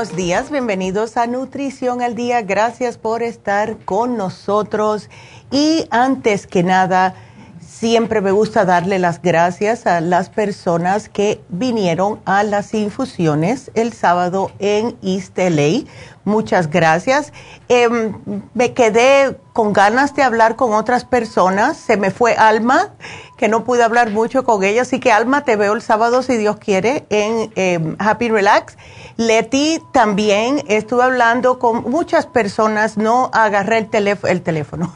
Buenos 0.00 0.16
días, 0.16 0.50
bienvenidos 0.50 1.18
a 1.18 1.26
Nutrición 1.26 2.00
al 2.00 2.14
Día. 2.14 2.40
Gracias 2.40 2.96
por 2.96 3.22
estar 3.22 3.76
con 3.84 4.16
nosotros. 4.16 5.10
Y 5.50 5.84
antes 5.90 6.46
que 6.46 6.62
nada, 6.62 7.14
siempre 7.60 8.22
me 8.22 8.30
gusta 8.30 8.64
darle 8.64 8.98
las 8.98 9.20
gracias 9.20 9.86
a 9.86 10.00
las 10.00 10.30
personas 10.30 11.10
que 11.10 11.42
vinieron 11.50 12.18
a 12.24 12.44
las 12.44 12.72
infusiones 12.72 13.70
el 13.74 13.92
sábado 13.92 14.50
en 14.58 14.96
East 15.02 15.36
LA. 15.36 15.84
Muchas 16.24 16.70
gracias. 16.70 17.34
Em, 17.68 18.14
me 18.54 18.72
quedé 18.72 19.36
con 19.52 19.74
ganas 19.74 20.14
de 20.14 20.22
hablar 20.22 20.56
con 20.56 20.72
otras 20.72 21.04
personas. 21.04 21.76
Se 21.76 21.98
me 21.98 22.10
fue 22.10 22.36
Alma, 22.36 22.94
que 23.36 23.48
no 23.48 23.64
pude 23.64 23.82
hablar 23.82 24.08
mucho 24.08 24.44
con 24.44 24.64
ella. 24.64 24.80
Así 24.80 24.98
que 24.98 25.12
Alma, 25.12 25.44
te 25.44 25.56
veo 25.56 25.74
el 25.74 25.82
sábado, 25.82 26.22
si 26.22 26.38
Dios 26.38 26.56
quiere, 26.56 27.04
en 27.10 27.52
em, 27.54 27.96
Happy 27.98 28.30
Relax. 28.30 28.78
Leti 29.20 29.82
también 29.92 30.64
estuve 30.66 31.02
hablando 31.02 31.58
con 31.58 31.90
muchas 31.90 32.24
personas, 32.24 32.96
no 32.96 33.28
agarré 33.34 33.76
el, 33.76 33.90
teléfono, 33.90 34.94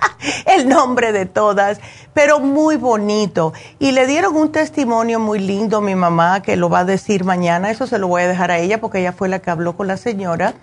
el 0.46 0.66
nombre 0.66 1.12
de 1.12 1.26
todas, 1.26 1.78
pero 2.14 2.40
muy 2.40 2.76
bonito. 2.76 3.52
Y 3.78 3.92
le 3.92 4.06
dieron 4.06 4.34
un 4.34 4.50
testimonio 4.50 5.20
muy 5.20 5.40
lindo 5.40 5.76
a 5.76 5.80
mi 5.82 5.94
mamá, 5.94 6.40
que 6.40 6.56
lo 6.56 6.70
va 6.70 6.78
a 6.78 6.84
decir 6.86 7.24
mañana, 7.24 7.70
eso 7.70 7.86
se 7.86 7.98
lo 7.98 8.08
voy 8.08 8.22
a 8.22 8.28
dejar 8.28 8.50
a 8.50 8.56
ella 8.56 8.80
porque 8.80 9.00
ella 9.00 9.12
fue 9.12 9.28
la 9.28 9.40
que 9.40 9.50
habló 9.50 9.76
con 9.76 9.88
la 9.88 9.98
señora. 9.98 10.54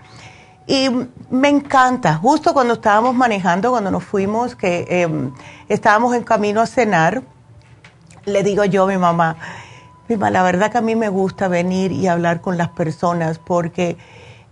Y 0.65 0.89
me 1.30 1.50
encanta, 1.50 2.15
justo 2.15 2.51
cuando 2.56 2.74
estábamos 2.74 3.13
manejando, 3.13 3.69
cuando 3.69 3.92
nos 3.92 4.04
fuimos, 4.04 4.56
que 4.56 4.88
em, 4.89 5.31
estábamos 5.69 6.15
en 6.15 6.24
camino 6.24 6.62
a 6.62 6.65
cenar, 6.65 7.21
le 8.25 8.42
digo 8.42 8.65
yo 8.65 8.86
a 8.86 8.88
mi 8.88 8.98
mamá, 8.98 9.38
la 10.08 10.44
verdad 10.44 10.72
que 10.72 10.78
a 10.78 10.82
mí 10.82 10.96
me 10.96 11.10
gusta 11.10 11.48
venir 11.48 11.92
y 11.92 12.08
hablar 12.08 12.42
con 12.42 12.58
las 12.58 12.70
personas 12.70 13.40
porque 13.40 13.98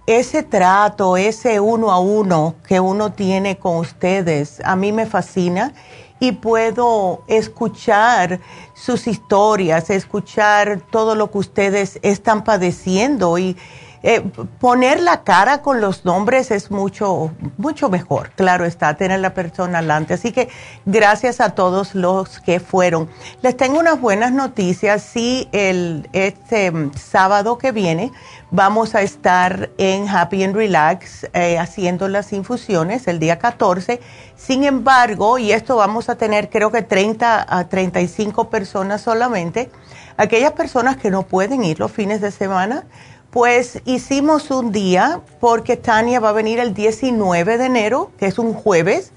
ese 0.08 0.44
trato, 0.44 1.18
ese 1.18 1.60
uno 1.60 1.92
a 1.92 2.00
uno 2.00 2.56
que 2.68 2.80
uno 2.80 3.12
tiene 3.12 3.58
con 3.58 3.78
ustedes, 3.78 4.62
a 4.64 4.76
mí 4.76 4.92
me 4.92 5.06
fascina 5.06 5.74
y 6.20 6.34
puedo 6.34 7.24
escuchar 7.28 8.40
sus 8.74 9.08
historias, 9.08 9.90
escuchar 9.90 10.82
todo 10.92 11.16
lo 11.16 11.32
que 11.32 11.40
ustedes 11.40 12.00
están 12.02 12.44
padeciendo 12.44 13.38
y 13.38 13.58
eh, 14.04 14.22
poner 14.60 15.00
la 15.00 15.24
cara 15.24 15.62
con 15.62 15.80
los 15.80 16.06
nombres 16.06 16.50
es 16.50 16.72
mucho, 16.72 17.32
mucho 17.58 17.90
mejor, 17.90 18.32
claro 18.32 18.66
está, 18.66 18.96
tener 18.96 19.20
la 19.20 19.34
persona 19.36 19.78
adelante. 19.80 20.16
Así 20.16 20.32
que 20.32 20.50
gracias 20.86 21.40
a 21.40 21.52
todos 21.52 21.94
los 21.94 22.40
que 22.40 22.60
fueron. 22.60 23.10
Les 23.44 23.56
tengo 23.56 23.80
unas 23.80 24.02
buenas 24.02 24.32
noticias. 24.32 25.04
Sí, 25.04 25.48
el, 25.52 26.10
este 26.14 26.72
sábado 26.98 27.60
que 27.60 27.72
viene 27.72 28.12
vamos 28.50 28.96
a 28.96 29.04
estar 29.04 29.70
en 29.78 30.10
Happy 30.10 30.44
and 30.44 30.56
Relax 30.56 31.28
eh, 31.34 31.60
haciendo 31.60 32.08
las 32.08 32.34
infusiones 32.34 33.08
el 33.08 33.20
día 33.20 33.38
14. 33.38 34.02
Sin 34.36 34.64
embargo, 34.64 35.38
y 35.38 35.52
esto 35.52 35.76
vamos 35.76 36.10
a 36.10 36.16
tener 36.16 36.50
creo 36.50 36.72
que 36.72 36.82
30 36.82 37.46
a 37.48 37.70
35 37.70 38.50
personas 38.50 39.02
solamente, 39.02 39.70
aquellas 40.18 40.54
personas 40.54 40.98
que 40.98 41.12
no 41.12 41.24
pueden 41.24 41.64
ir 41.64 41.80
los 41.80 41.92
fines 41.92 42.20
de 42.20 42.32
semana, 42.32 42.86
pues 43.32 43.82
hicimos 43.86 44.52
un 44.52 44.74
día, 44.74 45.22
porque 45.40 45.78
Tania 45.78 46.20
va 46.20 46.30
a 46.30 46.34
venir 46.34 46.60
el 46.60 46.74
19 46.74 47.58
de 47.58 47.66
enero, 47.66 48.12
que 48.18 48.26
es 48.26 48.38
un 48.38 48.54
jueves, 48.54 49.14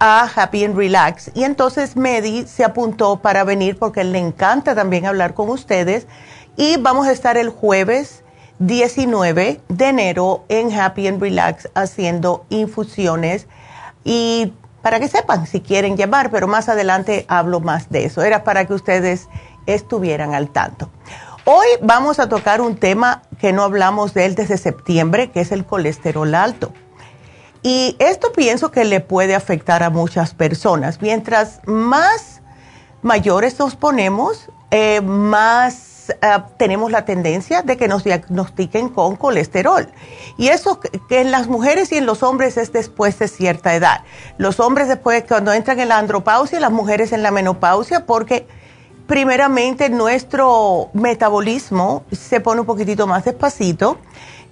a 0.00 0.28
Happy 0.34 0.64
and 0.64 0.76
Relax. 0.76 1.30
Y 1.34 1.44
entonces 1.44 1.96
Medi 1.96 2.46
se 2.46 2.64
apuntó 2.64 3.20
para 3.20 3.44
venir 3.44 3.78
porque 3.78 4.02
le 4.02 4.18
encanta 4.18 4.74
también 4.74 5.06
hablar 5.06 5.34
con 5.34 5.50
ustedes. 5.50 6.08
Y 6.56 6.78
vamos 6.78 7.06
a 7.06 7.12
estar 7.12 7.36
el 7.36 7.48
jueves 7.48 8.24
19 8.58 9.60
de 9.68 9.86
enero 9.86 10.44
en 10.48 10.72
Happy 10.72 11.06
and 11.06 11.20
Relax 11.20 11.68
haciendo 11.74 12.46
infusiones. 12.48 13.46
Y 14.02 14.52
para 14.82 14.98
que 14.98 15.06
sepan 15.06 15.46
si 15.46 15.60
quieren 15.60 15.96
llamar, 15.96 16.30
pero 16.32 16.48
más 16.48 16.68
adelante 16.68 17.24
hablo 17.28 17.60
más 17.60 17.88
de 17.88 18.04
eso. 18.04 18.22
Era 18.22 18.42
para 18.42 18.66
que 18.66 18.74
ustedes 18.74 19.28
estuvieran 19.66 20.34
al 20.34 20.50
tanto. 20.50 20.90
Hoy 21.46 21.66
vamos 21.82 22.20
a 22.20 22.28
tocar 22.30 22.62
un 22.62 22.74
tema 22.76 23.20
que 23.38 23.52
no 23.52 23.64
hablamos 23.64 24.14
de 24.14 24.24
él 24.24 24.34
desde 24.34 24.56
septiembre, 24.56 25.30
que 25.30 25.40
es 25.40 25.52
el 25.52 25.66
colesterol 25.66 26.34
alto. 26.34 26.72
Y 27.62 27.96
esto 27.98 28.32
pienso 28.32 28.70
que 28.70 28.86
le 28.86 29.00
puede 29.00 29.34
afectar 29.34 29.82
a 29.82 29.90
muchas 29.90 30.32
personas. 30.32 31.02
Mientras 31.02 31.60
más 31.66 32.40
mayores 33.02 33.58
nos 33.58 33.76
ponemos, 33.76 34.48
eh, 34.70 35.02
más 35.02 36.08
eh, 36.08 36.14
tenemos 36.56 36.90
la 36.90 37.04
tendencia 37.04 37.60
de 37.60 37.76
que 37.76 37.88
nos 37.88 38.04
diagnostiquen 38.04 38.88
con 38.88 39.16
colesterol. 39.16 39.86
Y 40.38 40.48
eso 40.48 40.80
que 40.80 41.20
en 41.20 41.30
las 41.30 41.46
mujeres 41.46 41.92
y 41.92 41.98
en 41.98 42.06
los 42.06 42.22
hombres 42.22 42.56
es 42.56 42.72
después 42.72 43.18
de 43.18 43.28
cierta 43.28 43.74
edad. 43.74 44.00
Los 44.38 44.60
hombres 44.60 44.88
después 44.88 45.24
cuando 45.28 45.52
entran 45.52 45.78
en 45.78 45.88
la 45.88 45.98
andropausia, 45.98 46.58
las 46.58 46.72
mujeres 46.72 47.12
en 47.12 47.22
la 47.22 47.30
menopausia, 47.30 48.06
porque 48.06 48.48
primeramente 49.06 49.90
nuestro 49.90 50.90
metabolismo 50.92 52.04
se 52.12 52.40
pone 52.40 52.60
un 52.60 52.66
poquitito 52.66 53.06
más 53.06 53.24
despacito. 53.24 53.98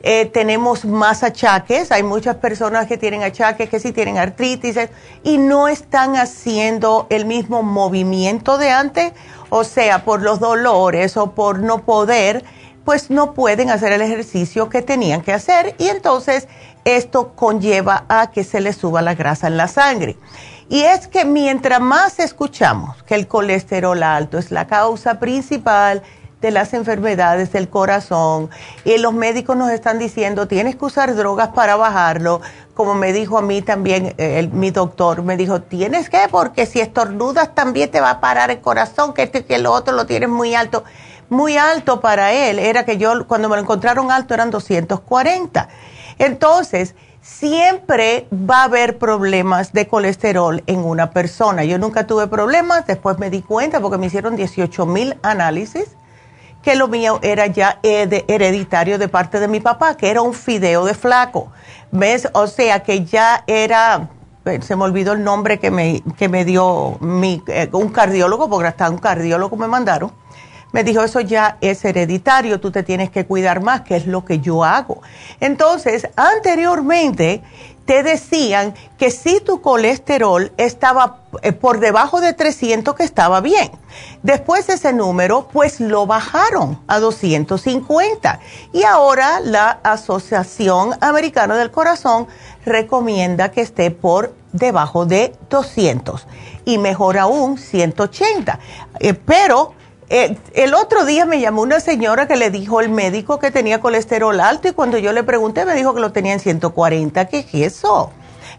Eh, 0.05 0.27
tenemos 0.27 0.85
más 0.85 1.23
achaques, 1.23 1.93
hay 1.93 2.03
muchas 2.03 2.35
personas 2.37 2.89
que 2.89 2.99
tienen 2.99 3.23
achaques, 3.23 3.69
que 3.69 3.79
sí 3.79 3.93
tienen 3.93 4.19
artritis 4.19 4.77
y 5.23 5.39
no 5.39 5.69
están 5.69 6.17
haciendo 6.17 7.07
el 7.09 7.25
mismo 7.25 7.63
movimiento 7.63 8.59
de 8.59 8.71
antes, 8.71 9.13
o 9.49 9.63
sea, 9.63 10.05
por 10.05 10.21
los 10.21 10.41
dolores 10.41 11.17
o 11.17 11.31
por 11.37 11.61
no 11.61 11.85
poder, 11.85 12.45
pues 12.85 13.11
no 13.11 13.33
pueden 13.33 13.71
hacer 13.71 13.93
el 13.93 14.03
ejercicio 14.03 14.69
que 14.69 14.83
tenían 14.83 15.23
que 15.23 15.33
hacer 15.33 15.77
y 15.79 15.87
entonces 15.87 16.49
esto 16.85 17.37
conlleva 17.37 18.05
a 18.09 18.33
que 18.33 18.43
se 18.43 18.61
les 18.61 18.77
suba 18.77 19.03
la 19.03 19.15
grasa 19.15 19.47
en 19.47 19.57
la 19.57 19.69
sangre. 19.69 20.17
Y 20.69 20.83
es 20.83 21.09
que 21.09 21.25
mientras 21.25 21.81
más 21.81 22.19
escuchamos 22.19 23.03
que 23.03 23.15
el 23.15 23.27
colesterol 23.27 24.03
alto 24.03 24.39
es 24.39 24.51
la 24.51 24.67
causa 24.67 25.19
principal 25.19 26.03
de 26.43 26.51
las 26.51 26.75
enfermedades 26.75 27.53
del 27.53 27.69
corazón 27.69 28.51
y 28.85 28.99
los 28.99 29.15
médicos 29.15 29.57
nos 29.57 29.71
están 29.71 29.99
diciendo 30.01 30.49
tienes 30.49 30.75
que 30.75 30.85
usar 30.85 31.15
drogas 31.15 31.51
para 31.51 31.77
bajarlo, 31.77 32.41
como 32.75 32.95
me 32.95 33.13
dijo 33.13 33.39
a 33.39 33.43
mí 33.43 33.63
también 33.63 34.15
eh, 34.19 34.51
mi 34.53 34.73
doctor, 34.73 35.23
me 35.23 35.37
dijo 35.37 35.63
tienes 35.63 36.11
que 36.11 36.27
porque 36.31 36.67
si 36.67 36.81
estornudas 36.81 37.55
también 37.55 37.91
te 37.91 38.01
va 38.01 38.11
a 38.11 38.21
parar 38.21 38.51
el 38.51 38.61
corazón, 38.61 39.15
que 39.15 39.23
este 39.23 39.45
que 39.45 39.59
lo 39.59 39.73
otro 39.73 39.95
lo 39.95 40.05
tienes 40.05 40.29
muy 40.29 40.55
alto. 40.55 40.85
Muy 41.29 41.57
alto 41.57 42.03
para 42.03 42.31
él, 42.33 42.59
era 42.59 42.85
que 42.85 42.99
yo 42.99 43.27
cuando 43.27 43.49
me 43.49 43.57
lo 43.57 43.63
encontraron 43.63 44.11
alto 44.11 44.35
eran 44.35 44.51
240. 44.51 45.67
Entonces, 46.19 46.95
siempre 47.23 48.27
va 48.33 48.63
a 48.63 48.65
haber 48.65 48.99
problemas 48.99 49.73
de 49.73 49.87
colesterol 49.87 50.63
en 50.67 50.81
una 50.81 51.11
persona. 51.11 51.65
Yo 51.65 51.79
nunca 51.79 52.07
tuve 52.07 52.27
problemas, 52.27 52.87
después 52.87 53.19
me 53.19 53.31
di 53.31 53.43
cuenta 53.43 53.81
porque 53.81 53.97
me 53.97 54.07
hicieron 54.07 54.37
18 54.37 54.87
mil 54.87 55.17
análisis 55.23 55.97
que 56.63 56.77
lo 56.77 56.87
mío 56.89 57.19
era 57.23 57.47
ya 57.47 57.81
hereditario 57.83 58.99
de 58.99 59.09
parte 59.09 59.41
de 59.41 59.49
mi 59.49 59.61
papá, 59.61 59.97
que 59.97 60.11
era 60.11 60.23
un 60.23 60.33
fideo 60.33 60.85
de 60.85 60.95
flaco. 60.95 61.51
¿Ves? 61.91 62.29
O 62.35 62.47
sea 62.47 62.85
que 62.85 63.05
ya 63.05 63.43
era, 63.49 64.09
eh, 64.45 64.61
se 64.63 64.77
me 64.77 64.85
olvidó 64.85 65.13
el 65.13 65.25
nombre 65.25 65.59
que 65.59 65.71
me, 65.73 66.03
que 66.17 66.29
me 66.29 66.45
dio 66.45 66.99
mi, 67.01 67.43
eh, 67.49 67.69
un 67.73 67.89
cardiólogo, 67.89 68.49
porque 68.49 68.69
hasta 68.69 68.89
un 68.89 68.99
cardiólogo 68.99 69.57
me 69.57 69.67
mandaron 69.67 70.13
me 70.73 70.85
dijo, 70.85 71.03
eso 71.03 71.21
ya 71.21 71.59
es 71.61 71.85
hereditario, 71.85 72.61
tú 72.61 72.71
te 72.71 72.83
tienes 72.83 73.11
que 73.11 73.27
cuidar 73.27 73.63
más, 73.63 73.83
que 73.83 73.97
es 73.97 74.07
lo 74.07 74.25
que 74.25 74.41
yo 74.41 74.65
hago. 74.65 75.03
Entonces, 75.41 76.09
anteriormente 76.17 77.43
te 77.85 78.03
decían 78.03 78.75
que 78.97 79.11
si 79.11 79.41
tu 79.41 79.61
colesterol 79.61 80.53
estaba 80.57 81.19
eh, 81.43 81.53
por 81.53 81.81
debajo 81.81 82.21
de 82.21 82.33
300, 82.33 82.95
que 82.95 83.03
estaba 83.03 83.41
bien. 83.41 83.71
Después 84.23 84.67
de 84.67 84.75
ese 84.75 84.93
número, 84.93 85.49
pues 85.53 85.81
lo 85.81 86.07
bajaron 86.07 86.79
a 86.87 87.01
250. 87.01 88.41
Y 88.73 88.85
ahora 88.85 89.41
la 89.41 89.81
Asociación 89.83 90.93
Americana 91.01 91.57
del 91.57 91.71
Corazón 91.71 92.29
recomienda 92.65 93.51
que 93.51 93.63
esté 93.63 93.91
por 93.91 94.35
debajo 94.53 95.07
de 95.07 95.35
200 95.51 96.27
y 96.65 96.79
mejor 96.79 97.19
aún 97.19 97.59
180. 97.59 98.59
Eh, 99.01 99.15
pero 99.15 99.75
eh, 100.15 100.37
el 100.53 100.75
otro 100.75 101.07
día 101.07 101.25
me 101.25 101.41
llamó 101.41 101.63
una 101.63 101.81
señora 101.81 102.29
que 102.29 102.37
le 102.37 102.51
dijo 102.51 102.83
el 102.83 102.91
médico 102.91 103.39
que 103.39 103.51
tenía 103.51 103.81
colesterol 103.81 104.39
alto 104.41 104.69
y 104.69 104.73
cuando 104.73 104.99
yo 104.99 105.11
le 105.11 105.23
pregunté 105.23 105.65
me 105.65 105.75
dijo 105.75 105.95
que 105.95 106.01
lo 106.01 106.13
tenía 106.13 106.35
en 106.35 106.41
140. 106.41 107.25
¿Qué 107.29 107.39
es 107.39 107.55
eso? 107.55 108.11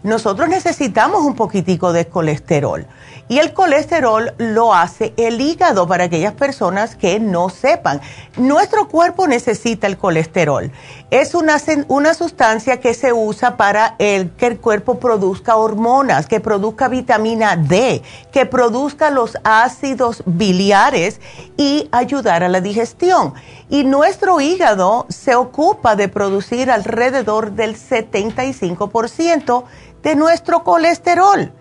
Nosotros 0.02 0.48
necesitamos 0.48 1.22
un 1.22 1.36
poquitico 1.36 1.92
de 1.92 2.08
colesterol. 2.08 2.88
Y 3.34 3.40
el 3.40 3.52
colesterol 3.52 4.32
lo 4.38 4.72
hace 4.72 5.12
el 5.16 5.40
hígado 5.40 5.88
para 5.88 6.04
aquellas 6.04 6.34
personas 6.34 6.94
que 6.94 7.18
no 7.18 7.48
sepan. 7.48 8.00
Nuestro 8.36 8.86
cuerpo 8.86 9.26
necesita 9.26 9.88
el 9.88 9.98
colesterol. 9.98 10.70
Es 11.10 11.34
una, 11.34 11.56
una 11.88 12.14
sustancia 12.14 12.78
que 12.78 12.94
se 12.94 13.12
usa 13.12 13.56
para 13.56 13.96
el, 13.98 14.30
que 14.36 14.46
el 14.46 14.60
cuerpo 14.60 15.00
produzca 15.00 15.56
hormonas, 15.56 16.28
que 16.28 16.38
produzca 16.38 16.86
vitamina 16.86 17.56
D, 17.56 18.02
que 18.30 18.46
produzca 18.46 19.10
los 19.10 19.36
ácidos 19.42 20.22
biliares 20.26 21.20
y 21.56 21.88
ayudar 21.90 22.44
a 22.44 22.48
la 22.48 22.60
digestión. 22.60 23.34
Y 23.68 23.82
nuestro 23.82 24.40
hígado 24.40 25.06
se 25.08 25.34
ocupa 25.34 25.96
de 25.96 26.06
producir 26.06 26.70
alrededor 26.70 27.50
del 27.50 27.74
75% 27.74 29.64
de 30.04 30.14
nuestro 30.14 30.62
colesterol. 30.62 31.52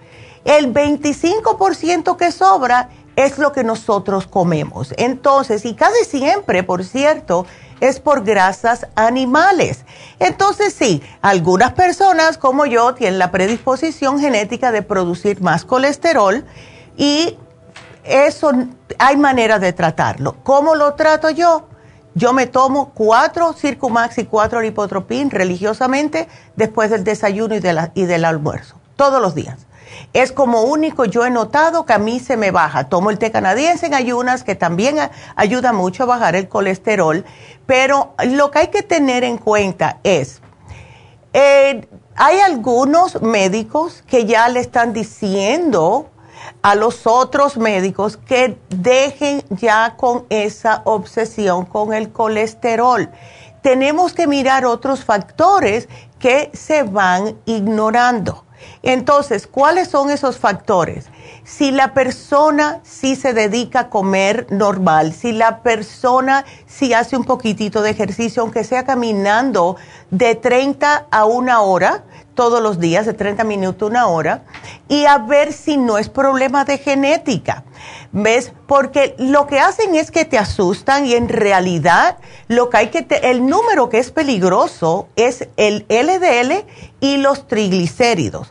El 0.46 0.74
25% 0.74 2.18
que 2.18 2.32
sobra 2.32 2.90
es 3.16 3.38
lo 3.38 3.52
que 3.52 3.64
nosotros 3.64 4.28
comemos. 4.28 4.94
Entonces, 4.98 5.66
y 5.66 5.74
casi 5.74 6.04
siempre, 6.06 6.64
por 6.64 6.84
cierto, 6.84 7.46
es 7.80 8.00
por 8.00 8.24
grasas 8.24 8.88
animales. 8.96 9.86
Entonces, 10.20 10.74
sí, 10.74 11.02
algunas 11.22 11.74
personas 11.74 12.38
como 12.38 12.66
yo 12.66 12.94
tienen 12.94 13.20
la 13.20 13.32
predisposición 13.32 14.20
genética 14.20 14.72
de 14.72 14.82
producir 14.82 15.42
más 15.42 15.66
colesterol 15.66 16.44
y 16.98 17.38
eso 18.04 18.52
hay 18.98 19.18
manera 19.18 19.60
de 19.60 19.74
tratarlo. 19.74 20.36
¿Cómo 20.44 20.76
lo 20.76 20.94
trato 20.96 21.30
yo? 21.30 21.68
Yo 22.16 22.32
me 22.34 22.48
tomo 22.48 22.92
cuatro 22.94 23.54
Circumax 23.54 24.20
y 24.20 24.26
cuatro 24.26 24.62
Lipotropin 24.62 25.32
religiosamente 25.32 26.28
después 26.56 26.90
del 26.90 27.04
desayuno 27.04 27.56
y, 27.56 27.62
y 27.96 28.06
del 28.06 28.26
almuerzo, 28.26 28.76
todos 28.96 29.22
los 29.22 29.34
días 29.34 29.66
es 30.14 30.32
como 30.32 30.64
único, 30.64 31.06
yo 31.06 31.26
he 31.26 31.30
notado 31.30 31.86
que 31.86 31.94
a 31.94 31.98
mí 31.98 32.20
se 32.20 32.38
me 32.38 32.52
baja. 32.52 32.90
Tomo 32.90 33.10
el 33.10 33.18
té 33.18 33.32
canadiense 33.32 33.88
en 33.88 33.94
ayunas, 33.94 34.44
que 34.44 34.56
también 34.56 34.98
ayuda 35.36 35.74
mucho 35.74 36.04
a 36.04 36.06
bajar 36.06 36.36
el 36.36 36.48
colesterol, 36.48 37.26
pero 37.66 38.14
lo 38.26 38.52
que 38.52 38.60
hay 38.60 38.68
que 38.68 38.84
tener 38.84 39.24
en 39.24 39.38
cuenta 39.38 40.00
es, 40.04 40.42
eh, 41.34 41.88
hay 42.16 42.40
algunos 42.40 43.22
médicos 43.22 44.04
que 44.08 44.26
ya 44.26 44.48
le 44.50 44.60
están 44.60 44.94
diciendo 44.94 46.10
a 46.62 46.76
los 46.76 47.08
otros 47.08 47.58
médicos 47.58 48.18
que 48.18 48.58
dejen 48.70 49.44
ya 49.50 49.96
con 49.98 50.26
esa 50.30 50.82
obsesión 50.86 51.66
con 51.66 51.94
el 51.94 52.12
colesterol. 52.12 53.10
Tenemos 53.62 54.14
que 54.14 54.28
mirar 54.28 54.66
otros 54.66 55.04
factores 55.04 55.88
que 56.20 56.52
se 56.54 56.84
van 56.84 57.38
ignorando. 57.46 58.46
Entonces, 58.82 59.48
¿cuáles 59.48 59.88
son 59.88 60.10
esos 60.10 60.38
factores? 60.38 61.05
Si 61.43 61.72
la 61.72 61.93
persona 61.93 62.79
sí 62.84 63.15
se 63.15 63.34
dedica 63.34 63.79
a 63.82 63.89
comer 63.89 64.48
normal, 64.50 65.13
si 65.13 65.32
la 65.32 65.62
persona 65.62 66.46
sí 66.67 66.93
hace 66.93 67.17
un 67.17 67.25
poquitito 67.25 67.82
de 67.82 67.91
ejercicio, 67.91 68.41
aunque 68.41 68.63
sea 68.63 68.86
caminando 68.86 69.75
de 70.10 70.36
30 70.36 71.08
a 71.12 71.25
una 71.25 71.62
hora, 71.62 72.03
todos 72.36 72.62
los 72.62 72.79
días, 72.79 73.05
de 73.05 73.13
30 73.13 73.43
minutos 73.43 73.88
a 73.88 73.91
una 73.91 74.08
hora, 74.08 74.43
y 74.88 75.05
a 75.05 75.17
ver 75.17 75.53
si 75.53 75.77
no 75.77 75.98
es 75.98 76.10
problema 76.10 76.65
de 76.65 76.77
genética. 76.77 77.63
¿Ves? 78.12 78.53
Porque 78.67 79.15
lo 79.17 79.48
que 79.48 79.60
hacen 79.60 79.96
es 79.96 80.12
que 80.12 80.24
te 80.24 80.38
asustan 80.38 81.05
y 81.05 81.15
en 81.15 81.29
realidad 81.29 82.17
lo 82.48 82.70
que 82.70 82.77
hay 82.77 82.88
que, 82.89 83.05
el 83.24 83.46
número 83.48 83.89
que 83.89 83.98
es 83.98 84.12
peligroso 84.12 85.08
es 85.15 85.48
el 85.58 85.86
LDL 85.89 86.65
y 87.03 87.17
los 87.17 87.50
triglicéridos. 87.50 88.48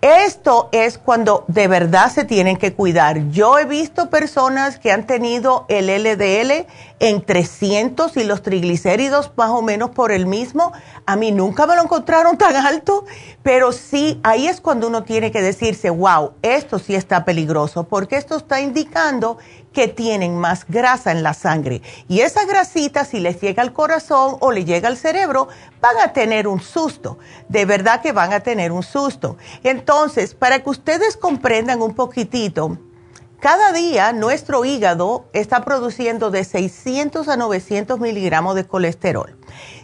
Esto 0.00 0.68
es 0.72 0.98
cuando 0.98 1.44
de 1.46 1.68
verdad 1.68 2.10
se 2.10 2.24
tienen 2.24 2.56
que 2.56 2.72
cuidar. 2.72 3.30
Yo 3.30 3.60
he 3.60 3.64
visto 3.64 4.10
personas 4.10 4.80
que 4.80 4.90
han 4.90 5.06
tenido 5.06 5.64
el 5.68 5.86
LDL 5.86 6.66
en 7.02 7.20
300 7.20 8.16
y 8.16 8.22
los 8.22 8.42
triglicéridos 8.42 9.32
más 9.36 9.50
o 9.50 9.60
menos 9.60 9.90
por 9.90 10.12
el 10.12 10.24
mismo. 10.26 10.72
A 11.04 11.16
mí 11.16 11.32
nunca 11.32 11.66
me 11.66 11.74
lo 11.74 11.82
encontraron 11.82 12.38
tan 12.38 12.54
alto, 12.54 13.04
pero 13.42 13.72
sí, 13.72 14.20
ahí 14.22 14.46
es 14.46 14.60
cuando 14.60 14.86
uno 14.86 15.02
tiene 15.02 15.32
que 15.32 15.42
decirse, 15.42 15.90
wow, 15.90 16.34
esto 16.42 16.78
sí 16.78 16.94
está 16.94 17.24
peligroso, 17.24 17.88
porque 17.88 18.16
esto 18.16 18.36
está 18.36 18.60
indicando 18.60 19.38
que 19.72 19.88
tienen 19.88 20.36
más 20.36 20.64
grasa 20.68 21.10
en 21.10 21.24
la 21.24 21.34
sangre. 21.34 21.82
Y 22.06 22.20
esa 22.20 22.44
grasita, 22.44 23.04
si 23.04 23.18
les 23.18 23.40
llega 23.40 23.64
al 23.64 23.72
corazón 23.72 24.36
o 24.38 24.52
le 24.52 24.64
llega 24.64 24.86
al 24.86 24.96
cerebro, 24.96 25.48
van 25.80 25.98
a 25.98 26.12
tener 26.12 26.46
un 26.46 26.60
susto. 26.60 27.18
De 27.48 27.64
verdad 27.64 28.00
que 28.00 28.12
van 28.12 28.32
a 28.32 28.40
tener 28.40 28.70
un 28.70 28.84
susto. 28.84 29.36
Entonces, 29.64 30.36
para 30.36 30.62
que 30.62 30.70
ustedes 30.70 31.16
comprendan 31.16 31.82
un 31.82 31.94
poquitito, 31.94 32.78
cada 33.42 33.72
día 33.72 34.12
nuestro 34.12 34.64
hígado 34.64 35.24
está 35.32 35.64
produciendo 35.64 36.30
de 36.30 36.44
600 36.44 37.26
a 37.26 37.36
900 37.36 37.98
miligramos 37.98 38.54
de 38.54 38.64
colesterol. 38.68 39.36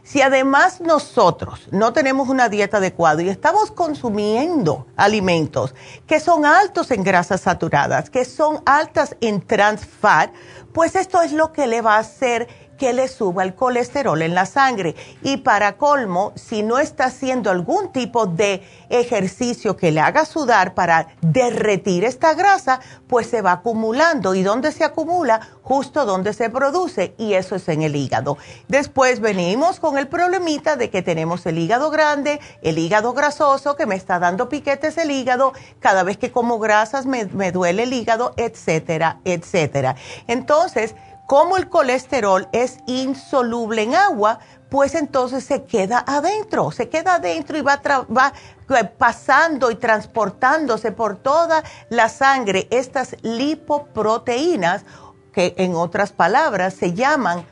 Si 0.05 0.23
además 0.23 0.81
nosotros 0.81 1.67
no 1.73 1.93
tenemos 1.93 2.29
una 2.29 2.49
dieta 2.49 2.77
adecuada 2.77 3.21
y 3.21 3.29
estamos 3.29 3.73
consumiendo 3.73 4.87
alimentos 4.95 5.75
que 6.07 6.21
son 6.21 6.47
altos 6.47 6.93
en 6.93 7.03
grasas 7.03 7.41
saturadas, 7.41 8.11
que 8.11 8.25
son 8.25 8.63
altas 8.65 9.17
en 9.21 9.45
trans 9.45 9.85
fat, 9.85 10.31
pues 10.73 10.95
esto 10.95 11.21
es 11.21 11.33
lo 11.33 11.53
que 11.53 11.67
le 11.67 11.81
va 11.81 11.97
a 11.97 11.99
hacer 11.99 12.47
que 12.79 12.93
le 12.93 13.09
suba 13.09 13.43
el 13.43 13.55
colesterol 13.55 14.23
en 14.23 14.35
la 14.35 14.47
sangre. 14.47 14.95
Y 15.23 15.39
para 15.39 15.77
colmo, 15.77 16.33
si 16.37 16.63
no 16.63 16.79
está 16.79 17.07
haciendo 17.07 17.51
algún 17.51 17.93
tipo 17.93 18.27
de 18.27 18.63
ejercicio 18.89 19.77
que 19.77 19.91
le 19.91 20.01
haga 20.01 20.25
sudar 20.25 20.75
para 20.75 21.09
derretir 21.21 22.05
esta 22.05 22.35
grasa, 22.35 22.81
pues 23.09 23.27
se 23.27 23.43
va 23.43 23.53
acumulando. 23.53 24.35
¿Y 24.35 24.43
dónde 24.43 24.73
se 24.73 24.85
acumula? 24.85 25.41
Justo 25.63 26.07
donde 26.07 26.33
se 26.33 26.49
produce. 26.49 27.15
Y 27.19 27.35
eso 27.35 27.57
es 27.57 27.69
en 27.69 27.83
el 27.83 27.97
hígado. 27.97 28.39
Después 28.69 29.21
venimos 29.21 29.81
con 29.81 29.99
el 29.99 30.09
problemita 30.09 30.77
de 30.77 30.89
que 30.89 31.03
tenemos 31.03 31.45
el 31.47 31.59
hígado 31.59 31.91
grande, 31.91 32.41
el 32.63 32.79
hígado 32.79 33.13
grasoso, 33.13 33.77
que 33.77 33.87
me 33.87 33.97
está 33.97 34.19
dando 34.19 34.49
piquetes 34.49 34.97
el 34.99 35.11
hígado. 35.11 35.53
Cada 35.81 36.05
vez 36.05 36.17
que 36.17 36.31
como 36.31 36.59
grasas 36.59 37.07
me, 37.07 37.27
me 37.27 37.53
duele 37.53 37.83
el 37.83 37.93
hígado, 37.93 38.33
etcétera, 38.37 39.21
etcétera. 39.25 39.97
Entonces, 40.29 40.95
como 41.29 41.59
el 41.59 41.69
colesterol 41.69 42.49
es 42.53 42.79
insoluble 42.87 43.83
en 43.83 43.95
agua, 43.95 44.39
pues 44.71 44.95
entonces 44.95 45.45
se 45.45 45.65
queda 45.65 46.03
adentro, 46.07 46.71
se 46.71 46.89
queda 46.89 47.17
adentro 47.17 47.59
y 47.59 47.61
va, 47.61 47.83
va 47.85 48.33
eh, 48.71 48.85
pasando 48.97 49.71
y 49.71 49.75
transportándose 49.75 50.91
por 50.91 51.17
toda 51.17 51.63
la 51.91 52.09
sangre. 52.09 52.67
Estas 52.71 53.15
lipoproteínas, 53.21 54.87
que 55.31 55.55
en 55.59 55.75
otras 55.75 56.13
palabras 56.13 56.73
se 56.73 56.95
llaman 56.95 57.45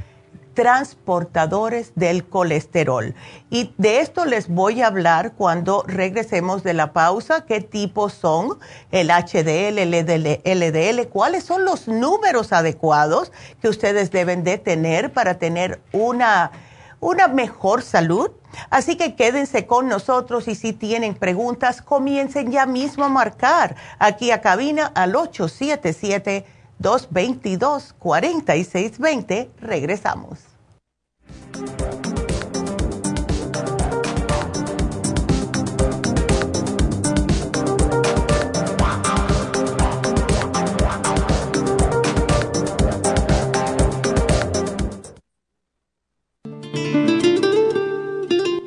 transportadores 0.57 1.93
del 1.95 2.27
colesterol. 2.27 3.15
Y 3.51 3.75
de 3.77 4.01
esto 4.01 4.25
les 4.25 4.49
voy 4.49 4.81
a 4.81 4.89
hablar 4.89 5.35
cuando 5.35 5.85
regresemos 5.87 6.65
de 6.65 6.73
la 6.73 6.93
pausa, 6.95 7.45
qué 7.45 7.61
tipos 7.61 8.15
son 8.15 8.59
el 8.91 9.11
HDL, 9.11 9.79
el 9.79 10.41
LDL, 10.45 11.09
cuáles 11.09 11.45
son 11.45 11.65
los 11.67 11.87
números 11.87 12.53
adecuados 12.53 13.31
que 13.61 13.69
ustedes 13.69 14.11
deben 14.11 14.43
de 14.45 14.57
tener 14.57 15.13
para 15.13 15.39
tener 15.39 15.81
una, 15.93 16.51
una 17.01 17.29
mejor 17.29 17.83
salud. 17.83 18.31
Así 18.71 18.97
que 18.97 19.15
quédense 19.15 19.67
con 19.67 19.89
nosotros 19.89 20.49
y 20.49 20.55
si 20.55 20.73
tienen 20.73 21.15
preguntas, 21.15 21.83
comiencen 21.83 22.51
ya 22.51 22.65
mismo 22.65 23.05
a 23.05 23.11
marcar 23.11 23.77
aquí 23.99 24.31
a 24.31 24.41
cabina 24.41 24.91
al 24.95 25.17
877 25.17 26.56
222-4620. 26.81 29.49
Regresamos. 29.61 30.57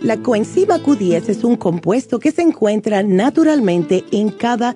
La 0.09 0.17
coenzima 0.17 0.79
Q10 0.79 1.29
es 1.29 1.43
un 1.43 1.55
compuesto 1.55 2.19
que 2.19 2.31
se 2.31 2.41
encuentra 2.41 3.03
naturalmente 3.03 4.03
en 4.11 4.29
cada 4.29 4.75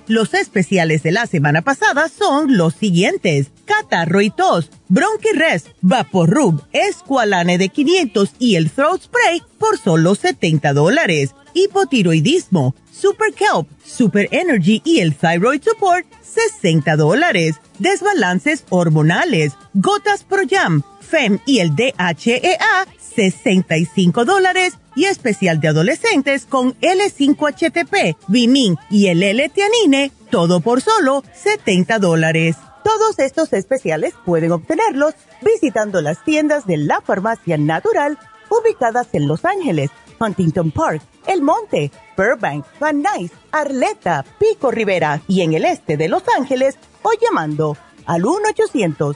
Los 0.11 0.33
especiales 0.33 1.03
de 1.03 1.13
la 1.13 1.25
semana 1.25 1.61
pasada 1.61 2.09
son 2.09 2.57
los 2.57 2.73
siguientes. 2.73 3.47
Catarro 3.63 4.19
y 4.19 4.29
tos, 4.29 4.69
Bronchirest, 4.89 5.69
Vaporub, 5.79 6.61
Esqualane 6.73 7.57
de 7.57 7.69
500 7.69 8.31
y 8.37 8.55
el 8.55 8.69
Throat 8.69 9.03
Spray 9.03 9.41
por 9.57 9.77
solo 9.77 10.15
70 10.15 10.73
dólares. 10.73 11.33
Hipotiroidismo, 11.53 12.75
Super 12.91 13.33
Kelp, 13.33 13.69
Super 13.85 14.27
Energy 14.31 14.81
y 14.83 14.99
el 14.99 15.15
Thyroid 15.15 15.61
Support, 15.63 16.05
60 16.21 16.93
dólares. 16.97 17.55
Desbalances 17.79 18.65
hormonales, 18.67 19.53
Gotas 19.75 20.25
Pro 20.25 20.41
Jam, 20.45 20.83
FEM 20.99 21.39
y 21.45 21.59
el 21.59 21.73
DHEA, 21.73 22.85
65 23.15 24.25
dólares 24.25 24.73
y 24.95 25.05
especial 25.05 25.59
de 25.59 25.69
adolescentes 25.69 26.45
con 26.45 26.73
L5HTP, 26.79 28.17
Vimin 28.27 28.77
y 28.89 29.07
el 29.07 29.23
L-Tianine, 29.23 30.11
todo 30.29 30.59
por 30.59 30.81
solo 30.81 31.23
70 31.33 31.99
dólares. 31.99 32.57
Todos 32.83 33.19
estos 33.19 33.53
especiales 33.53 34.13
pueden 34.25 34.51
obtenerlos 34.51 35.13
visitando 35.41 36.01
las 36.01 36.23
tiendas 36.23 36.65
de 36.65 36.77
la 36.77 37.01
farmacia 37.01 37.57
natural 37.57 38.17
ubicadas 38.49 39.07
en 39.13 39.27
Los 39.27 39.45
Ángeles, 39.45 39.91
Huntington 40.19 40.71
Park, 40.71 41.01
El 41.27 41.41
Monte, 41.41 41.91
Burbank, 42.17 42.65
Van 42.79 43.01
Nuys, 43.01 43.31
Arleta, 43.51 44.25
Pico 44.39 44.71
Rivera 44.71 45.21
y 45.27 45.41
en 45.41 45.53
el 45.53 45.65
este 45.65 45.97
de 45.97 46.09
Los 46.09 46.23
Ángeles 46.37 46.77
o 47.03 47.11
llamando 47.21 47.77
al 48.05 48.25
1 48.25 48.49
800 48.49 49.15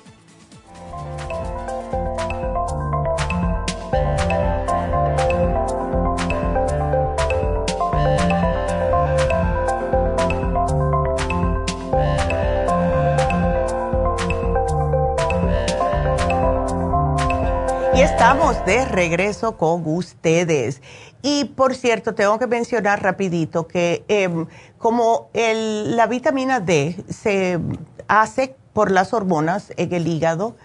Estamos 18.21 18.63
de 18.65 18.85
regreso 18.85 19.57
con 19.57 19.81
ustedes. 19.83 20.83
Y 21.23 21.45
por 21.45 21.73
cierto, 21.73 22.13
tengo 22.13 22.37
que 22.37 22.45
mencionar 22.45 23.01
rapidito 23.01 23.67
que 23.67 24.05
em, 24.07 24.45
como 24.77 25.31
la 25.33 26.05
vitamina 26.05 26.59
D 26.59 27.03
se 27.09 27.59
hace 28.07 28.55
por 28.73 28.91
las 28.91 29.13
hormonas 29.13 29.73
en 29.75 29.91
el 29.91 30.07
hígado 30.07 30.55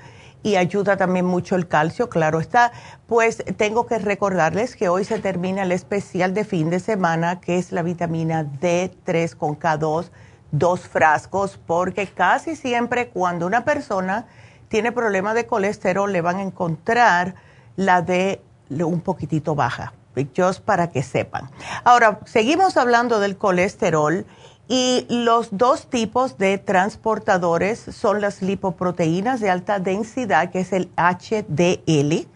y 0.43 0.57
ayuda 0.57 0.99
también 0.99 1.25
mucho 1.25 1.57
el 1.57 1.67
calcio, 1.67 2.11
claro 2.11 2.41
está, 2.41 2.73
pues 3.07 3.43
tengo 3.57 3.87
que 3.87 4.01
recordarles 4.01 4.77
que 4.77 4.91
hoy 4.91 5.05
se 5.05 5.19
termina 5.19 5.63
el 5.63 5.73
especial 5.73 6.35
de 6.35 6.45
fin 6.45 6.69
de 6.69 6.79
semana 6.79 7.41
que 7.41 7.57
es 7.57 7.73
la 7.73 7.81
vitamina 7.81 8.45
D3 8.45 9.35
con 9.35 9.59
K2, 9.59 10.11
dos 10.53 10.81
frascos, 10.81 11.59
porque 11.67 12.07
casi 12.07 12.55
siempre 12.55 13.09
cuando 13.09 13.47
una 13.47 13.65
persona 13.65 14.27
tiene 14.69 14.93
problemas 14.93 15.35
de 15.35 15.47
colesterol, 15.47 16.13
le 16.13 16.21
van 16.21 16.37
a 16.37 16.43
encontrar 16.43 17.46
la 17.77 18.03
de 18.03 18.41
un 18.71 19.01
poquitito 19.01 19.55
baja, 19.55 19.93
just 20.37 20.61
para 20.61 20.91
que 20.91 21.03
sepan. 21.03 21.51
Ahora, 21.85 22.21
seguimos 22.25 22.77
hablando 22.77 23.21
del 23.21 23.37
colesterol 23.37 24.27
y 24.69 25.07
los 25.09 25.49
dos 25.53 25.89
tipos 25.89 26.39
de 26.39 26.59
transportadores 26.59 27.79
son 27.79 28.21
las 28.21 28.43
lipoproteínas 28.43 29.41
de 29.41 29.51
alta 29.51 29.79
densidad, 29.79 30.51
que 30.51 30.61
es 30.61 30.73
el 30.73 30.91
HDL, 30.97 32.27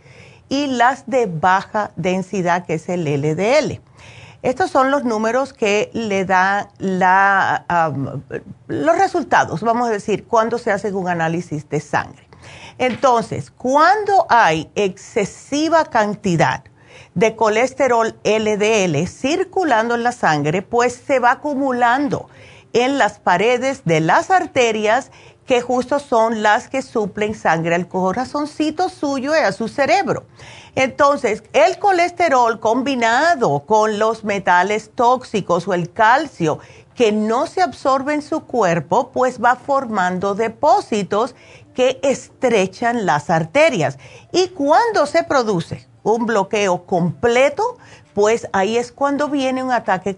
y 0.49 0.67
las 0.67 1.09
de 1.09 1.27
baja 1.27 1.93
densidad, 1.97 2.67
que 2.67 2.75
es 2.75 2.89
el 2.89 3.05
LDL. 3.05 3.81
Estos 4.43 4.71
son 4.71 4.91
los 4.91 5.05
números 5.05 5.53
que 5.53 5.91
le 5.93 6.25
dan 6.25 6.69
la, 6.79 7.65
los 8.69 8.99
resultados, 8.99 9.61
vamos 9.63 9.89
a 9.89 9.93
decir, 9.93 10.25
cuando 10.27 10.57
se 10.59 10.73
hace 10.73 10.93
un 10.93 11.09
análisis 11.09 11.69
de 11.69 11.81
sangre. 11.81 12.30
Entonces, 12.81 13.51
cuando 13.51 14.25
hay 14.31 14.71
excesiva 14.75 15.85
cantidad 15.85 16.65
de 17.15 17.37
colesterol 17.37 18.19
LDL 18.25 19.07
circulando 19.07 19.97
en 19.97 20.03
la 20.03 20.13
sangre, 20.13 20.63
pues 20.63 20.99
se 21.07 21.19
va 21.19 21.33
acumulando 21.33 22.31
en 22.73 22.97
las 22.97 23.19
paredes 23.19 23.83
de 23.85 24.01
las 24.01 24.31
arterias 24.31 25.11
que 25.45 25.61
justo 25.61 25.99
son 25.99 26.43
las 26.43 26.69
que 26.69 26.81
suplen 26.81 27.35
sangre 27.35 27.75
al 27.75 27.87
corazoncito 27.87 28.89
suyo 28.89 29.35
y 29.35 29.41
a 29.41 29.53
su 29.53 29.69
cerebro. 29.69 30.25
Entonces, 30.75 31.43
el 31.53 31.79
colesterol 31.79 32.61
combinado 32.61 33.61
con 33.67 33.99
los 33.99 34.25
metales 34.25 34.91
tóxicos 34.95 35.69
o 35.69 35.75
el 35.75 35.93
calcio 35.93 36.61
que 36.95 37.13
no 37.13 37.47
se 37.47 37.63
absorbe 37.63 38.15
en 38.15 38.23
su 38.23 38.45
cuerpo, 38.45 39.11
pues 39.11 39.43
va 39.43 39.57
formando 39.57 40.35
depósitos 40.35 41.35
que 41.81 41.99
estrechan 42.03 43.07
las 43.07 43.31
arterias. 43.31 43.97
Y 44.33 44.49
cuando 44.49 45.07
se 45.07 45.25
produce 45.25 45.89
un 46.03 46.27
bloqueo 46.27 46.85
completo, 46.85 47.79
pues 48.13 48.49
ahí 48.53 48.77
es 48.77 48.93
cuando 48.93 49.31
viene 49.31 49.63
un 49.63 49.73
ataque, 49.73 50.15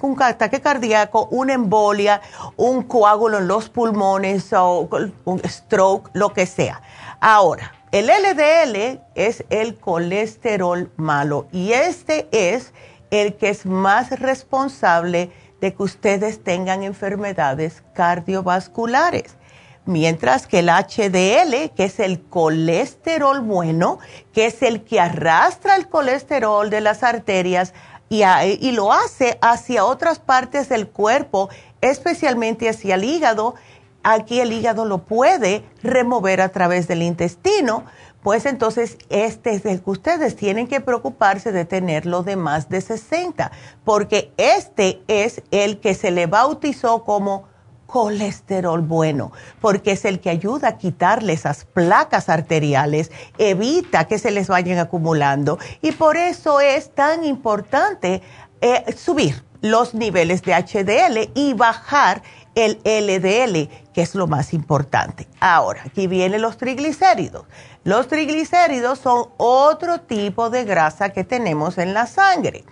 un 0.00 0.22
ataque 0.22 0.60
cardíaco, 0.60 1.26
una 1.32 1.54
embolia, 1.54 2.20
un 2.56 2.84
coágulo 2.84 3.38
en 3.38 3.48
los 3.48 3.68
pulmones 3.68 4.52
o 4.52 4.88
un 5.24 5.42
stroke, 5.44 6.08
lo 6.12 6.32
que 6.32 6.46
sea. 6.46 6.82
Ahora, 7.20 7.72
el 7.90 8.06
LDL 8.06 9.00
es 9.16 9.42
el 9.50 9.74
colesterol 9.74 10.88
malo 10.94 11.48
y 11.50 11.72
este 11.72 12.28
es 12.30 12.72
el 13.10 13.34
que 13.34 13.48
es 13.48 13.66
más 13.66 14.20
responsable 14.20 15.32
de 15.60 15.74
que 15.74 15.82
ustedes 15.82 16.44
tengan 16.44 16.84
enfermedades 16.84 17.82
cardiovasculares 17.92 19.36
mientras 19.84 20.46
que 20.46 20.60
el 20.60 20.68
HDL, 20.68 21.74
que 21.74 21.84
es 21.84 21.98
el 21.98 22.20
colesterol 22.20 23.40
bueno, 23.40 23.98
que 24.32 24.46
es 24.46 24.62
el 24.62 24.84
que 24.84 25.00
arrastra 25.00 25.76
el 25.76 25.88
colesterol 25.88 26.70
de 26.70 26.80
las 26.80 27.02
arterias 27.02 27.74
y, 28.08 28.72
lo 28.72 28.92
hace 28.92 29.38
hacia 29.40 29.84
otras 29.84 30.18
partes 30.18 30.68
del 30.68 30.86
cuerpo, 30.86 31.48
especialmente 31.80 32.68
hacia 32.68 32.96
el 32.96 33.04
hígado, 33.04 33.54
aquí 34.02 34.40
el 34.40 34.52
hígado 34.52 34.84
lo 34.84 34.98
puede 34.98 35.64
remover 35.82 36.42
a 36.42 36.50
través 36.50 36.88
del 36.88 37.02
intestino, 37.02 37.84
pues 38.22 38.44
entonces 38.44 38.98
este 39.08 39.54
es 39.54 39.64
el 39.64 39.82
que 39.82 39.90
ustedes 39.90 40.36
tienen 40.36 40.68
que 40.68 40.80
preocuparse 40.80 41.52
de 41.52 41.64
tenerlo 41.64 42.22
de 42.22 42.36
más 42.36 42.68
de 42.68 42.82
60, 42.82 43.50
porque 43.82 44.30
este 44.36 45.02
es 45.08 45.42
el 45.50 45.80
que 45.80 45.94
se 45.94 46.10
le 46.10 46.26
bautizó 46.26 47.04
como 47.04 47.48
colesterol 47.92 48.80
bueno, 48.80 49.32
porque 49.60 49.92
es 49.92 50.06
el 50.06 50.18
que 50.18 50.30
ayuda 50.30 50.68
a 50.68 50.78
quitarle 50.78 51.34
esas 51.34 51.66
placas 51.66 52.30
arteriales, 52.30 53.12
evita 53.36 54.06
que 54.06 54.18
se 54.18 54.30
les 54.30 54.48
vayan 54.48 54.78
acumulando 54.78 55.58
y 55.82 55.92
por 55.92 56.16
eso 56.16 56.58
es 56.60 56.94
tan 56.94 57.22
importante 57.22 58.22
eh, 58.62 58.94
subir 58.96 59.44
los 59.60 59.92
niveles 59.92 60.40
de 60.40 60.54
HDL 60.54 61.32
y 61.34 61.52
bajar 61.52 62.22
el 62.54 62.78
LDL, 62.82 63.68
que 63.92 64.00
es 64.00 64.14
lo 64.14 64.26
más 64.26 64.54
importante. 64.54 65.28
Ahora, 65.40 65.82
aquí 65.84 66.06
vienen 66.06 66.40
los 66.40 66.56
triglicéridos. 66.56 67.44
Los 67.84 68.08
triglicéridos 68.08 69.00
son 69.00 69.26
otro 69.36 70.00
tipo 70.00 70.48
de 70.48 70.64
grasa 70.64 71.10
que 71.10 71.24
tenemos 71.24 71.76
en 71.76 71.92
la 71.92 72.06
sangre. 72.06 72.64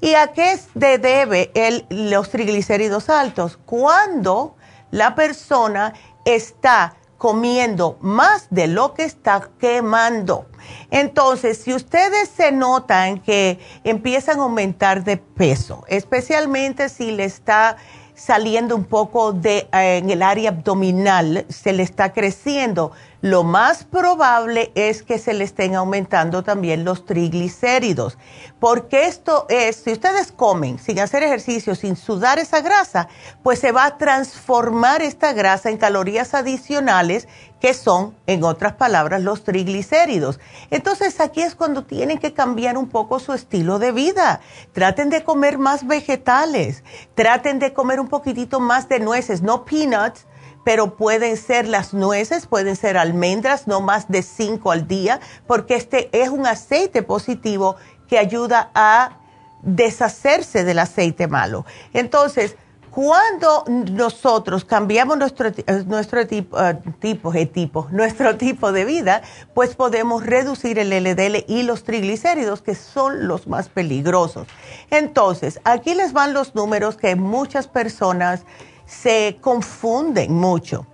¿Y 0.00 0.14
a 0.14 0.28
qué 0.28 0.56
se 0.56 0.98
debe 0.98 1.50
el, 1.54 1.84
los 1.90 2.30
triglicéridos 2.30 3.10
altos? 3.10 3.58
Cuando 3.66 4.56
la 4.92 5.16
persona 5.16 5.94
está 6.24 6.94
comiendo 7.18 7.98
más 8.00 8.46
de 8.50 8.68
lo 8.68 8.94
que 8.94 9.04
está 9.04 9.48
quemando. 9.58 10.46
Entonces, 10.90 11.58
si 11.58 11.72
ustedes 11.72 12.28
se 12.28 12.52
notan 12.52 13.20
que 13.20 13.58
empiezan 13.84 14.38
a 14.38 14.42
aumentar 14.42 15.02
de 15.02 15.16
peso, 15.16 15.84
especialmente 15.88 16.88
si 16.88 17.10
le 17.10 17.24
está 17.24 17.76
saliendo 18.14 18.76
un 18.76 18.84
poco 18.84 19.32
de 19.32 19.68
eh, 19.72 19.98
en 19.98 20.10
el 20.10 20.22
área 20.22 20.50
abdominal, 20.50 21.46
se 21.48 21.72
le 21.72 21.82
está 21.82 22.12
creciendo. 22.12 22.92
Lo 23.22 23.44
más 23.44 23.84
probable 23.84 24.72
es 24.74 25.04
que 25.04 25.16
se 25.16 25.32
le 25.32 25.44
estén 25.44 25.76
aumentando 25.76 26.42
también 26.42 26.84
los 26.84 27.06
triglicéridos, 27.06 28.18
porque 28.58 29.06
esto 29.06 29.46
es, 29.48 29.76
si 29.76 29.92
ustedes 29.92 30.32
comen 30.32 30.80
sin 30.80 30.98
hacer 30.98 31.22
ejercicio, 31.22 31.76
sin 31.76 31.94
sudar 31.94 32.40
esa 32.40 32.60
grasa, 32.62 33.06
pues 33.44 33.60
se 33.60 33.70
va 33.70 33.84
a 33.84 33.96
transformar 33.96 35.02
esta 35.02 35.32
grasa 35.34 35.70
en 35.70 35.76
calorías 35.76 36.34
adicionales 36.34 37.28
que 37.60 37.74
son, 37.74 38.16
en 38.26 38.42
otras 38.42 38.72
palabras, 38.72 39.22
los 39.22 39.44
triglicéridos. 39.44 40.40
Entonces 40.72 41.20
aquí 41.20 41.42
es 41.42 41.54
cuando 41.54 41.84
tienen 41.84 42.18
que 42.18 42.34
cambiar 42.34 42.76
un 42.76 42.88
poco 42.88 43.20
su 43.20 43.34
estilo 43.34 43.78
de 43.78 43.92
vida. 43.92 44.40
Traten 44.72 45.10
de 45.10 45.22
comer 45.22 45.58
más 45.58 45.86
vegetales, 45.86 46.82
traten 47.14 47.60
de 47.60 47.72
comer 47.72 48.00
un 48.00 48.08
poquitito 48.08 48.58
más 48.58 48.88
de 48.88 48.98
nueces, 48.98 49.42
no 49.42 49.64
peanuts, 49.64 50.26
pero 50.64 50.96
pueden 50.96 51.36
ser 51.36 51.66
las 51.66 51.92
nueces, 51.94 52.46
pueden 52.46 52.76
ser 52.76 52.96
almendras, 52.96 53.66
no 53.66 53.80
más 53.80 54.08
de 54.08 54.22
cinco 54.22 54.70
al 54.70 54.86
día, 54.86 55.20
porque 55.46 55.74
este 55.74 56.08
es 56.12 56.28
un 56.28 56.46
aceite 56.46 57.02
positivo 57.02 57.76
que 58.08 58.18
ayuda 58.18 58.70
a 58.74 59.18
deshacerse 59.62 60.64
del 60.64 60.78
aceite 60.78 61.28
malo. 61.28 61.64
Entonces, 61.92 62.56
cuando 62.92 63.64
nosotros 63.66 64.66
cambiamos 64.66 65.16
nuestro, 65.16 65.48
eh, 65.48 65.84
nuestro 65.86 66.20
uh, 66.20 66.92
tipo, 67.00 67.32
tipo, 67.50 67.88
nuestro 67.90 68.36
tipo 68.36 68.70
de 68.70 68.84
vida, 68.84 69.22
pues 69.54 69.74
podemos 69.74 70.26
reducir 70.26 70.78
el 70.78 70.90
LDL 70.90 71.46
y 71.48 71.62
los 71.62 71.84
triglicéridos, 71.84 72.60
que 72.60 72.74
son 72.74 73.26
los 73.26 73.46
más 73.46 73.70
peligrosos. 73.70 74.46
Entonces, 74.90 75.58
aquí 75.64 75.94
les 75.94 76.12
van 76.12 76.34
los 76.34 76.54
números 76.54 76.98
que 76.98 77.16
muchas 77.16 77.66
personas 77.66 78.44
se 78.86 79.38
confunden 79.40 80.34
mucho. 80.34 80.86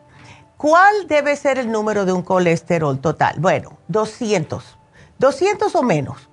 ¿Cuál 0.56 1.06
debe 1.06 1.36
ser 1.36 1.58
el 1.58 1.70
número 1.70 2.04
de 2.04 2.12
un 2.12 2.22
colesterol 2.22 2.98
total? 3.00 3.36
Bueno, 3.38 3.78
200. 3.88 4.76
200 5.18 5.74
o 5.74 5.82
menos. 5.82 6.28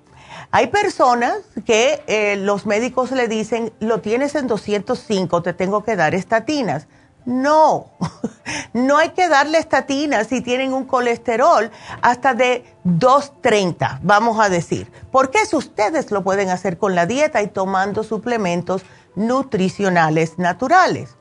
Hay 0.50 0.68
personas 0.68 1.38
que 1.64 2.02
eh, 2.06 2.36
los 2.36 2.66
médicos 2.66 3.10
le 3.10 3.28
dicen, 3.28 3.72
lo 3.80 4.00
tienes 4.00 4.34
en 4.34 4.46
205, 4.46 5.42
te 5.42 5.52
tengo 5.52 5.84
que 5.84 5.96
dar 5.96 6.14
estatinas. 6.14 6.88
No, 7.24 7.90
no 8.72 8.98
hay 8.98 9.10
que 9.10 9.28
darle 9.28 9.58
estatinas 9.58 10.28
si 10.28 10.40
tienen 10.40 10.72
un 10.72 10.84
colesterol 10.84 11.70
hasta 12.00 12.34
de 12.34 12.64
230, 12.84 14.00
vamos 14.02 14.38
a 14.38 14.48
decir. 14.48 14.90
Porque 15.10 15.38
eso 15.38 15.58
ustedes 15.58 16.10
lo 16.12 16.22
pueden 16.22 16.50
hacer 16.50 16.78
con 16.78 16.94
la 16.94 17.06
dieta 17.06 17.42
y 17.42 17.48
tomando 17.48 18.04
suplementos 18.04 18.82
nutricionales 19.16 20.38
naturales. 20.38 21.16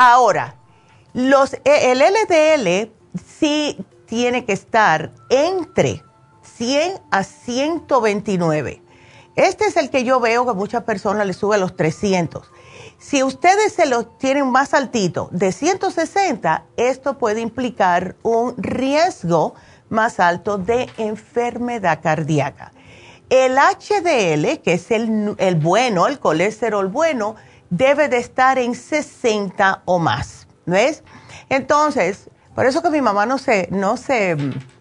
Ahora, 0.00 0.54
los, 1.12 1.54
e, 1.54 1.90
el 1.90 1.98
LDL 1.98 2.92
sí 3.20 3.84
tiene 4.06 4.44
que 4.44 4.52
estar 4.52 5.10
entre 5.28 6.04
100 6.56 7.00
a 7.10 7.24
129. 7.24 8.80
Este 9.34 9.64
es 9.64 9.76
el 9.76 9.90
que 9.90 10.04
yo 10.04 10.20
veo 10.20 10.46
que 10.46 10.52
muchas 10.52 10.84
personas 10.84 11.26
le 11.26 11.32
sube 11.32 11.56
a 11.56 11.58
los 11.58 11.74
300. 11.74 12.48
Si 12.98 13.24
ustedes 13.24 13.72
se 13.72 13.86
lo 13.86 14.06
tienen 14.06 14.52
más 14.52 14.72
altito, 14.72 15.30
de 15.32 15.50
160, 15.50 16.64
esto 16.76 17.18
puede 17.18 17.40
implicar 17.40 18.14
un 18.22 18.54
riesgo 18.56 19.54
más 19.88 20.20
alto 20.20 20.58
de 20.58 20.88
enfermedad 20.96 21.98
cardíaca. 22.00 22.70
El 23.30 23.56
HDL, 23.56 24.62
que 24.62 24.74
es 24.74 24.92
el, 24.92 25.34
el 25.38 25.56
bueno, 25.56 26.06
el 26.06 26.20
colesterol 26.20 26.86
bueno, 26.86 27.34
debe 27.70 28.08
de 28.08 28.18
estar 28.18 28.58
en 28.58 28.74
60 28.74 29.82
o 29.84 29.98
más. 29.98 30.46
¿Ves? 30.66 31.02
Entonces, 31.48 32.28
por 32.54 32.66
eso 32.66 32.82
que 32.82 32.90
mi 32.90 33.00
mamá 33.00 33.24
no 33.24 33.38
se, 33.38 33.68
no 33.70 33.96
se 33.96 34.36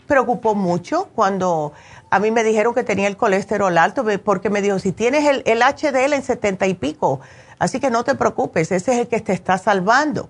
preocupó 0.07 0.55
mucho 0.55 1.09
cuando 1.15 1.73
a 2.09 2.19
mí 2.19 2.31
me 2.31 2.43
dijeron 2.43 2.73
que 2.73 2.83
tenía 2.83 3.07
el 3.07 3.17
colesterol 3.17 3.77
alto, 3.77 4.05
porque 4.23 4.49
me 4.49 4.61
dijo, 4.61 4.79
si 4.79 4.91
tienes 4.91 5.25
el, 5.25 5.43
el 5.45 5.61
HDL 5.61 6.13
en 6.13 6.23
70 6.23 6.67
y 6.67 6.73
pico, 6.73 7.19
así 7.59 7.79
que 7.79 7.89
no 7.89 8.03
te 8.03 8.15
preocupes, 8.15 8.71
ese 8.71 8.93
es 8.93 8.99
el 8.99 9.07
que 9.07 9.19
te 9.19 9.33
está 9.33 9.57
salvando. 9.57 10.29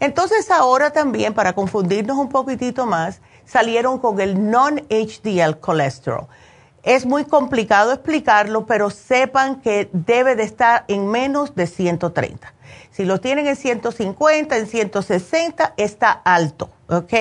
Entonces 0.00 0.50
ahora 0.50 0.90
también, 0.90 1.32
para 1.32 1.52
confundirnos 1.54 2.16
un 2.16 2.28
poquitito 2.28 2.86
más, 2.86 3.20
salieron 3.44 3.98
con 3.98 4.20
el 4.20 4.50
non-HDL 4.50 5.58
colesterol. 5.60 6.26
Es 6.82 7.06
muy 7.06 7.24
complicado 7.24 7.92
explicarlo, 7.92 8.66
pero 8.66 8.90
sepan 8.90 9.60
que 9.60 9.88
debe 9.92 10.34
de 10.34 10.42
estar 10.42 10.84
en 10.88 11.06
menos 11.06 11.54
de 11.54 11.68
130. 11.68 12.52
Si 12.90 13.04
lo 13.04 13.20
tienen 13.20 13.46
en 13.46 13.56
150, 13.56 14.56
en 14.56 14.66
160, 14.66 15.74
está 15.76 16.10
alto, 16.10 16.70
¿ok? 16.88 17.12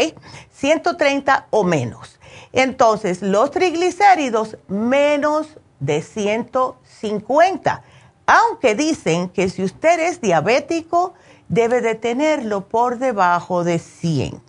130 0.51 1.47
o 1.51 1.63
menos. 1.63 2.19
Entonces, 2.53 3.21
los 3.21 3.51
triglicéridos 3.51 4.57
menos 4.67 5.59
de 5.79 6.01
150. 6.01 7.83
Aunque 8.25 8.75
dicen 8.75 9.29
que 9.29 9.49
si 9.49 9.63
usted 9.63 9.99
es 9.99 10.21
diabético, 10.21 11.13
debe 11.49 11.81
de 11.81 11.95
tenerlo 11.95 12.67
por 12.67 12.97
debajo 12.97 13.63
de 13.63 13.77
100. 13.77 14.41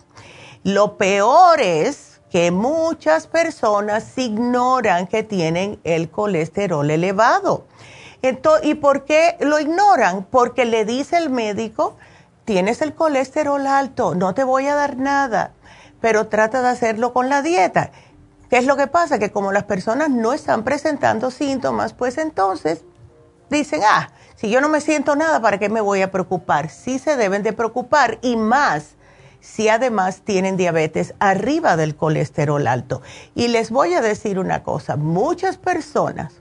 Lo 0.63 0.97
peor 0.97 1.61
es 1.61 2.12
que 2.33 2.49
muchas 2.49 3.27
personas 3.27 4.17
ignoran 4.17 5.05
que 5.05 5.21
tienen 5.21 5.79
el 5.83 6.09
colesterol 6.09 6.89
elevado. 6.89 7.67
¿Y 8.63 8.73
por 8.73 9.05
qué 9.05 9.37
lo 9.39 9.59
ignoran? 9.59 10.23
Porque 10.23 10.65
le 10.65 10.83
dice 10.83 11.17
el 11.17 11.29
médico, 11.29 11.95
tienes 12.43 12.81
el 12.81 12.95
colesterol 12.95 13.67
alto, 13.67 14.15
no 14.15 14.33
te 14.33 14.43
voy 14.43 14.65
a 14.65 14.73
dar 14.73 14.97
nada, 14.97 15.51
pero 16.01 16.25
trata 16.25 16.63
de 16.63 16.69
hacerlo 16.69 17.13
con 17.13 17.29
la 17.29 17.43
dieta. 17.43 17.91
¿Qué 18.49 18.57
es 18.57 18.65
lo 18.65 18.77
que 18.77 18.87
pasa? 18.87 19.19
Que 19.19 19.31
como 19.31 19.51
las 19.51 19.65
personas 19.65 20.09
no 20.09 20.33
están 20.33 20.63
presentando 20.63 21.29
síntomas, 21.29 21.93
pues 21.93 22.17
entonces 22.17 22.83
dicen, 23.51 23.81
ah, 23.87 24.09
si 24.33 24.49
yo 24.49 24.59
no 24.59 24.69
me 24.69 24.81
siento 24.81 25.15
nada, 25.15 25.39
¿para 25.39 25.59
qué 25.59 25.69
me 25.69 25.81
voy 25.81 26.01
a 26.01 26.09
preocupar? 26.09 26.71
Sí 26.71 26.97
se 26.97 27.15
deben 27.15 27.43
de 27.43 27.53
preocupar 27.53 28.17
y 28.23 28.37
más 28.37 28.95
si 29.43 29.67
además 29.67 30.21
tienen 30.23 30.55
diabetes 30.55 31.15
arriba 31.19 31.75
del 31.75 31.97
colesterol 31.97 32.65
alto. 32.65 33.01
Y 33.35 33.49
les 33.49 33.71
voy 33.71 33.93
a 33.93 34.01
decir 34.01 34.39
una 34.39 34.63
cosa, 34.63 34.95
muchas 34.95 35.57
personas 35.57 36.35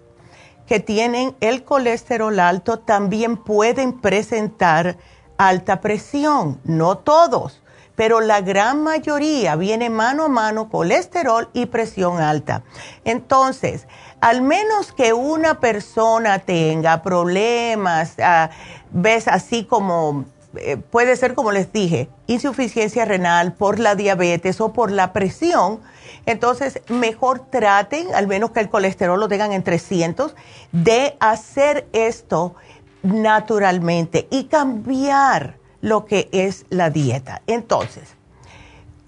que 0.68 0.78
tienen 0.78 1.34
el 1.40 1.64
colesterol 1.64 2.38
alto 2.38 2.78
también 2.78 3.36
pueden 3.36 4.00
presentar 4.00 4.98
alta 5.36 5.80
presión, 5.80 6.60
no 6.62 6.98
todos, 6.98 7.60
pero 7.96 8.20
la 8.20 8.40
gran 8.40 8.84
mayoría 8.84 9.56
viene 9.56 9.90
mano 9.90 10.26
a 10.26 10.28
mano 10.28 10.68
colesterol 10.70 11.50
y 11.52 11.66
presión 11.66 12.20
alta. 12.20 12.62
Entonces, 13.04 13.88
al 14.20 14.42
menos 14.42 14.92
que 14.92 15.12
una 15.12 15.58
persona 15.58 16.38
tenga 16.38 17.02
problemas, 17.02 18.14
ah, 18.20 18.50
ves 18.92 19.26
así 19.26 19.64
como 19.64 20.24
eh, 20.56 20.76
puede 20.76 21.16
ser, 21.16 21.34
como 21.34 21.52
les 21.52 21.72
dije, 21.72 22.08
insuficiencia 22.26 23.04
renal 23.04 23.54
por 23.54 23.78
la 23.78 23.94
diabetes 23.94 24.60
o 24.60 24.72
por 24.72 24.90
la 24.90 25.12
presión, 25.12 25.80
entonces 26.26 26.80
mejor 26.88 27.46
traten, 27.50 28.14
al 28.14 28.26
menos 28.26 28.50
que 28.50 28.60
el 28.60 28.68
colesterol 28.68 29.18
lo 29.18 29.28
tengan 29.28 29.52
en 29.52 29.62
300, 29.62 30.34
de 30.72 31.16
hacer 31.20 31.88
esto 31.92 32.54
naturalmente 33.02 34.28
y 34.30 34.44
cambiar 34.44 35.56
lo 35.80 36.04
que 36.04 36.28
es 36.32 36.66
la 36.70 36.90
dieta. 36.90 37.42
Entonces, 37.46 38.14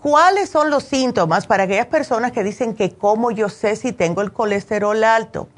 ¿cuáles 0.01 0.51
son 0.51 0.71
los 0.71 0.85
síntomas 0.85 1.47
para 1.47 1.65
aquellas 1.65 1.87
personas 1.87 2.33
que 2.33 2.43
dicen 2.43 2.75
que 2.75 2.95
cómo 2.95 3.31
yo 3.31 3.49
sé 3.49 3.77
si 3.77 3.93
tengo 3.93 4.23
el 4.23 4.33
colesterol 4.33 5.03
alto? 5.05 5.49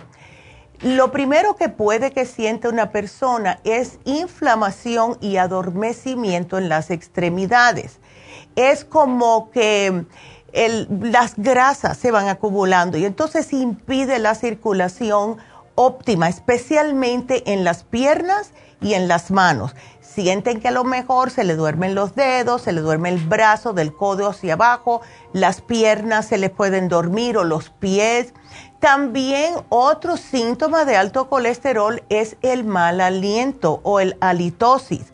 Lo 0.82 1.10
primero 1.10 1.56
que 1.56 1.68
puede 1.68 2.12
que 2.12 2.26
siente 2.26 2.68
una 2.68 2.90
persona 2.90 3.60
es 3.64 3.98
inflamación 4.04 5.16
y 5.20 5.38
adormecimiento 5.38 6.58
en 6.58 6.68
las 6.68 6.90
extremidades. 6.90 7.98
Es 8.56 8.84
como 8.84 9.50
que 9.50 10.04
las 10.52 11.34
grasas 11.36 11.96
se 11.96 12.10
van 12.10 12.28
acumulando 12.28 12.98
y 12.98 13.04
entonces 13.04 13.52
impide 13.52 14.18
la 14.18 14.34
circulación 14.34 15.38
óptima, 15.74 16.28
especialmente 16.28 17.52
en 17.52 17.64
las 17.64 17.84
piernas 17.84 18.52
y 18.80 18.94
en 18.94 19.08
las 19.08 19.30
manos. 19.30 19.74
Sienten 20.00 20.60
que 20.60 20.68
a 20.68 20.72
lo 20.72 20.84
mejor 20.84 21.30
se 21.30 21.44
le 21.44 21.56
duermen 21.56 21.94
los 21.94 22.14
dedos, 22.14 22.62
se 22.62 22.72
le 22.72 22.80
duerme 22.80 23.10
el 23.10 23.18
brazo 23.18 23.74
del 23.74 23.94
codo 23.94 24.28
hacia 24.28 24.54
abajo, 24.54 25.02
las 25.32 25.60
piernas 25.60 26.26
se 26.26 26.38
les 26.38 26.50
pueden 26.50 26.88
dormir 26.88 27.36
o 27.36 27.44
los 27.44 27.70
pies. 27.70 28.32
También 28.86 29.56
otro 29.68 30.16
síntoma 30.16 30.84
de 30.84 30.96
alto 30.96 31.28
colesterol 31.28 32.04
es 32.08 32.36
el 32.42 32.62
mal 32.62 33.00
aliento 33.00 33.80
o 33.82 33.98
el 33.98 34.16
halitosis, 34.20 35.12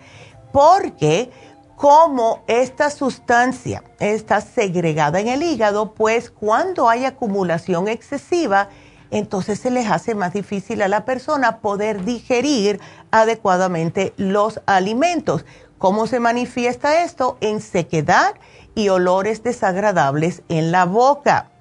porque 0.52 1.30
como 1.74 2.44
esta 2.48 2.90
sustancia 2.90 3.82
está 3.98 4.42
segregada 4.42 5.20
en 5.20 5.28
el 5.28 5.42
hígado, 5.42 5.94
pues 5.94 6.30
cuando 6.30 6.90
hay 6.90 7.06
acumulación 7.06 7.88
excesiva, 7.88 8.68
entonces 9.10 9.58
se 9.58 9.70
les 9.70 9.90
hace 9.90 10.14
más 10.14 10.34
difícil 10.34 10.82
a 10.82 10.88
la 10.88 11.06
persona 11.06 11.60
poder 11.60 12.04
digerir 12.04 12.78
adecuadamente 13.10 14.12
los 14.18 14.60
alimentos. 14.66 15.46
¿Cómo 15.78 16.06
se 16.06 16.20
manifiesta 16.20 17.04
esto? 17.04 17.38
En 17.40 17.62
sequedad 17.62 18.34
y 18.74 18.90
olores 18.90 19.42
desagradables 19.42 20.42
en 20.50 20.72
la 20.72 20.84
boca. 20.84 21.51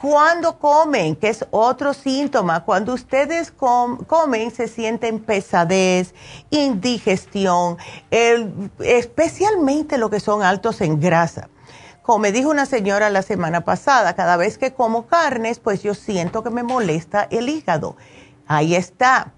Cuando 0.00 0.58
comen, 0.58 1.16
que 1.16 1.28
es 1.28 1.46
otro 1.50 1.94
síntoma, 1.94 2.64
cuando 2.64 2.94
ustedes 2.94 3.50
comen 3.50 4.50
se 4.50 4.68
sienten 4.68 5.20
pesadez, 5.20 6.14
indigestión, 6.50 7.78
especialmente 8.78 9.98
lo 9.98 10.10
que 10.10 10.20
son 10.20 10.42
altos 10.42 10.80
en 10.80 11.00
grasa. 11.00 11.48
Como 12.02 12.18
me 12.18 12.32
dijo 12.32 12.50
una 12.50 12.66
señora 12.66 13.10
la 13.10 13.22
semana 13.22 13.62
pasada, 13.62 14.14
cada 14.14 14.36
vez 14.36 14.58
que 14.58 14.72
como 14.72 15.06
carnes, 15.06 15.58
pues 15.58 15.82
yo 15.82 15.94
siento 15.94 16.42
que 16.42 16.50
me 16.50 16.62
molesta 16.62 17.26
el 17.30 17.48
hígado. 17.48 17.96
Ahí 18.46 18.76
está. 18.76 19.32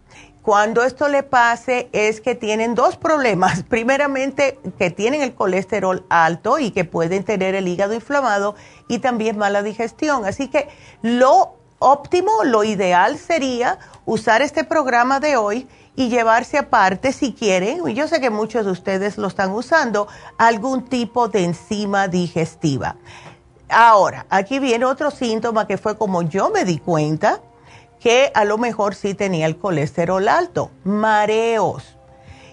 Cuando 0.49 0.83
esto 0.83 1.09
le 1.09 1.25
pase 1.25 1.91
es 1.93 2.23
que 2.23 2.35
tienen 2.35 2.75
dos 2.75 2.97
problemas. 2.97 3.65
Primeramente, 3.69 4.59
que 4.79 4.91
tienen 4.91 5.21
el 5.21 5.35
colesterol 5.35 6.07
alto 6.09 6.59
y 6.59 6.71
que 6.71 6.87
pueden 6.87 7.23
tener 7.23 7.55
el 7.55 7.69
hígado 7.69 7.93
inflamado 7.93 8.55
y 8.89 9.01
también 9.01 9.37
mala 9.37 9.63
digestión. 9.63 10.25
Así 10.25 10.49
que 10.49 10.71
lo 11.03 11.57
óptimo, 11.81 12.45
lo 12.45 12.65
ideal 12.65 13.19
sería 13.19 13.79
usar 14.07 14.41
este 14.41 14.65
programa 14.65 15.21
de 15.21 15.37
hoy 15.37 15.69
y 15.97 16.09
llevarse 16.09 16.57
aparte, 16.57 17.13
si 17.13 17.35
quieren, 17.35 17.87
y 17.87 17.93
yo 17.93 18.09
sé 18.09 18.19
que 18.19 18.31
muchos 18.31 18.65
de 18.65 18.73
ustedes 18.73 19.19
lo 19.19 19.29
están 19.29 19.51
usando, 19.51 20.09
algún 20.39 20.87
tipo 20.87 21.29
de 21.29 21.45
enzima 21.45 22.09
digestiva. 22.09 22.97
Ahora, 23.69 24.25
aquí 24.31 24.61
viene 24.61 24.87
otro 24.87 25.11
síntoma 25.11 25.67
que 25.67 25.77
fue 25.77 25.99
como 25.99 26.23
yo 26.23 26.49
me 26.49 26.65
di 26.65 26.79
cuenta 26.79 27.43
que 28.01 28.31
a 28.35 28.45
lo 28.45 28.59
mejor 28.59 28.95
sí 28.95 29.15
tenía 29.15 29.47
el 29.47 29.59
colesterol 29.59 30.29
alto, 30.29 30.71
mareos. 30.85 31.97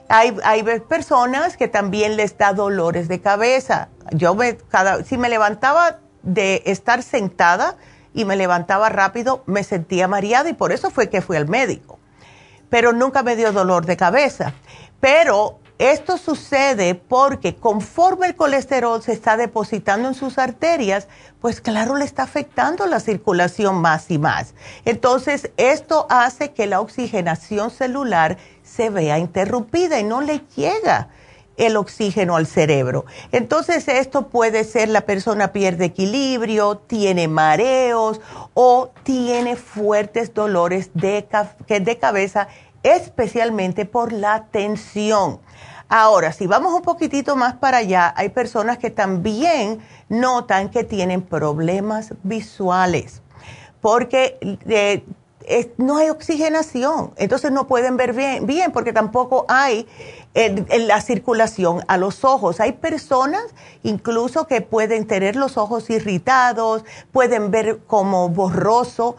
Hay, 0.08 0.36
hay 0.43 0.63
personas 0.88 1.58
que 1.58 1.67
también 1.67 2.15
les 2.15 2.38
da 2.38 2.53
dolores 2.53 3.08
de 3.08 3.21
cabeza. 3.21 3.89
Yo 4.12 4.36
me, 4.36 4.58
cada, 4.58 5.03
si 5.03 5.17
me 5.17 5.29
levantaba 5.29 5.99
de 6.21 6.62
estar 6.65 7.01
sentada 7.01 7.75
y 8.13 8.25
me 8.25 8.36
levantaba 8.36 8.89
rápido, 8.89 9.43
me 9.45 9.63
sentía 9.63 10.08
mareada 10.08 10.49
y 10.49 10.53
por 10.53 10.71
eso 10.71 10.89
fue 10.89 11.10
que 11.10 11.21
fui 11.21 11.38
al 11.38 11.47
médico. 11.47 11.99
Pero 12.69 12.93
nunca 12.93 13.23
me 13.23 13.36
dio 13.36 13.51
dolor 13.51 13.86
de 13.86 13.97
cabeza. 13.97 14.53
Pero 14.99 15.60
esto 15.77 16.17
sucede 16.17 16.95
porque 16.95 17.55
conforme 17.55 18.27
el 18.27 18.36
colesterol 18.36 19.03
se 19.03 19.12
está 19.12 19.36
depositando 19.36 20.08
en 20.08 20.13
sus 20.13 20.38
arterias, 20.38 21.08
pues 21.45 21.62
claro, 21.62 21.95
le 21.95 22.05
está 22.05 22.23
afectando 22.23 22.88
la 22.88 22.99
circulación 22.99 23.75
más 23.75 24.10
y 24.10 24.17
más. 24.17 24.55
Entonces, 24.84 25.51
esto 25.58 26.08
hace 26.10 26.53
que 26.53 26.65
la 26.65 26.81
oxigenación 26.81 27.69
celular 27.69 28.38
se 28.63 28.89
vea 28.89 29.19
interrumpida 29.19 29.99
y 29.99 30.03
no 30.03 30.21
le 30.21 30.41
llega 30.55 31.10
el 31.58 31.77
oxígeno 31.77 32.36
al 32.36 32.47
cerebro. 32.47 33.05
Entonces, 33.31 33.88
esto 33.88 34.29
puede 34.29 34.63
ser 34.63 34.89
la 34.89 35.01
persona 35.01 35.53
pierde 35.53 35.86
equilibrio, 35.86 36.77
tiene 36.77 37.27
mareos 37.27 38.21
o 38.55 38.89
tiene 39.03 39.55
fuertes 39.55 40.34
dolores 40.34 40.89
de, 40.95 41.27
de 41.67 41.97
cabeza, 41.99 42.47
especialmente 42.81 43.86
por 43.86 44.13
la 44.13 44.45
tensión. 44.45 45.41
Ahora, 45.88 46.31
si 46.31 46.47
vamos 46.47 46.73
un 46.73 46.81
poquitito 46.81 47.36
más 47.36 47.53
para 47.58 47.77
allá, 47.77 48.12
hay 48.17 48.29
personas 48.29 48.79
que 48.79 48.89
también 48.89 49.79
notan 50.09 50.69
que 50.69 50.83
tienen 50.83 51.21
problemas 51.21 52.13
visuales 52.23 53.21
porque 53.85 54.39
eh, 54.67 55.03
no 55.77 55.97
hay 55.97 56.09
oxigenación, 56.09 57.13
entonces 57.17 57.51
no 57.51 57.67
pueden 57.67 57.97
ver 57.97 58.13
bien, 58.13 58.47
bien 58.47 58.71
porque 58.71 58.93
tampoco 58.93 59.45
hay 59.47 59.87
la 60.33 61.01
circulación 61.01 61.81
a 61.87 61.97
los 61.97 62.25
ojos. 62.25 62.59
Hay 62.59 62.73
personas 62.73 63.43
incluso 63.83 64.47
que 64.47 64.61
pueden 64.61 65.05
tener 65.05 65.35
los 65.35 65.57
ojos 65.57 65.89
irritados, 65.91 66.83
pueden 67.11 67.51
ver 67.51 67.79
como 67.85 68.29
borroso 68.29 69.17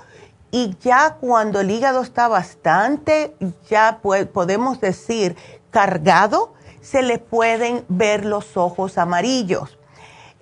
y 0.50 0.76
ya 0.80 1.16
cuando 1.20 1.60
el 1.60 1.70
hígado 1.70 2.02
está 2.02 2.26
bastante, 2.26 3.36
ya 3.70 4.00
podemos 4.32 4.80
decir 4.80 5.36
cargado, 5.70 6.54
se 6.80 7.02
le 7.02 7.18
pueden 7.18 7.84
ver 7.88 8.24
los 8.24 8.56
ojos 8.56 8.98
amarillos. 8.98 9.75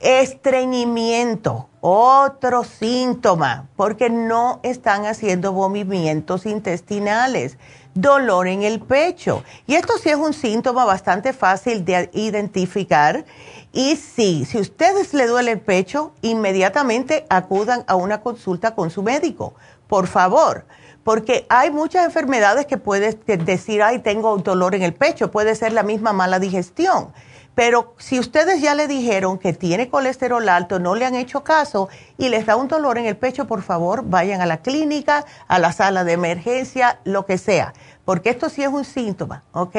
Estreñimiento, 0.01 1.69
otro 1.81 2.65
síntoma, 2.65 3.69
porque 3.77 4.11
no 4.11 4.61
están 4.63 5.07
haciendo 5.07 5.53
movimientos 5.53 6.47
intestinales, 6.47 7.57
dolor 7.95 8.49
en 8.49 8.63
el 8.63 8.81
pecho. 8.81 9.45
Y 9.67 9.75
esto 9.75 9.95
sí 9.99 10.11
es 10.11 10.17
un 10.17 10.35
síntoma 10.35 10.85
bastante 10.85 11.33
fácil 11.33 11.85
de 11.85 12.11
identificar. 12.13 13.25
Y 13.73 13.97
sí, 13.97 14.45
si 14.45 14.59
ustedes 14.59 15.15
le 15.15 15.27
duele 15.27 15.53
el 15.53 15.61
pecho, 15.61 16.13
inmediatamente 16.23 17.25
acudan 17.31 17.85
a 17.87 17.95
una 17.97 18.21
consulta 18.21 18.75
con 18.75 18.91
su 18.91 19.03
médico, 19.03 19.55
por 19.89 20.07
favor 20.07 20.65
porque 21.05 21.45
hay 21.51 21.71
muchas 21.71 22.07
enfermedades 22.07 22.65
que 22.65 22.79
puedes 22.79 23.19
decir, 23.27 23.83
ay, 23.83 23.99
tengo 23.99 24.39
dolor 24.39 24.75
en 24.75 24.83
el 24.83 24.95
pecho, 24.95 25.31
puede 25.31 25.55
ser 25.55 25.73
la 25.75 25.83
misma 25.83 26.15
mala 26.15 26.39
digestión. 26.39 27.13
Pero 27.55 27.95
si 27.99 28.19
ustedes 28.19 28.61
ya 28.61 28.75
le 28.75 28.89
dijeron 28.89 29.39
que 29.39 29.53
tiene 29.53 29.89
colesterol 29.89 30.49
alto, 30.49 30.79
no 30.79 30.95
le 30.95 31.07
han 31.07 31.15
hecho 31.15 31.45
caso 31.45 31.89
y 32.19 32.29
les 32.29 32.47
da 32.47 32.57
un 32.57 32.69
dolor 32.69 32.99
en 32.99 33.07
el 33.07 33.17
pecho, 33.17 33.47
por 33.47 33.63
favor, 33.63 34.03
vayan 34.05 34.41
a 34.41 34.47
la 34.47 34.59
clínica, 34.59 35.25
a 35.47 35.59
la 35.59 35.73
sala 35.73 36.05
de 36.05 36.13
emergencia, 36.13 36.99
lo 37.05 37.27
que 37.27 37.39
sea, 37.39 37.73
porque 38.05 38.31
esto 38.31 38.49
sí 38.49 38.63
es 38.63 38.69
un 38.69 38.85
síntoma, 38.85 39.45
¿ok? 39.53 39.77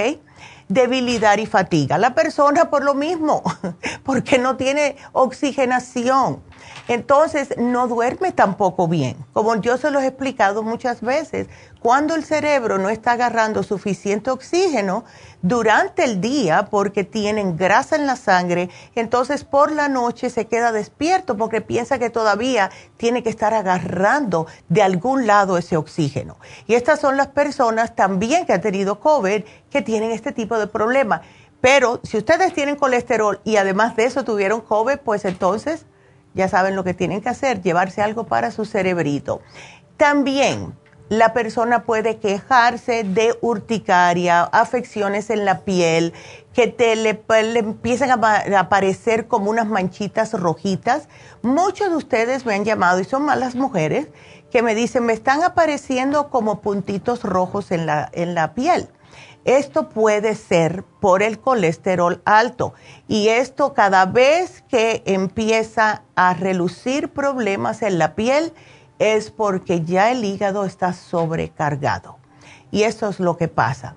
Debilidad 0.70 1.38
y 1.38 1.46
fatiga. 1.46 1.98
La 1.98 2.16
persona 2.16 2.70
por 2.70 2.84
lo 2.84 2.94
mismo, 2.94 3.44
porque 4.04 4.38
no 4.38 4.56
tiene 4.56 4.96
oxigenación 5.12 6.42
entonces, 6.88 7.56
no 7.58 7.88
duerme 7.88 8.32
tampoco 8.32 8.88
bien. 8.88 9.18
Como 9.34 9.56
yo 9.56 9.78
se 9.78 9.90
los 9.90 10.04
he 10.04 10.08
explicado 10.08 10.62
muchas 10.62 11.02
veces, 11.02 11.48
cuando 11.80 12.16
el 12.16 12.24
cerebro 12.24 12.78
no 12.78 12.90
está 12.90 13.14
agarrando 13.14 13.64
suficiente 13.64 14.30
oxígeno 14.30 15.04
durante 15.42 16.04
el 16.04 16.22
día 16.22 16.68
porque 16.70 17.04
tienen 17.04 17.58
grasa 17.58 17.96
en 17.96 18.06
la 18.06 18.16
sangre, 18.16 18.70
entonces 18.96 19.44
por 19.44 19.72
la 19.72 19.90
noche 19.90 20.30
se 20.30 20.46
queda 20.46 20.72
despierto 20.72 21.38
porque 21.38 21.62
piensa 21.62 22.00
que 22.00 22.10
todavía 22.10 22.70
tiene 22.98 23.24
que 23.24 23.30
estar 23.30 23.54
agarrando 23.54 24.48
de 24.70 24.84
algún 24.84 25.28
lado 25.28 25.58
ese 25.58 25.78
oxígeno. 25.78 26.38
Y 26.68 26.76
estas 26.76 27.00
son 27.00 27.18
las 27.18 27.28
personas 27.28 27.96
también 27.96 28.46
que 28.46 28.54
han 28.54 28.62
tenido 28.62 29.00
COVID 29.00 29.44
que 29.70 29.82
tienen 29.82 30.12
este 30.12 30.32
tipo 30.32 30.58
de 30.60 30.68
problema. 30.68 31.22
Pero 31.62 32.00
si 32.04 32.18
ustedes 32.18 32.54
tienen 32.54 32.76
colesterol 32.76 33.40
y 33.44 33.58
además 33.58 33.96
de 33.96 34.06
eso 34.06 34.24
tuvieron 34.24 34.62
COVID, 34.62 34.98
pues 35.00 35.26
entonces 35.26 35.86
ya 36.36 36.48
saben 36.48 36.76
lo 36.76 36.84
que 36.84 36.94
tienen 36.94 37.22
que 37.22 37.30
hacer, 37.30 37.62
llevarse 37.62 38.02
algo 38.02 38.26
para 38.26 38.52
su 38.52 38.66
cerebrito. 38.66 39.42
También 39.98 40.76
la 41.10 41.34
persona 41.34 41.84
puede 41.84 42.18
quejarse 42.18 43.04
de 43.04 43.38
urticaria, 43.42 44.42
afecciones 44.42 45.30
en 45.30 45.46
la 45.46 45.62
piel, 45.62 46.14
que 46.54 46.68
te 46.68 46.96
le, 46.96 47.24
empiezan 47.60 48.12
a, 48.12 48.60
aparecer 48.60 49.28
como 49.28 49.52
unas 49.52 49.68
manchitas 49.68 50.34
rojitas. 50.34 51.08
Muchos 51.42 51.90
de 51.90 51.96
ustedes 51.96 52.46
me 52.46 52.56
han 52.56 52.66
llamado 52.66 53.00
y 53.00 53.04
son 53.04 53.24
malas 53.24 53.56
mujeres 53.56 54.08
que 54.52 54.62
me 54.62 54.74
dicen, 54.74 55.06
me 55.06 55.14
están 55.14 55.44
apareciendo 55.44 56.30
como 56.30 56.62
puntitos 56.62 57.24
rojos 57.24 57.72
en 57.72 57.86
la, 57.86 58.10
en 58.14 58.36
la 58.36 58.54
piel. 58.54 58.90
Esto 59.46 59.90
puede 59.90 60.34
ser 60.34 60.84
por 61.00 61.22
el 61.22 61.40
colesterol 61.40 62.20
alto 62.26 62.74
y 63.08 63.28
esto 63.28 63.76
cada 63.76 64.08
vez 64.08 64.64
que 64.68 65.04
empieza 65.06 66.02
a 66.16 66.34
relucir 66.34 67.10
problemas 67.10 67.84
en 67.84 68.00
la 68.00 68.16
piel 68.16 68.54
es 68.98 69.30
porque 69.30 69.84
ya 69.84 70.12
el 70.12 70.26
hígado 70.26 70.66
está 70.66 70.94
sobrecargado. 70.94 72.18
Y 72.72 72.84
eso 72.84 73.08
es 73.08 73.20
lo 73.20 73.38
que 73.38 73.48
pasa. 73.48 73.94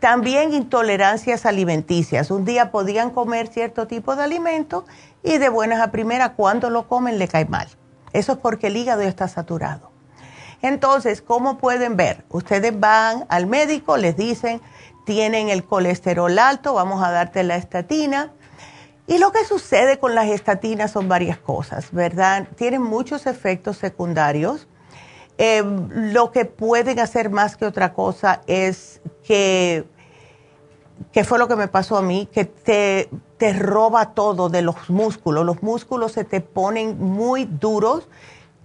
También 0.00 0.54
intolerancias 0.54 1.44
alimenticias. 1.44 2.30
Un 2.30 2.46
día 2.46 2.70
podían 2.70 3.10
comer 3.10 3.48
cierto 3.48 3.86
tipo 3.86 4.16
de 4.16 4.22
alimento 4.22 4.86
y 5.22 5.36
de 5.36 5.50
buenas 5.50 5.80
a 5.80 5.90
primeras 5.90 6.30
cuando 6.36 6.70
lo 6.70 6.88
comen 6.88 7.18
le 7.18 7.28
cae 7.28 7.44
mal. 7.44 7.68
Eso 8.14 8.32
es 8.32 8.38
porque 8.38 8.68
el 8.68 8.76
hígado 8.78 9.02
está 9.02 9.28
saturado. 9.28 9.90
Entonces, 10.62 11.20
¿cómo 11.20 11.58
pueden 11.58 11.96
ver? 11.96 12.24
Ustedes 12.30 12.78
van 12.78 13.26
al 13.28 13.46
médico, 13.46 13.96
les 13.98 14.16
dicen, 14.16 14.62
tienen 15.06 15.48
el 15.50 15.64
colesterol 15.64 16.36
alto, 16.38 16.74
vamos 16.74 17.02
a 17.02 17.12
darte 17.12 17.44
la 17.44 17.56
estatina. 17.56 18.32
Y 19.06 19.18
lo 19.18 19.30
que 19.30 19.44
sucede 19.44 20.00
con 20.00 20.16
las 20.16 20.26
estatinas 20.26 20.90
son 20.90 21.08
varias 21.08 21.38
cosas, 21.38 21.92
¿verdad? 21.92 22.48
Tienen 22.56 22.82
muchos 22.82 23.26
efectos 23.26 23.78
secundarios. 23.78 24.66
Eh, 25.38 25.62
lo 25.90 26.32
que 26.32 26.44
pueden 26.44 26.98
hacer 26.98 27.30
más 27.30 27.56
que 27.56 27.66
otra 27.66 27.94
cosa 27.94 28.42
es 28.48 29.00
que, 29.22 29.84
que 31.12 31.22
fue 31.22 31.38
lo 31.38 31.46
que 31.46 31.54
me 31.54 31.68
pasó 31.68 31.96
a 31.96 32.02
mí, 32.02 32.28
que 32.32 32.44
te, 32.44 33.08
te 33.38 33.52
roba 33.52 34.12
todo 34.12 34.48
de 34.48 34.62
los 34.62 34.90
músculos. 34.90 35.46
Los 35.46 35.62
músculos 35.62 36.10
se 36.10 36.24
te 36.24 36.40
ponen 36.40 36.98
muy 36.98 37.44
duros, 37.44 38.08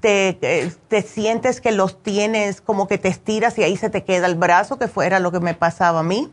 te, 0.02 0.38
eh, 0.42 0.72
te, 0.88 1.02
sientes 1.04 1.62
que 1.62 1.72
los 1.72 2.02
tienes 2.04 2.60
como 2.60 2.88
que 2.88 2.98
te 2.98 3.08
estiras 3.08 3.58
y 3.58 3.64
ahí 3.64 3.78
se 3.78 3.90
te 3.90 4.04
queda 4.04 4.28
el 4.28 4.36
brazo, 4.36 4.78
que 4.78 4.88
fuera 4.88 5.20
lo 5.20 5.32
que 5.32 5.40
me 5.40 5.54
pasaba 5.54 6.00
a 6.00 6.04
mí. 6.04 6.32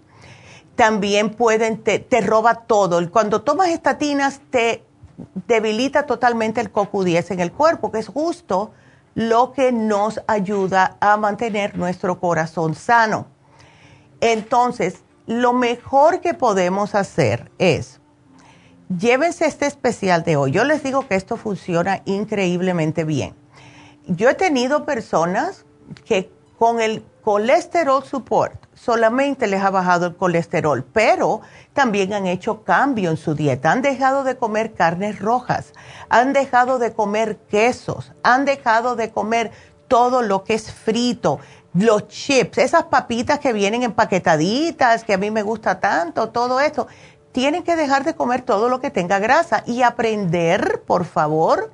También 0.74 1.30
pueden, 1.30 1.82
te, 1.82 1.98
te 1.98 2.20
roba 2.20 2.62
todo. 2.66 3.08
Cuando 3.10 3.42
tomas 3.42 3.68
estatinas 3.68 4.40
te 4.50 4.82
debilita 5.46 6.06
totalmente 6.06 6.60
el 6.60 6.72
CoQ10 6.72 7.32
en 7.32 7.40
el 7.40 7.52
cuerpo, 7.52 7.92
que 7.92 7.98
es 7.98 8.08
justo 8.08 8.72
lo 9.14 9.52
que 9.52 9.72
nos 9.72 10.20
ayuda 10.26 10.96
a 11.00 11.16
mantener 11.16 11.76
nuestro 11.76 12.20
corazón 12.20 12.74
sano. 12.74 13.26
Entonces, 14.20 15.02
lo 15.26 15.52
mejor 15.52 16.20
que 16.20 16.34
podemos 16.34 16.94
hacer 16.94 17.50
es, 17.58 18.00
llévense 18.88 19.46
este 19.46 19.66
especial 19.66 20.22
de 20.22 20.36
hoy. 20.36 20.52
Yo 20.52 20.64
les 20.64 20.82
digo 20.82 21.06
que 21.06 21.16
esto 21.16 21.36
funciona 21.36 22.00
increíblemente 22.04 23.04
bien. 23.04 23.34
Yo 24.08 24.30
he 24.30 24.34
tenido 24.34 24.86
personas 24.86 25.66
que 26.06 26.32
con 26.58 26.80
el 26.80 27.04
colesterol 27.22 28.02
support 28.02 28.54
solamente 28.72 29.46
les 29.46 29.62
ha 29.62 29.68
bajado 29.68 30.06
el 30.06 30.16
colesterol, 30.16 30.82
pero 30.82 31.42
también 31.74 32.14
han 32.14 32.26
hecho 32.26 32.64
cambio 32.64 33.10
en 33.10 33.18
su 33.18 33.34
dieta. 33.34 33.70
Han 33.70 33.82
dejado 33.82 34.24
de 34.24 34.38
comer 34.38 34.72
carnes 34.72 35.18
rojas, 35.18 35.74
han 36.08 36.32
dejado 36.32 36.78
de 36.78 36.94
comer 36.94 37.36
quesos, 37.50 38.12
han 38.22 38.46
dejado 38.46 38.96
de 38.96 39.10
comer 39.10 39.52
todo 39.88 40.22
lo 40.22 40.42
que 40.42 40.54
es 40.54 40.72
frito, 40.72 41.38
los 41.74 42.08
chips, 42.08 42.56
esas 42.56 42.84
papitas 42.84 43.40
que 43.40 43.52
vienen 43.52 43.82
empaquetaditas, 43.82 45.04
que 45.04 45.12
a 45.12 45.18
mí 45.18 45.30
me 45.30 45.42
gusta 45.42 45.80
tanto, 45.80 46.30
todo 46.30 46.60
esto. 46.60 46.86
Tienen 47.32 47.62
que 47.62 47.76
dejar 47.76 48.04
de 48.04 48.14
comer 48.14 48.40
todo 48.40 48.70
lo 48.70 48.80
que 48.80 48.90
tenga 48.90 49.18
grasa 49.18 49.64
y 49.66 49.82
aprender, 49.82 50.82
por 50.86 51.04
favor, 51.04 51.72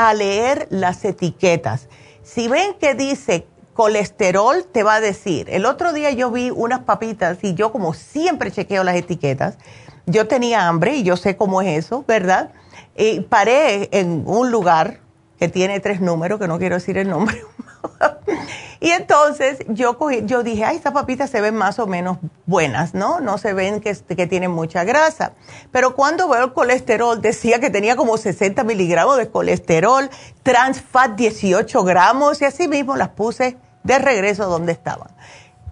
a 0.00 0.14
leer 0.14 0.66
las 0.70 1.04
etiquetas. 1.04 1.88
Si 2.22 2.48
ven 2.48 2.72
que 2.80 2.94
dice 2.94 3.46
colesterol, 3.74 4.64
te 4.64 4.82
va 4.82 4.94
a 4.94 5.00
decir. 5.00 5.50
El 5.50 5.66
otro 5.66 5.92
día 5.92 6.10
yo 6.10 6.30
vi 6.30 6.48
unas 6.48 6.80
papitas 6.80 7.36
y 7.42 7.52
yo 7.52 7.70
como 7.70 7.92
siempre 7.92 8.50
chequeo 8.50 8.82
las 8.82 8.96
etiquetas, 8.96 9.58
yo 10.06 10.26
tenía 10.26 10.68
hambre 10.68 10.96
y 10.96 11.02
yo 11.02 11.18
sé 11.18 11.36
cómo 11.36 11.60
es 11.60 11.84
eso, 11.84 12.02
¿verdad? 12.08 12.52
Y 12.96 13.20
paré 13.20 13.90
en 13.92 14.22
un 14.24 14.50
lugar 14.50 15.00
que 15.38 15.48
tiene 15.48 15.80
tres 15.80 16.00
números, 16.00 16.40
que 16.40 16.48
no 16.48 16.58
quiero 16.58 16.76
decir 16.76 16.96
el 16.96 17.10
nombre. 17.10 17.38
y 18.80 18.90
entonces 18.90 19.58
yo, 19.68 19.98
cogí, 19.98 20.22
yo 20.24 20.42
dije, 20.42 20.64
ay, 20.64 20.76
estas 20.76 20.92
papitas 20.92 21.30
se 21.30 21.40
ven 21.40 21.54
más 21.54 21.78
o 21.78 21.86
menos 21.86 22.18
buenas, 22.46 22.94
¿no? 22.94 23.20
No 23.20 23.38
se 23.38 23.52
ven 23.52 23.80
que, 23.80 23.94
tienen 24.26 24.50
mucha 24.50 24.84
grasa. 24.84 25.32
Pero 25.70 25.94
cuando 25.94 26.28
veo 26.28 26.44
el 26.44 26.52
colesterol, 26.52 27.20
decía 27.20 27.60
que 27.60 27.70
tenía 27.70 27.96
como 27.96 28.16
60 28.16 28.64
miligramos 28.64 29.16
de 29.16 29.28
colesterol, 29.28 30.10
trans 30.42 30.80
fat 30.80 31.12
18 31.16 31.84
gramos, 31.84 32.40
y 32.42 32.44
así 32.44 32.68
mismo 32.68 32.96
las 32.96 33.10
puse 33.10 33.56
de 33.82 33.98
regreso 33.98 34.46
donde 34.46 34.72
estaban. 34.72 35.08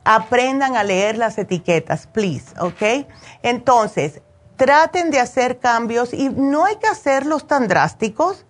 Aprendan 0.04 0.76
a 0.76 0.84
leer 0.84 1.18
las 1.18 1.36
etiquetas, 1.38 2.06
please, 2.06 2.54
¿ok? 2.58 3.06
Entonces, 3.42 4.22
traten 4.56 5.10
de 5.10 5.20
hacer 5.20 5.58
cambios 5.58 6.12
y 6.12 6.30
no 6.30 6.64
hay 6.64 6.76
que 6.76 6.86
hacerlos 6.86 7.46
tan 7.46 7.68
drásticos 7.68 8.44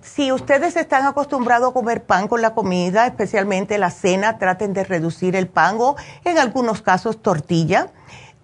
si 0.00 0.32
ustedes 0.32 0.74
están 0.76 1.04
acostumbrados 1.04 1.70
a 1.70 1.74
comer 1.74 2.02
pan 2.04 2.28
con 2.28 2.40
la 2.40 2.54
comida, 2.54 3.06
especialmente 3.06 3.76
la 3.76 3.90
cena, 3.90 4.38
traten 4.38 4.72
de 4.72 4.84
reducir 4.84 5.36
el 5.36 5.48
pan 5.48 5.76
o 5.80 5.96
en 6.24 6.38
algunos 6.38 6.80
casos 6.80 7.20
tortilla. 7.20 7.88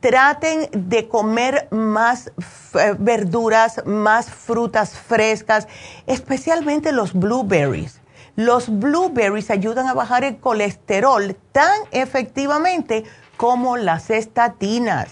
Traten 0.01 0.69
de 0.73 1.09
comer 1.09 1.69
más 1.71 2.33
eh, 2.79 2.95
verduras, 2.99 3.83
más 3.87 4.31
frutas 4.31 4.91
frescas, 4.91 5.69
especialmente 6.07 6.93
los 6.93 7.15
blueberries. 7.15 8.01
Los 8.37 8.69
blueberries 8.69 9.51
ayudan 9.51 9.87
a 9.87 9.95
bajar 9.95 10.25
el 10.25 10.39
colesterol 10.39 11.35
tan 11.53 11.81
efectivamente 11.93 13.05
como 13.37 13.77
las 13.79 14.11
estatinas. 14.11 15.09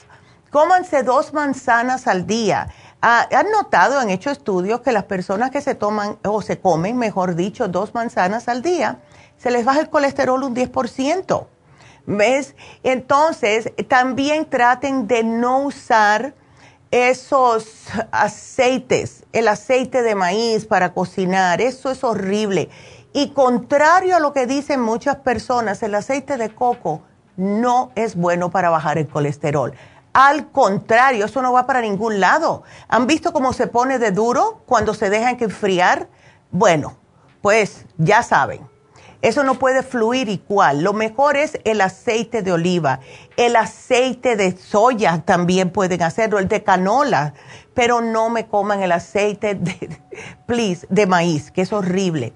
Cómanse 0.50 1.02
dos 1.02 1.34
manzanas 1.34 2.06
al 2.06 2.26
día 2.26 2.68
han 3.00 3.50
notado, 3.50 3.98
han 3.98 4.10
hecho 4.10 4.30
estudios 4.30 4.80
que 4.80 4.92
las 4.92 5.04
personas 5.04 5.50
que 5.50 5.60
se 5.60 5.74
toman 5.74 6.18
o 6.24 6.42
se 6.42 6.58
comen, 6.58 6.96
mejor 6.96 7.34
dicho, 7.34 7.68
dos 7.68 7.94
manzanas 7.94 8.48
al 8.48 8.62
día, 8.62 8.98
se 9.36 9.50
les 9.50 9.64
baja 9.64 9.80
el 9.80 9.90
colesterol 9.90 10.42
un 10.42 10.54
10%. 10.54 11.46
¿Ves? 12.06 12.54
Entonces, 12.82 13.70
también 13.86 14.46
traten 14.46 15.06
de 15.06 15.22
no 15.22 15.60
usar 15.60 16.34
esos 16.90 17.84
aceites, 18.10 19.24
el 19.32 19.48
aceite 19.48 20.02
de 20.02 20.14
maíz 20.14 20.64
para 20.64 20.94
cocinar, 20.94 21.60
eso 21.60 21.90
es 21.90 22.02
horrible. 22.02 22.70
Y 23.12 23.30
contrario 23.30 24.16
a 24.16 24.20
lo 24.20 24.32
que 24.32 24.46
dicen 24.46 24.80
muchas 24.80 25.16
personas, 25.16 25.82
el 25.82 25.94
aceite 25.94 26.38
de 26.38 26.48
coco 26.54 27.02
no 27.36 27.92
es 27.94 28.16
bueno 28.16 28.50
para 28.50 28.70
bajar 28.70 28.98
el 28.98 29.06
colesterol. 29.06 29.74
Al 30.18 30.50
contrario, 30.50 31.26
eso 31.26 31.42
no 31.42 31.52
va 31.52 31.64
para 31.64 31.80
ningún 31.80 32.18
lado. 32.18 32.64
¿Han 32.88 33.06
visto 33.06 33.32
cómo 33.32 33.52
se 33.52 33.68
pone 33.68 34.00
de 34.00 34.10
duro 34.10 34.64
cuando 34.66 34.92
se 34.92 35.10
dejan 35.10 35.36
que 35.36 35.44
enfriar? 35.44 36.08
Bueno, 36.50 36.96
pues 37.40 37.84
ya 37.98 38.24
saben, 38.24 38.68
eso 39.22 39.44
no 39.44 39.60
puede 39.60 39.84
fluir 39.84 40.28
igual. 40.28 40.82
Lo 40.82 40.92
mejor 40.92 41.36
es 41.36 41.60
el 41.62 41.80
aceite 41.80 42.42
de 42.42 42.50
oliva. 42.50 42.98
El 43.36 43.54
aceite 43.54 44.34
de 44.34 44.56
soya 44.56 45.22
también 45.24 45.70
pueden 45.70 46.02
hacerlo, 46.02 46.40
el 46.40 46.48
de 46.48 46.64
canola, 46.64 47.34
pero 47.74 48.00
no 48.00 48.28
me 48.28 48.48
coman 48.48 48.82
el 48.82 48.90
aceite 48.90 49.54
de, 49.54 50.00
please, 50.46 50.84
de 50.90 51.06
maíz, 51.06 51.52
que 51.52 51.62
es 51.62 51.72
horrible. 51.72 52.32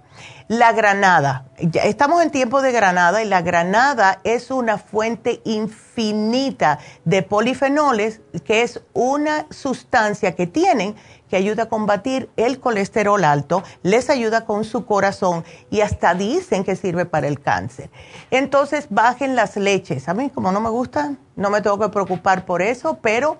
La 0.52 0.72
granada. 0.72 1.46
Estamos 1.56 2.22
en 2.22 2.30
tiempo 2.30 2.60
de 2.60 2.72
granada 2.72 3.22
y 3.22 3.26
la 3.26 3.40
granada 3.40 4.20
es 4.22 4.50
una 4.50 4.76
fuente 4.76 5.40
infinita 5.44 6.78
de 7.06 7.22
polifenoles, 7.22 8.20
que 8.44 8.60
es 8.60 8.82
una 8.92 9.46
sustancia 9.48 10.34
que 10.34 10.46
tienen 10.46 10.94
que 11.30 11.36
ayuda 11.36 11.62
a 11.62 11.68
combatir 11.70 12.28
el 12.36 12.60
colesterol 12.60 13.24
alto, 13.24 13.62
les 13.82 14.10
ayuda 14.10 14.44
con 14.44 14.64
su 14.64 14.84
corazón 14.84 15.42
y 15.70 15.80
hasta 15.80 16.12
dicen 16.12 16.64
que 16.64 16.76
sirve 16.76 17.06
para 17.06 17.28
el 17.28 17.40
cáncer. 17.40 17.88
Entonces 18.30 18.88
bajen 18.90 19.34
las 19.34 19.56
leches. 19.56 20.06
A 20.10 20.12
mí 20.12 20.28
como 20.28 20.52
no 20.52 20.60
me 20.60 20.68
gustan, 20.68 21.18
no 21.34 21.48
me 21.48 21.62
tengo 21.62 21.78
que 21.78 21.88
preocupar 21.88 22.44
por 22.44 22.60
eso, 22.60 22.98
pero 23.00 23.38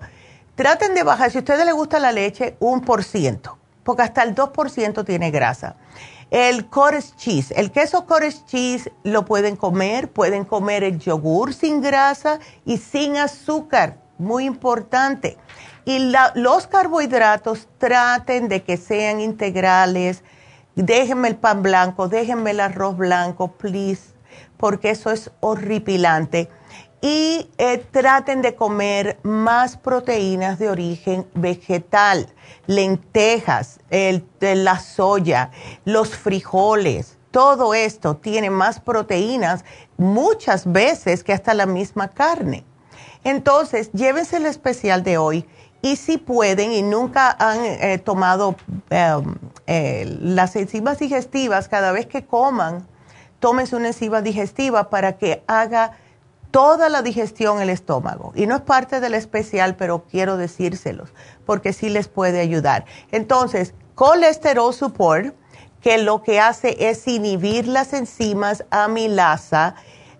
traten 0.55 0.95
de 0.95 1.03
bajar, 1.03 1.29
si 1.29 1.37
a 1.37 1.41
ustedes 1.41 1.63
les 1.63 1.75
gusta 1.75 1.99
la 1.99 2.11
leche, 2.11 2.57
un 2.59 2.81
por 2.81 3.03
ciento, 3.03 3.59
porque 3.83 4.01
hasta 4.01 4.23
el 4.23 4.33
2% 4.33 5.05
tiene 5.05 5.29
grasa. 5.29 5.75
El 6.33 6.67
cottage 6.67 7.15
cheese, 7.15 7.51
el 7.55 7.71
queso 7.71 8.07
cottage 8.07 8.43
cheese 8.47 8.89
lo 9.03 9.23
pueden 9.23 9.55
comer, 9.55 10.11
pueden 10.11 10.45
comer 10.45 10.83
el 10.83 10.97
yogur 10.97 11.53
sin 11.53 11.79
grasa 11.79 12.39
y 12.65 12.77
sin 12.77 13.17
azúcar, 13.17 13.99
muy 14.17 14.45
importante. 14.45 15.37
Y 15.85 16.11
los 16.33 16.65
carbohidratos 16.65 17.67
traten 17.77 18.47
de 18.49 18.63
que 18.63 18.77
sean 18.77 19.21
integrales. 19.21 20.23
Déjenme 20.73 21.27
el 21.27 21.35
pan 21.35 21.61
blanco, 21.61 22.07
déjenme 22.07 22.49
el 22.49 22.61
arroz 22.61 22.97
blanco, 22.97 23.51
please, 23.51 24.15
porque 24.57 24.89
eso 24.89 25.11
es 25.11 25.29
horripilante 25.39 26.49
y 27.03 27.49
eh, 27.57 27.85
traten 27.91 28.41
de 28.41 28.55
comer 28.55 29.19
más 29.23 29.75
proteínas 29.75 30.57
de 30.57 30.69
origen 30.69 31.27
vegetal, 31.33 32.29
lentejas, 32.65 33.81
la 34.39 34.79
soya, 34.79 35.51
los 35.83 36.15
frijoles, 36.15 37.17
todo 37.29 37.73
esto 37.73 38.15
tiene 38.15 38.49
más 38.49 38.79
proteínas 38.79 39.65
muchas 39.97 40.71
veces 40.71 41.25
que 41.25 41.33
hasta 41.33 41.53
la 41.53 41.65
misma 41.65 42.07
carne. 42.07 42.63
Entonces, 43.25 43.91
llévense 43.91 44.37
el 44.37 44.45
especial 44.45 45.03
de 45.03 45.17
hoy 45.17 45.45
y 45.81 45.97
si 45.97 46.17
pueden 46.17 46.71
y 46.71 46.83
nunca 46.83 47.35
han 47.37 47.65
eh, 47.65 47.97
tomado 47.97 48.55
em, 48.89 49.35
eh, 49.67 50.05
las 50.21 50.55
enzimas 50.55 50.99
digestivas, 50.99 51.67
cada 51.67 51.91
vez 51.91 52.05
que 52.05 52.25
coman, 52.25 52.87
tómense 53.39 53.75
una 53.75 53.87
enzima 53.87 54.21
digestiva 54.21 54.89
para 54.89 55.17
que 55.17 55.43
haga 55.47 55.97
toda 56.53 56.87
la 56.87 57.01
digestión 57.01 57.59
el 57.61 57.71
estómago. 57.71 58.31
Y 58.35 58.45
no 58.45 58.55
es 58.57 58.61
parte 58.61 58.99
del 58.99 59.15
especial, 59.15 59.75
pero 59.75 60.03
quiero 60.03 60.37
decírselos, 60.37 61.09
porque 61.47 61.73
sí 61.73 61.89
les 61.89 62.07
puede 62.07 62.39
ayudar. 62.39 62.85
Entonces, 63.11 63.73
colesterol 63.95 64.71
support, 64.71 65.33
que 65.81 65.97
lo 65.97 66.21
que 66.21 66.39
hace 66.39 66.77
es 66.91 67.07
inhibir 67.07 67.67
las 67.67 67.93
enzimas 67.93 68.65
amilasa, 68.69 69.73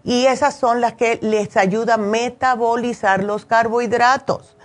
y 0.03 0.25
esas 0.25 0.55
son 0.55 0.81
las 0.81 0.93
que 0.93 1.19
les 1.21 1.55
ayudan 1.55 2.01
a 2.01 2.03
metabolizar 2.03 3.23
los 3.23 3.45
carbohidratos. 3.45 4.57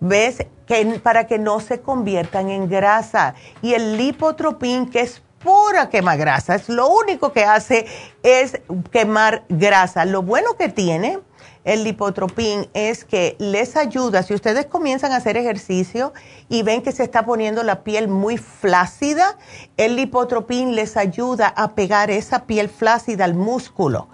¿Ves? 0.00 0.44
Que, 0.66 0.84
para 1.00 1.28
que 1.28 1.38
no 1.38 1.60
se 1.60 1.80
conviertan 1.80 2.50
en 2.50 2.68
grasa. 2.68 3.34
Y 3.62 3.74
el 3.74 3.96
lipotropín, 3.96 4.90
que 4.90 5.02
es 5.02 5.22
pura 5.42 5.88
quema 5.88 6.16
grasa. 6.16 6.54
Es 6.54 6.68
lo 6.68 6.88
único 6.88 7.32
que 7.32 7.44
hace 7.44 7.86
es 8.22 8.60
quemar 8.90 9.44
grasa. 9.48 10.04
Lo 10.04 10.22
bueno 10.22 10.56
que 10.56 10.68
tiene 10.68 11.18
el 11.64 11.84
lipotropín 11.84 12.68
es 12.74 13.04
que 13.04 13.36
les 13.38 13.76
ayuda, 13.76 14.22
si 14.24 14.34
ustedes 14.34 14.66
comienzan 14.66 15.12
a 15.12 15.16
hacer 15.16 15.36
ejercicio 15.36 16.12
y 16.48 16.62
ven 16.62 16.82
que 16.82 16.90
se 16.90 17.04
está 17.04 17.24
poniendo 17.24 17.62
la 17.62 17.84
piel 17.84 18.08
muy 18.08 18.36
flácida, 18.36 19.38
el 19.76 19.94
lipotropín 19.94 20.74
les 20.74 20.96
ayuda 20.96 21.46
a 21.46 21.74
pegar 21.74 22.10
esa 22.10 22.46
piel 22.46 22.68
flácida 22.68 23.24
al 23.24 23.34
músculo 23.34 24.08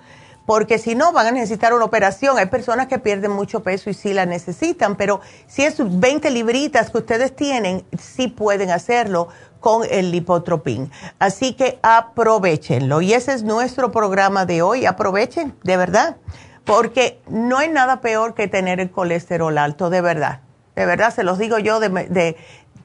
porque 0.48 0.78
si 0.78 0.94
no 0.94 1.12
van 1.12 1.26
a 1.26 1.30
necesitar 1.30 1.74
una 1.74 1.84
operación. 1.84 2.38
Hay 2.38 2.46
personas 2.46 2.86
que 2.86 2.98
pierden 2.98 3.32
mucho 3.32 3.62
peso 3.62 3.90
y 3.90 3.94
sí 3.94 4.14
la 4.14 4.24
necesitan, 4.24 4.96
pero 4.96 5.20
si 5.46 5.62
es 5.62 5.76
20 5.78 6.30
libritas 6.30 6.88
que 6.88 6.96
ustedes 6.96 7.36
tienen, 7.36 7.84
sí 8.00 8.28
pueden 8.28 8.70
hacerlo 8.70 9.28
con 9.60 9.82
el 9.90 10.10
lipotropín. 10.10 10.90
Así 11.18 11.54
que 11.54 11.78
aprovechenlo. 11.82 13.00
Y 13.00 13.12
ese 13.12 13.32
es 13.32 13.42
nuestro 13.42 13.90
programa 13.90 14.46
de 14.46 14.62
hoy. 14.62 14.86
Aprovechen, 14.86 15.54
de 15.62 15.76
verdad, 15.76 16.16
porque 16.64 17.20
no 17.28 17.58
hay 17.58 17.68
nada 17.68 18.00
peor 18.00 18.34
que 18.34 18.48
tener 18.48 18.80
el 18.80 18.90
colesterol 18.90 19.56
alto, 19.58 19.90
de 19.90 20.00
verdad. 20.00 20.40
De 20.76 20.86
verdad, 20.86 21.12
se 21.12 21.24
los 21.24 21.38
digo 21.38 21.58
yo 21.58 21.80
de, 21.80 22.36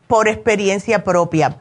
por 0.07 0.27
experiencia 0.27 1.03
propia. 1.03 1.59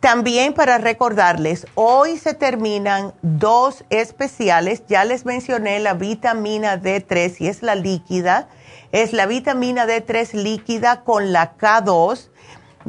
También 0.00 0.54
para 0.54 0.78
recordarles, 0.78 1.66
hoy 1.74 2.16
se 2.16 2.34
terminan 2.34 3.14
dos 3.22 3.84
especiales. 3.90 4.82
Ya 4.88 5.04
les 5.04 5.26
mencioné 5.26 5.78
la 5.78 5.94
vitamina 5.94 6.80
D3 6.80 7.36
y 7.38 7.48
es 7.48 7.62
la 7.62 7.74
líquida. 7.74 8.48
Es 8.92 9.12
la 9.12 9.26
vitamina 9.26 9.86
D3 9.86 10.32
líquida 10.32 11.02
con 11.02 11.32
la 11.32 11.56
K2. 11.56 12.30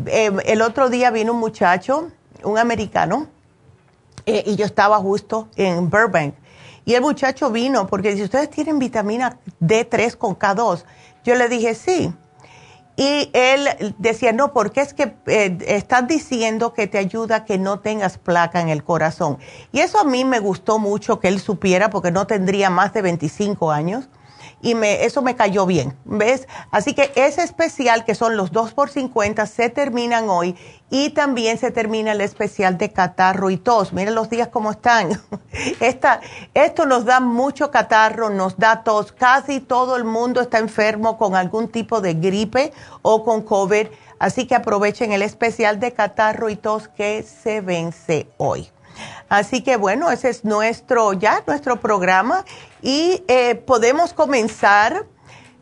Eh, 0.06 0.32
el 0.46 0.62
otro 0.62 0.90
día 0.90 1.12
vino 1.12 1.34
un 1.34 1.40
muchacho, 1.40 2.10
un 2.44 2.58
americano, 2.58 3.28
eh, 4.26 4.44
y 4.46 4.56
yo 4.56 4.66
estaba 4.66 4.98
justo 4.98 5.48
en 5.56 5.90
Burbank. 5.90 6.36
Y 6.86 6.96
el 6.96 7.02
muchacho 7.02 7.52
vino 7.52 7.88
porque 7.88 8.16
si 8.16 8.24
ustedes 8.24 8.50
tienen 8.50 8.80
vitamina 8.80 9.38
D3 9.60 10.16
con 10.18 10.38
K2, 10.38 10.84
yo 11.24 11.36
le 11.36 11.48
dije 11.48 11.76
sí. 11.76 12.14
Y 12.98 13.30
él 13.34 13.96
decía, 13.98 14.32
no, 14.32 14.52
porque 14.54 14.82
es 14.82 14.94
que 14.94 15.16
eh, 15.28 15.84
diciendo 16.08 16.74
que 16.74 16.88
te 16.88 16.98
ayuda 16.98 17.38
a 17.38 17.46
que 17.46 17.58
no 17.58 17.80
tengas 17.80 18.18
placa 18.18 18.60
en 18.62 18.70
el 18.70 18.84
corazón. 18.84 19.38
Y 19.72 19.80
eso 19.80 20.00
a 20.00 20.04
mí 20.04 20.26
me 20.26 20.40
gustó 20.40 20.78
mucho 20.78 21.20
que 21.20 21.28
él 21.28 21.40
supiera 21.40 21.90
porque 21.90 22.12
no 22.12 22.28
tendría 22.28 22.70
más 22.70 22.94
de 22.94 23.02
25 23.02 23.72
años 23.72 24.10
y 24.62 24.76
me, 24.76 25.06
eso 25.06 25.22
me 25.22 25.36
cayó 25.36 25.66
bien, 25.66 25.98
¿ves? 26.06 26.48
Así 26.70 26.94
que 26.94 27.12
ese 27.16 27.44
especial, 27.44 28.06
que 28.06 28.16
son 28.16 28.38
los 28.38 28.52
2 28.52 28.74
por 28.74 28.90
50, 28.90 29.46
se 29.46 29.70
terminan 29.70 30.30
hoy 30.30 30.56
y 30.90 31.12
también 31.12 31.58
se 31.58 31.72
termina 31.72 32.12
el 32.12 32.22
especial 32.22 32.78
de 32.78 32.92
catarro 32.92 33.50
y 33.50 33.58
tos. 33.58 33.94
Miren 33.94 34.14
los 34.14 34.30
días 34.30 34.50
cómo 34.50 34.72
están. 34.72 35.22
Esta, 35.80 36.22
esto 36.54 36.86
nos 36.86 37.06
da 37.06 37.20
mucho 37.20 37.72
catarro, 37.72 38.30
nos 38.30 38.58
da 38.58 38.84
tos. 38.84 39.12
Casi 39.12 39.60
todo 39.60 39.96
el 39.96 40.04
mundo 40.04 40.42
está 40.42 40.60
enfermo 40.60 41.18
con 41.18 41.36
algún 41.36 41.70
tipo 41.70 42.02
de 42.02 42.14
gripe 42.14 42.74
o 43.02 43.24
con 43.24 43.42
COVID. 43.42 43.88
Así 44.20 44.46
que 44.46 44.54
aprovechen 44.54 45.14
el 45.14 45.24
especial 45.24 45.80
de 45.80 45.94
catarro 45.94 46.50
y 46.50 46.56
tos 46.56 46.88
que 46.88 47.24
se 47.24 47.62
vence 47.62 48.28
hoy. 48.38 48.70
Así 49.32 49.64
que 49.64 49.78
bueno, 49.78 50.12
ese 50.12 50.30
es 50.30 50.44
nuestro, 50.44 51.14
ya 51.14 51.42
nuestro 51.48 51.80
programa 51.80 52.44
y 52.82 53.24
eh, 53.30 53.56
podemos 53.56 54.12
comenzar 54.12 55.06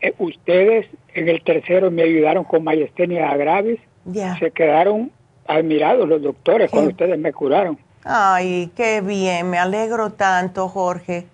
Eh, 0.00 0.14
ustedes 0.18 0.86
en 1.14 1.28
el 1.28 1.42
tercero 1.42 1.90
me 1.90 2.02
ayudaron 2.02 2.44
con 2.44 2.64
mayestenia 2.64 3.36
gravis. 3.36 3.80
Ya. 4.04 4.36
Se 4.38 4.50
quedaron 4.50 5.12
admirados 5.46 6.08
los 6.08 6.22
doctores 6.22 6.70
cuando 6.70 6.90
ustedes 6.90 7.18
me 7.18 7.32
curaron. 7.32 7.78
Ay, 8.04 8.70
qué 8.76 9.00
bien, 9.00 9.50
me 9.50 9.58
alegro 9.58 10.12
tanto, 10.12 10.68
Jorge. 10.68 11.26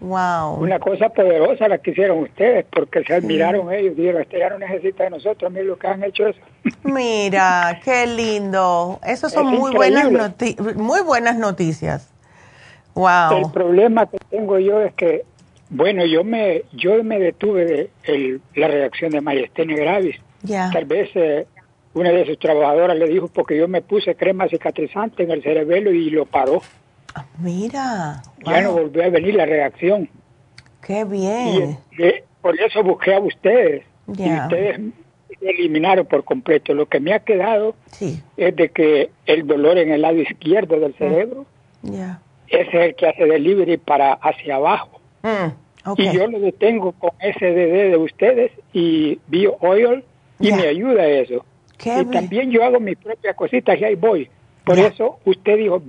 Wow. 0.00 0.54
Una 0.54 0.78
cosa 0.78 1.10
poderosa 1.10 1.68
la 1.68 1.76
que 1.78 1.90
hicieron 1.90 2.20
ustedes, 2.20 2.64
porque 2.70 3.04
se 3.04 3.14
admiraron 3.14 3.70
ellos, 3.72 3.96
dijeron, 3.96 4.22
este 4.22 4.38
ya 4.38 4.48
no 4.48 4.58
necesita 4.58 5.04
de 5.04 5.10
nosotros, 5.10 5.52
miren 5.52 5.68
lo 5.68 5.78
que 5.78 5.86
han 5.88 6.02
hecho 6.02 6.26
eso. 6.28 6.40
Mira, 6.84 7.80
qué 7.84 8.06
lindo. 8.06 8.98
Esas 9.06 9.32
son 9.32 9.48
muy 9.48 9.74
buenas, 9.74 10.10
muy 10.76 11.02
buenas 11.02 11.36
noticias. 11.36 12.10
Wow. 12.94 13.44
El 13.44 13.52
problema 13.52 14.06
que 14.06 14.18
tengo 14.30 14.58
yo 14.58 14.80
es 14.80 14.94
que, 14.94 15.24
bueno, 15.68 16.04
yo 16.06 16.24
me 16.24 16.64
yo 16.72 17.02
me 17.04 17.18
detuve 17.18 17.64
de 17.64 17.90
el, 18.04 18.40
la 18.54 18.68
reacción 18.68 19.10
de 19.10 19.20
Mayestenia 19.20 19.76
gravis. 19.76 20.16
Tal 20.72 20.86
vez 20.86 21.10
eh, 21.14 21.46
una 21.92 22.10
de 22.10 22.24
sus 22.24 22.38
trabajadoras 22.38 22.96
le 22.96 23.06
dijo 23.06 23.28
porque 23.28 23.56
yo 23.56 23.68
me 23.68 23.82
puse 23.82 24.14
crema 24.14 24.48
cicatrizante 24.48 25.22
en 25.22 25.30
el 25.30 25.42
cerebelo 25.42 25.92
y 25.92 26.08
lo 26.10 26.24
paró. 26.24 26.62
Ah, 27.14 27.24
mira. 27.38 28.22
Ya 28.44 28.62
no 28.62 28.72
volvió 28.72 29.04
a 29.04 29.08
venir 29.08 29.34
la 29.34 29.46
reacción. 29.46 30.08
Qué 30.82 31.04
bien. 31.04 31.78
Y, 31.98 32.22
por 32.40 32.58
eso 32.58 32.82
busqué 32.82 33.14
a 33.14 33.20
ustedes. 33.20 33.84
Y 34.08 34.32
ustedes 34.32 34.80
eliminaron 35.40 36.06
por 36.06 36.24
completo. 36.24 36.74
Lo 36.74 36.86
que 36.86 37.00
me 37.00 37.12
ha 37.12 37.20
quedado 37.20 37.74
es 38.36 38.56
de 38.56 38.68
que 38.70 39.10
el 39.26 39.46
dolor 39.46 39.78
en 39.78 39.92
el 39.92 40.02
lado 40.02 40.16
izquierdo 40.16 40.80
del 40.80 40.94
cerebro 40.94 41.46
ese 42.50 42.68
es 42.68 42.74
el 42.74 42.94
que 42.94 43.08
hace 43.08 43.24
delivery 43.24 43.78
para 43.78 44.14
hacia 44.14 44.56
abajo. 44.56 45.00
Mm, 45.22 45.96
y 45.96 46.12
yo 46.12 46.26
lo 46.26 46.40
detengo 46.40 46.92
con 46.92 47.10
SDD 47.20 47.90
de 47.90 47.96
ustedes 47.96 48.52
y 48.72 49.18
Bio 49.28 49.56
Oil 49.60 50.04
y 50.38 50.52
me 50.52 50.66
ayuda 50.66 51.06
eso. 51.06 51.44
y 51.82 52.04
también 52.06 52.50
yo 52.50 52.64
hago 52.64 52.80
mis 52.80 52.96
propias 52.98 53.36
cositas 53.36 53.80
y 53.80 53.84
ahí 53.84 53.94
voy. 53.94 54.28
Por 54.64 54.78
eso 54.78 55.18
usted 55.24 55.56
dijo 55.56 55.80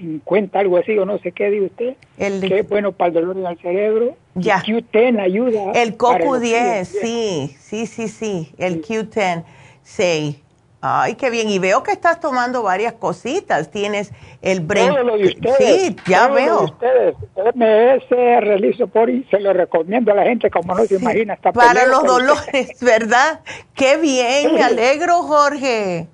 B50, 0.00 0.50
algo 0.54 0.78
así, 0.78 0.98
o 0.98 1.04
no 1.04 1.18
sé 1.18 1.32
qué 1.32 1.50
dijo 1.50 1.66
usted, 1.66 1.96
el 2.18 2.40
que 2.40 2.60
es 2.60 2.68
bueno 2.68 2.92
para 2.92 3.08
el 3.08 3.14
dolor 3.14 3.36
en 3.36 3.46
el 3.46 3.58
cerebro. 3.58 4.16
Ya. 4.34 4.62
Q10 4.62 5.20
ayuda. 5.20 5.72
El 5.74 5.98
CoQ10, 5.98 6.84
sí, 6.84 7.56
sí, 7.58 7.86
sí, 7.86 8.08
sí, 8.08 8.52
el 8.58 8.82
Q10, 8.82 9.44
sí. 9.82 10.42
Ay, 10.82 11.14
qué 11.14 11.28
bien. 11.28 11.50
Y 11.50 11.58
veo 11.58 11.82
que 11.82 11.92
estás 11.92 12.20
tomando 12.20 12.62
varias 12.62 12.94
cositas. 12.94 13.70
Tienes 13.70 14.12
el 14.40 14.60
brain. 14.60 14.88
Todo 14.88 15.02
lo 15.02 15.18
de 15.18 15.26
ustedes, 15.26 15.56
sí, 15.58 15.96
ya 16.06 16.28
veo. 16.28 16.54
Lo 16.54 16.60
de 16.60 16.64
ustedes. 16.64 17.14
MS 17.54 18.10
realizo 18.40 18.86
por 18.86 19.10
y 19.10 19.24
se 19.24 19.40
lo 19.40 19.52
recomiendo 19.52 20.12
a 20.12 20.14
la 20.14 20.22
gente, 20.24 20.50
como 20.50 20.74
no 20.74 20.84
se 20.86 20.96
imagina. 20.96 21.34
Está 21.34 21.52
Para 21.52 21.86
los 21.86 22.02
dolores, 22.04 22.78
¿verdad? 22.80 23.40
Qué 23.74 23.98
bien, 23.98 24.54
me 24.54 24.62
alegro, 24.62 25.22
Jorge. 25.22 26.08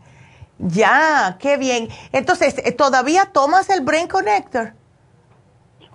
Ya, 0.59 1.37
qué 1.41 1.57
bien. 1.57 1.89
Entonces, 2.13 2.57
eh, 2.65 2.73
¿todavía 2.73 3.27
tomas 3.33 3.69
el 3.71 3.83
Brain 3.83 4.09
Connector? 4.09 4.73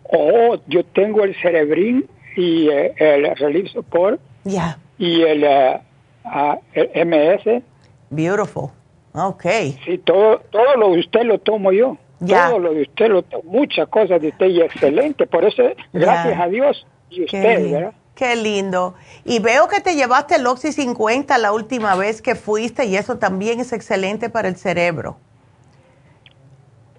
Oh, 0.03 0.57
yo 0.67 0.85
tengo 0.85 1.23
el 1.23 1.35
Cerebrin 1.41 2.07
y 2.35 2.69
eh, 2.69 2.93
el 2.97 3.35
Relief 3.35 3.71
Support. 3.71 4.19
Ya. 4.43 4.77
Y 4.97 5.21
el, 5.23 5.43
uh, 5.43 6.57
MS. 7.05 7.63
Beautiful. 8.09 8.69
Ok. 9.13 9.45
Sí, 9.85 9.97
todo, 9.97 10.39
todo 10.51 10.75
lo 10.75 10.89
usted 10.89 11.23
lo 11.23 11.39
tomo 11.39 11.71
yo. 11.71 11.97
todo 12.19 12.59
lo 12.59 12.73
de 12.73 12.83
usted, 12.83 13.09
muchas 13.43 13.87
cosas 13.87 14.21
de 14.21 14.29
usted 14.29 14.47
y 14.47 14.61
excelente. 14.61 15.25
Por 15.25 15.45
eso, 15.45 15.63
gracias 15.91 16.39
a 16.39 16.47
Dios 16.47 16.85
y 17.09 17.23
usted, 17.25 17.71
¿verdad? 17.71 17.93
Qué 18.15 18.35
lindo. 18.35 18.93
Y 19.23 19.39
veo 19.39 19.67
que 19.67 19.79
te 19.79 19.95
llevaste 19.95 20.35
el 20.35 20.45
Oxy 20.45 20.71
50 20.71 21.37
la 21.37 21.51
última 21.51 21.95
vez 21.95 22.21
que 22.21 22.35
fuiste 22.35 22.85
y 22.85 22.95
eso 22.95 23.17
también 23.17 23.59
es 23.59 23.73
excelente 23.73 24.29
para 24.29 24.47
el 24.47 24.57
cerebro. 24.57 25.17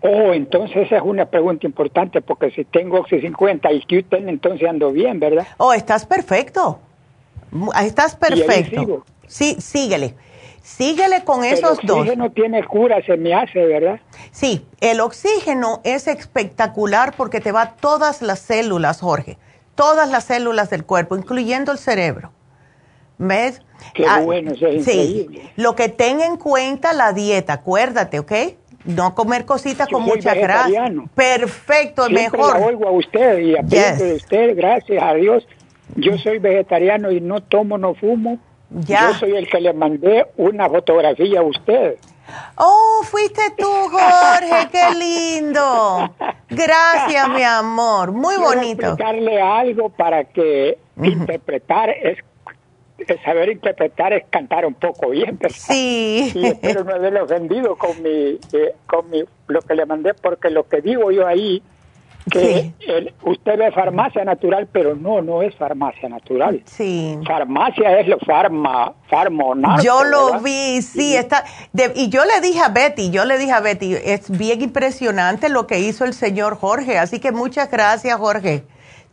Oh, 0.00 0.32
entonces 0.32 0.86
esa 0.86 0.96
es 0.96 1.02
una 1.04 1.26
pregunta 1.26 1.64
importante 1.64 2.22
porque 2.22 2.50
si 2.50 2.64
tengo 2.64 2.98
Oxy 2.98 3.20
50 3.20 3.72
y 3.72 3.82
Q10, 3.82 4.28
entonces 4.28 4.68
ando 4.68 4.90
bien, 4.90 5.20
¿verdad? 5.20 5.46
Oh, 5.58 5.72
estás 5.72 6.06
perfecto. 6.06 6.80
Estás 7.80 8.16
perfecto. 8.16 9.04
Sí, 9.28 9.56
síguele. 9.60 10.16
Síguele 10.62 11.24
con 11.24 11.44
esos 11.44 11.78
dos. 11.82 11.98
El 11.98 12.02
oxígeno 12.02 12.30
tiene 12.30 12.64
cura, 12.64 13.02
se 13.04 13.16
me 13.16 13.34
hace, 13.34 13.64
¿verdad? 13.64 14.00
Sí, 14.30 14.64
el 14.80 15.00
oxígeno 15.00 15.80
es 15.84 16.06
espectacular 16.08 17.14
porque 17.16 17.40
te 17.40 17.52
va 17.52 17.62
a 17.62 17.76
todas 17.76 18.22
las 18.22 18.38
células, 18.40 19.00
Jorge. 19.00 19.38
Todas 19.74 20.10
las 20.10 20.24
células 20.24 20.70
del 20.70 20.84
cuerpo, 20.84 21.16
incluyendo 21.16 21.72
el 21.72 21.78
cerebro. 21.78 22.32
¿Ves? 23.18 23.62
Qué 23.94 24.04
ah, 24.08 24.20
bueno, 24.20 24.52
eso 24.52 24.66
es 24.66 24.84
sí. 24.84 25.28
Lo 25.56 25.74
que 25.74 25.88
tenga 25.88 26.26
en 26.26 26.36
cuenta 26.36 26.92
la 26.92 27.12
dieta, 27.12 27.54
acuérdate, 27.54 28.18
¿ok? 28.18 28.32
No 28.84 29.14
comer 29.14 29.44
cositas 29.44 29.88
con 29.88 30.02
mucha 30.02 30.34
grasa. 30.34 30.68
Perfecto, 31.14 32.06
Siempre 32.06 32.38
mejor. 32.38 32.58
La 32.60 32.66
oigo 32.66 32.88
a 32.88 32.90
usted 32.90 33.38
y 33.38 33.56
aprendo 33.56 34.04
de 34.04 34.14
usted, 34.14 34.56
gracias 34.56 35.02
a 35.02 35.14
Dios. 35.14 35.46
Yo 35.94 36.18
soy 36.18 36.38
vegetariano 36.38 37.12
y 37.12 37.20
no 37.20 37.42
tomo, 37.42 37.78
no 37.78 37.94
fumo. 37.94 38.38
Ya. 38.70 39.12
Yo 39.12 39.18
soy 39.18 39.36
el 39.36 39.48
que 39.48 39.60
le 39.60 39.72
mandé 39.72 40.26
una 40.36 40.68
fotografía 40.68 41.40
a 41.40 41.42
usted. 41.42 41.96
Oh, 42.56 43.00
fuiste 43.04 43.42
tú, 43.58 43.70
Jorge, 43.90 44.68
qué 44.70 44.94
lindo. 44.94 46.14
Gracias, 46.48 47.28
mi 47.30 47.42
amor, 47.42 48.12
muy 48.12 48.34
Quiero 48.36 48.50
bonito. 48.50 48.86
explicarle 48.88 49.40
algo 49.40 49.88
para 49.90 50.24
que 50.24 50.78
interpretar 50.96 51.90
es 51.90 52.18
saber 53.24 53.50
interpretar 53.50 54.12
es 54.12 54.24
cantar 54.30 54.64
un 54.64 54.74
poco 54.74 55.10
bien, 55.10 55.36
¿verdad? 55.38 55.56
Sí. 55.58 56.30
Y 56.34 56.46
espero 56.46 56.84
no 56.84 56.94
haberle 56.94 57.20
ofendido 57.20 57.76
con 57.76 58.00
mi, 58.02 58.38
eh, 58.52 58.74
con 58.86 59.10
mi, 59.10 59.24
lo 59.48 59.60
que 59.62 59.74
le 59.74 59.86
mandé, 59.86 60.14
porque 60.14 60.50
lo 60.50 60.68
que 60.68 60.80
digo 60.80 61.10
yo 61.10 61.26
ahí, 61.26 61.62
que 62.30 62.72
usted 63.22 63.58
ve 63.58 63.72
farmacia 63.72 64.24
natural, 64.24 64.68
pero 64.70 64.94
no, 64.94 65.22
no 65.22 65.42
es 65.42 65.54
farmacia 65.56 66.08
natural. 66.08 66.62
Sí. 66.64 67.18
Farmacia 67.26 68.00
es 68.00 68.08
lo 68.08 68.18
farma, 68.18 68.92
farmo, 69.08 69.54
Yo 69.82 70.04
lo 70.04 70.40
vi, 70.40 70.82
sí, 70.82 71.16
está, 71.16 71.44
y 71.94 72.08
yo 72.08 72.24
le 72.24 72.40
dije 72.40 72.60
a 72.60 72.68
Betty, 72.68 73.10
yo 73.10 73.24
le 73.24 73.38
dije 73.38 73.52
a 73.52 73.60
Betty, 73.60 73.94
es 73.94 74.30
bien 74.30 74.62
impresionante 74.62 75.48
lo 75.48 75.66
que 75.66 75.80
hizo 75.80 76.04
el 76.04 76.14
señor 76.14 76.56
Jorge, 76.56 76.98
así 76.98 77.18
que 77.18 77.32
muchas 77.32 77.70
gracias, 77.70 78.16
Jorge. 78.18 78.64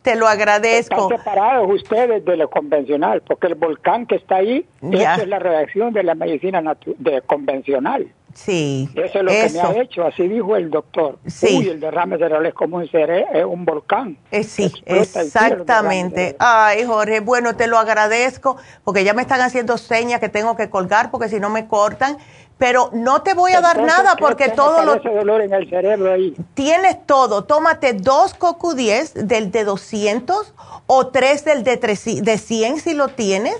Te 0.02 0.16
lo 0.16 0.26
agradezco. 0.26 1.02
Están 1.02 1.18
separados 1.18 1.70
ustedes 1.70 2.24
de 2.24 2.36
lo 2.36 2.48
convencional, 2.48 3.22
porque 3.22 3.48
el 3.48 3.54
volcán 3.54 4.06
que 4.06 4.16
está 4.16 4.36
ahí, 4.36 4.66
es 4.82 5.28
la 5.28 5.38
reacción 5.38 5.92
de 5.92 6.02
la 6.02 6.14
medicina 6.14 6.62
de 6.98 7.22
convencional. 7.22 8.10
Sí. 8.34 8.88
Eso 8.94 9.18
es 9.18 9.24
lo 9.24 9.30
que 9.30 9.50
me 9.52 9.60
ha 9.60 9.82
hecho, 9.82 10.06
así 10.06 10.28
dijo 10.28 10.56
el 10.56 10.70
doctor. 10.70 11.18
Sí. 11.26 11.58
Uy, 11.58 11.68
el 11.68 11.80
derrame 11.80 12.16
cerebral 12.16 12.46
es 12.46 12.54
como 12.54 12.76
un, 12.76 12.84
es 12.84 13.44
un 13.44 13.64
volcán. 13.64 14.16
Eh, 14.30 14.44
sí, 14.44 14.72
exactamente. 14.86 16.36
Ay, 16.38 16.84
Jorge, 16.84 17.20
bueno, 17.20 17.56
te 17.56 17.66
lo 17.66 17.78
agradezco, 17.78 18.56
porque 18.84 19.04
ya 19.04 19.14
me 19.14 19.22
están 19.22 19.40
haciendo 19.40 19.78
señas 19.78 20.20
que 20.20 20.28
tengo 20.28 20.56
que 20.56 20.70
colgar, 20.70 21.10
porque 21.10 21.28
si 21.28 21.40
no 21.40 21.50
me 21.50 21.66
cortan 21.66 22.18
pero 22.60 22.90
no 22.92 23.22
te 23.22 23.32
voy 23.32 23.52
a 23.52 23.62
dar 23.62 23.80
nada 23.80 24.16
porque 24.16 24.50
todo 24.50 24.84
lo... 24.84 24.96
dolor 24.96 25.40
en 25.40 25.54
el 25.54 25.70
cerebro 25.70 26.12
ahí. 26.12 26.36
Tienes 26.52 27.06
todo. 27.06 27.44
Tómate 27.44 27.94
dos 27.94 28.38
CoQ10 28.38 29.14
del 29.14 29.50
de 29.50 29.64
200 29.64 30.54
o 30.86 31.06
tres 31.06 31.46
del 31.46 31.64
de, 31.64 31.78
de 31.78 32.38
100 32.38 32.80
si 32.80 32.92
lo 32.92 33.08
tienes. 33.08 33.56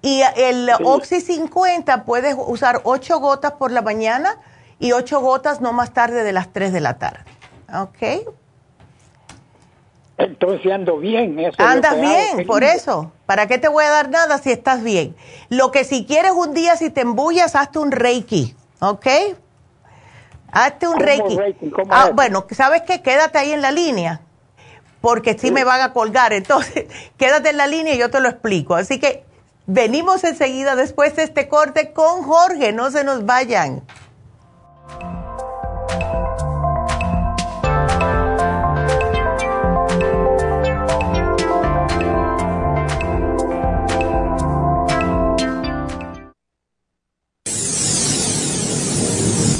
Y 0.00 0.22
el 0.36 0.70
Oxy 0.84 1.20
50 1.20 2.04
puedes 2.04 2.36
usar 2.38 2.82
ocho 2.84 3.18
gotas 3.18 3.50
por 3.54 3.72
la 3.72 3.82
mañana 3.82 4.38
y 4.78 4.92
ocho 4.92 5.18
gotas 5.18 5.60
no 5.60 5.72
más 5.72 5.92
tarde 5.92 6.22
de 6.22 6.32
las 6.32 6.52
3 6.52 6.72
de 6.72 6.80
la 6.80 6.98
tarde. 6.98 7.24
¿Ok? 7.74 8.28
Entonces 10.18 10.72
ando 10.72 10.98
bien. 10.98 11.36
Eso 11.40 11.56
Andas 11.58 12.00
bien, 12.00 12.46
por 12.46 12.62
eso. 12.62 13.10
¿Para 13.26 13.48
qué 13.48 13.58
te 13.58 13.68
voy 13.68 13.84
a 13.84 13.90
dar 13.90 14.08
nada 14.08 14.38
si 14.38 14.52
estás 14.52 14.82
bien? 14.82 15.16
Lo 15.48 15.72
que 15.72 15.84
si 15.84 16.06
quieres 16.06 16.32
un 16.32 16.54
día, 16.54 16.76
si 16.76 16.90
te 16.90 17.00
embullas, 17.00 17.56
hazte 17.56 17.80
un 17.80 17.90
reiki, 17.90 18.54
¿ok? 18.80 19.06
Hazte 20.52 20.88
un 20.88 21.00
reiki. 21.00 21.36
ah, 21.90 22.10
bueno, 22.14 22.46
¿sabes 22.52 22.82
qué? 22.82 23.02
Quédate 23.02 23.38
ahí 23.38 23.52
en 23.52 23.62
la 23.62 23.72
línea, 23.72 24.20
porque 25.00 25.36
si 25.36 25.50
me 25.50 25.64
van 25.64 25.80
a 25.80 25.92
colgar. 25.92 26.32
Entonces, 26.32 26.86
quédate 27.16 27.50
en 27.50 27.56
la 27.56 27.66
línea 27.66 27.94
y 27.94 27.98
yo 27.98 28.10
te 28.10 28.20
lo 28.20 28.28
explico. 28.28 28.76
Así 28.76 29.00
que 29.00 29.24
venimos 29.66 30.22
enseguida 30.22 30.76
después 30.76 31.16
de 31.16 31.24
este 31.24 31.48
corte 31.48 31.92
con 31.92 32.22
Jorge, 32.22 32.72
no 32.72 32.92
se 32.92 33.02
nos 33.02 33.26
vayan. 33.26 33.82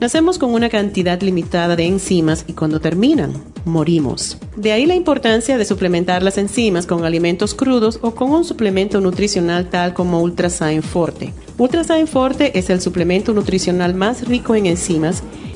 Nacemos 0.00 0.38
con 0.38 0.54
una 0.54 0.68
cantidad 0.68 1.20
limitada 1.20 1.74
de 1.74 1.84
enzimas 1.84 2.44
y 2.46 2.52
cuando 2.52 2.78
terminan, 2.78 3.32
morimos. 3.64 4.38
De 4.54 4.70
ahí 4.70 4.86
la 4.86 4.94
importancia 4.94 5.58
de 5.58 5.64
suplementar 5.64 6.22
las 6.22 6.38
enzimas 6.38 6.86
con 6.86 7.04
alimentos 7.04 7.52
crudos 7.52 7.98
o 8.02 8.14
con 8.14 8.30
un 8.30 8.44
suplemento 8.44 9.00
nutricional 9.00 9.70
tal 9.70 9.94
como 9.94 10.22
Ultrasign 10.22 10.84
Forte. 10.84 11.34
Ultrasign 11.58 12.06
Forte 12.06 12.56
es 12.56 12.70
el 12.70 12.80
suplemento 12.80 13.32
nutricional 13.32 13.92
más 13.94 14.28
rico 14.28 14.54
en 14.54 14.66
enzimas 14.66 15.24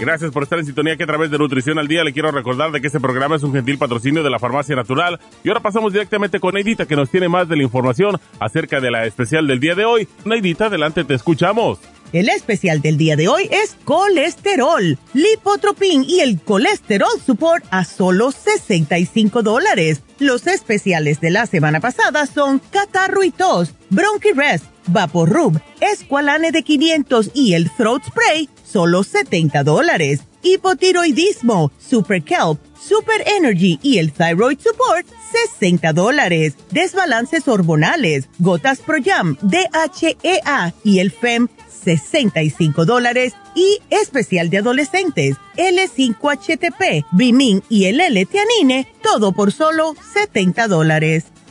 Gracias 0.00 0.30
por 0.30 0.44
estar 0.44 0.60
en 0.60 0.64
sintonía 0.64 0.96
que 0.96 1.02
a 1.02 1.08
través 1.08 1.28
de 1.30 1.38
Nutrición 1.38 1.78
al 1.78 1.88
Día 1.88 2.04
le 2.04 2.12
quiero 2.12 2.30
recordar 2.30 2.70
de 2.70 2.80
que 2.80 2.86
este 2.86 3.00
programa 3.00 3.34
es 3.34 3.42
un 3.42 3.52
gentil 3.52 3.78
patrocinio 3.78 4.22
de 4.22 4.30
la 4.30 4.38
Farmacia 4.38 4.76
Natural. 4.76 5.18
Y 5.42 5.48
ahora 5.48 5.60
pasamos 5.60 5.92
directamente 5.92 6.38
con 6.38 6.54
Neidita 6.54 6.86
que 6.86 6.94
nos 6.94 7.10
tiene 7.10 7.28
más 7.28 7.48
de 7.48 7.56
la 7.56 7.64
información 7.64 8.20
acerca 8.38 8.80
de 8.80 8.92
la 8.92 9.06
especial 9.06 9.48
del 9.48 9.58
día 9.58 9.74
de 9.74 9.84
hoy. 9.84 10.08
Neidita, 10.24 10.66
adelante, 10.66 11.02
te 11.02 11.14
escuchamos. 11.14 11.80
El 12.12 12.28
especial 12.30 12.80
del 12.80 12.96
día 12.96 13.16
de 13.16 13.28
hoy 13.28 13.50
es 13.50 13.76
colesterol, 13.84 14.96
lipotropin 15.12 16.04
y 16.04 16.20
el 16.20 16.40
colesterol 16.40 17.20
support 17.24 17.64
a 17.70 17.84
solo 17.84 18.30
65 18.30 19.42
dólares. 19.42 20.02
Los 20.18 20.46
especiales 20.46 21.20
de 21.20 21.30
la 21.30 21.44
semana 21.46 21.80
pasada 21.80 22.24
son 22.26 22.60
catarro 22.70 23.24
y 23.24 23.30
tos, 23.30 23.74
bronchirest, 23.90 24.64
vaporrub, 24.88 25.60
esqualane 25.80 26.50
de 26.50 26.62
500 26.62 27.30
y 27.34 27.54
el 27.54 27.70
throat 27.70 28.02
spray 28.04 28.48
solo 28.64 29.02
70 29.02 29.64
dólares. 29.64 30.20
Hipotiroidismo, 30.42 31.72
Super 31.78 32.22
Kelp, 32.22 32.60
Super 32.80 33.22
Energy 33.26 33.78
y 33.82 33.98
el 33.98 34.12
Thyroid 34.12 34.58
Support, 34.58 35.06
60 35.58 35.92
dólares. 35.92 36.54
Desbalances 36.70 37.48
hormonales, 37.48 38.28
Gotas 38.38 38.78
Pro 38.80 38.98
Jam, 39.04 39.36
DHEA 39.42 40.74
y 40.84 41.00
el 41.00 41.10
FEM, 41.10 41.48
65 41.68 42.84
dólares. 42.84 43.34
Y 43.54 43.80
especial 43.90 44.50
de 44.50 44.58
adolescentes, 44.58 45.36
L5HTP, 45.56 47.04
Bimin 47.12 47.62
y 47.68 47.86
el 47.86 48.00
L-Tianine, 48.00 48.86
todo 49.02 49.32
por 49.32 49.50
solo 49.52 49.96
70 50.14 50.68
dólares. 50.68 51.24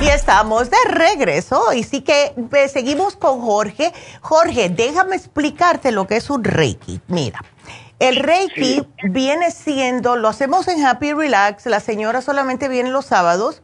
Y 0.00 0.08
estamos 0.08 0.70
de 0.70 0.78
regreso 0.86 1.74
y 1.74 1.82
sí 1.82 2.00
que 2.00 2.32
pues, 2.48 2.72
seguimos 2.72 3.16
con 3.16 3.42
Jorge. 3.42 3.92
Jorge, 4.22 4.70
déjame 4.70 5.16
explicarte 5.16 5.92
lo 5.92 6.06
que 6.06 6.16
es 6.16 6.30
un 6.30 6.42
Reiki. 6.42 7.02
Mira, 7.06 7.44
el 7.98 8.16
Reiki 8.16 8.86
viene 9.04 9.50
siendo, 9.50 10.16
lo 10.16 10.28
hacemos 10.28 10.68
en 10.68 10.86
Happy 10.86 11.12
Relax, 11.12 11.66
la 11.66 11.80
señora 11.80 12.22
solamente 12.22 12.68
viene 12.68 12.88
los 12.88 13.04
sábados 13.04 13.62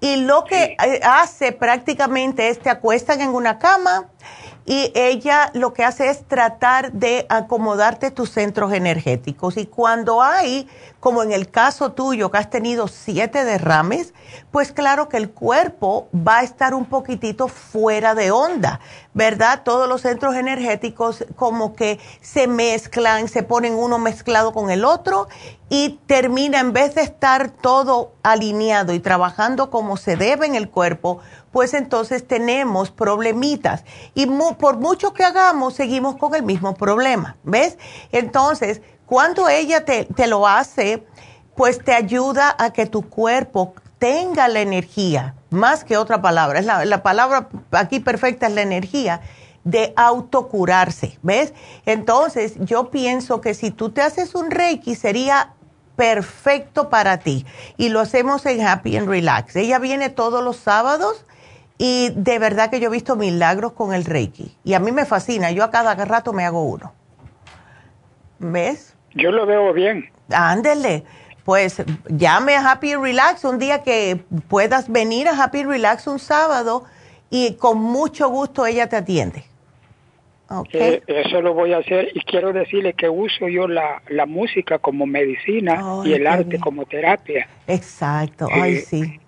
y 0.00 0.16
lo 0.16 0.44
que 0.44 0.76
eh, 0.84 1.00
hace 1.02 1.50
prácticamente 1.50 2.48
es 2.48 2.60
te 2.60 2.70
acuestan 2.70 3.20
en 3.20 3.30
una 3.30 3.58
cama 3.58 4.08
y 4.66 4.90
ella 4.96 5.50
lo 5.54 5.72
que 5.72 5.84
hace 5.84 6.10
es 6.10 6.26
tratar 6.26 6.92
de 6.92 7.24
acomodarte 7.28 8.10
tus 8.10 8.30
centros 8.30 8.72
energéticos. 8.72 9.56
Y 9.56 9.66
cuando 9.66 10.22
hay, 10.22 10.68
como 10.98 11.22
en 11.22 11.30
el 11.30 11.48
caso 11.48 11.92
tuyo, 11.92 12.32
que 12.32 12.38
has 12.38 12.50
tenido 12.50 12.88
siete 12.88 13.44
derrames, 13.44 14.12
pues 14.50 14.72
claro 14.72 15.08
que 15.08 15.18
el 15.18 15.30
cuerpo 15.30 16.08
va 16.12 16.38
a 16.38 16.42
estar 16.42 16.74
un 16.74 16.86
poquitito 16.86 17.46
fuera 17.46 18.16
de 18.16 18.32
onda, 18.32 18.80
¿verdad? 19.16 19.62
Todos 19.64 19.88
los 19.88 20.02
centros 20.02 20.36
energéticos 20.36 21.24
como 21.36 21.74
que 21.74 21.98
se 22.20 22.46
mezclan, 22.46 23.28
se 23.28 23.42
ponen 23.42 23.72
uno 23.72 23.98
mezclado 23.98 24.52
con 24.52 24.70
el 24.70 24.84
otro 24.84 25.26
y 25.70 25.98
termina, 26.06 26.60
en 26.60 26.74
vez 26.74 26.94
de 26.94 27.00
estar 27.00 27.48
todo 27.48 28.12
alineado 28.22 28.92
y 28.92 29.00
trabajando 29.00 29.70
como 29.70 29.96
se 29.96 30.16
debe 30.16 30.44
en 30.44 30.54
el 30.54 30.68
cuerpo, 30.68 31.20
pues 31.50 31.72
entonces 31.72 32.28
tenemos 32.28 32.90
problemitas. 32.90 33.84
Y 34.12 34.26
por 34.58 34.76
mucho 34.76 35.14
que 35.14 35.24
hagamos, 35.24 35.72
seguimos 35.72 36.16
con 36.16 36.34
el 36.34 36.42
mismo 36.42 36.74
problema, 36.74 37.38
¿ves? 37.42 37.78
Entonces, 38.12 38.82
cuando 39.06 39.48
ella 39.48 39.86
te, 39.86 40.26
lo 40.26 40.46
hace, 40.46 41.06
pues 41.56 41.82
te 41.82 41.94
ayuda 41.94 42.54
a 42.58 42.70
que 42.70 42.84
tu 42.84 43.08
cuerpo 43.08 43.72
tenga 43.98 44.48
la 44.48 44.60
energía, 44.60 45.34
más 45.50 45.84
que 45.84 45.96
otra 45.96 46.20
palabra, 46.20 46.58
es 46.58 46.66
la, 46.66 46.84
la 46.84 47.02
palabra 47.02 47.48
aquí 47.72 48.00
perfecta 48.00 48.46
es 48.46 48.54
la 48.54 48.62
energía 48.62 49.20
de 49.64 49.92
autocurarse, 49.96 51.18
¿ves? 51.22 51.52
Entonces, 51.86 52.54
yo 52.60 52.90
pienso 52.90 53.40
que 53.40 53.54
si 53.54 53.70
tú 53.70 53.90
te 53.90 54.00
haces 54.00 54.34
un 54.34 54.50
Reiki 54.50 54.94
sería 54.94 55.54
perfecto 55.96 56.88
para 56.88 57.18
ti. 57.18 57.44
Y 57.76 57.88
lo 57.88 58.00
hacemos 58.00 58.46
en 58.46 58.64
Happy 58.64 58.96
and 58.96 59.08
Relax. 59.08 59.56
Ella 59.56 59.78
viene 59.78 60.10
todos 60.10 60.44
los 60.44 60.56
sábados 60.58 61.24
y 61.78 62.10
de 62.14 62.38
verdad 62.38 62.70
que 62.70 62.78
yo 62.78 62.88
he 62.88 62.92
visto 62.92 63.16
milagros 63.16 63.72
con 63.72 63.92
el 63.92 64.04
Reiki. 64.04 64.56
Y 64.62 64.74
a 64.74 64.78
mí 64.78 64.92
me 64.92 65.04
fascina. 65.04 65.50
Yo 65.50 65.64
a 65.64 65.70
cada 65.70 65.94
rato 65.94 66.32
me 66.32 66.44
hago 66.44 66.62
uno. 66.62 66.92
¿Ves? 68.38 68.94
Yo 69.14 69.32
lo 69.32 69.46
veo 69.46 69.72
bien. 69.72 70.10
Ándele. 70.30 71.04
Pues 71.46 71.80
llame 72.08 72.56
a 72.56 72.72
Happy 72.72 72.96
Relax 72.96 73.44
un 73.44 73.60
día 73.60 73.84
que 73.84 74.18
puedas 74.48 74.90
venir 74.90 75.28
a 75.28 75.44
Happy 75.44 75.62
Relax 75.62 76.08
un 76.08 76.18
sábado 76.18 76.82
y 77.30 77.54
con 77.54 77.78
mucho 77.78 78.28
gusto 78.28 78.66
ella 78.66 78.88
te 78.88 78.96
atiende. 78.96 79.44
Okay. 80.48 80.94
Eh, 80.94 81.02
eso 81.06 81.40
lo 81.40 81.54
voy 81.54 81.72
a 81.72 81.78
hacer 81.78 82.08
y 82.14 82.20
quiero 82.22 82.52
decirle 82.52 82.94
que 82.94 83.08
uso 83.08 83.48
yo 83.48 83.68
la, 83.68 84.02
la 84.08 84.26
música 84.26 84.80
como 84.80 85.06
medicina 85.06 86.02
y 86.04 86.14
el 86.14 86.26
arte 86.26 86.58
como 86.58 86.84
terapia. 86.84 87.48
Exacto, 87.68 88.48
ay 88.50 88.78
sí. 88.78 89.20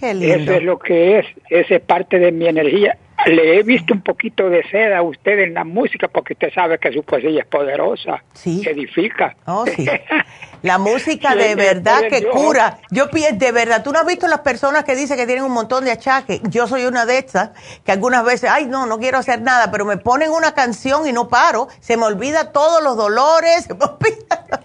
Eso 0.00 0.52
es 0.52 0.62
lo 0.64 0.80
que 0.80 1.20
es, 1.20 1.26
esa 1.48 1.76
es 1.76 1.80
parte 1.82 2.18
de 2.18 2.32
mi 2.32 2.48
energía. 2.48 2.98
Le 3.26 3.58
he 3.58 3.62
visto 3.62 3.94
un 3.94 4.02
poquito 4.02 4.50
de 4.50 4.64
seda 4.68 4.98
a 4.98 5.02
usted 5.02 5.38
en 5.38 5.54
la 5.54 5.62
música 5.62 6.08
porque 6.08 6.32
usted 6.32 6.52
sabe 6.52 6.78
que 6.78 6.92
su 6.92 7.04
poesía 7.04 7.40
es 7.40 7.46
poderosa, 7.46 8.24
sí. 8.32 8.62
edifica. 8.66 9.36
Oh, 9.46 9.64
sí. 9.64 9.86
La 10.64 10.78
música 10.78 11.36
de 11.36 11.54
verdad 11.56 12.04
que 12.08 12.26
cura. 12.26 12.78
Yo 12.90 13.08
de 13.08 13.52
verdad, 13.52 13.82
tú 13.84 13.92
no 13.92 13.98
has 13.98 14.06
visto 14.06 14.26
las 14.28 14.40
personas 14.40 14.84
que 14.84 14.96
dicen 14.96 15.18
que 15.18 15.26
tienen 15.26 15.44
un 15.44 15.52
montón 15.52 15.84
de 15.84 15.90
achaques. 15.90 16.40
Yo 16.44 16.66
soy 16.66 16.86
una 16.86 17.04
de 17.04 17.18
esas 17.18 17.50
que 17.84 17.92
algunas 17.92 18.24
veces, 18.24 18.48
ay, 18.50 18.64
no, 18.64 18.86
no 18.86 18.98
quiero 18.98 19.18
hacer 19.18 19.42
nada, 19.42 19.70
pero 19.70 19.84
me 19.84 19.98
ponen 19.98 20.30
una 20.30 20.54
canción 20.54 21.06
y 21.06 21.12
no 21.12 21.28
paro. 21.28 21.68
Se 21.80 21.98
me 21.98 22.04
olvida 22.04 22.50
todos 22.50 22.82
los 22.82 22.96
dolores, 22.96 23.64
se 23.64 23.74
me 23.74 23.84
olvida 23.84 24.64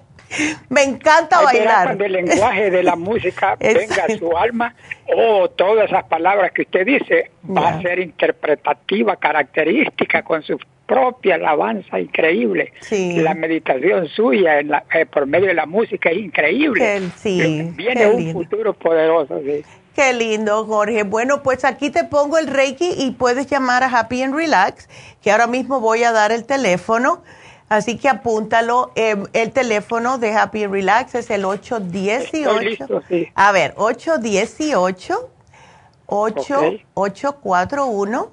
me 0.69 0.83
encanta 0.83 1.41
bailar. 1.41 1.87
Cuando 1.87 2.05
el 2.05 2.13
lenguaje 2.13 2.69
de 2.71 2.83
la 2.83 2.95
música 2.95 3.55
venga 3.59 4.05
a 4.05 4.17
su 4.17 4.37
alma, 4.37 4.75
o 5.05 5.41
oh, 5.41 5.49
todas 5.49 5.89
esas 5.89 6.05
palabras 6.05 6.51
que 6.51 6.61
usted 6.61 6.85
dice, 6.85 7.31
va 7.45 7.69
a 7.69 7.81
ser 7.81 7.99
interpretativa, 7.99 9.17
característica, 9.17 10.23
con 10.23 10.43
su 10.43 10.57
propia 10.89 11.35
alabanza 11.35 11.99
increíble. 11.99 12.73
La 12.89 13.35
meditación 13.35 14.07
suya 14.07 14.59
en 14.59 14.69
la, 14.69 14.83
eh, 14.93 15.05
por 15.05 15.27
medio 15.27 15.47
de 15.47 15.53
la 15.53 15.67
música 15.67 16.09
es 16.09 16.17
increíble. 16.17 17.11
sí, 17.15 17.71
Viene 17.75 18.07
un 18.07 18.33
futuro 18.33 18.73
poderoso. 18.73 19.39
Sí. 19.45 19.63
Qué 19.95 20.13
lindo, 20.13 20.65
Jorge. 20.65 21.03
Bueno, 21.03 21.43
pues 21.43 21.63
aquí 21.63 21.91
te 21.91 22.05
pongo 22.05 22.39
el 22.39 22.47
Reiki 22.47 22.89
y 22.97 23.11
puedes 23.11 23.47
llamar 23.47 23.83
a 23.83 23.87
Happy 23.87 24.23
and 24.23 24.33
Relax, 24.33 24.89
que 25.21 25.31
ahora 25.31 25.45
mismo 25.45 25.79
voy 25.79 26.03
a 26.03 26.11
dar 26.11 26.31
el 26.31 26.45
teléfono 26.45 27.21
Así 27.69 27.97
que 27.97 28.09
apúntalo. 28.09 28.91
Em, 28.95 29.27
el 29.33 29.51
teléfono 29.51 30.17
de 30.17 30.33
Happy 30.33 30.65
Relax 30.65 31.13
es 31.13 31.29
el 31.29 31.45
818. 31.45 33.03
A 33.35 33.51
ver, 33.51 33.75
818 33.77 35.29
8841 36.07 38.31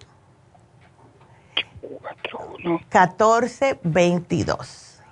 1422. 2.65 5.03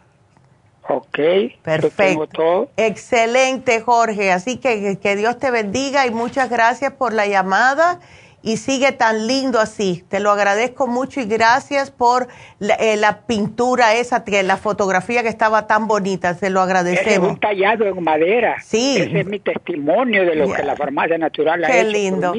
Ok. 0.89 1.18
Perfecto. 1.62 2.68
Excelente, 2.77 3.81
Jorge. 3.81 4.33
Así 4.33 4.59
que 4.59 4.99
que 4.99 5.16
Dios 5.16 5.39
te 5.39 5.51
bendiga 5.51 6.07
y 6.07 6.11
muchas 6.11 6.51
gracias 6.51 6.93
por 6.93 7.14
la 7.14 7.27
llamada 7.27 8.01
y 8.45 8.59
sigue 8.59 8.93
tan 8.93 9.27
lindo 9.27 9.59
así. 9.59 10.05
Te 10.09 10.20
lo 10.20 10.31
agradezco 10.31 10.87
mucho 10.87 11.20
y 11.20 11.25
gracias 11.25 11.91
por 11.91 12.29
la, 12.59 12.75
eh, 12.75 13.01
pintura 13.27 13.95
esa, 13.95 14.22
la 14.27 14.57
fotografía 14.59 15.22
que 15.22 15.31
estaba 15.31 15.66
tan 15.66 15.89
bonita. 15.89 16.35
Se 16.35 16.51
lo 16.51 16.61
agradecemos. 16.61 17.29
Es 17.29 17.35
un 17.35 17.41
tallado 17.41 17.87
en 17.87 18.05
madera. 18.05 18.57
Sí. 18.62 18.99
Ese 18.99 19.20
es 19.20 19.27
mi 19.27 19.41
testimonio 19.41 20.27
de 20.27 20.35
lo 20.35 20.53
que 20.53 20.62
la 20.62 20.77
farmacia 20.77 21.16
natural 21.16 21.64
ha 21.64 21.68
Qué 21.68 21.85
lindo. 21.85 22.35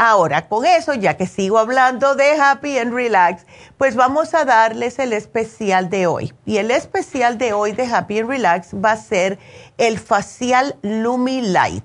Ahora, 0.01 0.47
con 0.47 0.65
eso, 0.65 0.95
ya 0.95 1.17
que 1.17 1.27
sigo 1.27 1.59
hablando 1.59 2.15
de 2.15 2.41
Happy 2.41 2.79
and 2.79 2.95
Relax, 2.95 3.45
pues 3.79 3.97
vamos 3.97 4.33
a 4.33 4.45
darles 4.45 5.01
el 5.01 5.13
especial 5.13 5.91
de 5.91 6.07
hoy. 6.07 6.33
Y 6.47 6.59
el 6.59 6.71
especial 6.71 7.37
de 7.37 7.53
hoy 7.53 7.73
de 7.73 7.85
Happy 7.85 8.21
and 8.21 8.29
Relax 8.29 8.75
va 8.75 8.93
a 8.93 8.97
ser 8.97 9.41
el 9.79 9.99
facial 9.99 10.77
Lumi 10.83 11.41
Light. 11.41 11.85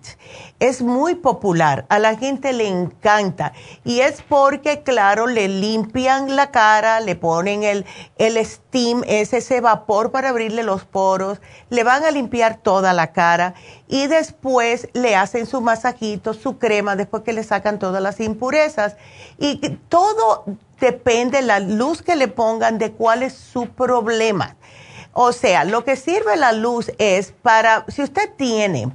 Es 0.60 0.82
muy 0.82 1.16
popular, 1.16 1.86
a 1.90 2.00
la 2.00 2.16
gente 2.16 2.54
le 2.54 2.68
encanta 2.68 3.54
y 3.84 4.00
es 4.00 4.22
porque, 4.22 4.82
claro, 4.82 5.28
le 5.28 5.48
limpian 5.48 6.36
la 6.36 6.52
cara, 6.52 7.00
le 7.00 7.16
ponen 7.16 7.64
el, 7.64 7.86
el 8.18 8.44
steam, 8.46 9.04
es 9.08 9.34
ese 9.34 9.62
vapor 9.62 10.12
para 10.12 10.30
abrirle 10.30 10.64
los 10.64 10.86
poros, 10.86 11.40
le 11.70 11.84
van 11.84 12.04
a 12.04 12.12
limpiar 12.12 12.58
toda 12.58 12.94
la 12.94 13.12
cara 13.12 13.56
y 13.88 14.08
después 14.08 14.88
le 14.94 15.16
hacen 15.16 15.46
su 15.46 15.62
masajito, 15.62 16.34
su 16.34 16.58
crema, 16.58 16.96
después 16.96 17.24
que 17.24 17.34
le 17.34 17.44
sacan 17.44 17.78
todas 17.78 18.02
las 18.02 18.20
impurezas. 18.20 18.96
Y 19.38 19.58
todo 19.90 20.46
depende 20.80 21.40
de 21.40 21.44
la 21.44 21.60
luz 21.60 22.02
que 22.02 22.16
le 22.16 22.28
pongan, 22.28 22.78
de 22.78 22.92
cuál 22.92 23.24
es 23.24 23.34
su 23.34 23.68
problema. 23.68 24.56
O 25.14 25.32
sea, 25.32 25.64
lo 25.64 25.84
que 25.84 25.96
sirve 25.96 26.36
la 26.36 26.52
luz 26.52 26.92
es 26.98 27.34
para, 27.44 27.86
si 27.88 28.02
usted 28.02 28.32
tiene, 28.36 28.92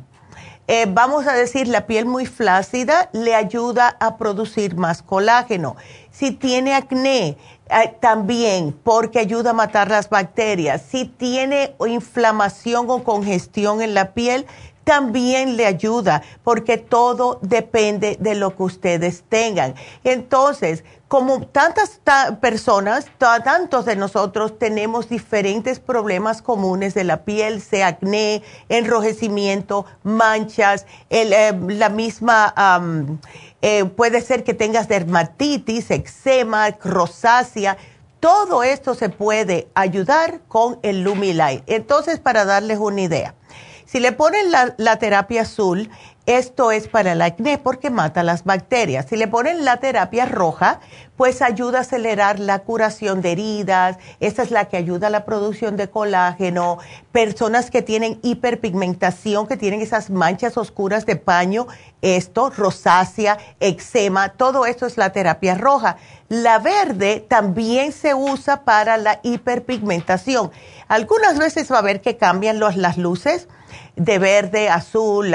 eh, 0.67 0.87
vamos 0.89 1.27
a 1.27 1.33
decir, 1.33 1.69
la 1.69 1.87
piel 1.87 2.07
muy 2.07 2.27
flácida, 2.27 3.09
le 3.13 3.35
ayuda 3.35 3.97
a 4.01 4.19
producir 4.19 4.77
más 4.77 5.03
colágeno. 5.03 5.77
Si 6.11 6.33
tiene 6.33 6.75
acné, 6.75 7.39
eh, 7.71 7.97
también 8.01 8.73
porque 8.73 9.21
ayuda 9.21 9.51
a 9.51 9.55
matar 9.55 9.91
las 9.91 10.11
bacterias. 10.11 10.83
Si 10.91 11.05
tiene 11.05 11.77
inflamación 11.87 12.87
o 12.91 13.05
congestión 13.05 13.81
en 13.81 13.95
la 13.95 14.13
piel, 14.13 14.45
también 14.89 15.59
le 15.59 15.67
ayuda 15.67 16.23
porque 16.43 16.79
todo 16.79 17.41
depende 17.43 18.17
de 18.21 18.35
lo 18.35 18.57
que 18.57 18.63
ustedes 18.63 19.23
tengan. 19.29 19.75
Entonces, 20.03 20.83
como 21.09 21.47
tantas 21.47 22.01
personas, 22.41 23.05
tantos 23.19 23.85
de 23.85 23.97
nosotros 23.97 24.59
tenemos 24.59 25.11
diferentes 25.11 25.79
problemas 25.79 26.41
comunes 26.41 26.95
de 26.95 27.05
la 27.05 27.25
piel, 27.25 27.61
sea 27.61 27.89
acné, 27.89 28.43
enrojecimiento, 28.71 29.85
manchas, 30.05 30.87
eh, 31.11 31.53
la 31.69 31.91
misma, 31.91 32.55
eh, 33.61 33.85
puede 33.85 34.23
ser 34.23 34.43
que 34.43 34.55
tengas 34.55 34.89
dermatitis, 34.89 35.91
eczema, 35.91 36.71
rosácea. 36.83 37.77
Todo 38.21 38.63
esto 38.63 38.95
se 38.95 39.11
puede 39.11 39.69
ayudar 39.75 40.41
con 40.49 40.79
el 40.83 41.03
Lumilight. 41.03 41.63
Entonces, 41.67 42.21
para 42.21 42.47
darles 42.47 42.79
una 42.79 43.03
idea, 43.03 43.35
si 43.91 44.01
le 44.01 44.13
ponen 44.13 44.51
la, 44.51 44.97
terapia 44.99 45.43
azul, 45.43 45.89
esto 46.27 46.73
es 46.73 46.89
para 46.89 47.13
el 47.13 47.23
acné 47.23 47.57
porque 47.57 47.89
mata 47.89 48.23
las 48.23 48.45
bacterias. 48.45 49.07
Si 49.09 49.17
le 49.17 49.29
ponen 49.29 49.65
la 49.65 49.79
terapia 49.79 50.27
roja, 50.27 50.81
pues 51.17 51.41
ayuda 51.41 51.79
a 51.79 51.81
acelerar 51.81 52.39
la 52.39 52.59
curación 52.59 53.23
de 53.23 53.33
heridas. 53.33 53.97
Esta 54.21 54.43
es 54.43 54.51
la 54.51 54.67
que 54.67 54.77
ayuda 54.77 55.07
a 55.07 55.11
la 55.11 55.25
producción 55.25 55.79
de 55.79 55.89
colágeno. 55.89 56.77
Personas 57.13 57.71
que 57.71 57.81
tienen 57.81 58.21
hiperpigmentación, 58.23 59.47
que 59.47 59.57
tienen 59.57 59.81
esas 59.81 60.11
manchas 60.11 60.59
oscuras 60.59 61.07
de 61.07 61.17
paño, 61.17 61.67
esto, 62.03 62.51
rosácea, 62.51 63.39
eczema, 63.59 64.29
todo 64.29 64.67
esto 64.67 64.85
es 64.85 64.99
la 64.99 65.13
terapia 65.13 65.55
roja. 65.55 65.97
La 66.29 66.59
verde 66.59 67.25
también 67.27 67.91
se 67.93 68.13
usa 68.13 68.65
para 68.65 68.99
la 68.99 69.21
hiperpigmentación. 69.23 70.51
Algunas 70.89 71.39
veces 71.39 71.73
va 71.73 71.79
a 71.79 71.83
ver 71.83 72.03
que 72.03 72.19
cambian 72.19 72.61
las 72.61 72.99
luces 72.99 73.49
de 73.97 74.19
verde, 74.19 74.69
azul, 74.69 75.35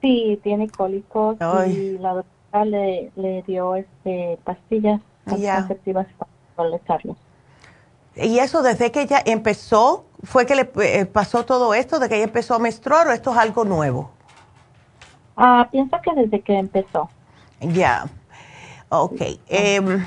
Sí, 0.02 0.40
tiene 0.44 0.70
cólicos 0.70 1.38
y 1.68 1.98
la 1.98 2.14
doctora 2.14 2.66
le, 2.66 3.12
le 3.16 3.42
dio 3.44 3.76
este 3.76 4.38
pastillas 4.44 5.02
anticonceptivas 5.26 6.08
para 6.18 6.32
controlarlos. 6.56 7.18
¿Y 8.16 8.40
eso 8.40 8.62
desde 8.62 8.92
que 8.92 9.02
ella 9.02 9.22
empezó, 9.26 10.06
fue 10.24 10.46
que 10.46 10.56
le 10.56 10.70
eh, 10.82 11.06
pasó 11.06 11.46
todo 11.46 11.74
esto, 11.74 12.00
de 12.00 12.10
que 12.10 12.16
ella 12.16 12.26
empezó 12.26 12.54
a 12.54 12.60
menstruar 12.60 13.08
o 13.08 13.12
esto 13.12 13.32
es 13.32 13.38
algo 13.38 13.66
nuevo? 13.66 14.12
Ah, 15.36 15.68
pienso 15.72 15.98
que 16.04 16.14
desde 16.14 16.42
que 16.42 16.58
empezó. 16.58 17.10
Ya, 17.60 18.06
ok. 18.90 19.22
Eh, 19.48 20.06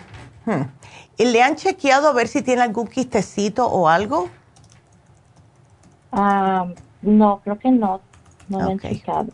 ¿Le 1.18 1.42
han 1.42 1.56
chequeado 1.56 2.08
a 2.08 2.12
ver 2.12 2.28
si 2.28 2.42
tiene 2.42 2.62
algún 2.62 2.86
quistecito 2.86 3.66
o 3.66 3.88
algo? 3.88 4.28
Ah, 6.12 6.66
no, 7.02 7.40
creo 7.42 7.58
que 7.58 7.70
no. 7.70 8.00
No 8.48 8.60
lo 8.60 8.70
han 8.70 8.78
chequeado. 8.78 9.28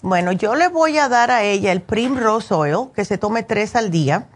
Bueno, 0.00 0.32
yo 0.32 0.54
le 0.54 0.68
voy 0.68 0.98
a 0.98 1.08
dar 1.08 1.30
a 1.30 1.42
ella 1.42 1.72
el 1.72 1.82
Primrose 1.82 2.52
Oil, 2.54 2.88
que 2.94 3.04
se 3.04 3.18
tome 3.18 3.42
tres 3.42 3.76
al 3.76 3.90
día. 3.90 4.26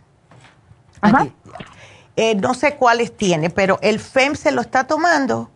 Eh, 2.16 2.34
no 2.34 2.55
sé 2.55 2.76
cuáles 2.76 3.16
tiene, 3.16 3.49
pero 3.49 3.78
el 3.80 3.99
FEM 3.99 4.34
se 4.34 4.53
lo 4.53 4.61
está 4.61 4.86
tomando. 4.86 5.51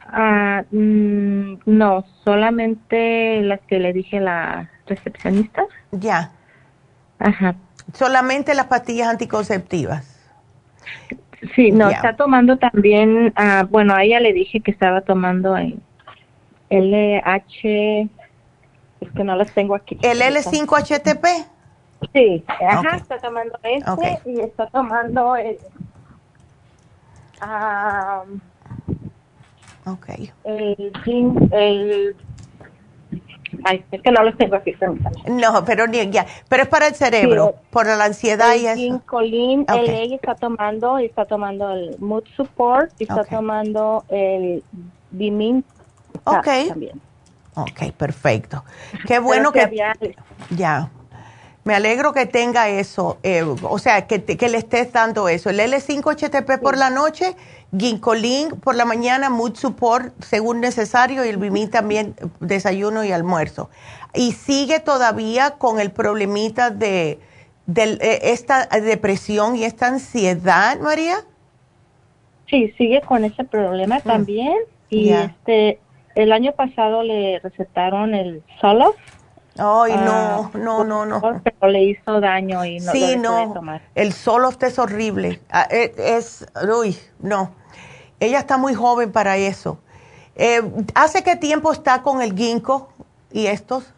Ah, 0.00 0.62
mm, 0.70 1.54
no, 1.66 2.04
solamente 2.24 3.42
las 3.42 3.60
que 3.62 3.78
le 3.78 3.92
dije 3.92 4.20
la 4.20 4.70
recepcionista. 4.86 5.64
Ya. 5.90 6.30
Ajá. 7.18 7.56
Solamente 7.92 8.54
las 8.54 8.66
pastillas 8.66 9.08
anticonceptivas. 9.08 10.16
Sí, 11.54 11.70
no, 11.70 11.90
está 11.90 12.16
tomando 12.16 12.56
también, 12.56 13.32
ah, 13.36 13.66
bueno, 13.68 13.94
a 13.94 14.02
ella 14.04 14.20
le 14.20 14.32
dije 14.32 14.60
que 14.60 14.70
estaba 14.70 15.02
tomando 15.02 15.56
el 15.56 15.80
LH, 16.70 18.08
es 19.00 19.12
que 19.14 19.24
no 19.24 19.36
las 19.36 19.52
tengo 19.52 19.74
aquí. 19.74 19.98
¿El 20.02 20.20
L5-HTP? 20.20 21.46
Sí, 22.12 22.44
ajá, 22.48 22.96
está 22.96 23.18
tomando 23.18 23.58
este 23.62 24.30
y 24.30 24.40
está 24.40 24.66
tomando 24.66 25.36
el... 25.36 25.58
Um, 27.42 28.40
ok. 29.84 30.08
El, 30.44 30.92
el 31.52 32.16
Ay, 33.68 33.84
es 33.90 34.00
que 34.00 34.12
no 34.12 34.22
los 34.22 34.36
tengo 34.36 34.54
aquí. 34.54 34.74
No, 35.26 35.64
pero 35.64 35.88
ni 35.88 36.08
ya. 36.10 36.24
Pero 36.48 36.62
es 36.62 36.68
para 36.68 36.86
el 36.86 36.94
cerebro, 36.94 37.56
por 37.70 37.86
la 37.86 38.04
ansiedad 38.04 38.54
y 38.54 38.66
eso. 38.66 39.02
Colin, 39.06 39.62
okay. 39.62 40.14
está 40.14 40.36
tomando, 40.36 40.98
está 40.98 41.24
tomando 41.24 41.72
el 41.72 41.96
Mood 41.98 42.22
Support, 42.36 42.92
y 43.00 43.04
está 43.04 43.24
tomando 43.24 44.04
el 44.08 44.62
Bimin 45.10 45.64
Ok. 46.24 46.48
También. 46.68 47.00
Ok, 47.54 47.92
perfecto. 47.96 48.64
Qué 49.06 49.18
bueno 49.18 49.50
que... 49.50 49.82
Ya. 50.50 50.90
Me 51.66 51.74
alegro 51.74 52.12
que 52.12 52.26
tenga 52.26 52.68
eso, 52.68 53.18
eh, 53.24 53.42
o 53.42 53.78
sea, 53.80 54.06
que, 54.06 54.22
que, 54.22 54.48
le 54.48 54.56
estés 54.56 54.92
dando 54.92 55.28
eso. 55.28 55.50
El 55.50 55.58
L5-HTP 55.58 56.60
por 56.60 56.78
la 56.78 56.90
noche, 56.90 57.34
Ginkolin 57.76 58.50
por 58.50 58.76
la 58.76 58.84
mañana, 58.84 59.30
Mood 59.30 59.56
Support 59.56 60.14
según 60.22 60.60
necesario 60.60 61.24
y 61.24 61.28
el 61.28 61.38
Bimin 61.38 61.68
también 61.68 62.14
desayuno 62.38 63.02
y 63.02 63.10
almuerzo. 63.10 63.68
¿Y 64.14 64.30
sigue 64.30 64.78
todavía 64.78 65.56
con 65.58 65.80
el 65.80 65.90
problemita 65.90 66.70
de, 66.70 67.18
eh, 67.74 68.18
esta 68.22 68.66
depresión 68.66 69.56
y 69.56 69.64
esta 69.64 69.88
ansiedad, 69.88 70.78
María? 70.78 71.16
Sí, 72.48 72.72
sigue 72.78 73.00
con 73.00 73.24
ese 73.24 73.42
problema 73.42 73.98
mm. 73.98 74.02
también. 74.02 74.56
Y 74.88 75.10
este, 75.10 75.80
el 76.14 76.30
año 76.30 76.52
pasado 76.52 77.02
le 77.02 77.40
recetaron 77.40 78.14
el 78.14 78.44
Solof 78.60 78.94
Ay, 79.58 79.92
no, 79.94 80.12
ah, 80.12 80.50
no, 80.54 80.84
no, 80.84 81.06
no. 81.06 81.20
Pero 81.42 81.72
le 81.72 81.84
hizo 81.84 82.20
daño 82.20 82.64
y 82.64 82.78
no 82.78 82.92
sí, 82.92 83.16
no. 83.16 83.52
tomar. 83.52 83.82
El 83.94 84.12
Soloft 84.12 84.62
es 84.62 84.78
horrible. 84.78 85.40
Ah, 85.50 85.66
e, 85.70 85.94
es, 85.96 86.46
uy, 86.68 86.96
no. 87.20 87.54
Ella 88.20 88.38
está 88.38 88.58
muy 88.58 88.74
joven 88.74 89.12
para 89.12 89.36
eso. 89.36 89.78
Eh, 90.34 90.60
¿Hace 90.94 91.22
qué 91.22 91.36
tiempo 91.36 91.72
está 91.72 92.02
con 92.02 92.20
el 92.20 92.34
ginkgo 92.36 92.92
y 93.32 93.46
estos? 93.46 93.92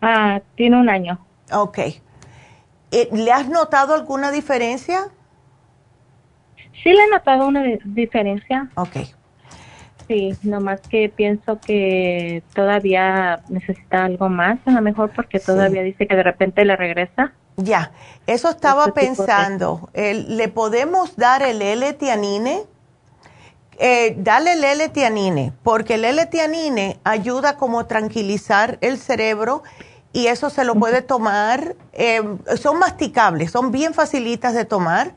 Ah, 0.00 0.40
tiene 0.56 0.78
un 0.78 0.88
año. 0.88 1.18
Ok. 1.52 1.78
Eh, 1.78 3.08
¿Le 3.12 3.32
has 3.32 3.48
notado 3.48 3.94
alguna 3.94 4.30
diferencia? 4.30 5.08
Sí, 6.82 6.90
le 6.90 7.04
he 7.04 7.10
notado 7.10 7.46
una 7.46 7.62
diferencia. 7.84 8.70
Ok. 8.74 8.96
Sí, 10.12 10.36
nomás 10.42 10.82
que 10.82 11.08
pienso 11.08 11.58
que 11.58 12.42
todavía 12.54 13.40
necesita 13.48 14.04
algo 14.04 14.28
más, 14.28 14.58
a 14.66 14.72
lo 14.72 14.82
mejor 14.82 15.10
porque 15.16 15.40
todavía 15.40 15.80
dice 15.80 16.06
que 16.06 16.14
de 16.14 16.22
repente 16.22 16.66
le 16.66 16.76
regresa. 16.76 17.32
Ya, 17.56 17.92
eso 18.26 18.50
estaba 18.50 18.88
pensando. 18.92 19.88
¿Le 19.94 20.48
podemos 20.48 21.16
dar 21.16 21.42
el 21.42 21.62
L-tianine? 21.62 22.64
Eh, 23.78 24.14
dale 24.18 24.52
el 24.52 24.64
L-tianine, 24.64 25.54
porque 25.62 25.94
el 25.94 26.04
L-tianine 26.04 26.98
ayuda 27.04 27.56
como 27.56 27.80
a 27.80 27.88
tranquilizar 27.88 28.76
el 28.82 28.98
cerebro 28.98 29.62
y 30.12 30.26
eso 30.26 30.50
se 30.50 30.64
lo 30.64 30.74
puede 30.74 31.00
tomar. 31.00 31.74
Eh, 31.94 32.20
son 32.60 32.78
masticables, 32.78 33.50
son 33.50 33.72
bien 33.72 33.94
facilitas 33.94 34.52
de 34.52 34.66
tomar 34.66 35.14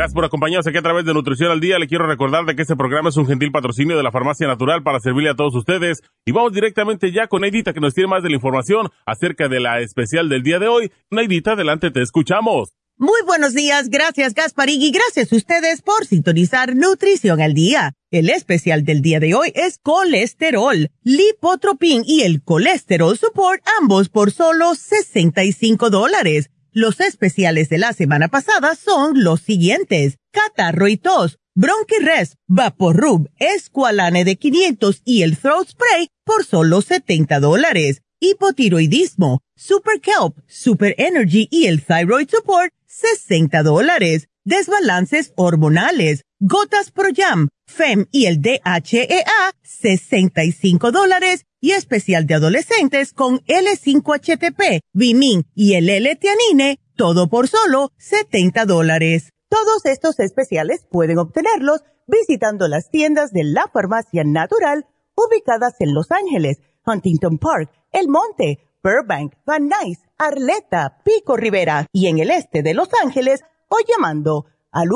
Gracias 0.00 0.14
por 0.14 0.24
acompañarnos 0.24 0.66
aquí 0.66 0.78
a 0.78 0.82
través 0.82 1.04
de 1.04 1.12
Nutrición 1.12 1.50
al 1.50 1.60
Día. 1.60 1.78
Le 1.78 1.86
quiero 1.86 2.06
recordar 2.06 2.46
de 2.46 2.56
que 2.56 2.62
este 2.62 2.74
programa 2.74 3.10
es 3.10 3.18
un 3.18 3.26
gentil 3.26 3.52
patrocinio 3.52 3.98
de 3.98 4.02
la 4.02 4.10
Farmacia 4.10 4.46
Natural 4.46 4.82
para 4.82 4.98
servirle 4.98 5.28
a 5.28 5.34
todos 5.34 5.54
ustedes. 5.54 6.00
Y 6.24 6.32
vamos 6.32 6.54
directamente 6.54 7.12
ya 7.12 7.26
con 7.26 7.42
Neidita 7.42 7.74
que 7.74 7.80
nos 7.80 7.92
tiene 7.92 8.08
más 8.08 8.22
de 8.22 8.30
la 8.30 8.36
información 8.36 8.88
acerca 9.04 9.48
de 9.48 9.60
la 9.60 9.80
especial 9.80 10.30
del 10.30 10.42
día 10.42 10.58
de 10.58 10.68
hoy. 10.68 10.90
Neidita, 11.10 11.52
adelante, 11.52 11.90
te 11.90 12.00
escuchamos. 12.00 12.70
Muy 12.96 13.20
buenos 13.26 13.52
días, 13.52 13.90
gracias 13.90 14.32
Gasparig 14.32 14.80
y 14.80 14.90
gracias 14.90 15.34
a 15.34 15.36
ustedes 15.36 15.82
por 15.82 16.06
sintonizar 16.06 16.74
Nutrición 16.74 17.42
al 17.42 17.52
Día. 17.52 17.92
El 18.10 18.30
especial 18.30 18.84
del 18.84 19.02
día 19.02 19.20
de 19.20 19.34
hoy 19.34 19.52
es 19.54 19.78
colesterol, 19.82 20.88
lipotropin 21.02 22.04
y 22.06 22.22
el 22.22 22.42
colesterol 22.42 23.18
support, 23.18 23.62
ambos 23.78 24.08
por 24.08 24.30
solo 24.30 24.74
65 24.74 25.90
dólares. 25.90 26.48
Los 26.72 27.00
especiales 27.00 27.68
de 27.68 27.78
la 27.78 27.92
semana 27.92 28.28
pasada 28.28 28.76
son 28.76 29.24
los 29.24 29.40
siguientes. 29.40 30.18
Catarro 30.30 30.86
y 30.86 30.96
tos, 30.96 31.38
Bronchirest, 31.56 32.34
Vaporub, 32.46 33.28
Esqualane 33.38 34.24
de 34.24 34.36
500 34.36 35.02
y 35.04 35.22
el 35.22 35.36
Throat 35.36 35.70
Spray 35.70 36.08
por 36.24 36.44
solo 36.44 36.80
70 36.80 37.40
dólares. 37.40 38.02
Hipotiroidismo, 38.20 39.40
Super 39.56 40.00
Kelp, 40.00 40.38
Super 40.46 40.94
Energy 40.98 41.48
y 41.50 41.66
el 41.66 41.82
Thyroid 41.82 42.28
Support, 42.28 42.72
60 42.86 43.62
dólares. 43.64 44.28
Desbalances 44.44 45.32
hormonales, 45.36 46.22
Gotas 46.38 46.92
Pro 46.92 47.08
Jam, 47.14 47.48
FEM 47.66 48.06
y 48.12 48.26
el 48.26 48.40
DHEA, 48.40 49.52
65 49.62 50.92
dólares 50.92 51.46
y 51.60 51.72
especial 51.72 52.26
de 52.26 52.34
adolescentes 52.34 53.12
con 53.12 53.40
L5HTP, 53.40 54.80
Vimin 54.92 55.46
y 55.54 55.74
el 55.74 55.88
L-Tianine, 55.88 56.80
todo 56.96 57.28
por 57.28 57.48
solo 57.48 57.92
70 57.98 58.64
dólares. 58.64 59.30
Todos 59.48 59.84
estos 59.84 60.18
especiales 60.20 60.86
pueden 60.90 61.18
obtenerlos 61.18 61.82
visitando 62.06 62.68
las 62.68 62.90
tiendas 62.90 63.32
de 63.32 63.44
la 63.44 63.68
farmacia 63.72 64.24
natural 64.24 64.86
ubicadas 65.14 65.74
en 65.80 65.94
Los 65.94 66.10
Ángeles, 66.10 66.58
Huntington 66.86 67.38
Park, 67.38 67.70
El 67.92 68.08
Monte, 68.08 68.58
Burbank, 68.82 69.34
Van 69.44 69.68
Nuys, 69.68 69.98
Arleta, 70.18 71.02
Pico 71.04 71.36
Rivera 71.36 71.86
y 71.92 72.06
en 72.06 72.18
el 72.18 72.30
este 72.30 72.62
de 72.62 72.74
Los 72.74 72.88
Ángeles 73.02 73.42
o 73.68 73.76
llamando 73.86 74.46
al 74.72 74.88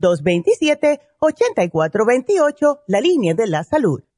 1-800-227-8428, 0.00 2.80
la 2.86 3.00
línea 3.00 3.34
de 3.34 3.46
la 3.46 3.64
salud 3.64 4.02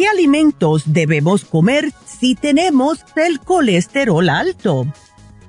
¿Qué 0.00 0.08
alimentos 0.08 0.84
debemos 0.94 1.44
comer 1.44 1.92
si 2.06 2.34
tenemos 2.34 3.00
el 3.16 3.38
colesterol 3.38 4.30
alto? 4.30 4.86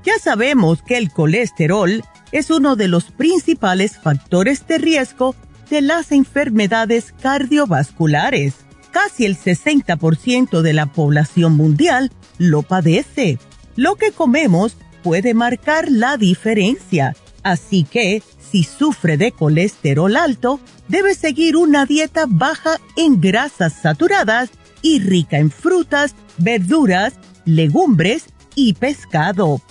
Ya 0.03 0.19
sabemos 0.19 0.81
que 0.81 0.97
el 0.97 1.09
colesterol 1.09 2.03
es 2.33 2.51
uno 2.51 2.75
de 2.75 2.89
los 2.89 3.11
principales 3.11 3.97
factores 3.97 4.67
de 4.67 4.77
riesgo 4.77 5.35
de 5.69 5.79
las 5.79 6.11
enfermedades 6.11 7.13
cardiovasculares. 7.21 8.55
Casi 8.91 9.25
el 9.25 9.37
60% 9.37 10.59
de 10.59 10.73
la 10.73 10.87
población 10.87 11.55
mundial 11.55 12.11
lo 12.37 12.61
padece. 12.61 13.39
Lo 13.77 13.95
que 13.95 14.11
comemos 14.11 14.75
puede 15.01 15.33
marcar 15.33 15.89
la 15.89 16.17
diferencia. 16.17 17.15
Así 17.41 17.85
que, 17.85 18.21
si 18.37 18.65
sufre 18.65 19.15
de 19.15 19.31
colesterol 19.31 20.17
alto, 20.17 20.59
debe 20.91 21.15
seguir 21.15 21.55
una 21.55 21.85
dieta 21.85 22.25
baja 22.27 22.77
en 22.97 23.21
grasas 23.21 23.73
saturadas 23.81 24.49
y 24.81 24.99
rica 24.99 25.37
en 25.37 25.49
frutas, 25.49 26.15
verduras, 26.37 27.13
legumbres 27.45 28.25
y 28.55 28.73
pescado. 28.73 29.61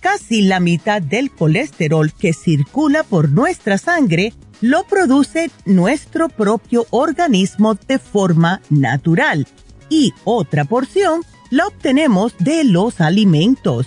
Casi 0.00 0.40
la 0.40 0.60
mitad 0.60 1.02
del 1.02 1.30
colesterol 1.30 2.12
que 2.12 2.32
circula 2.32 3.04
por 3.04 3.30
nuestra 3.30 3.76
sangre 3.76 4.32
lo 4.62 4.84
produce 4.84 5.50
nuestro 5.66 6.30
propio 6.30 6.86
organismo 6.90 7.74
de 7.74 7.98
forma 7.98 8.62
natural 8.70 9.46
y 9.90 10.14
otra 10.24 10.64
porción 10.64 11.20
la 11.50 11.66
obtenemos 11.66 12.34
de 12.38 12.64
los 12.64 13.02
alimentos. 13.02 13.86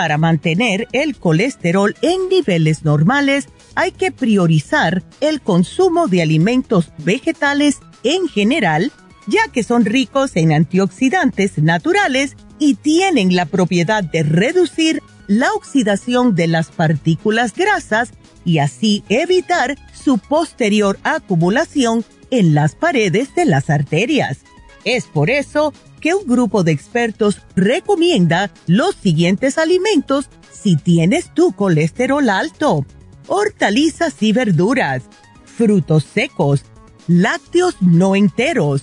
Para 0.00 0.16
mantener 0.16 0.88
el 0.92 1.14
colesterol 1.14 1.94
en 2.00 2.30
niveles 2.30 2.86
normales, 2.86 3.50
hay 3.74 3.92
que 3.92 4.10
priorizar 4.10 5.02
el 5.20 5.42
consumo 5.42 6.08
de 6.08 6.22
alimentos 6.22 6.90
vegetales 6.96 7.80
en 8.02 8.26
general, 8.26 8.92
ya 9.26 9.42
que 9.52 9.62
son 9.62 9.84
ricos 9.84 10.36
en 10.36 10.54
antioxidantes 10.54 11.58
naturales 11.58 12.34
y 12.58 12.76
tienen 12.76 13.36
la 13.36 13.44
propiedad 13.44 14.02
de 14.02 14.22
reducir 14.22 15.02
la 15.26 15.52
oxidación 15.52 16.34
de 16.34 16.46
las 16.46 16.70
partículas 16.70 17.52
grasas 17.52 18.12
y 18.42 18.56
así 18.56 19.04
evitar 19.10 19.76
su 19.92 20.16
posterior 20.16 20.98
acumulación 21.02 22.06
en 22.30 22.54
las 22.54 22.74
paredes 22.74 23.34
de 23.34 23.44
las 23.44 23.68
arterias. 23.68 24.38
Es 24.84 25.04
por 25.04 25.30
eso 25.30 25.72
que 26.00 26.14
un 26.14 26.26
grupo 26.26 26.64
de 26.64 26.72
expertos 26.72 27.42
recomienda 27.54 28.50
los 28.66 28.94
siguientes 28.94 29.58
alimentos 29.58 30.28
si 30.50 30.76
tienes 30.76 31.32
tu 31.34 31.52
colesterol 31.52 32.28
alto. 32.28 32.86
Hortalizas 33.26 34.22
y 34.22 34.32
verduras, 34.32 35.02
frutos 35.44 36.04
secos, 36.04 36.64
lácteos 37.06 37.76
no 37.80 38.16
enteros, 38.16 38.82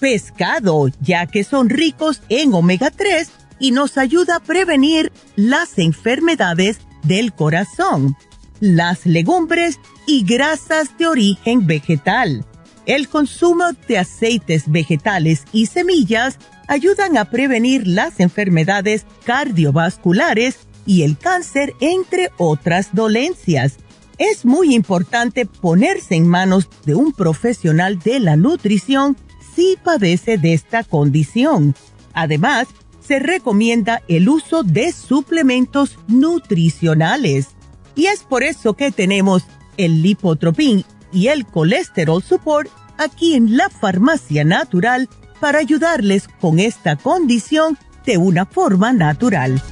pescado, 0.00 0.88
ya 1.00 1.26
que 1.26 1.44
son 1.44 1.70
ricos 1.70 2.20
en 2.28 2.52
omega 2.52 2.90
3 2.90 3.30
y 3.58 3.70
nos 3.70 3.96
ayuda 3.96 4.36
a 4.36 4.40
prevenir 4.40 5.12
las 5.36 5.78
enfermedades 5.78 6.80
del 7.04 7.32
corazón, 7.32 8.16
las 8.60 9.06
legumbres 9.06 9.78
y 10.06 10.24
grasas 10.24 10.96
de 10.98 11.06
origen 11.06 11.66
vegetal. 11.66 12.44
El 12.86 13.08
consumo 13.08 13.64
de 13.88 13.98
aceites 13.98 14.70
vegetales 14.70 15.42
y 15.52 15.66
semillas 15.66 16.38
ayudan 16.68 17.16
a 17.16 17.26
prevenir 17.26 17.86
las 17.86 18.20
enfermedades 18.20 19.04
cardiovasculares 19.24 20.58
y 20.86 21.02
el 21.02 21.18
cáncer, 21.18 21.74
entre 21.80 22.30
otras 22.36 22.94
dolencias. 22.94 23.78
Es 24.18 24.44
muy 24.44 24.72
importante 24.72 25.46
ponerse 25.46 26.14
en 26.14 26.28
manos 26.28 26.68
de 26.84 26.94
un 26.94 27.12
profesional 27.12 27.98
de 27.98 28.20
la 28.20 28.36
nutrición 28.36 29.16
si 29.54 29.76
padece 29.82 30.38
de 30.38 30.54
esta 30.54 30.84
condición. 30.84 31.74
Además, 32.14 32.68
se 33.00 33.18
recomienda 33.18 34.02
el 34.06 34.28
uso 34.28 34.62
de 34.62 34.92
suplementos 34.92 35.98
nutricionales. 36.06 37.48
Y 37.96 38.06
es 38.06 38.22
por 38.22 38.44
eso 38.44 38.74
que 38.74 38.92
tenemos 38.92 39.42
el 39.76 40.02
lipotropín 40.02 40.84
y 41.16 41.28
el 41.28 41.46
colesterol 41.46 42.22
support 42.22 42.70
aquí 42.98 43.34
en 43.34 43.56
la 43.56 43.70
farmacia 43.70 44.44
natural 44.44 45.08
para 45.40 45.60
ayudarles 45.60 46.28
con 46.42 46.58
esta 46.58 46.96
condición 46.96 47.78
de 48.04 48.18
una 48.18 48.44
forma 48.44 48.92
natural. 48.92 49.62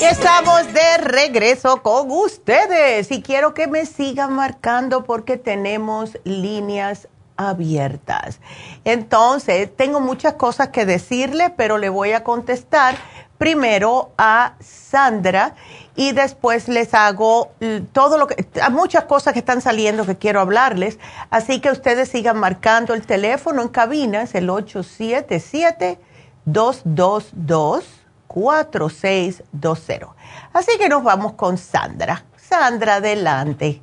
Estamos 0.00 0.72
de 0.72 0.98
regreso 0.98 1.82
con 1.82 2.08
ustedes 2.08 3.10
y 3.10 3.20
quiero 3.20 3.52
que 3.52 3.66
me 3.66 3.84
sigan 3.84 4.32
marcando 4.34 5.02
porque 5.02 5.36
tenemos 5.36 6.18
líneas 6.22 7.08
abiertas. 7.36 8.40
Entonces, 8.84 9.74
tengo 9.76 10.00
muchas 10.00 10.34
cosas 10.34 10.68
que 10.68 10.86
decirle, 10.86 11.50
pero 11.50 11.78
le 11.78 11.88
voy 11.88 12.12
a 12.12 12.24
contestar 12.24 12.96
primero 13.38 14.12
a 14.18 14.54
Sandra 14.60 15.54
y 15.96 16.12
después 16.12 16.68
les 16.68 16.94
hago 16.94 17.50
todo 17.92 18.16
lo 18.16 18.28
que, 18.28 18.46
muchas 18.70 19.04
cosas 19.04 19.32
que 19.32 19.40
están 19.40 19.60
saliendo 19.60 20.06
que 20.06 20.16
quiero 20.16 20.40
hablarles, 20.40 21.00
así 21.28 21.60
que 21.60 21.70
ustedes 21.70 22.08
sigan 22.08 22.38
marcando 22.38 22.94
el 22.94 23.04
teléfono 23.04 23.62
en 23.62 23.68
cabina, 23.68 24.22
es 24.22 24.36
el 24.36 24.48
877 24.48 25.98
222 26.44 27.84
4620. 28.28 30.06
Así 30.52 30.78
que 30.78 30.88
nos 30.88 31.02
vamos 31.02 31.32
con 31.32 31.58
Sandra. 31.58 32.24
Sandra, 32.36 32.96
adelante. 32.96 33.82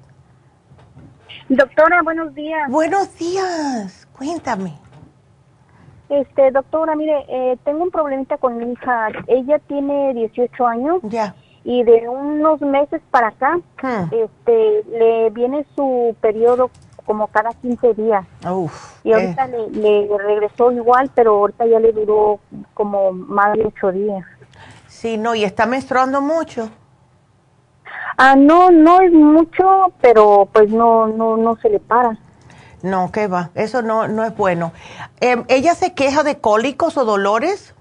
Doctora, 1.49 2.03
buenos 2.03 2.35
días. 2.35 2.69
Buenos 2.69 3.17
días, 3.17 4.07
cuéntame. 4.15 4.77
Este, 6.07 6.51
doctora, 6.51 6.95
mire, 6.95 7.25
eh, 7.27 7.57
tengo 7.65 7.83
un 7.83 7.89
problemita 7.89 8.37
con 8.37 8.57
mi 8.57 8.71
hija. 8.71 9.07
Ella 9.25 9.57
tiene 9.67 10.13
18 10.13 10.67
años. 10.67 10.99
Ya. 11.03 11.35
Y 11.63 11.81
de 11.83 12.07
unos 12.07 12.61
meses 12.61 13.01
para 13.09 13.29
acá, 13.29 13.57
hmm. 13.81 14.13
este, 14.13 14.83
le 14.91 15.31
viene 15.31 15.65
su 15.75 16.15
periodo 16.21 16.69
como 17.05 17.25
cada 17.27 17.49
15 17.49 17.95
días. 17.95 18.25
y 19.03 19.11
ahorita 19.11 19.45
eh. 19.45 19.67
le, 19.71 20.07
le, 20.07 20.17
regresó 20.19 20.71
igual, 20.71 21.09
pero 21.15 21.31
ahorita 21.31 21.65
ya 21.65 21.79
le 21.79 21.91
duró 21.93 22.39
como 22.75 23.11
más 23.11 23.53
de 23.53 23.65
8 23.65 23.91
días. 23.91 24.23
Sí, 24.87 25.17
no, 25.17 25.33
y 25.33 25.43
está 25.43 25.65
menstruando 25.65 26.21
mucho. 26.21 26.69
Ah, 28.21 28.35
no, 28.35 28.69
no 28.69 28.99
es 28.99 29.13
mucho, 29.13 29.93
pero 30.01 30.49
pues 30.51 30.69
no, 30.69 31.07
no, 31.07 31.37
no 31.37 31.55
se 31.61 31.69
le 31.69 31.79
para. 31.79 32.17
No, 32.81 33.13
¿qué 33.13 33.27
va? 33.27 33.51
Eso 33.55 33.81
no, 33.81 34.09
no 34.09 34.25
es 34.25 34.35
bueno. 34.35 34.73
Em, 35.21 35.45
¿Ella 35.47 35.73
se 35.73 35.93
queja 35.93 36.23
de 36.23 36.39
cólicos 36.39 36.97
o 36.97 37.05
dolores? 37.05 37.73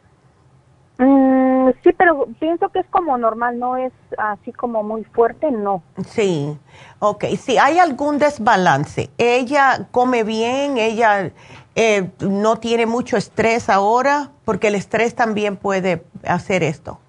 Mm, 0.99 1.71
sí, 1.83 1.91
pero 1.93 2.29
pienso 2.39 2.69
que 2.69 2.79
es 2.79 2.87
como 2.87 3.19
normal, 3.19 3.59
no 3.59 3.77
es 3.77 3.93
así 4.17 4.53
como 4.53 4.85
muy 4.85 5.03
fuerte, 5.03 5.51
no. 5.51 5.83
Sí, 6.07 6.57
ok. 7.01 7.25
Si 7.37 7.59
hay 7.59 7.81
algún 7.81 8.19
desbalance, 8.19 9.11
ella 9.19 9.89
come 9.91 10.23
bien, 10.23 10.79
ella 10.79 11.33
eh, 11.75 12.11
no 12.21 12.59
tiene 12.59 12.87
mucho 12.87 13.17
estrés 13.17 13.69
ahora, 13.69 14.31
porque 14.45 14.69
el 14.69 14.77
estrés 14.77 15.17
también 15.17 15.57
puede 15.57 16.05
hacer 16.25 16.63
esto. 16.63 17.01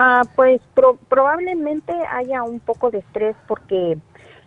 Ah, 0.00 0.22
pues 0.36 0.60
probablemente 1.08 1.92
haya 1.92 2.44
un 2.44 2.60
poco 2.60 2.92
de 2.92 2.98
estrés 2.98 3.34
porque 3.48 3.98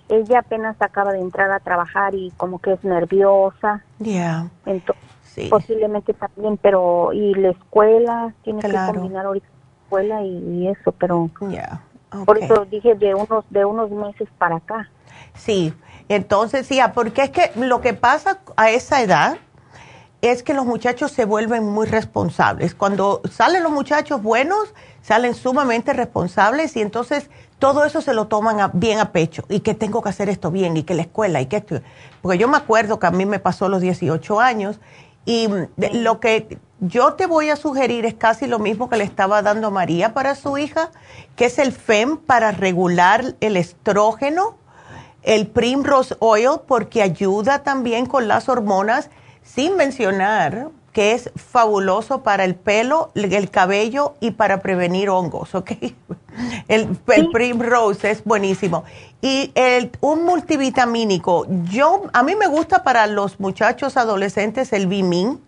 ella 0.08 0.39
apenas 0.39 0.78
acaba 0.80 1.12
de 1.12 1.20
entrar 1.20 1.52
a 1.52 1.60
trabajar 1.60 2.16
y 2.16 2.32
como 2.38 2.60
que 2.60 2.72
es 2.72 2.84
nerviosa. 2.86 3.84
Ya. 3.99 4.47
Entonces, 4.66 5.49
posiblemente 5.49 6.14
también, 6.14 6.56
pero 6.56 7.12
y 7.12 7.34
la 7.34 7.49
escuela 7.49 8.34
tiene 8.45 8.62
que 8.62 8.72
combinar 8.72 9.26
ahorita 9.26 9.45
la 9.45 9.84
escuela 9.84 10.24
y, 10.24 10.70
eso, 10.70 10.93
pero 10.93 11.30
ya. 11.49 11.82
por 12.26 12.38
eso 12.38 12.64
dije 12.64 12.95
de 12.95 13.14
unos 13.14 13.43
de 13.49 13.66
unos 13.66 13.91
meses 13.91 14.30
para 14.38 14.56
acá. 14.56 14.89
Sí, 15.34 15.74
entonces 16.08 16.66
sí, 16.66 16.80
ah, 16.80 16.93
porque 16.93 17.24
es 17.24 17.30
que 17.30 17.52
lo 17.58 17.82
que 17.82 17.93
pasa 17.93 18.39
a 18.56 18.70
esa 18.70 19.02
edad 19.02 19.38
es 20.22 20.43
que 20.43 20.54
los 20.54 20.66
muchachos 20.66 21.12
se 21.12 21.26
vuelven 21.26 21.66
muy 21.68 21.88
responsables. 21.88 22.76
Cuando 22.76 23.22
salen 23.30 23.64
los 23.64 23.72
muchachos 23.72 24.22
buenos, 24.22 24.74
salen 25.02 25.34
sumamente 25.36 25.93
responsables 25.93 26.76
y 26.76 26.82
entonces 26.82 27.30
todo 27.60 27.86
eso 27.86 28.02
se 28.02 28.14
lo 28.14 28.28
toman 28.28 28.72
bien 28.74 28.99
a 28.99 29.12
pecho 29.12 29.43
y 29.49 29.60
que 29.60 29.74
tengo 29.74 30.02
que 30.02 30.10
hacer 30.10 30.30
esto 30.30 30.52
bien 30.52 30.78
y 30.78 30.84
que 30.84 30.93
la 30.93 31.04
escuela 31.04 31.41
y 31.41 31.45
que 31.45 31.58
esto. 31.58 31.82
Porque 32.22 32.38
yo 32.38 32.47
me 32.47 32.58
acuerdo 32.58 32.99
que 32.99 33.08
a 33.08 33.12
mí 33.12 33.26
me 33.26 33.39
pasó 33.39 33.70
los 33.70 33.82
18 33.82 34.39
años 34.39 34.80
y 35.26 35.47
lo 35.93 36.20
que 36.20 36.58
yo 36.80 37.14
te 37.14 37.28
voy 37.28 37.49
a 37.49 37.56
sugerir 37.56 38.06
es 38.06 38.16
casi 38.16 38.47
lo 38.47 38.58
mismo 38.58 38.89
que 38.89 38.97
le 38.97 39.04
estaba 39.04 39.43
dando 39.43 39.70
María 39.70 40.14
para 40.16 40.34
su 40.34 40.58
hija, 40.58 40.89
que 41.36 41.45
es 41.45 41.60
el 41.60 41.72
FEM 41.72 42.18
para 42.18 42.52
regular 42.52 43.36
el 43.39 43.56
estrógeno, 43.56 44.58
el 45.22 45.45
Primrose 45.47 46.16
Oil 46.18 46.62
porque 46.68 47.04
ayuda 47.04 47.60
también 47.60 48.08
con 48.08 48.28
las 48.28 48.49
hormonas 48.49 49.12
sin 49.43 49.76
mencionar 49.78 50.70
que 50.91 51.13
es 51.13 51.31
fabuloso 51.35 52.21
para 52.21 52.43
el 52.43 52.55
pelo, 52.55 53.11
el 53.15 53.49
cabello 53.49 54.15
y 54.19 54.31
para 54.31 54.61
prevenir 54.61 55.09
hongos, 55.09 55.55
¿ok? 55.55 55.71
El, 56.69 56.97
el 57.07 57.29
Primrose 57.29 58.09
es 58.09 58.23
buenísimo. 58.23 58.85
Y 59.21 59.51
el, 59.53 59.91
un 59.99 60.23
multivitamínico, 60.23 61.45
yo, 61.65 62.03
a 62.13 62.23
mí 62.23 62.35
me 62.35 62.47
gusta 62.47 62.83
para 62.83 63.05
los 63.05 63.39
muchachos 63.41 63.97
adolescentes 63.97 64.71
el 64.71 64.87
Bimin, 64.87 65.41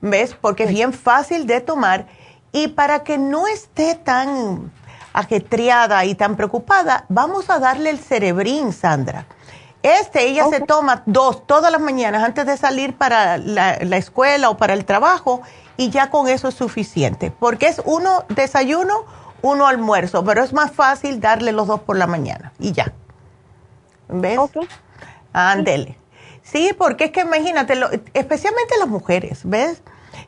¿ves? 0.00 0.34
Porque 0.40 0.64
es 0.64 0.70
bien 0.70 0.94
fácil 0.94 1.46
de 1.46 1.60
tomar 1.60 2.06
y 2.50 2.68
para 2.68 3.04
que 3.04 3.18
no 3.18 3.46
esté 3.46 3.94
tan 3.94 4.72
ajetreada 5.12 6.06
y 6.06 6.14
tan 6.14 6.36
preocupada, 6.36 7.04
vamos 7.10 7.50
a 7.50 7.58
darle 7.58 7.90
el 7.90 7.98
cerebrín, 7.98 8.72
Sandra 8.72 9.26
este, 9.88 10.26
ella 10.26 10.46
se 10.50 10.60
toma 10.60 11.02
dos 11.06 11.46
todas 11.46 11.70
las 11.72 11.80
mañanas 11.80 12.22
antes 12.22 12.46
de 12.46 12.56
salir 12.56 12.96
para 12.96 13.38
la, 13.38 13.74
escuela 13.96 14.50
o 14.50 14.56
para 14.56 14.74
el 14.74 14.84
trabajo 14.84 15.42
y 15.76 15.90
ya 15.90 16.10
con 16.10 16.28
eso 16.28 16.48
es 16.48 16.54
suficiente, 16.54 17.30
porque 17.30 17.68
es 17.68 17.80
uno 17.84 18.24
desayuno, 18.28 19.04
uno 19.42 19.66
almuerzo, 19.66 20.24
pero 20.24 20.42
es 20.42 20.52
más 20.52 20.72
fácil 20.72 21.20
darle 21.20 21.52
los 21.52 21.66
dos 21.66 21.80
por 21.80 21.96
la 21.96 22.06
mañana 22.06 22.52
y 22.58 22.72
ya. 22.72 22.92
¿Ves? 24.08 24.38
Ok. 24.38 24.56
Ándele. 25.32 25.96
Sí. 26.42 26.72
porque 26.76 27.04
es 27.04 27.10
que 27.12 27.20
imagínate, 27.20 27.74
especialmente 28.14 28.78
las 28.78 28.88
mujeres, 28.88 29.40
¿ves? 29.44 29.82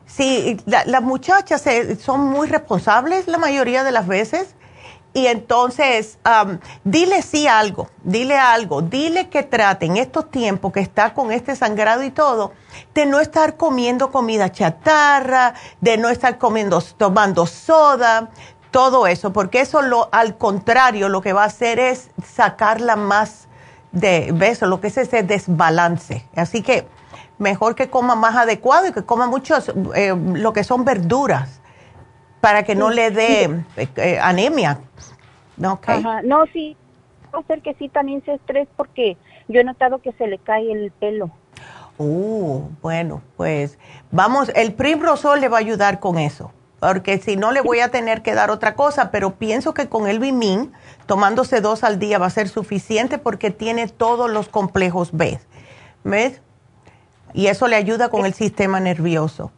Si 0.05 0.57
las 0.65 1.01
muchachas 1.01 1.63
son 1.99 2.21
muy 2.21 2.47
responsables 2.47 3.27
la 3.27 3.37
mayoría 3.37 3.83
de 3.83 3.91
las 3.91 4.07
veces 4.07 4.55
y 5.13 5.27
entonces, 5.27 6.19
dile 6.85 7.21
sí 7.21 7.45
algo, 7.47 7.89
dile 8.03 8.37
algo, 8.37 8.81
dile 8.81 9.29
que 9.29 9.43
trate 9.43 9.85
en 9.85 9.97
estos 9.97 10.31
tiempos 10.31 10.71
que 10.71 10.79
está 10.79 11.13
con 11.13 11.33
este 11.33 11.55
sangrado 11.55 12.03
y 12.03 12.11
todo, 12.11 12.53
de 12.93 13.05
no 13.05 13.19
estar 13.19 13.57
comiendo 13.57 14.09
comida 14.09 14.51
chatarra, 14.51 15.53
de 15.81 15.97
no 15.97 16.07
estar 16.07 16.37
comiendo, 16.37 16.81
tomando 16.97 17.45
soda, 17.45 18.29
todo 18.71 19.05
eso, 19.05 19.33
porque 19.33 19.59
eso 19.59 19.81
lo, 19.81 20.07
al 20.13 20.37
contrario 20.37 21.09
lo 21.09 21.21
que 21.21 21.33
va 21.33 21.43
a 21.43 21.47
hacer 21.47 21.77
es 21.77 22.09
sacarla 22.25 22.95
más 22.95 23.49
de, 23.91 24.31
beso, 24.33 24.65
lo 24.65 24.79
que 24.79 24.87
es 24.87 24.97
ese 24.97 25.23
desbalance. 25.23 26.25
Así 26.37 26.61
que 26.61 26.87
mejor 27.37 27.75
que 27.75 27.89
coma 27.89 28.15
más 28.15 28.35
adecuado 28.37 28.87
y 28.87 28.93
que 28.93 29.03
coma 29.03 29.27
muchos, 29.27 29.73
eh, 29.93 30.15
lo 30.15 30.53
que 30.53 30.63
son 30.63 30.85
verduras, 30.85 31.60
para 32.41 32.63
que 32.63 32.75
no 32.75 32.89
le 32.89 33.11
dé 33.11 33.43
eh, 33.77 33.87
eh, 33.95 34.19
anemia. 34.19 34.79
Okay. 35.63 36.03
No, 36.23 36.45
sí, 36.51 36.75
puede 37.29 37.45
ser 37.45 37.61
que 37.61 37.75
sí 37.75 37.87
también 37.87 38.23
se 38.25 38.33
estrés 38.33 38.67
porque 38.75 39.15
yo 39.47 39.61
he 39.61 39.63
notado 39.63 39.99
que 39.99 40.11
se 40.13 40.27
le 40.27 40.39
cae 40.39 40.71
el 40.71 40.91
pelo. 40.91 41.29
Uh, 41.97 42.63
bueno, 42.81 43.21
pues 43.37 43.77
vamos, 44.09 44.51
el 44.55 44.73
Primrosol 44.73 45.39
le 45.39 45.49
va 45.49 45.57
a 45.57 45.59
ayudar 45.59 45.99
con 45.99 46.17
eso, 46.17 46.51
porque 46.79 47.19
si 47.19 47.35
no 47.35 47.51
le 47.51 47.61
voy 47.61 47.79
a 47.79 47.91
tener 47.91 48.23
que 48.23 48.33
dar 48.33 48.49
otra 48.49 48.73
cosa, 48.73 49.11
pero 49.11 49.35
pienso 49.35 49.75
que 49.75 49.87
con 49.87 50.07
el 50.07 50.17
Bimin, 50.17 50.73
tomándose 51.05 51.61
dos 51.61 51.83
al 51.83 51.99
día 51.99 52.17
va 52.17 52.25
a 52.25 52.31
ser 52.31 52.49
suficiente 52.49 53.19
porque 53.19 53.51
tiene 53.51 53.87
todos 53.87 54.31
los 54.31 54.49
complejos 54.49 55.11
B, 55.11 55.39
¿ves? 56.03 56.41
Y 57.33 57.47
eso 57.47 57.67
le 57.67 57.75
ayuda 57.75 58.09
con 58.09 58.25
el 58.25 58.33
sistema 58.33 58.79
nervioso. 58.79 59.51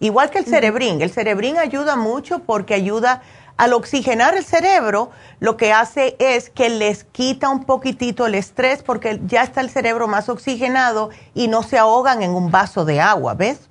Igual 0.00 0.30
que 0.30 0.38
el 0.38 0.44
cerebrín, 0.44 1.00
el 1.00 1.10
cerebrín 1.10 1.56
ayuda 1.58 1.96
mucho 1.96 2.40
porque 2.40 2.74
ayuda 2.74 3.22
al 3.56 3.72
oxigenar 3.72 4.36
el 4.36 4.44
cerebro, 4.44 5.10
lo 5.40 5.56
que 5.56 5.72
hace 5.72 6.16
es 6.18 6.50
que 6.50 6.68
les 6.68 7.04
quita 7.04 7.48
un 7.48 7.64
poquitito 7.64 8.26
el 8.26 8.34
estrés 8.34 8.82
porque 8.82 9.20
ya 9.24 9.42
está 9.42 9.62
el 9.62 9.70
cerebro 9.70 10.08
más 10.08 10.28
oxigenado 10.28 11.08
y 11.34 11.48
no 11.48 11.62
se 11.62 11.78
ahogan 11.78 12.22
en 12.22 12.32
un 12.32 12.50
vaso 12.50 12.84
de 12.84 13.00
agua, 13.00 13.32
¿ves? 13.32 13.70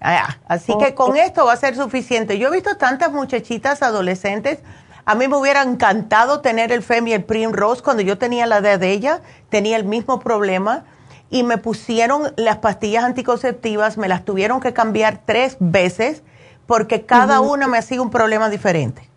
Ah, 0.00 0.38
así 0.48 0.76
que 0.78 0.94
con 0.96 1.16
esto 1.16 1.46
va 1.46 1.52
a 1.52 1.56
ser 1.56 1.76
suficiente. 1.76 2.38
Yo 2.38 2.48
he 2.48 2.50
visto 2.50 2.76
tantas 2.76 3.12
muchachitas 3.12 3.82
adolescentes. 3.82 4.58
A 5.04 5.14
mí 5.14 5.28
me 5.28 5.36
hubiera 5.36 5.62
encantado 5.62 6.40
tener 6.40 6.72
el 6.72 6.82
Femi 6.82 7.10
y 7.10 7.14
el 7.14 7.24
Primrose 7.24 7.82
cuando 7.82 8.02
yo 8.02 8.18
tenía 8.18 8.46
la 8.46 8.58
edad 8.58 8.80
de 8.80 8.90
ella, 8.90 9.20
tenía 9.48 9.76
el 9.76 9.84
mismo 9.84 10.18
problema 10.18 10.84
y 11.32 11.42
me 11.44 11.56
pusieron 11.56 12.32
las 12.36 12.58
pastillas 12.58 13.04
anticonceptivas, 13.04 13.96
me 13.96 14.06
las 14.06 14.24
tuvieron 14.24 14.60
que 14.60 14.74
cambiar 14.74 15.22
tres 15.24 15.56
veces 15.58 16.22
porque 16.66 17.06
cada 17.06 17.40
una 17.40 17.68
me 17.68 17.78
hacía 17.78 18.02
un 18.02 18.10
problema 18.10 18.50
diferente. 18.50 19.08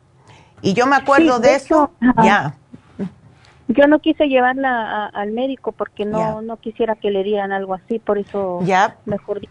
Y 0.61 0.73
yo 0.73 0.87
me 0.87 0.95
acuerdo 0.95 1.39
de, 1.39 1.55
eso, 1.55 1.91
ya. 2.23 2.55
Yo 3.67 3.87
no 3.87 3.99
quise 3.99 4.27
llevarla 4.27 5.07
al 5.07 5.31
médico 5.31 5.73
porque 5.73 6.05
no, 6.05 6.41
no 6.41 6.55
quisiera 6.57 6.95
que 6.95 7.11
le 7.11 7.23
dieran 7.23 7.51
algo 7.51 7.73
así, 7.73 7.99
por 7.99 8.17
eso 8.17 8.61
ya. 8.63 8.95
mejor 9.05 9.41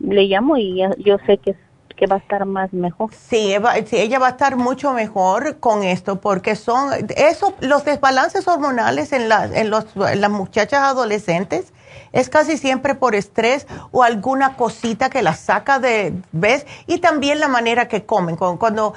le 0.00 0.24
llamo 0.24 0.56
y 0.56 0.82
yo 0.98 1.16
sé 1.26 1.38
que, 1.38 1.54
que 1.96 2.06
va 2.06 2.16
a 2.16 2.18
estar 2.18 2.44
más 2.44 2.72
mejor. 2.72 3.10
Sí, 3.14 3.54
sí, 3.86 3.98
ella 3.98 4.18
va 4.18 4.26
a 4.26 4.30
estar 4.30 4.56
mucho 4.56 4.92
mejor 4.92 5.60
con 5.60 5.84
esto 5.84 6.20
porque 6.20 6.56
son, 6.56 6.90
eso, 7.16 7.54
los 7.60 7.84
desbalances 7.84 8.48
hormonales 8.48 9.12
en, 9.12 9.28
la, 9.28 9.44
en, 9.44 9.70
los, 9.70 9.86
en 9.94 10.20
las 10.20 10.30
muchachas 10.30 10.82
adolescentes 10.82 11.72
es 12.12 12.28
casi 12.28 12.58
siempre 12.58 12.94
por 12.94 13.14
estrés 13.14 13.66
o 13.92 14.02
alguna 14.02 14.56
cosita 14.56 15.10
que 15.10 15.22
la 15.22 15.34
saca 15.34 15.78
de, 15.78 16.14
¿ves? 16.32 16.66
Y 16.86 16.98
también 16.98 17.40
la 17.40 17.48
manera 17.48 17.88
que 17.88 18.04
comen. 18.04 18.36
Cuando 18.36 18.94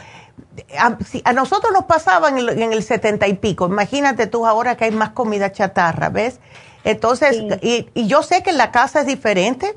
a, 0.78 1.34
nosotros 1.34 1.74
nos 1.74 1.86
pasaba 1.86 2.30
en 2.30 2.74
el, 2.74 2.84
setenta 2.84 3.28
y 3.28 3.34
pico, 3.36 3.68
imagínate 3.68 4.28
tú 4.28 4.46
ahora 4.46 4.76
que 4.76 4.86
hay 4.86 4.92
más 4.92 5.10
comida 5.10 5.52
chatarra, 5.52 6.10
¿ves? 6.10 6.40
Entonces, 6.84 7.38
y, 7.62 8.08
yo 8.08 8.24
sé 8.24 8.44
que 8.44 8.50
en 8.50 8.58
la 8.58 8.72
casa 8.72 9.02
es 9.02 9.08
diferente. 9.08 9.74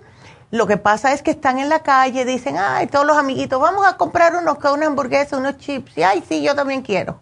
Lo 0.53 0.67
que 0.67 0.77
pasa 0.77 1.13
es 1.13 1.23
que 1.23 1.33
están 1.33 1.59
en 1.59 1.69
la 1.69 1.81
calle, 1.81 2.25
dicen, 2.25 2.57
ay, 2.57 2.87
todos 2.87 3.05
los 3.05 3.17
amiguitos, 3.17 3.61
vamos 3.61 3.85
a 3.85 3.97
comprar 3.97 4.37
unos, 4.37 4.57
una 4.73 4.87
hamburguesa, 4.87 5.37
unos 5.37 5.59
chips. 5.59 5.99
Y, 5.99 6.03
ay, 6.03 6.23
sí, 6.27 6.43
yo 6.43 6.55
también 6.55 6.83
quiero. 6.83 7.19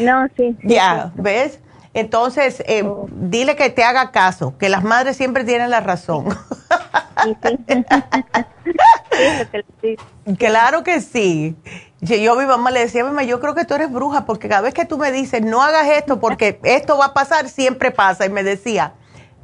no, 0.00 0.26
sí. 0.36 0.56
Ya, 0.62 1.12
¿ves? 1.14 1.60
Entonces, 1.98 2.62
eh, 2.66 2.84
oh. 2.84 3.08
dile 3.10 3.56
que 3.56 3.70
te 3.70 3.82
haga 3.82 4.12
caso, 4.12 4.56
que 4.56 4.68
las 4.68 4.84
madres 4.84 5.16
siempre 5.16 5.42
tienen 5.42 5.70
la 5.70 5.80
razón. 5.80 6.28
claro 10.38 10.84
que 10.84 11.00
sí. 11.00 11.56
Yo 12.00 12.34
a 12.34 12.36
mi 12.36 12.46
mamá 12.46 12.70
le 12.70 12.78
decía, 12.80 13.02
mamá, 13.02 13.24
yo 13.24 13.40
creo 13.40 13.56
que 13.56 13.64
tú 13.64 13.74
eres 13.74 13.90
bruja, 13.90 14.26
porque 14.26 14.48
cada 14.48 14.60
vez 14.60 14.74
que 14.74 14.84
tú 14.84 14.96
me 14.96 15.10
dices, 15.10 15.42
no 15.42 15.60
hagas 15.60 15.88
esto 15.88 16.20
porque 16.20 16.60
esto 16.62 16.96
va 16.96 17.06
a 17.06 17.14
pasar, 17.14 17.48
siempre 17.48 17.90
pasa. 17.90 18.26
Y 18.26 18.28
me 18.28 18.44
decía, 18.44 18.92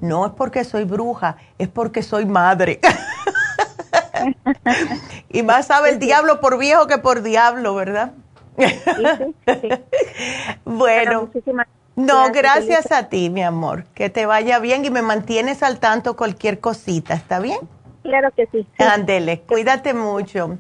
no 0.01 0.27
es 0.27 0.33
porque 0.33 0.63
soy 0.63 0.85
bruja, 0.85 1.37
es 1.59 1.67
porque 1.67 2.05
soy 2.05 2.25
madre. 2.25 2.79
y 5.29 5.43
más 5.43 5.67
sabe 5.67 5.91
el 5.91 5.99
diablo 5.99 6.41
por 6.41 6.57
viejo 6.57 6.87
que 6.87 6.99
por 6.99 7.23
diablo, 7.23 7.75
¿verdad? 7.75 8.13
bueno. 10.65 11.31
No, 11.97 12.33
gracias 12.33 12.91
a 12.91 13.09
ti, 13.09 13.31
mi 13.31 13.43
amor. 13.43 13.85
Que 13.95 14.11
te 14.11 14.27
vaya 14.27 14.59
bien 14.59 14.85
y 14.85 14.91
me 14.91 15.03
mantienes 15.03 15.63
al 15.63 15.79
tanto 15.79 16.17
cualquier 16.17 16.61
cosita, 16.61 17.15
¿está 17.15 17.39
bien? 17.39 17.59
Claro 18.03 18.31
que 18.33 18.47
sí. 18.53 18.67
Ándele, 18.79 19.41
cuídate 19.43 19.95
mucho. 19.95 20.59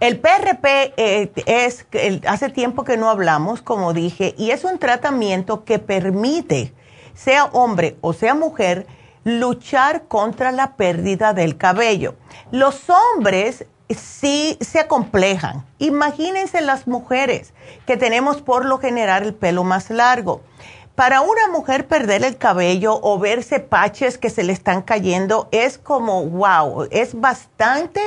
El 0.00 0.18
PRP 0.18 0.94
eh, 0.96 1.32
es, 1.46 1.86
hace 2.26 2.48
tiempo 2.48 2.82
que 2.82 2.96
no 2.96 3.08
hablamos, 3.08 3.62
como 3.62 3.92
dije, 3.92 4.34
y 4.36 4.50
es 4.50 4.64
un 4.64 4.80
tratamiento 4.80 5.64
que 5.64 5.78
permite 5.78 6.74
sea 7.14 7.46
hombre 7.46 7.96
o 8.00 8.12
sea 8.12 8.34
mujer, 8.34 8.86
luchar 9.24 10.04
contra 10.08 10.52
la 10.52 10.76
pérdida 10.76 11.32
del 11.32 11.56
cabello. 11.56 12.14
Los 12.50 12.82
hombres 12.90 13.66
sí 13.94 14.56
se 14.60 14.80
acomplejan. 14.80 15.64
Imagínense 15.78 16.60
las 16.60 16.86
mujeres 16.86 17.52
que 17.86 17.96
tenemos 17.96 18.42
por 18.42 18.64
lo 18.64 18.78
general 18.78 19.24
el 19.24 19.34
pelo 19.34 19.64
más 19.64 19.90
largo. 19.90 20.42
Para 20.94 21.22
una 21.22 21.48
mujer 21.48 21.88
perder 21.88 22.22
el 22.24 22.36
cabello 22.36 22.98
o 23.02 23.18
verse 23.18 23.60
paches 23.60 24.18
que 24.18 24.28
se 24.28 24.42
le 24.42 24.52
están 24.52 24.82
cayendo 24.82 25.48
es 25.50 25.78
como, 25.78 26.24
wow, 26.26 26.86
es 26.90 27.18
bastante 27.18 28.00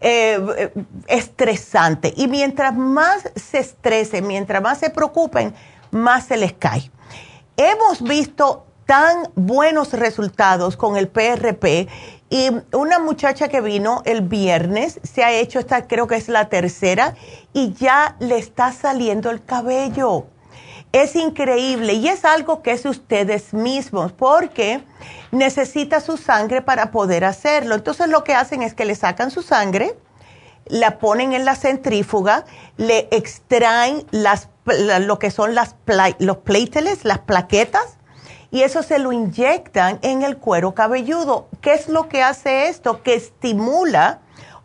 eh, 0.00 0.72
estresante. 1.06 2.12
Y 2.16 2.26
mientras 2.26 2.74
más 2.74 3.30
se 3.36 3.58
estresen, 3.58 4.26
mientras 4.26 4.60
más 4.60 4.78
se 4.78 4.90
preocupen, 4.90 5.54
más 5.92 6.26
se 6.26 6.36
les 6.36 6.52
cae. 6.52 6.90
Hemos 7.60 8.02
visto 8.02 8.66
tan 8.86 9.32
buenos 9.34 9.92
resultados 9.92 10.76
con 10.76 10.96
el 10.96 11.08
PRP 11.08 11.88
y 12.30 12.50
una 12.72 13.00
muchacha 13.00 13.48
que 13.48 13.60
vino 13.60 14.00
el 14.04 14.20
viernes 14.20 15.00
se 15.02 15.24
ha 15.24 15.32
hecho 15.32 15.58
esta, 15.58 15.88
creo 15.88 16.06
que 16.06 16.14
es 16.14 16.28
la 16.28 16.48
tercera, 16.50 17.16
y 17.52 17.72
ya 17.72 18.14
le 18.20 18.38
está 18.38 18.70
saliendo 18.70 19.28
el 19.30 19.44
cabello. 19.44 20.26
Es 20.92 21.16
increíble 21.16 21.94
y 21.94 22.06
es 22.06 22.24
algo 22.24 22.62
que 22.62 22.70
es 22.70 22.84
ustedes 22.84 23.52
mismos 23.52 24.12
porque 24.12 24.84
necesita 25.32 26.00
su 26.00 26.16
sangre 26.16 26.62
para 26.62 26.92
poder 26.92 27.24
hacerlo. 27.24 27.74
Entonces 27.74 28.06
lo 28.06 28.22
que 28.22 28.36
hacen 28.36 28.62
es 28.62 28.72
que 28.72 28.84
le 28.84 28.94
sacan 28.94 29.32
su 29.32 29.42
sangre, 29.42 29.98
la 30.66 31.00
ponen 31.00 31.32
en 31.32 31.44
la 31.44 31.56
centrífuga, 31.56 32.44
le 32.76 33.08
extraen 33.10 34.06
las, 34.12 34.48
lo 35.00 35.18
que 35.18 35.30
son 35.30 35.54
las, 35.54 35.74
los 36.18 36.38
platelets, 36.38 37.04
las 37.04 37.18
plaquetas, 37.18 37.98
y 38.50 38.62
eso 38.62 38.82
se 38.82 38.98
lo 38.98 39.12
inyectan 39.12 39.98
en 40.02 40.22
el 40.22 40.38
cuero 40.38 40.74
cabelludo. 40.74 41.48
¿Qué 41.60 41.74
es 41.74 41.88
lo 41.88 42.08
que 42.08 42.22
hace 42.22 42.68
esto? 42.68 43.02
Que 43.02 43.14
estimula 43.14 44.20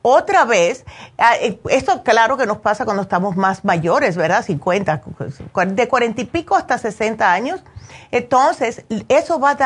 otra 0.05 0.43
vez, 0.43 0.85
ah, 1.17 1.35
eh, 1.37 1.59
esto 1.69 2.03
claro 2.03 2.35
que 2.35 2.45
nos 2.45 2.57
pasa 2.57 2.83
cuando 2.83 3.03
estamos 3.03 3.37
más 3.37 3.63
mayores, 3.63 4.17
¿verdad? 4.17 4.43
50, 4.43 5.01
de 5.67 5.87
40 5.87 6.21
y 6.21 6.25
pico 6.25 6.55
hasta 6.57 6.77
60 6.77 7.31
años. 7.31 7.63
Entonces, 8.11 8.83
eso 9.07 9.39
va 9.39 9.57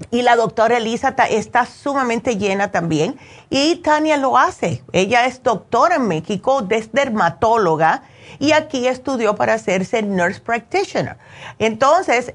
y 0.09 0.23
la 0.23 0.35
doctora 0.35 0.77
Elisa 0.77 1.15
está 1.29 1.65
sumamente 1.65 2.37
llena 2.37 2.71
también. 2.71 3.19
Y 3.49 3.77
Tania 3.77 4.17
lo 4.17 4.37
hace. 4.37 4.83
Ella 4.91 5.25
es 5.25 5.43
doctora 5.43 5.95
en 5.95 6.07
México, 6.07 6.65
es 6.69 6.91
dermatóloga 6.91 8.03
y 8.39 8.53
aquí 8.53 8.87
estudió 8.87 9.35
para 9.35 9.53
hacerse 9.53 10.01
nurse 10.01 10.39
practitioner. 10.39 11.17
Entonces, 11.59 12.33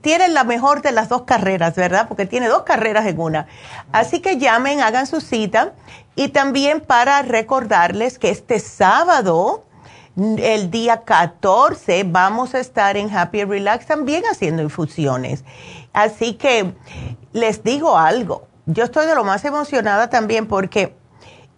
tiene 0.00 0.28
la 0.28 0.44
mejor 0.44 0.80
de 0.80 0.92
las 0.92 1.08
dos 1.08 1.22
carreras, 1.22 1.74
¿verdad? 1.74 2.06
Porque 2.08 2.24
tiene 2.24 2.46
dos 2.48 2.62
carreras 2.62 3.04
en 3.06 3.20
una. 3.20 3.46
Así 3.92 4.20
que 4.20 4.38
llamen, 4.38 4.80
hagan 4.80 5.06
su 5.06 5.20
cita. 5.20 5.72
Y 6.14 6.28
también 6.28 6.80
para 6.80 7.20
recordarles 7.22 8.18
que 8.18 8.30
este 8.30 8.60
sábado, 8.60 9.64
el 10.16 10.70
día 10.70 11.02
14, 11.02 12.04
vamos 12.04 12.54
a 12.54 12.60
estar 12.60 12.96
en 12.96 13.14
Happy 13.14 13.44
Relax 13.44 13.86
también 13.86 14.24
haciendo 14.30 14.62
infusiones. 14.62 15.44
Así 15.92 16.34
que 16.34 16.74
les 17.32 17.62
digo 17.62 17.98
algo, 17.98 18.46
yo 18.64 18.84
estoy 18.84 19.06
de 19.06 19.14
lo 19.14 19.24
más 19.24 19.44
emocionada 19.44 20.08
también 20.08 20.46
porque 20.46 20.96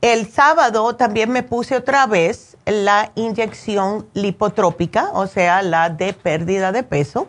el 0.01 0.31
sábado 0.31 0.97
también 0.97 1.31
me 1.31 1.43
puse 1.43 1.77
otra 1.77 2.07
vez 2.07 2.57
la 2.67 3.13
inyección 3.15 4.09
lipotrópica, 4.15 5.11
o 5.13 5.27
sea, 5.27 5.63
la 5.63 5.91
de 5.91 6.13
pérdida 6.13 6.73
de 6.73 6.83
peso. 6.83 7.29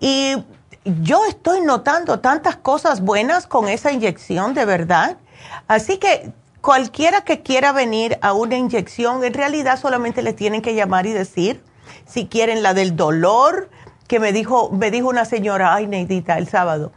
Y 0.00 0.36
yo 0.84 1.24
estoy 1.26 1.62
notando 1.62 2.20
tantas 2.20 2.56
cosas 2.56 3.00
buenas 3.00 3.46
con 3.46 3.68
esa 3.68 3.92
inyección, 3.92 4.54
de 4.54 4.64
verdad. 4.64 5.16
Así 5.66 5.98
que 5.98 6.32
cualquiera 6.64 7.20
que 7.20 7.42
quiera 7.42 7.72
venir 7.72 8.16
a 8.22 8.32
una 8.32 8.56
inyección, 8.56 9.22
en 9.22 9.34
realidad 9.34 9.78
solamente 9.78 10.22
le 10.22 10.32
tienen 10.32 10.62
que 10.62 10.74
llamar 10.74 11.04
y 11.04 11.12
decir 11.12 11.62
si 12.06 12.26
quieren 12.26 12.62
la 12.62 12.72
del 12.72 12.96
dolor, 12.96 13.68
que 14.08 14.18
me 14.18 14.32
dijo, 14.32 14.70
me 14.70 14.90
dijo 14.90 15.08
una 15.08 15.26
señora, 15.26 15.74
ay 15.74 15.86
Neidita, 15.86 16.38
el 16.38 16.48
sábado, 16.48 16.90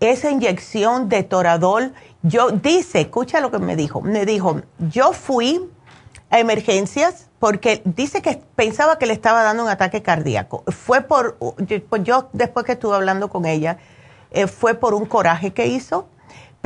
esa 0.00 0.30
inyección 0.30 1.08
de 1.08 1.22
toradol, 1.22 1.94
yo 2.22 2.50
dice, 2.50 3.00
escucha 3.00 3.40
lo 3.40 3.50
que 3.50 3.58
me 3.58 3.74
dijo, 3.74 4.02
me 4.02 4.26
dijo, 4.26 4.60
yo 4.90 5.14
fui 5.14 5.66
a 6.28 6.38
emergencias 6.38 7.30
porque 7.38 7.80
dice 7.86 8.20
que 8.20 8.42
pensaba 8.54 8.98
que 8.98 9.06
le 9.06 9.14
estaba 9.14 9.42
dando 9.42 9.62
un 9.62 9.70
ataque 9.70 10.02
cardíaco. 10.02 10.62
Fue 10.66 11.00
por, 11.00 11.38
yo 12.02 12.28
después 12.34 12.66
que 12.66 12.72
estuve 12.72 12.94
hablando 12.94 13.30
con 13.30 13.46
ella, 13.46 13.78
eh, 14.30 14.46
fue 14.46 14.74
por 14.74 14.92
un 14.92 15.06
coraje 15.06 15.54
que 15.54 15.68
hizo, 15.68 16.06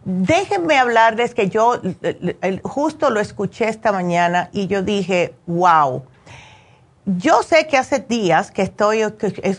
Déjenme 0.04 0.78
hablarles 0.78 1.34
que 1.34 1.48
yo 1.48 1.80
justo 2.62 3.10
lo 3.10 3.18
escuché 3.20 3.68
esta 3.68 3.90
mañana 3.90 4.50
y 4.52 4.68
yo 4.68 4.82
dije, 4.82 5.34
wow. 5.46 6.04
Yo 7.06 7.42
sé 7.42 7.66
que 7.66 7.76
hace 7.76 7.98
días 7.98 8.50
que 8.50 8.62
estoy, 8.62 9.02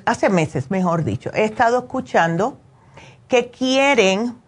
hace 0.05 0.29
meses, 0.29 0.71
mejor 0.71 1.03
dicho, 1.03 1.29
he 1.33 1.43
estado 1.43 1.79
escuchando 1.79 2.57
que 3.27 3.51
quieren 3.51 4.41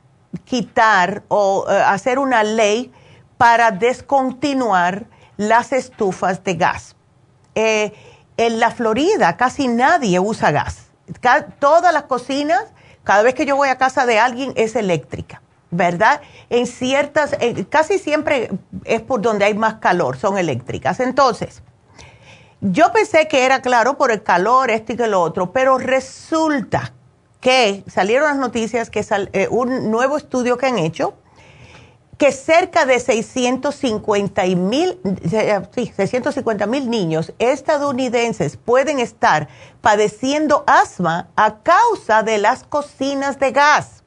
quitar 0.46 1.22
o 1.28 1.66
eh, 1.70 1.74
hacer 1.76 2.18
una 2.18 2.44
ley 2.44 2.92
para 3.38 3.70
descontinuar 3.70 5.06
las 5.38 5.74
estufas 5.74 6.44
de 6.44 6.56
gas. 6.56 6.96
Eh, 7.54 7.94
en 8.36 8.60
la 8.60 8.72
Florida 8.72 9.38
casi 9.38 9.68
nadie 9.68 10.20
usa 10.20 10.50
gas. 10.50 10.88
todas 11.60 11.94
las 11.94 12.04
cocinas, 12.04 12.64
cada 13.04 13.22
vez 13.22 13.36
que 13.36 13.46
yo 13.46 13.56
voy 13.56 13.70
a 13.70 13.78
casa 13.78 14.08
de 14.08 14.18
alguien, 14.18 14.54
es 14.56 14.76
eléctrica. 14.76 15.44
¿verdad? 15.70 16.22
En 16.50 16.66
ciertas, 16.66 17.36
casi 17.70 18.00
siempre 18.00 18.52
es 18.86 19.02
por 19.02 19.22
donde 19.22 19.46
hay 19.46 19.54
más 19.54 19.76
calor, 19.76 20.18
son 20.18 20.38
eléctricas. 20.38 21.00
Entonces, 21.00 21.62
yo 22.62 22.92
pensé 22.92 23.28
que 23.28 23.46
era 23.46 23.62
claro 23.62 23.98
por 23.98 24.12
el 24.12 24.24
calor, 24.24 24.72
este 24.72 24.94
y 24.94 24.98
que 24.98 25.08
lo 25.08 25.22
otro, 25.22 25.52
pero 25.52 25.78
resulta 25.78 26.94
que 27.40 27.84
salieron 27.88 28.28
las 28.30 28.38
noticias 28.38 28.90
que 28.90 29.06
eh, 29.34 29.48
un 29.52 29.92
nuevo 29.92 30.18
estudio 30.18 30.58
que 30.58 30.66
han 30.66 30.80
hecho, 30.80 31.14
que 32.18 32.32
cerca 32.32 32.86
de 32.88 33.00
650 33.00 34.44
mil 34.56 35.00
sí, 35.76 35.94
650 35.96 36.66
mil 36.66 36.90
niños 36.90 37.32
estadounidenses 37.38 38.58
pueden 38.58 39.00
estar 39.00 39.48
padeciendo 39.82 40.64
asma 40.66 41.28
a 41.36 41.60
causa 41.60 42.24
de 42.24 42.40
las 42.40 42.64
cocinas 42.64 43.40
de 43.40 43.52
gas. 43.52 44.04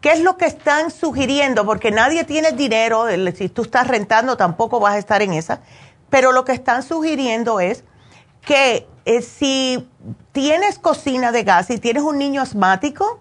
¿Qué 0.00 0.12
es 0.12 0.20
lo 0.20 0.38
que 0.38 0.46
están 0.46 0.90
sugiriendo? 0.90 1.66
Porque 1.66 1.90
nadie 1.90 2.24
tiene 2.24 2.52
dinero, 2.52 3.06
si 3.34 3.48
tú 3.50 3.62
estás 3.62 3.86
rentando 3.88 4.36
tampoco 4.36 4.80
vas 4.80 4.94
a 4.94 4.98
estar 4.98 5.20
en 5.20 5.34
esa, 5.34 5.60
pero 6.10 6.32
lo 6.32 6.44
que 6.44 6.52
están 6.52 6.82
sugiriendo 6.82 7.60
es 7.60 7.84
que 8.44 8.86
eh, 9.04 9.22
si 9.22 9.88
tienes 10.32 10.78
cocina 10.78 11.32
de 11.32 11.44
gas 11.44 11.70
y 11.70 11.78
tienes 11.78 12.02
un 12.02 12.18
niño 12.18 12.42
asmático, 12.42 13.20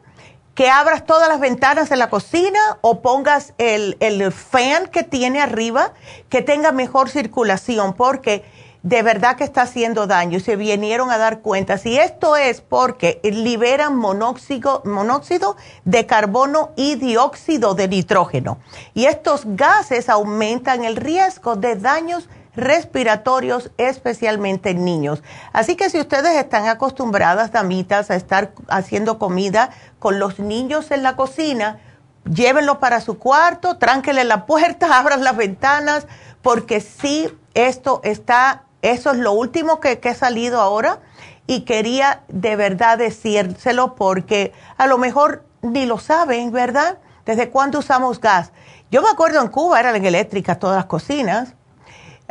que 0.56 0.70
abras 0.70 1.06
todas 1.06 1.30
las 1.30 1.40
ventanas 1.40 1.90
de 1.90 1.96
la 1.96 2.10
cocina 2.10 2.60
o 2.82 3.02
pongas 3.02 3.54
el, 3.58 3.96
el 4.02 4.30
fan 4.34 4.88
que 4.88 5.04
tiene 5.04 5.40
arriba, 5.40 5.94
que 6.28 6.42
tenga 6.42 6.74
mejor 6.74 7.10
circulación, 7.10 7.94
porque 7.94 8.44
de 8.84 9.02
verdad 9.02 9.36
que 9.36 9.44
está 9.44 9.64
haciendo 9.64 10.08
daño 10.08 10.38
y 10.38 10.42
se 10.42 10.56
vinieron 10.56 11.12
a 11.12 11.18
dar 11.18 11.40
cuenta. 11.40 11.78
Si 11.78 11.98
esto 11.98 12.36
es 12.36 12.62
porque 12.62 13.20
liberan 13.24 13.96
monóxido, 13.96 14.82
monóxido 14.86 15.58
de 15.86 16.06
carbono 16.06 16.72
y 16.76 16.96
dióxido 16.96 17.74
de 17.74 17.88
nitrógeno. 17.88 18.60
Y 18.94 19.06
estos 19.06 19.44
gases 19.46 20.10
aumentan 20.10 20.84
el 20.84 20.96
riesgo 20.96 21.56
de 21.56 21.76
daños 21.76 22.30
respiratorios, 22.56 23.72
especialmente 23.78 24.72
en 24.72 24.86
niños. 24.86 25.24
Así 25.54 25.76
que 25.76 25.90
si 25.90 26.00
ustedes 26.00 26.36
están 26.36 26.68
acostumbradas, 26.68 27.52
damitas, 27.52 28.10
a 28.12 28.16
estar 28.16 28.52
haciendo 28.68 29.20
comida 29.20 29.70
con 30.00 30.20
los 30.20 30.40
niños 30.40 30.92
en 30.92 31.04
la 31.04 31.16
cocina, 31.16 31.80
llévenlo 32.26 32.80
para 32.80 33.02
su 33.02 33.18
cuarto, 33.18 33.78
tránquele 33.78 34.24
la 34.24 34.46
puerta, 34.46 34.88
abran 35.00 35.24
las 35.24 35.38
ventanas, 35.38 36.08
porque 36.42 36.82
sí, 36.82 37.30
esto 37.54 38.02
está 38.04 38.64
eso 38.82 39.12
es 39.12 39.18
lo 39.18 39.34
último 39.34 39.80
que, 39.80 40.00
ha 40.04 40.14
salido 40.14 40.62
ahora 40.62 41.00
y 41.48 41.62
quería 41.62 42.24
de 42.28 42.56
verdad 42.56 42.98
decírselo 42.98 43.96
porque 43.96 44.54
a 44.78 44.88
lo 44.88 44.98
mejor 44.98 45.44
ni 45.62 45.86
lo 45.86 45.98
saben, 45.98 46.52
¿verdad? 46.52 47.00
¿Desde 47.26 47.50
cuándo 47.50 47.80
usamos 47.80 48.22
gas? 48.22 48.52
Yo 48.92 49.02
me 49.02 49.10
acuerdo 49.10 49.42
en 49.42 49.50
Cuba 49.50 49.80
eran 49.80 50.04
eléctricas 50.04 50.60
todas 50.60 50.78
las 50.78 50.86
cocinas 50.86 51.56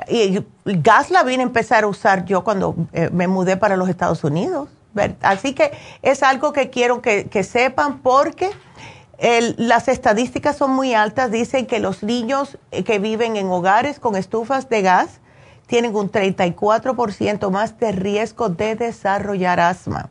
y 0.07 0.45
gas 0.65 1.11
la 1.11 1.23
vine 1.23 1.43
a 1.43 1.47
empezar 1.47 1.85
a 1.85 1.87
usar 1.87 2.25
yo 2.25 2.45
cuando 2.45 2.77
eh, 2.93 3.11
me 3.13 3.27
mudé 3.27 3.57
para 3.57 3.77
los 3.77 3.89
Estados 3.89 4.23
Unidos. 4.25 4.69
Así 5.23 5.55
que 5.55 5.73
es 6.03 6.23
algo 6.23 6.53
que 6.53 6.71
quiero 6.71 7.03
que, 7.03 7.45
sepan 7.45 7.99
porque 8.01 8.51
las 9.57 9.89
estadísticas 9.89 10.57
son 10.57 10.73
muy 10.73 10.95
altas. 10.95 11.31
Dicen 11.31 11.67
que 11.67 11.79
los 11.79 12.03
niños 12.03 12.59
eh, 12.71 12.85
que 12.85 12.99
viven 12.99 13.37
en 13.37 13.49
hogares 13.49 14.01
con 14.01 14.17
estufas 14.17 14.69
de 14.69 14.83
gas, 14.83 15.21
tienen 15.67 15.95
un 15.95 16.11
34% 16.11 17.51
más 17.51 17.79
de 17.79 17.93
riesgo 17.93 18.49
de 18.49 18.75
desarrollar 18.75 19.61
asma. 19.61 20.11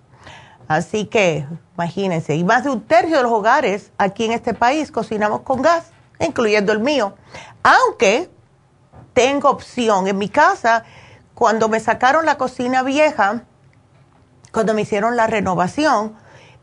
Así 0.68 1.06
que 1.06 1.46
imagínense, 1.76 2.36
y 2.36 2.44
más 2.44 2.64
de 2.64 2.70
un 2.70 2.82
tercio 2.82 3.18
de 3.18 3.24
los 3.24 3.32
hogares 3.32 3.92
aquí 3.98 4.26
en 4.26 4.34
este 4.34 4.54
país 4.54 4.92
cocinamos 4.92 5.42
con 5.42 5.62
gas, 5.62 5.92
incluyendo 6.20 6.72
el 6.74 6.80
mío. 6.80 7.16
Aunque 7.64 8.30
tengo 9.18 9.49
opción 9.49 10.07
en 10.07 10.19
mi 10.19 10.30
casa, 10.30 10.84
cuando 11.34 11.69
me 11.69 11.80
sacaron 11.80 12.27
la 12.27 12.38
cocina 12.38 12.84
vieja, 12.84 13.45
cuando 14.52 14.76
me 14.76 14.84
hicieron 14.84 15.15
la 15.15 15.26
renovación, 15.26 16.15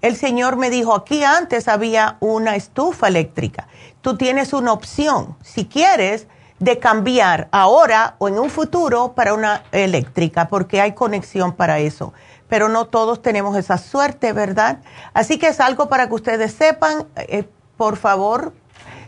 el 0.02 0.14
señor 0.14 0.54
me 0.54 0.70
dijo, 0.70 0.94
aquí 0.94 1.24
antes 1.24 1.66
había 1.66 2.16
una 2.20 2.54
estufa 2.54 3.08
eléctrica. 3.08 3.66
Tú 4.02 4.16
tienes 4.16 4.52
una 4.52 4.72
opción. 4.72 5.36
Si 5.42 5.64
quieres, 5.64 6.28
de 6.60 6.78
cambiar 6.78 7.48
ahora 7.50 8.14
o 8.18 8.28
en 8.28 8.38
un 8.38 8.50
futuro 8.50 9.14
para 9.16 9.34
una 9.34 9.64
eléctrica, 9.72 10.46
porque 10.46 10.80
hay 10.80 10.92
conexión 10.92 11.54
para 11.54 11.80
eso. 11.80 12.12
Pero 12.48 12.68
no 12.68 12.86
todos 12.86 13.20
tenemos 13.20 13.56
esa 13.56 13.78
suerte, 13.78 14.32
¿verdad? 14.32 14.78
Así 15.12 15.40
que 15.40 15.48
es 15.48 15.58
algo 15.58 15.88
para 15.88 16.06
que 16.06 16.14
ustedes 16.14 16.54
sepan, 16.54 17.08
eh, 17.16 17.48
por 17.76 17.96
favor, 17.96 18.54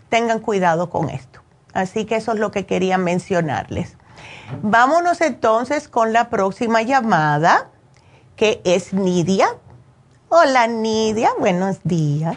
tengan 0.08 0.40
cuidado 0.40 0.90
con 0.90 1.10
esto. 1.10 1.45
Así 1.76 2.06
que 2.06 2.16
eso 2.16 2.32
es 2.32 2.38
lo 2.38 2.50
que 2.50 2.64
quería 2.64 2.96
mencionarles. 2.96 3.98
Vámonos 4.62 5.20
entonces 5.20 5.88
con 5.88 6.14
la 6.14 6.30
próxima 6.30 6.80
llamada, 6.80 7.68
que 8.34 8.62
es 8.64 8.94
Nidia. 8.94 9.46
Hola 10.30 10.68
Nidia, 10.68 11.28
buenos 11.38 11.82
días. 11.84 12.34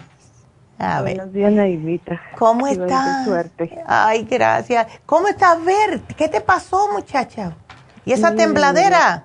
A 0.77 1.01
ver. 1.03 1.15
Buenos 1.15 1.33
días, 1.33 1.53
Naivita. 1.53 2.19
¿Cómo 2.37 2.67
estás? 2.67 3.23
suerte. 3.23 3.81
Ay, 3.87 4.27
gracias. 4.29 4.87
¿Cómo 5.05 5.29
estás, 5.29 5.63
Ver? 5.63 6.01
¿Qué 6.17 6.27
te 6.27 6.41
pasó, 6.41 6.89
muchacha? 6.91 7.55
¿Y 8.03 8.11
esa 8.11 8.35
tembladera? 8.35 9.23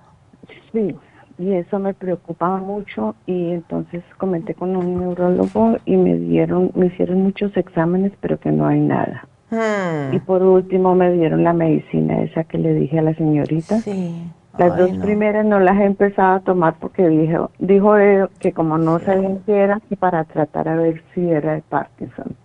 Sí, 0.70 0.97
y 1.39 1.55
eso 1.55 1.81
me 1.81 1.93
preocupaba 1.93 2.59
mucho 2.59 3.16
y 3.27 3.51
entonces 3.51 4.05
comenté 4.19 4.55
con 4.55 4.77
un 4.77 4.97
neurólogo 4.97 5.77
y 5.85 5.97
me 5.97 6.15
dieron, 6.15 6.70
me 6.77 6.86
hicieron 6.86 7.20
muchos 7.20 7.57
exámenes, 7.57 8.12
pero 8.20 8.39
que 8.39 8.53
no 8.53 8.69
hay 8.69 8.78
nada. 8.78 9.27
Hmm. 9.51 10.15
Y 10.15 10.19
por 10.21 10.43
último 10.43 10.95
me 10.95 11.12
dieron 11.12 11.45
la 11.45 11.53
medicina 11.53 12.23
esa 12.23 12.45
que 12.45 12.59
le 12.59 12.75
dije 12.75 12.99
a 12.99 13.03
la 13.03 13.15
señorita. 13.15 13.81
Sí. 13.81 14.31
Las 14.59 14.77
dos 14.77 14.91
primeras 14.99 15.45
no 15.45 15.59
las 15.59 15.77
he 15.81 15.85
empezado 15.85 16.37
a 16.37 16.41
tomar 16.41 16.75
porque 16.79 17.09
dijo, 17.09 17.51
dijo 17.59 17.95
que 18.39 18.53
como 18.53 18.79
no 18.79 19.01
sabía 19.01 19.37
si 19.45 19.53
era, 19.53 19.81
para 19.99 20.25
tratar 20.25 20.69
a 20.69 20.77
ver 20.77 21.03
si 21.12 21.29
era 21.29 21.55
de 21.55 21.62
Parkinson. 21.62 22.37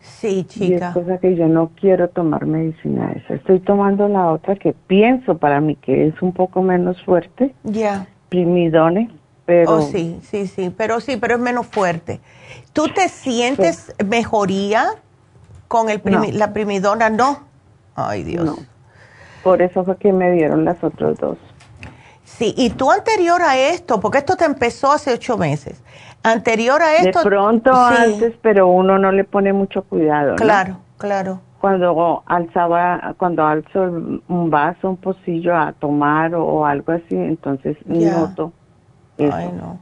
Sí, 0.00 0.44
chica. 0.44 0.66
Y 0.66 0.74
es 0.74 0.84
cosa 0.92 1.18
que 1.18 1.36
yo 1.36 1.46
no 1.46 1.70
quiero 1.80 2.08
tomar 2.08 2.44
medicina 2.46 3.12
esa. 3.12 3.34
Estoy 3.34 3.60
tomando 3.60 4.08
la 4.08 4.32
otra 4.32 4.56
que 4.56 4.74
pienso 4.86 5.38
para 5.38 5.60
mí 5.60 5.76
que 5.76 6.08
es 6.08 6.20
un 6.22 6.32
poco 6.32 6.60
menos 6.60 7.02
fuerte. 7.04 7.54
Ya. 7.62 8.08
Primidone, 8.28 9.10
pero... 9.46 9.76
Oh, 9.76 9.80
sí, 9.80 10.18
sí, 10.22 10.46
sí, 10.46 10.74
pero 10.76 11.00
sí, 11.00 11.16
pero 11.16 11.36
es 11.36 11.40
menos 11.40 11.66
fuerte. 11.66 12.20
¿Tú 12.72 12.88
te 12.88 13.08
sientes 13.08 13.94
mejoría 14.04 14.86
con 15.74 15.90
el 15.90 16.00
la 16.38 16.52
primidona? 16.52 17.10
No. 17.10 17.40
Ay, 17.96 18.22
Dios. 18.22 18.44
No. 18.44 18.54
Por 19.42 19.60
eso 19.60 19.84
fue 19.84 19.96
que 19.96 20.12
me 20.12 20.30
dieron 20.30 20.64
las 20.64 20.84
otras 20.84 21.18
dos. 21.18 21.36
Sí, 22.22 22.54
y 22.56 22.70
tú 22.70 22.92
anterior 22.92 23.42
a 23.42 23.58
esto, 23.58 23.98
porque 23.98 24.18
esto 24.18 24.36
te 24.36 24.44
empezó 24.44 24.92
hace 24.92 25.12
ocho 25.12 25.36
meses, 25.36 25.82
anterior 26.22 26.80
a 26.80 26.94
esto... 26.94 27.18
De 27.18 27.24
pronto 27.24 27.74
antes, 27.74 28.34
pero 28.40 28.68
uno 28.68 29.00
no 29.00 29.10
le 29.10 29.24
pone 29.24 29.52
mucho 29.52 29.82
cuidado. 29.82 30.36
Claro, 30.36 30.78
claro. 30.96 31.40
Cuando 31.60 32.22
alzaba, 32.26 33.14
cuando 33.16 33.44
alzo 33.44 33.82
un 34.28 34.50
vaso, 34.50 34.90
un 34.90 34.96
pocillo 34.96 35.56
a 35.56 35.72
tomar 35.72 36.36
o, 36.36 36.64
algo 36.64 36.92
así, 36.92 37.16
entonces 37.16 37.76
noto 37.86 38.52
eso. 39.18 39.34
Ay, 39.34 39.50
no. 39.52 39.80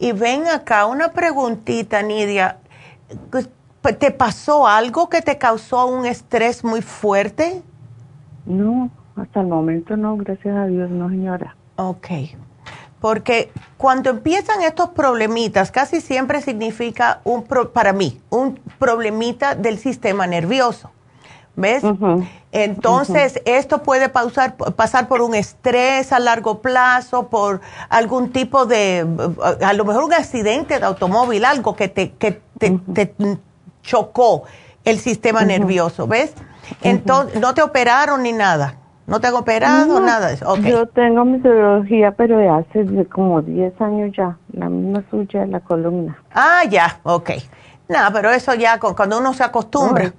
Y 0.00 0.12
ven 0.12 0.48
acá, 0.48 0.86
una 0.86 1.12
preguntita, 1.12 2.02
Nidia. 2.02 2.58
¿Te 3.92 4.10
pasó 4.10 4.66
algo 4.66 5.10
que 5.10 5.20
te 5.20 5.36
causó 5.36 5.86
un 5.86 6.06
estrés 6.06 6.64
muy 6.64 6.80
fuerte? 6.80 7.62
No, 8.46 8.90
hasta 9.16 9.40
el 9.40 9.48
momento 9.48 9.96
no, 9.96 10.16
gracias 10.16 10.56
a 10.56 10.66
Dios, 10.66 10.90
no, 10.90 11.10
señora. 11.10 11.54
Ok. 11.76 12.08
Porque 13.00 13.52
cuando 13.76 14.08
empiezan 14.08 14.62
estos 14.62 14.88
problemitas, 14.90 15.70
casi 15.70 16.00
siempre 16.00 16.40
significa, 16.40 17.20
un 17.24 17.44
para 17.44 17.92
mí, 17.92 18.18
un 18.30 18.58
problemita 18.78 19.54
del 19.54 19.78
sistema 19.78 20.26
nervioso. 20.26 20.90
¿Ves? 21.56 21.84
Entonces, 22.50 23.40
esto 23.44 23.82
puede 23.82 24.08
pasar 24.08 25.08
por 25.08 25.20
un 25.20 25.34
estrés 25.34 26.12
a 26.12 26.18
largo 26.18 26.60
plazo, 26.60 27.28
por 27.28 27.60
algún 27.88 28.32
tipo 28.32 28.66
de, 28.66 29.06
a 29.62 29.72
lo 29.74 29.84
mejor 29.84 30.04
un 30.04 30.14
accidente 30.14 30.80
de 30.80 30.84
automóvil, 30.84 31.44
algo 31.44 31.76
que 31.76 31.88
te, 31.88 32.12
que 32.12 32.40
te, 32.58 33.14
chocó 33.84 34.44
el 34.84 34.98
sistema 34.98 35.44
nervioso, 35.44 36.08
¿ves? 36.08 36.34
Entonces, 36.82 37.40
no 37.40 37.54
te 37.54 37.62
operaron 37.62 38.22
ni 38.22 38.32
nada. 38.32 38.78
¿No 39.06 39.20
te 39.20 39.26
han 39.26 39.34
operado? 39.34 40.00
nada 40.00 40.28
de 40.28 40.34
eso. 40.34 40.56
Yo 40.56 40.86
tengo 40.86 41.26
mi 41.26 41.38
cirugía, 41.40 42.12
pero 42.12 42.38
de 42.38 42.48
hace 42.48 43.06
como 43.08 43.42
10 43.42 43.78
años 43.82 44.12
ya, 44.16 44.38
la 44.52 44.70
misma 44.70 45.04
suya 45.10 45.40
de 45.40 45.48
la 45.48 45.60
columna. 45.60 46.16
Ah, 46.32 46.62
ya, 46.68 47.00
ok. 47.02 47.30
No, 47.86 47.98
pero 48.14 48.30
eso 48.30 48.54
ya 48.54 48.80
cuando 48.80 49.18
uno 49.18 49.34
se 49.34 49.44
acostumbra. 49.44 50.10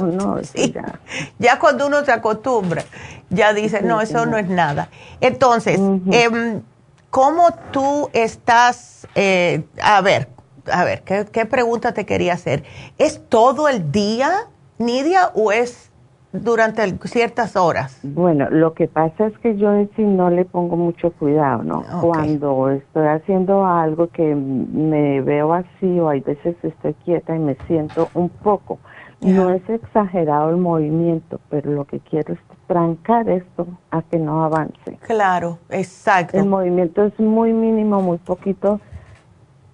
No, 0.00 0.40
ya. 1.38 1.58
cuando 1.58 1.88
uno 1.88 2.04
se 2.04 2.12
acostumbra, 2.12 2.84
ya 3.30 3.52
dice, 3.52 3.82
no, 3.82 4.00
eso 4.00 4.26
no 4.26 4.38
es 4.38 4.48
nada. 4.48 4.88
Entonces, 5.20 5.80
em, 6.12 6.62
¿cómo 7.10 7.50
tú 7.72 8.08
estás, 8.12 9.08
eh, 9.16 9.64
a 9.82 10.00
ver, 10.02 10.28
a 10.72 10.84
ver, 10.84 11.02
¿qué, 11.02 11.26
¿qué 11.30 11.46
pregunta 11.46 11.92
te 11.92 12.06
quería 12.06 12.34
hacer? 12.34 12.64
¿Es 12.98 13.28
todo 13.28 13.68
el 13.68 13.90
día, 13.92 14.30
Nidia, 14.78 15.30
o 15.34 15.52
es 15.52 15.90
durante 16.32 16.82
ciertas 17.06 17.56
horas? 17.56 18.00
Bueno, 18.02 18.48
lo 18.50 18.74
que 18.74 18.86
pasa 18.86 19.26
es 19.26 19.38
que 19.38 19.56
yo 19.56 19.72
en 19.72 19.90
sí 19.96 20.02
no 20.02 20.30
le 20.30 20.44
pongo 20.44 20.76
mucho 20.76 21.10
cuidado, 21.12 21.62
¿no? 21.62 21.82
Cuando 22.00 22.70
estoy 22.70 23.06
haciendo 23.06 23.64
algo 23.64 24.08
que 24.08 24.34
me 24.34 25.20
veo 25.22 25.54
así 25.54 25.98
o 25.98 26.08
hay 26.08 26.20
veces 26.20 26.56
estoy 26.62 26.94
quieta 27.04 27.34
y 27.34 27.38
me 27.38 27.56
siento 27.66 28.08
un 28.14 28.28
poco. 28.28 28.78
No 29.20 29.50
es 29.50 29.68
exagerado 29.68 30.50
el 30.50 30.58
movimiento, 30.58 31.40
pero 31.50 31.72
lo 31.72 31.84
que 31.86 31.98
quiero 31.98 32.34
es 32.34 32.38
trancar 32.68 33.28
esto 33.28 33.66
a 33.90 34.02
que 34.02 34.16
no 34.18 34.44
avance. 34.44 34.96
Claro, 35.00 35.58
exacto. 35.70 36.36
El 36.36 36.46
movimiento 36.46 37.04
es 37.04 37.18
muy 37.18 37.52
mínimo, 37.52 38.00
muy 38.00 38.18
poquito. 38.18 38.80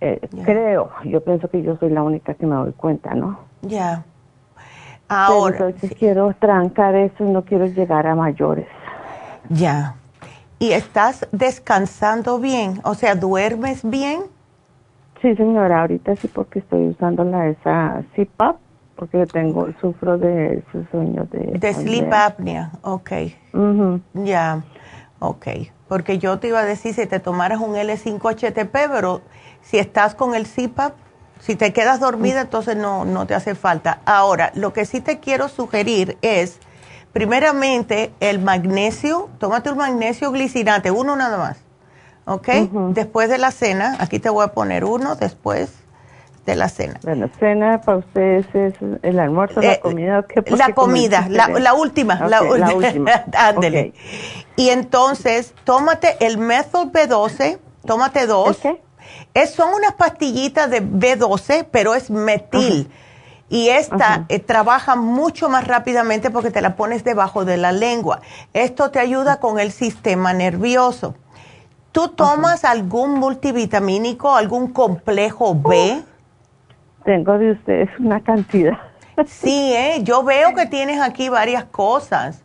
Eh, 0.06 0.20
creo, 0.44 0.90
yo 1.04 1.24
pienso 1.24 1.48
que 1.48 1.62
yo 1.62 1.78
soy 1.78 1.88
la 1.88 2.02
única 2.02 2.34
que 2.34 2.44
me 2.44 2.54
doy 2.56 2.72
cuenta, 2.72 3.14
¿no? 3.14 3.38
Ya. 3.62 4.04
Ahora. 5.08 5.72
quiero 5.98 6.34
trancar 6.38 6.94
eso 6.94 7.24
y 7.24 7.30
no 7.30 7.42
quiero 7.42 7.64
llegar 7.64 8.06
a 8.06 8.14
mayores. 8.14 8.66
Ya. 9.48 9.94
¿Y 10.58 10.72
estás 10.72 11.26
descansando 11.32 12.38
bien? 12.38 12.80
O 12.84 12.92
sea, 12.92 13.14
¿duermes 13.14 13.80
bien? 13.82 14.24
Sí, 15.22 15.34
señora, 15.36 15.80
ahorita 15.80 16.16
sí 16.16 16.28
porque 16.28 16.58
estoy 16.58 16.88
usando 16.88 17.24
la 17.24 17.48
esa 17.48 18.02
CPAP 18.14 18.56
porque 18.96 19.24
tengo 19.24 19.68
sufro 19.80 20.18
de 20.18 20.58
esos 20.58 20.86
sueños 20.90 21.30
de 21.30 21.58
de 21.58 21.72
sleep 21.72 22.12
apnea, 22.12 22.72
ok. 22.82 23.10
Ya, 24.12 24.62
ok. 25.18 25.46
Porque 25.88 26.18
yo 26.18 26.38
te 26.38 26.48
iba 26.48 26.60
a 26.60 26.64
decir 26.64 26.92
si 26.92 27.06
te 27.06 27.20
tomaras 27.20 27.60
un 27.60 27.74
L5-HTP, 27.74 28.70
pero 28.70 29.22
si 29.64 29.78
estás 29.78 30.14
con 30.14 30.34
el 30.34 30.46
CPAP, 30.46 30.94
si 31.40 31.56
te 31.56 31.72
quedas 31.72 32.00
dormida, 32.00 32.42
entonces 32.42 32.76
no, 32.76 33.04
no 33.04 33.26
te 33.26 33.34
hace 33.34 33.54
falta. 33.54 34.00
Ahora, 34.04 34.50
lo 34.54 34.72
que 34.72 34.86
sí 34.86 35.00
te 35.00 35.18
quiero 35.18 35.48
sugerir 35.48 36.16
es, 36.22 36.58
primeramente, 37.12 38.12
el 38.20 38.40
magnesio, 38.40 39.28
tómate 39.38 39.70
un 39.70 39.78
magnesio 39.78 40.30
glicinante, 40.30 40.90
uno 40.90 41.16
nada 41.16 41.36
más, 41.36 41.58
¿ok? 42.24 42.48
Después 42.90 43.28
de 43.28 43.38
la 43.38 43.50
cena, 43.50 43.96
aquí 43.98 44.20
te 44.20 44.30
voy 44.30 44.44
a 44.44 44.48
poner 44.48 44.84
uno 44.84 45.16
después 45.16 45.70
de 46.46 46.56
la 46.56 46.68
cena. 46.68 47.00
Bueno, 47.02 47.28
cena 47.38 47.80
para 47.80 47.98
ustedes 47.98 48.46
es 48.54 48.74
el 49.02 49.18
almuerzo, 49.18 49.60
la 49.60 49.72
eh, 49.74 49.80
comida. 49.80 50.24
¿qué, 50.26 50.42
la 50.56 50.72
comida, 50.74 51.26
la, 51.28 51.74
última, 51.74 52.26
la, 52.28 52.42
última. 52.42 53.24
Ándele. 53.36 53.94
Y 54.56 54.68
entonces, 54.68 55.54
tómate 55.64 56.16
el 56.20 56.38
methyl 56.38 56.90
B12, 56.92 57.58
tómate 57.86 58.26
dos. 58.26 58.62
¿El 58.64 58.78
es, 59.34 59.50
son 59.50 59.74
unas 59.74 59.94
pastillitas 59.94 60.70
de 60.70 60.82
B12, 60.82 61.66
pero 61.70 61.94
es 61.94 62.10
metil. 62.10 62.90
Y 63.48 63.68
esta 63.68 64.24
eh, 64.28 64.38
trabaja 64.38 64.96
mucho 64.96 65.48
más 65.48 65.66
rápidamente 65.66 66.30
porque 66.30 66.50
te 66.50 66.60
la 66.60 66.76
pones 66.76 67.04
debajo 67.04 67.44
de 67.44 67.56
la 67.56 67.72
lengua. 67.72 68.20
Esto 68.52 68.90
te 68.90 68.98
ayuda 68.98 69.38
con 69.38 69.60
el 69.60 69.70
sistema 69.70 70.32
nervioso. 70.32 71.14
¿Tú 71.92 72.08
tomas 72.08 72.64
algún 72.64 73.14
multivitamínico, 73.20 74.34
algún 74.34 74.72
complejo 74.72 75.54
B? 75.54 76.02
tengo 77.04 77.38
de 77.38 77.52
ustedes 77.52 77.88
una 77.98 78.20
cantidad. 78.20 78.78
Sí, 79.26 79.72
¿eh? 79.72 80.00
yo 80.02 80.24
veo 80.24 80.54
que 80.54 80.66
tienes 80.66 81.00
aquí 81.00 81.28
varias 81.28 81.64
cosas. 81.64 82.42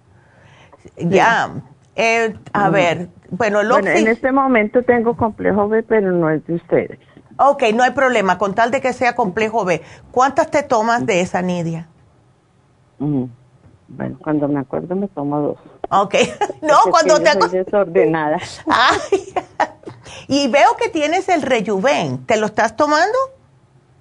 Ya, 0.97 1.49
eh, 1.95 2.35
a 2.53 2.69
ver, 2.69 3.09
bueno, 3.31 3.61
en 3.61 4.07
este 4.07 4.31
momento 4.31 4.83
tengo 4.83 5.15
complejo 5.15 5.67
B, 5.67 5.83
pero 5.83 6.11
no 6.11 6.29
es 6.29 6.45
de 6.47 6.55
ustedes. 6.55 6.99
Ok, 7.37 7.63
no 7.73 7.83
hay 7.83 7.91
problema, 7.91 8.37
con 8.37 8.53
tal 8.53 8.69
de 8.71 8.81
que 8.81 8.91
sea 8.91 9.15
complejo 9.15 9.63
B. 9.63 9.81
¿Cuántas 10.11 10.51
te 10.51 10.61
tomas 10.63 11.05
de 11.05 11.21
esa 11.21 11.41
nidia? 11.41 11.87
Mm, 12.97 13.25
bueno, 13.87 14.17
cuando 14.21 14.47
me 14.47 14.59
acuerdo 14.59 14.95
me 14.95 15.07
tomo 15.07 15.39
dos. 15.39 15.57
Ok, 15.89 16.15
no, 16.61 16.75
cuando 16.91 17.19
te 17.19 17.29
acuerdas. 17.29 17.51
desordenada. 17.51 18.39
y 20.27 20.47
veo 20.49 20.75
que 20.77 20.89
tienes 20.89 21.29
el 21.29 21.41
rejuven, 21.41 22.25
¿te 22.25 22.37
lo 22.37 22.47
estás 22.47 22.75
tomando? 22.75 23.17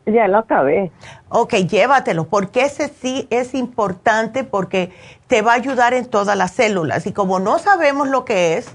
Ya 0.06 0.26
lo 0.26 0.38
acabé. 0.38 0.90
Ok, 1.28 1.54
llévatelo, 1.54 2.28
porque 2.28 2.62
ese 2.62 2.88
sí 2.88 3.26
es 3.30 3.54
importante 3.54 4.42
porque 4.42 4.90
te 5.26 5.42
va 5.42 5.52
a 5.52 5.56
ayudar 5.56 5.92
en 5.92 6.06
todas 6.06 6.36
las 6.36 6.52
células. 6.52 7.06
Y 7.06 7.12
como 7.12 7.40
no 7.40 7.58
sabemos 7.58 8.08
lo 8.08 8.24
que 8.24 8.56
es, 8.56 8.74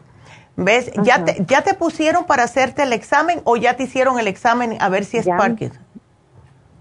¿Ves? 0.55 0.91
¿Ya 1.03 1.25
te, 1.25 1.43
¿Ya 1.45 1.61
te 1.63 1.73
pusieron 1.73 2.25
para 2.25 2.43
hacerte 2.43 2.83
el 2.83 2.93
examen 2.93 3.41
o 3.43 3.57
ya 3.57 3.75
te 3.75 3.83
hicieron 3.83 4.19
el 4.19 4.27
examen 4.27 4.77
a 4.79 4.89
ver 4.89 5.03
si 5.03 5.17
es 5.17 5.27
Parkinson? 5.27 5.81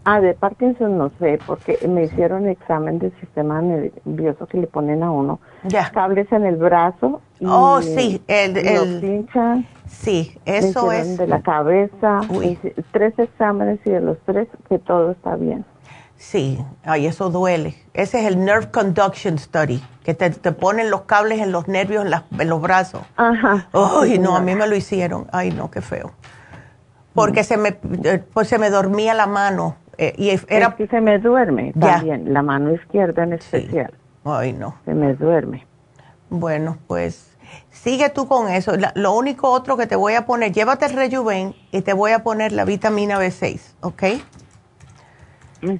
Ah, 0.05 0.21
de 0.21 0.35
Parkinson 0.35 0.99
no 0.99 1.13
sé, 1.21 1.39
porque 1.47 1.79
me 1.89 2.05
hicieron 2.05 2.49
examen 2.49 2.99
del 2.99 3.13
sistema 3.21 3.63
nervioso 3.63 4.47
que 4.47 4.59
le 4.59 4.67
ponen 4.67 5.03
a 5.03 5.13
uno. 5.13 5.39
Ya. 5.65 5.91
Cables 5.91 6.31
en 6.33 6.45
el 6.45 6.57
brazo. 6.57 7.21
Y 7.39 7.47
oh, 7.49 7.81
sí. 7.81 8.21
El, 8.27 8.57
el, 8.57 9.01
pinchan. 9.01 9.67
Sí, 9.87 10.37
eso 10.45 10.91
es. 10.91 11.17
De 11.19 11.29
la 11.29 11.43
cabeza. 11.43 12.21
tres 12.91 13.17
exámenes 13.17 13.79
y 13.85 13.91
de 13.91 14.01
los 14.01 14.19
tres 14.27 14.49
que 14.69 14.81
todo 14.81 15.13
está 15.13 15.37
bien. 15.37 15.65
Sí, 16.23 16.65
ay, 16.85 17.07
eso 17.07 17.31
duele. 17.31 17.75
Ese 17.95 18.21
es 18.21 18.27
el 18.27 18.45
Nerve 18.45 18.71
Conduction 18.71 19.39
Study, 19.39 19.83
que 20.05 20.15
te, 20.15 20.31
ponen 20.53 20.89
los 20.89 21.03
cables 21.03 21.41
en 21.41 21.51
los 21.51 21.67
nervios, 21.67 22.07
en, 22.39 22.49
los 22.49 22.63
brazos. 22.63 23.03
Ajá. 23.17 23.67
Ay, 23.73 24.21
no, 24.21 24.37
a 24.37 24.41
mí 24.41 24.55
me 24.55 24.69
lo 24.69 24.77
hicieron. 24.77 25.27
Ay, 25.33 25.51
no, 25.51 25.69
qué 25.73 25.81
feo. 25.81 26.13
Porque 27.13 27.43
se 27.43 27.57
me, 27.57 27.77
eh, 28.05 28.23
pues 28.33 28.47
se 28.47 28.59
me 28.59 28.71
dormía 28.71 29.15
la 29.15 29.27
mano. 29.27 29.75
Eh, 29.99 30.15
y 30.17 30.31
era... 30.49 30.77
que 30.77 30.87
se 30.87 31.01
me 31.01 31.19
duerme 31.19 31.73
también, 31.79 32.33
la 32.33 32.43
mano 32.43 32.73
izquierda 32.73 33.25
en 33.25 33.33
especial. 33.33 33.93
Ay, 34.25 34.53
no. 34.53 34.77
Se 34.85 34.95
me 34.95 35.15
duerme. 35.15 35.67
Bueno, 36.31 36.79
pues 36.87 37.37
sigue 37.71 38.11
tú 38.11 38.29
con 38.29 38.49
eso. 38.49 38.75
lo 38.95 39.13
único 39.13 39.51
otro 39.51 39.77
que 39.77 39.89
te 39.89 39.97
voy 39.97 40.15
a 40.15 40.25
poner, 40.25 40.53
llévate 40.53 40.87
el 40.87 40.93
Rejuven 40.93 41.57
y 41.73 41.83
te 41.83 41.95
voy 41.95 42.13
a 42.13 42.23
poner 42.23 42.53
la 42.53 42.65
vitamina 42.65 43.19
B6, 43.19 43.61
¿ok? 43.81 44.03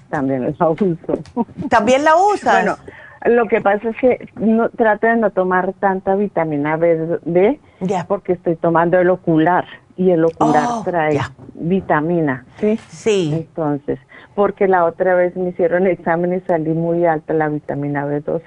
También 0.09 0.55
la 0.59 0.69
uso. 0.69 0.93
¿También 1.69 2.05
la 2.05 2.17
usas? 2.17 2.55
Bueno, 2.55 2.77
lo 3.25 3.49
que 3.49 3.61
pasa 3.61 3.89
es 3.89 3.97
que 3.97 4.29
no, 4.37 4.69
trato 4.71 5.07
de 5.07 5.17
no 5.17 5.31
tomar 5.31 5.73
tanta 5.75 6.15
vitamina 6.15 6.77
B, 6.77 7.61
ya. 7.81 8.05
porque 8.07 8.33
estoy 8.33 8.57
tomando 8.57 8.99
el 8.99 9.11
ocular 9.11 9.65
y 9.97 10.11
el 10.11 10.25
ocular 10.25 10.65
oh, 10.69 10.83
trae 10.83 11.21
vitamina, 11.55 12.45
¿sí? 12.59 12.79
Sí. 12.89 13.31
Entonces, 13.33 13.99
porque 14.35 14.67
la 14.67 14.85
otra 14.85 15.15
vez 15.15 15.37
me 15.37 15.51
hicieron 15.51 15.87
examen 15.87 16.35
y 16.35 16.41
salí 16.41 16.71
muy 16.71 17.05
alta 17.07 17.35
la 17.35 17.49
vitamina 17.49 18.07
B12. 18.07 18.43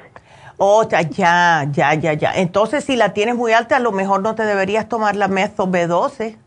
Oh, 0.57 0.87
ya, 0.87 1.65
ya, 1.69 1.93
ya, 1.93 2.13
ya. 2.13 2.31
Entonces, 2.33 2.85
si 2.85 2.95
la 2.95 3.13
tienes 3.13 3.35
muy 3.35 3.51
alta, 3.51 3.75
a 3.75 3.79
lo 3.79 3.91
mejor 3.91 4.21
no 4.21 4.35
te 4.35 4.43
deberías 4.43 4.87
tomar 4.87 5.15
la 5.15 5.27
mezo 5.27 5.67
B12. 5.67 6.37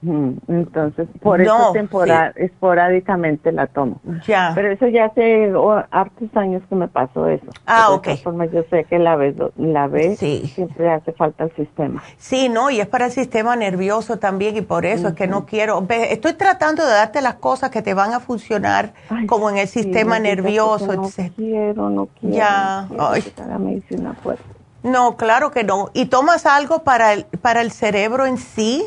Entonces, 0.00 1.08
por 1.20 1.40
eso 1.40 1.72
temporal, 1.72 2.32
esporádicamente 2.36 3.50
la 3.50 3.66
tomo. 3.66 4.00
Ya. 4.26 4.52
Pero 4.54 4.70
eso 4.70 4.86
ya 4.86 5.06
hace 5.06 5.52
hartos 5.90 6.36
años 6.36 6.62
que 6.68 6.76
me 6.76 6.86
pasó 6.86 7.26
eso. 7.26 7.46
Ah, 7.66 7.90
ok. 7.90 8.06
De 8.06 8.16
forma, 8.18 8.46
yo 8.46 8.62
sé 8.70 8.84
que 8.84 8.98
la 8.98 9.16
vez, 9.16 9.34
la 9.56 9.88
vez 9.88 10.18
siempre 10.18 10.90
hace 10.90 11.12
falta 11.12 11.44
el 11.44 11.56
sistema. 11.56 12.02
Sí, 12.16 12.48
no, 12.48 12.70
y 12.70 12.80
es 12.80 12.86
para 12.86 13.06
el 13.06 13.12
sistema 13.12 13.56
nervioso 13.56 14.18
también 14.18 14.56
y 14.56 14.60
por 14.60 14.86
eso 14.86 15.08
es 15.08 15.14
que 15.14 15.26
no 15.26 15.46
quiero. 15.46 15.84
Estoy 15.88 16.34
tratando 16.34 16.84
de 16.84 16.92
darte 16.92 17.20
las 17.20 17.34
cosas 17.34 17.70
que 17.70 17.82
te 17.82 17.94
van 17.94 18.12
a 18.14 18.20
funcionar 18.20 18.92
como 19.26 19.50
en 19.50 19.58
el 19.58 19.68
sistema 19.68 20.20
nervioso. 20.20 20.94
No 20.94 21.10
quiero, 21.34 21.90
no 21.90 22.06
quiero. 22.06 22.36
Ya. 22.36 22.86
No 22.90 23.10
quiero 23.10 23.58
medicina 23.58 24.14
fuerte. 24.22 24.44
No, 24.82 25.16
claro 25.16 25.50
que 25.50 25.64
no. 25.64 25.90
¿Y 25.92 26.06
tomas 26.06 26.46
algo 26.46 26.84
para 26.84 27.12
el, 27.12 27.24
para 27.42 27.62
el 27.62 27.72
cerebro 27.72 28.26
en 28.26 28.38
sí? 28.38 28.84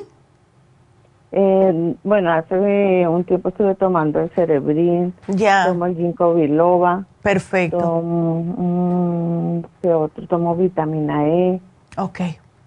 Eh, 1.33 1.95
bueno, 2.03 2.33
hace 2.33 3.07
un 3.07 3.23
tiempo 3.23 3.49
estuve 3.49 3.73
tomando 3.75 4.19
el 4.19 4.29
cerebrín, 4.31 5.13
ya. 5.27 5.65
tomo 5.67 5.85
el 5.85 5.95
ginkgo 5.95 6.33
biloba. 6.33 7.05
Perfecto. 7.21 7.77
Tomo, 7.77 9.63
¿qué 9.81 9.93
otro? 9.93 10.27
Tomo 10.27 10.55
vitamina 10.55 11.25
E. 11.27 11.61
Ok. 11.97 12.19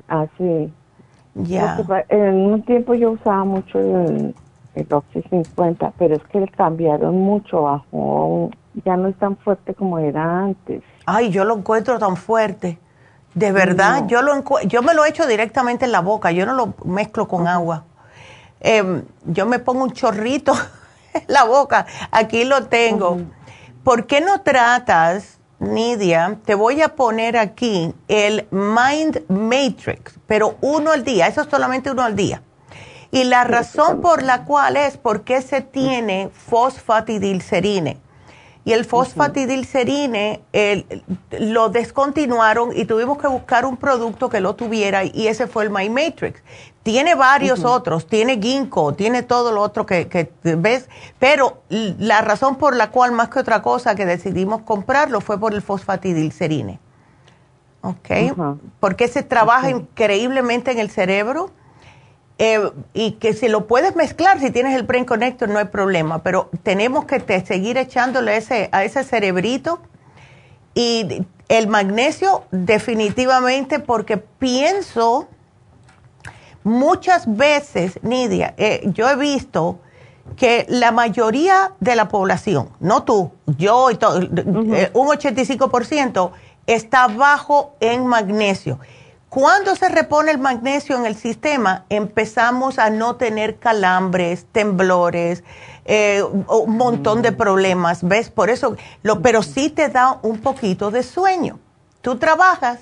Así. 0.09 0.73
Ya. 1.35 1.79
En 2.09 2.35
un 2.35 2.63
tiempo 2.63 2.95
yo 2.95 3.11
usaba 3.13 3.45
mucho 3.45 3.79
el, 3.79 4.35
el 4.75 4.87
Oxy 4.91 5.23
50, 5.29 5.93
pero 5.99 6.15
es 6.17 6.23
que 6.25 6.47
cambiaron 6.49 7.21
mucho, 7.21 7.63
bajo, 7.63 8.51
ya 8.85 8.97
no 8.97 9.09
es 9.09 9.17
tan 9.17 9.37
fuerte 9.37 9.75
como 9.75 9.99
era 9.99 10.45
antes. 10.45 10.83
Ay, 11.07 11.31
yo 11.31 11.45
lo 11.45 11.57
encuentro 11.57 11.99
tan 11.99 12.17
fuerte. 12.17 12.79
De 13.35 13.51
verdad, 13.51 14.07
yo, 14.07 14.23
lo 14.23 14.33
yo 14.67 14.83
me 14.83 14.95
lo 14.95 15.05
echo 15.05 15.27
directamente 15.27 15.85
en 15.85 15.93
la 15.93 16.01
boca, 16.01 16.31
yo 16.31 16.47
no 16.47 16.55
lo 16.55 16.75
mezclo 16.85 17.27
con 17.27 17.49
agua. 17.49 17.85
Em, 18.67 19.05
yo 19.27 19.45
me 19.45 19.59
pongo 19.59 19.85
un 19.85 19.93
chorrito 19.93 20.55
en 21.13 21.25
la 21.29 21.45
boca, 21.45 21.85
aquí 22.11 22.45
lo 22.45 22.65
tengo. 22.65 23.21
¿Por 23.85 24.07
qué 24.07 24.23
no 24.23 24.41
tratas, 24.41 25.39
Nidia? 25.59 26.39
Te 26.47 26.55
voy 26.55 26.81
a 26.81 26.97
poner 26.97 27.37
aquí 27.37 27.95
el 28.09 28.49
Mind 28.51 29.29
Matrix, 29.29 30.19
pero 30.27 30.57
uno 30.63 30.93
al 30.93 31.05
día, 31.05 31.27
eso 31.27 31.43
es 31.43 31.49
solamente 31.51 31.91
uno 31.91 32.01
al 32.01 32.17
día. 32.17 32.41
Y 33.11 33.25
la 33.25 33.45
razón 33.45 34.01
por 34.01 34.23
la 34.23 34.47
cual 34.47 34.79
es 34.79 34.97
porque 34.97 35.43
se 35.43 35.61
tiene 35.61 36.31
fosfatidilcerine 36.33 38.01
y 38.65 38.73
el 38.73 38.85
fosfatidilcerine 38.85 40.41
lo 41.39 41.69
descontinuaron 41.69 42.71
y 42.75 42.87
tuvimos 42.87 43.19
que 43.19 43.29
buscar 43.29 43.67
un 43.67 43.77
producto 43.77 44.31
que 44.31 44.41
lo 44.41 44.55
tuviera 44.55 45.05
y 45.05 45.27
ese 45.29 45.47
fue 45.47 45.65
el 45.65 45.71
My 45.71 45.91
Matrix. 45.91 46.43
Tiene 46.85 47.15
varios 47.15 47.65
otros, 47.65 48.07
tiene 48.07 48.39
ginkgo, 48.39 48.93
tiene 48.93 49.23
todo 49.23 49.53
lo 49.53 49.63
otro 49.63 49.87
que, 49.87 50.31
ves, 50.43 50.91
pero 51.19 51.63
la 51.71 52.21
razón 52.21 52.57
por 52.57 52.77
la 52.77 52.91
cual 52.91 53.13
más 53.13 53.31
que 53.31 53.39
otra 53.39 53.63
cosa 53.63 53.95
que 53.95 54.05
decidimos 54.05 54.61
comprarlo 54.63 55.23
fue 55.23 55.41
por 55.41 55.55
el 55.55 55.63
fosfatidilcerine. 55.63 56.79
¿Ok? 57.81 58.37
Porque 58.81 59.09
se 59.09 59.23
trabaja 59.23 59.71
increíblemente 59.71 60.73
en 60.73 60.79
el 60.79 60.91
cerebro 60.91 61.51
eh, 62.37 62.71
y 62.93 63.13
que 63.13 63.33
si 63.33 63.49
lo 63.49 63.67
puedes 63.67 63.97
mezclar, 63.97 64.39
si 64.39 64.51
tienes 64.51 64.77
el 64.77 64.83
Brain 64.83 65.07
Connector, 65.07 65.49
no 65.49 65.59
hay 65.59 65.67
problema, 65.67 66.23
pero 66.23 66.51
tenemos 66.63 67.07
que 67.07 67.19
seguir 67.47 67.79
echándole 67.79 68.37
ese, 68.37 68.69
a 68.73 68.85
ese 68.85 69.05
cerebrito 69.05 69.81
y 70.75 71.25
el 71.49 71.67
magnesio 71.67 72.45
definitivamente 72.51 73.79
porque 73.81 74.19
pienso 74.19 75.29
muchas 76.65 77.37
veces, 77.37 78.01
Nidia, 78.03 78.55
eh, 78.57 78.83
yo 78.87 79.09
he 79.09 79.17
visto 79.17 79.79
que 80.37 80.67
la 80.69 80.91
mayoría 80.91 81.73
de 81.81 81.95
la 81.95 82.09
población, 82.09 82.71
no 82.81 83.05
tú, 83.05 83.31
yo 83.47 83.91
y 83.91 83.97
todo, 83.97 84.21
eh, 84.21 84.91
un 84.95 85.09
85% 85.09 86.33
está 86.67 87.09
bajo 87.09 87.75
en 87.81 88.07
magnesio. 88.07 88.81
Cuando 89.29 89.75
se 89.75 89.89
repone 89.89 90.31
el 90.31 90.39
magnesio 90.39 90.97
en 90.97 91.07
el 91.07 91.17
sistema, 91.17 91.85
empezamos 91.89 92.79
a 92.79 92.89
no 92.91 93.17
tener 93.17 93.59
calambres, 93.59 94.47
temblores, 94.53 95.43
eh, 95.85 96.23
un 96.23 96.77
montón 96.77 97.21
de 97.21 97.33
problemas, 97.33 98.07
¿ves? 98.07 98.31
Por 98.31 98.49
eso, 98.49 98.77
lo, 99.03 99.21
pero 99.21 99.43
sí 99.43 99.71
te 99.71 99.89
da 99.89 100.21
un 100.23 100.39
poquito 100.39 100.91
de 100.91 101.03
sueño. 101.03 101.59
¿Tú 102.01 102.17
trabajas? 102.17 102.81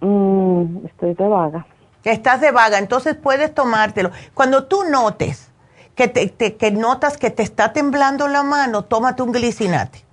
Mm, 0.00 0.84
estoy 0.84 1.14
de 1.14 1.26
vaga. 1.26 1.66
Estás 2.10 2.40
de 2.40 2.50
vaga, 2.52 2.78
entonces 2.78 3.16
puedes 3.16 3.54
tomártelo. 3.54 4.10
Cuando 4.34 4.64
tú 4.64 4.84
notes 4.84 5.48
que, 5.94 6.08
te, 6.08 6.56
que 6.56 6.70
notas 6.70 7.16
que 7.16 7.30
te 7.30 7.42
está 7.42 7.72
temblando 7.72 8.28
la 8.28 8.42
mano, 8.42 8.82
tómate 8.82 9.22
un 9.22 9.32
glicinate. 9.32 10.04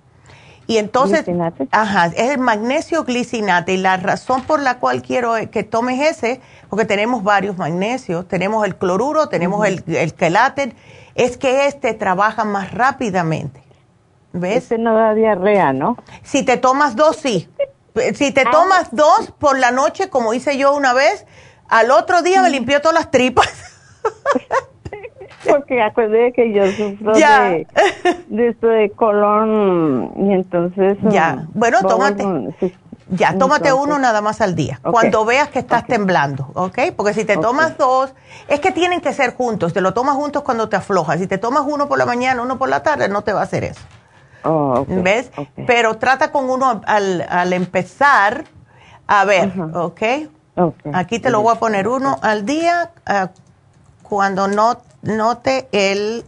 Y 0.66 0.78
entonces, 0.78 1.26
ajá, 1.72 2.06
es 2.08 2.32
el 2.32 2.38
magnesio 2.38 3.04
glicinate 3.04 3.74
y 3.74 3.78
la 3.78 3.98
razón 3.98 4.44
por 4.44 4.62
la 4.62 4.80
cual 4.80 5.02
quiero 5.02 5.34
que 5.52 5.64
tomes 5.64 6.00
ese, 6.00 6.40
porque 6.70 6.86
tenemos 6.86 7.22
varios 7.22 7.58
magnesios, 7.58 8.28
tenemos 8.28 8.66
el 8.66 8.78
cloruro, 8.78 9.28
tenemos 9.28 9.68
el, 9.68 9.84
el 9.88 10.14
quelate, 10.14 10.74
es 11.16 11.38
que 11.38 11.68
este 11.68 11.94
trabaja 11.94 12.46
más 12.46 12.72
rápidamente. 12.72 13.62
¿Ves? 14.32 14.64
Este 14.64 14.78
no 14.78 14.96
da 14.96 15.14
diarrea, 15.14 15.74
¿no? 15.74 15.98
Si 16.24 16.44
te 16.44 16.58
tomas 16.58 16.96
dos, 16.96 17.18
sí. 17.18 17.50
Si 18.16 18.32
te 18.32 18.46
tomas 18.46 18.88
dos 18.92 19.32
por 19.38 19.60
la 19.60 19.70
noche, 19.70 20.10
como 20.10 20.34
hice 20.34 20.58
yo 20.58 20.74
una 20.74 20.94
vez, 20.94 21.28
al 21.74 21.90
otro 21.90 22.22
día 22.22 22.44
me 22.44 22.52
limpió 22.52 22.80
todas 22.82 22.94
las 22.94 23.10
tripas. 23.10 23.50
Porque 25.50 25.82
acuérdate 25.82 26.32
que 26.32 26.54
yo 26.54 26.66
sufro 26.72 27.14
de, 27.14 27.68
de 28.28 28.48
esto 28.50 28.68
de 28.68 28.92
colon 28.92 30.14
y 30.16 30.34
entonces... 30.34 30.98
Ya, 31.10 31.36
mm, 31.36 31.48
bueno, 31.54 31.80
tómate. 31.82 32.24
ya, 33.10 33.38
tómate 33.38 33.74
uno 33.74 33.98
nada 33.98 34.22
más 34.22 34.40
al 34.40 34.56
día, 34.56 34.80
cuando 34.84 35.26
veas 35.26 35.50
que 35.50 35.60
estás 35.60 35.86
temblando, 35.86 36.50
¿ok? 36.54 36.80
Porque 36.96 37.14
si 37.14 37.26
te 37.26 37.38
tomas 37.38 37.78
dos, 37.78 38.14
es 38.48 38.60
que 38.60 38.72
tienen 38.72 39.02
que 39.02 39.12
ser 39.12 39.36
juntos, 39.36 39.74
te 39.74 39.82
lo 39.82 39.94
tomas 39.94 40.16
juntos 40.16 40.44
cuando 40.44 40.70
te 40.70 40.76
aflojas. 40.76 41.20
Si 41.20 41.28
te 41.28 41.40
tomas 41.40 41.64
uno 41.66 41.90
por 41.90 41.98
la 41.98 42.06
mañana, 42.06 42.42
uno 42.42 42.58
por 42.58 42.70
la 42.70 42.84
tarde, 42.84 43.10
no 43.10 43.24
te 43.24 43.34
va 43.34 43.42
a 43.42 43.44
hacer 43.44 43.64
eso. 43.64 43.82
Oh, 44.44 44.86
¿Ves? 44.88 45.32
Pero 45.66 45.98
trata 45.98 46.32
con 46.32 46.50
uno 46.50 46.82
al, 46.86 47.26
al 47.28 47.52
empezar, 47.52 48.46
a 49.08 49.26
ver, 49.26 49.52
¿ok? 49.74 50.02
Aquí 50.94 51.20
te 51.20 51.30
lo 51.30 51.42
voy 51.42 51.56
a 51.56 51.60
poner 51.60 51.88
uno 51.88 52.18
al 52.22 52.46
día 52.46 52.92
ah, 53.06 53.30
cuando 54.04 54.48
no 54.48 54.78
note 55.02 55.68
el 55.72 56.24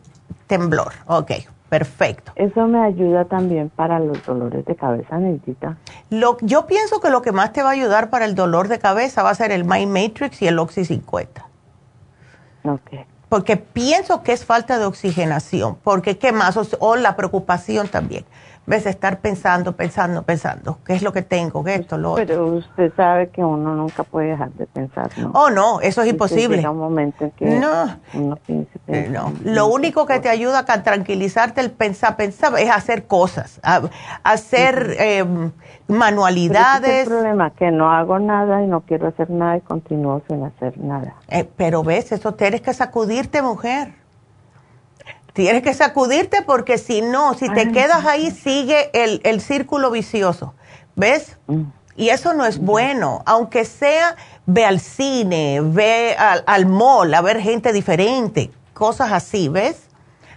temblor. 0.48 0.94
Ok, 1.06 1.32
perfecto. 1.70 2.32
Eso 2.36 2.66
me 2.68 2.84
ayuda 2.84 3.26
también 3.26 3.70
para 3.70 4.00
los 4.00 4.26
dolores 4.26 4.66
de 4.66 4.76
cabeza, 4.76 5.18
Neidita. 5.18 5.78
Lo, 6.10 6.38
yo 6.42 6.66
pienso 6.66 7.00
que 7.00 7.10
lo 7.10 7.22
que 7.22 7.32
más 7.32 7.54
te 7.54 7.62
va 7.62 7.70
a 7.70 7.74
ayudar 7.74 8.10
para 8.10 8.26
el 8.26 8.36
dolor 8.36 8.68
de 8.68 8.80
cabeza 8.80 9.24
va 9.24 9.30
a 9.30 9.36
ser 9.36 9.52
el 9.52 9.64
My 9.66 9.86
Matrix 9.86 10.42
y 10.42 10.48
el 10.48 10.58
Oxy 10.58 10.86
50. 10.86 11.46
Ok. 12.66 12.92
Porque 13.30 13.58
pienso 13.58 14.24
que 14.24 14.34
es 14.34 14.46
falta 14.46 14.80
de 14.80 14.86
oxigenación, 14.86 15.78
porque 15.84 16.18
qué 16.18 16.32
más, 16.32 16.58
o 16.80 16.96
la 16.96 17.16
preocupación 17.16 17.88
también 17.88 18.26
ves 18.66 18.86
estar 18.86 19.20
pensando, 19.20 19.74
pensando, 19.74 20.24
pensando, 20.24 20.80
¿qué 20.86 20.94
es 20.94 21.04
lo 21.04 21.14
que 21.14 21.22
tengo? 21.22 21.64
¿Qué 21.64 21.76
esto, 21.76 21.98
lo 21.98 22.16
Pero 22.16 22.48
usted 22.48 22.92
sabe 22.96 23.30
que 23.30 23.44
uno 23.44 23.76
nunca 23.76 24.04
puede 24.04 24.30
dejar 24.30 24.52
de 24.54 24.66
pensar, 24.66 25.10
¿no? 25.18 25.32
Oh, 25.34 25.50
no, 25.50 25.82
eso 25.82 26.02
es 26.02 26.10
imposible. 26.10 26.58
Llega 26.58 26.72
un 26.72 26.80
momento 26.80 27.26
en 27.26 27.32
que 27.32 27.46
no. 27.46 28.00
uno 28.14 28.36
piense, 28.38 29.10
no. 29.10 29.34
Lo 29.44 29.68
único 29.68 30.06
que 30.06 30.20
te 30.20 30.30
ayuda 30.30 30.66
a 30.68 30.84
tranquilizarte 30.84 31.62
el 31.62 31.72
pensar, 31.72 32.16
pensar, 32.16 32.58
es 32.58 32.70
hacer 32.70 33.06
cosas, 33.06 33.60
hacer 34.24 34.96
em, 35.00 35.52
manualidades. 35.88 36.82
Pero 36.82 36.94
es 36.94 37.08
el 37.08 37.14
problema, 37.14 37.50
que 37.52 37.72
no 37.72 37.92
hago 37.92 38.20
nada 38.20 38.64
y 38.64 38.68
no 38.68 38.82
quiero 38.82 39.08
hacer 39.08 39.30
nada 39.30 39.58
y 39.58 39.62
continúo 39.62 40.22
sin 40.28 40.44
hacer 40.44 40.78
nada. 40.78 41.16
Eh, 41.28 41.48
pero 41.56 41.84
ves, 41.84 42.12
eso 42.12 42.34
tienes 42.34 42.62
que 42.62 42.74
sacudirte, 42.74 43.42
mujer. 43.42 44.05
Tienes 45.36 45.64
que 45.64 45.74
sacudirte 45.74 46.44
porque 46.44 46.78
si 46.78 47.02
no, 47.02 47.34
si 47.34 47.50
te 47.50 47.70
quedas 47.70 48.06
ahí, 48.06 48.32
sigue 48.32 48.90
el, 48.94 49.42
círculo 49.42 49.92
vicioso. 49.92 50.54
¿Ves? 50.96 51.36
Mm. 51.48 51.64
Y 51.98 52.08
eso 52.08 52.34
no 52.34 52.46
es 52.46 52.58
bueno. 52.58 53.22
Aunque 53.26 53.66
sea, 53.66 54.16
ve 54.46 54.64
al 54.64 54.80
cine, 54.80 55.60
ve 55.62 56.16
al, 56.18 56.46
al 56.48 56.66
mall 56.68 57.14
a 57.14 57.20
ver 57.20 57.42
gente 57.42 57.74
diferente, 57.74 58.50
cosas 58.74 59.12
así, 59.12 59.50
¿ves? 59.50 59.90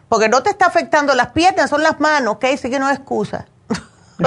Porque 0.08 0.28
no 0.28 0.42
te 0.42 0.50
está 0.50 0.66
afectando 0.66 1.14
las 1.14 1.28
piernas, 1.28 1.70
son 1.70 1.84
las 1.84 2.00
manos, 2.00 2.34
¿ok? 2.34 2.46
Así 2.54 2.68
que 2.68 2.80
no 2.80 2.90
es 2.90 2.96
excusa. 2.96 3.46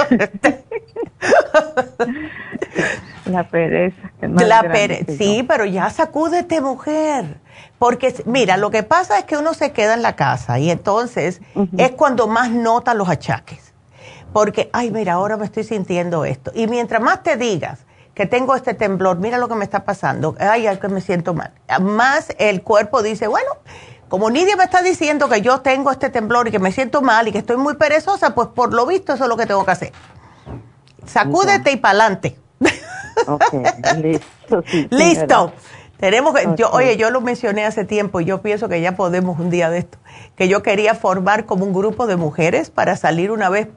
la 3.26 3.46
pereza. 3.50 4.10
la 4.22 4.62
pereza, 4.62 5.12
sí, 5.18 5.44
pero 5.46 5.66
ya 5.66 5.90
sacúdete, 5.90 6.62
mujer. 6.62 7.41
Porque, 7.78 8.14
mira, 8.26 8.56
lo 8.56 8.70
que 8.70 8.82
pasa 8.82 9.18
es 9.18 9.24
que 9.24 9.36
uno 9.36 9.54
se 9.54 9.72
queda 9.72 9.94
en 9.94 10.02
la 10.02 10.14
casa 10.14 10.58
y 10.58 10.70
entonces 10.70 11.40
es 11.76 11.90
cuando 11.92 12.28
más 12.28 12.50
nota 12.50 12.94
los 12.94 13.08
achaques. 13.08 13.72
Porque, 14.32 14.70
ay, 14.72 14.90
mira, 14.90 15.14
ahora 15.14 15.36
me 15.36 15.44
estoy 15.44 15.64
sintiendo 15.64 16.24
esto. 16.24 16.52
Y 16.54 16.66
mientras 16.66 17.02
más 17.02 17.22
te 17.22 17.36
digas 17.36 17.80
que 18.14 18.26
tengo 18.26 18.54
este 18.54 18.74
temblor, 18.74 19.18
mira 19.18 19.38
lo 19.38 19.48
que 19.48 19.54
me 19.54 19.64
está 19.64 19.84
pasando, 19.84 20.36
ay, 20.38 20.66
ay, 20.66 20.76
que 20.78 20.88
me 20.88 21.00
siento 21.00 21.34
mal. 21.34 21.52
Más 21.80 22.28
el 22.38 22.62
cuerpo 22.62 23.02
dice, 23.02 23.26
bueno, 23.26 23.50
como 24.08 24.30
Nidia 24.30 24.56
me 24.56 24.64
está 24.64 24.82
diciendo 24.82 25.28
que 25.28 25.40
yo 25.40 25.60
tengo 25.60 25.90
este 25.90 26.10
temblor 26.10 26.48
y 26.48 26.50
que 26.50 26.58
me 26.58 26.70
siento 26.70 27.00
mal 27.00 27.28
y 27.28 27.32
que 27.32 27.38
estoy 27.38 27.56
muy 27.56 27.74
perezosa, 27.74 28.34
pues 28.34 28.48
por 28.48 28.74
lo 28.74 28.86
visto 28.86 29.14
eso 29.14 29.24
es 29.24 29.28
lo 29.28 29.36
que 29.36 29.46
tengo 29.46 29.64
que 29.64 29.70
hacer. 29.70 29.92
Sacúdete 31.06 31.72
y 31.72 31.76
pa'lante. 31.76 32.38
listo. 33.96 34.62
listo. 34.90 35.52
Tenemos 36.02 36.34
que, 36.34 36.48
yo, 36.56 36.68
oye, 36.72 36.96
yo 36.96 37.10
lo 37.10 37.20
mencioné 37.20 37.64
hace 37.64 37.84
tiempo 37.84 38.20
y 38.20 38.24
yo 38.24 38.42
pienso 38.42 38.68
que 38.68 38.80
ya 38.80 38.96
podemos 38.96 39.38
un 39.38 39.50
día 39.50 39.70
de 39.70 39.78
esto, 39.78 39.98
que 40.34 40.48
yo 40.48 40.60
quería 40.60 40.96
formar 40.96 41.46
como 41.46 41.64
un 41.64 41.72
grupo 41.72 42.08
de 42.08 42.16
mujeres 42.16 42.70
para 42.70 42.96
salir 42.96 43.30
una 43.30 43.48
vez, 43.48 43.68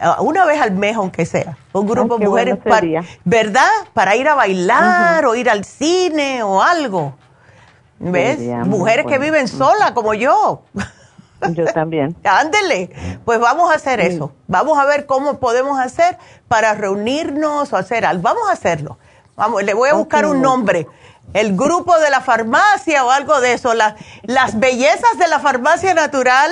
ah, 0.00 0.18
una 0.20 0.44
vez 0.44 0.60
al 0.60 0.70
mes 0.70 0.94
aunque 0.94 1.26
sea, 1.26 1.58
un 1.72 1.88
grupo 1.88 2.16
de 2.18 2.28
mujeres, 2.28 2.58
para, 2.58 3.02
¿verdad? 3.24 3.68
Para 3.92 4.14
ir 4.14 4.28
a 4.28 4.36
bailar 4.36 5.26
o 5.26 5.34
ir 5.34 5.50
al 5.50 5.64
cine 5.64 6.44
o 6.44 6.62
algo. 6.62 7.16
¿Ves? 7.98 8.38
mujeres 8.66 9.04
que 9.06 9.18
viven 9.18 9.48
solas 9.48 9.90
como 9.90 10.14
yo. 10.14 10.62
Yo 11.50 11.64
también. 11.64 12.14
Ándele, 12.24 12.90
pues 13.24 13.40
vamos 13.40 13.72
a 13.72 13.74
hacer 13.74 13.98
eso. 13.98 14.30
Vamos 14.46 14.78
a 14.78 14.84
ver 14.84 15.06
cómo 15.06 15.40
podemos 15.40 15.80
hacer 15.80 16.18
para 16.46 16.72
reunirnos 16.74 17.72
o 17.72 17.76
hacer 17.76 18.06
algo. 18.06 18.22
Vamos 18.22 18.48
a 18.48 18.52
hacerlo. 18.52 18.96
Vamos, 19.34 19.64
le 19.64 19.74
voy 19.74 19.88
a 19.88 19.94
buscar 19.94 20.24
un 20.26 20.40
nombre 20.40 20.86
el 21.32 21.56
grupo 21.56 21.98
de 21.98 22.10
la 22.10 22.20
farmacia 22.20 23.04
o 23.04 23.10
algo 23.10 23.40
de 23.40 23.54
eso, 23.54 23.72
las 23.74 24.58
bellezas 24.58 25.18
de 25.18 25.28
la 25.28 25.40
farmacia 25.40 25.94
natural. 25.94 26.50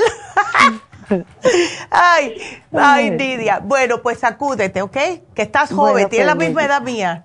ay, 1.90 2.36
ay, 2.72 3.10
Nidia. 3.10 3.60
Bueno, 3.62 4.02
pues 4.02 4.18
sacúdete, 4.18 4.82
¿ok? 4.82 4.96
Que 5.34 5.42
estás 5.42 5.72
joven, 5.72 6.08
tienes 6.08 6.26
la 6.26 6.34
misma 6.34 6.64
edad 6.64 6.82
mía. 6.82 7.24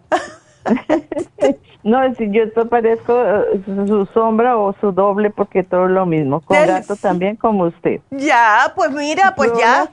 no, 1.83 2.13
si 2.15 2.29
yo 2.31 2.51
te 2.51 2.65
parezco 2.65 3.13
eh, 3.23 3.61
su 3.65 4.05
sombra 4.13 4.57
o 4.57 4.75
su 4.79 4.91
doble 4.91 5.29
porque 5.29 5.63
todo 5.63 5.85
es 5.85 5.91
lo 5.91 6.05
mismo. 6.05 6.41
Con 6.41 6.57
gato 6.65 6.95
también 6.95 7.35
como 7.35 7.65
usted. 7.65 8.01
Ya, 8.11 8.73
pues 8.75 8.91
mira, 8.91 9.33
pues 9.35 9.51
ya. 9.57 9.89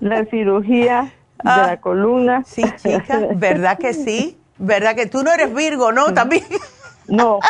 La 0.00 0.24
cirugía 0.26 1.12
de 1.42 1.50
ah. 1.50 1.66
la 1.66 1.80
columna. 1.80 2.44
Sí, 2.46 2.62
chica, 2.76 3.20
¿verdad 3.34 3.78
que 3.78 3.92
sí? 3.92 4.38
¿Verdad 4.62 4.94
que 4.94 5.06
tú 5.06 5.24
no 5.24 5.32
eres 5.32 5.52
Virgo, 5.52 5.90
no? 5.90 6.14
También. 6.14 6.44
No, 7.08 7.40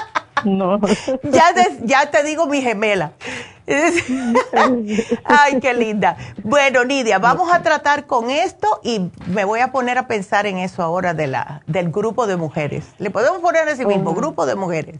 no. 0.44 0.80
ya, 1.24 1.52
te, 1.54 1.78
ya 1.84 2.10
te 2.10 2.22
digo 2.22 2.46
mi 2.46 2.62
gemela. 2.62 3.12
Ay, 5.24 5.60
qué 5.60 5.74
linda. 5.74 6.16
Bueno, 6.42 6.84
Nidia, 6.84 7.18
vamos 7.18 7.52
a 7.52 7.62
tratar 7.62 8.06
con 8.06 8.30
esto 8.30 8.80
y 8.82 9.10
me 9.26 9.44
voy 9.44 9.60
a 9.60 9.72
poner 9.72 9.98
a 9.98 10.06
pensar 10.06 10.46
en 10.46 10.56
eso 10.56 10.82
ahora 10.82 11.12
de 11.12 11.26
la, 11.26 11.60
del 11.66 11.90
grupo 11.90 12.26
de 12.26 12.36
mujeres. 12.36 12.88
Le 12.98 13.10
podemos 13.10 13.40
poner 13.40 13.68
ese 13.68 13.84
mismo, 13.84 14.14
grupo 14.14 14.46
de 14.46 14.54
mujeres. 14.54 14.98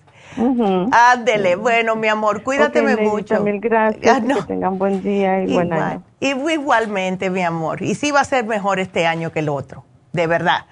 Ándele, 0.93 1.57
bueno, 1.57 1.97
mi 1.97 2.09
amor, 2.09 2.43
cuídate 2.43 2.83
mucho. 2.99 3.41
Mil 3.41 3.59
gracias, 3.59 4.23
ah, 4.23 4.23
que 4.23 4.43
tengan 4.43 4.79
buen 4.79 5.03
día 5.03 5.43
y 5.43 5.55
buen 5.55 5.73
año. 5.73 6.03
Igualmente, 6.21 7.31
mi 7.31 7.43
amor. 7.43 7.83
Y 7.83 7.95
sí 7.95 8.11
va 8.11 8.21
a 8.21 8.25
ser 8.25 8.45
mejor 8.45 8.81
este 8.81 9.07
año 9.07 9.33
que 9.33 9.39
el 9.39 9.49
otro, 9.49 9.85
de 10.13 10.27
verdad. 10.27 10.67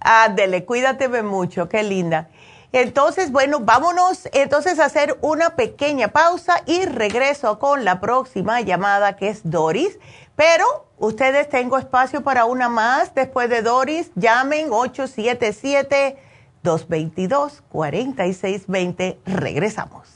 Ándele, 0.00 0.64
cuídateme 0.64 1.22
mucho, 1.22 1.68
qué 1.68 1.82
linda. 1.82 2.28
Entonces, 2.72 3.30
bueno, 3.32 3.60
vámonos 3.60 4.28
entonces 4.32 4.78
a 4.78 4.86
hacer 4.86 5.18
una 5.22 5.56
pequeña 5.56 6.08
pausa 6.08 6.62
y 6.66 6.84
regreso 6.84 7.58
con 7.58 7.84
la 7.84 8.00
próxima 8.00 8.60
llamada 8.60 9.16
que 9.16 9.28
es 9.28 9.40
Doris. 9.44 9.98
Pero 10.34 10.86
ustedes 10.98 11.48
tengo 11.48 11.78
espacio 11.78 12.22
para 12.22 12.44
una 12.44 12.68
más 12.68 13.14
después 13.14 13.48
de 13.48 13.62
Doris. 13.62 14.10
Llamen 14.14 14.68
877-222-4620. 16.62 19.16
Regresamos. 19.24 20.15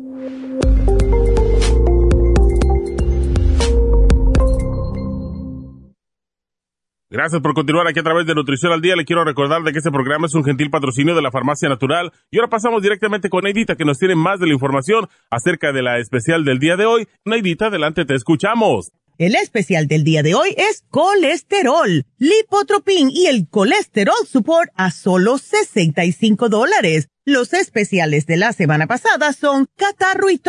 Gracias 7.11 7.41
por 7.41 7.53
continuar 7.53 7.89
aquí 7.89 7.99
a 7.99 8.03
través 8.03 8.25
de 8.25 8.33
Nutrición 8.33 8.71
al 8.71 8.81
Día. 8.81 8.95
Le 8.95 9.03
quiero 9.03 9.25
recordar 9.25 9.61
de 9.63 9.73
que 9.73 9.79
este 9.79 9.91
programa 9.91 10.27
es 10.27 10.33
un 10.33 10.45
gentil 10.45 10.69
patrocinio 10.69 11.13
de 11.13 11.21
la 11.21 11.29
Farmacia 11.29 11.67
Natural. 11.67 12.09
Y 12.31 12.37
ahora 12.37 12.49
pasamos 12.49 12.81
directamente 12.81 13.29
con 13.29 13.43
Neidita, 13.43 13.75
que 13.75 13.83
nos 13.83 13.99
tiene 13.99 14.15
más 14.15 14.39
de 14.39 14.47
la 14.47 14.53
información 14.53 15.09
acerca 15.29 15.73
de 15.73 15.81
la 15.81 15.99
especial 15.99 16.45
del 16.45 16.59
día 16.59 16.77
de 16.77 16.85
hoy. 16.85 17.09
Neidita, 17.25 17.65
adelante, 17.65 18.05
te 18.05 18.15
escuchamos. 18.15 18.93
El 19.17 19.35
especial 19.35 19.87
del 19.87 20.05
día 20.05 20.23
de 20.23 20.35
hoy 20.35 20.55
es 20.55 20.85
colesterol, 20.89 22.05
lipotropin 22.17 23.09
y 23.11 23.25
el 23.25 23.49
colesterol 23.49 24.25
support 24.25 24.71
a 24.75 24.89
solo 24.89 25.37
65 25.37 26.47
dólares. 26.47 27.09
Los 27.25 27.51
especiales 27.51 28.25
de 28.25 28.37
la 28.37 28.53
semana 28.53 28.87
pasada 28.87 29.33
son 29.33 29.67
catarro 29.75 30.29
y 30.29 30.41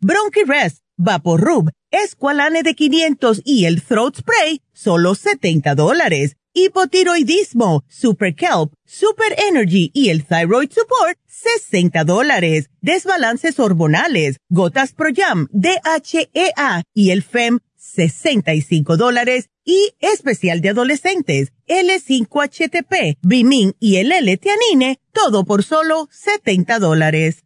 bronchi 0.00 0.44
rest, 0.46 0.82
Vaporub, 0.96 1.70
Esqualane 1.90 2.62
de 2.62 2.74
500 2.74 3.42
y 3.44 3.66
el 3.66 3.82
Throat 3.82 4.16
Spray, 4.16 4.62
solo 4.72 5.14
70 5.14 5.74
dólares. 5.74 6.36
Hipotiroidismo, 6.52 7.84
Super 7.86 8.34
Kelp, 8.34 8.72
Super 8.86 9.36
Energy 9.46 9.90
y 9.92 10.08
el 10.08 10.24
Thyroid 10.24 10.70
Support, 10.70 11.18
60 11.26 12.04
dólares. 12.04 12.70
Desbalances 12.80 13.60
hormonales, 13.60 14.38
Gotas 14.48 14.94
Pro 14.94 15.10
Jam, 15.14 15.48
DHEA 15.52 16.82
y 16.94 17.10
el 17.10 17.22
FEM, 17.22 17.58
65 17.76 18.96
dólares. 18.96 19.50
Y 19.66 19.94
especial 20.00 20.62
de 20.62 20.70
adolescentes, 20.70 21.52
L5HTP, 21.66 23.18
Bimin 23.20 23.74
y 23.78 23.96
el 23.96 24.12
L-Tianine, 24.12 25.00
todo 25.12 25.44
por 25.44 25.62
solo 25.62 26.08
70 26.10 26.78
dólares. 26.78 27.45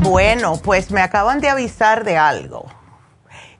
Bueno, 0.00 0.56
pues 0.62 0.90
me 0.90 1.00
acaban 1.00 1.40
de 1.40 1.48
avisar 1.48 2.04
de 2.04 2.16
algo. 2.16 2.66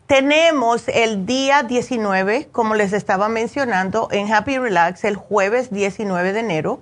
Tenemos 0.06 0.86
el 0.86 1.26
día 1.26 1.64
19, 1.64 2.48
como 2.52 2.76
les 2.76 2.92
estaba 2.92 3.28
mencionando, 3.28 4.08
en 4.12 4.32
Happy 4.32 4.56
Relax, 4.56 5.02
el 5.02 5.16
jueves 5.16 5.72
19 5.72 6.32
de 6.32 6.38
enero. 6.38 6.80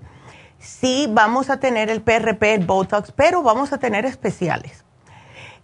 Sí, 0.58 1.06
vamos 1.10 1.48
a 1.48 1.58
tener 1.58 1.88
el 1.88 2.02
PRP, 2.02 2.64
Botox, 2.66 3.12
pero 3.12 3.42
vamos 3.42 3.72
a 3.72 3.78
tener 3.78 4.04
especiales. 4.04 4.84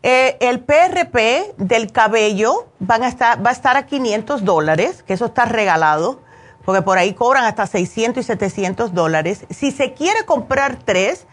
Eh, 0.03 0.39
el 0.41 0.61
PRP 0.61 1.55
del 1.59 1.93
cabello 1.93 2.69
va 2.81 2.97
a 2.97 3.53
estar 3.53 3.77
a 3.77 3.85
500 3.85 4.45
dólares, 4.45 5.03
que 5.03 5.13
eso 5.13 5.27
está 5.27 5.45
regalado, 5.45 6.23
porque 6.65 6.83
por 6.83 6.99
ahí 6.99 7.15
cobran 7.15 7.45
hasta 7.45 7.67
600 7.67 8.25
y 8.25 8.27
700 8.27 8.95
dólares. 8.95 9.47
Si 9.51 9.71
se 9.71 9.93
quiere 9.93 10.25
comprar 10.25 10.79
tres, 10.85 11.27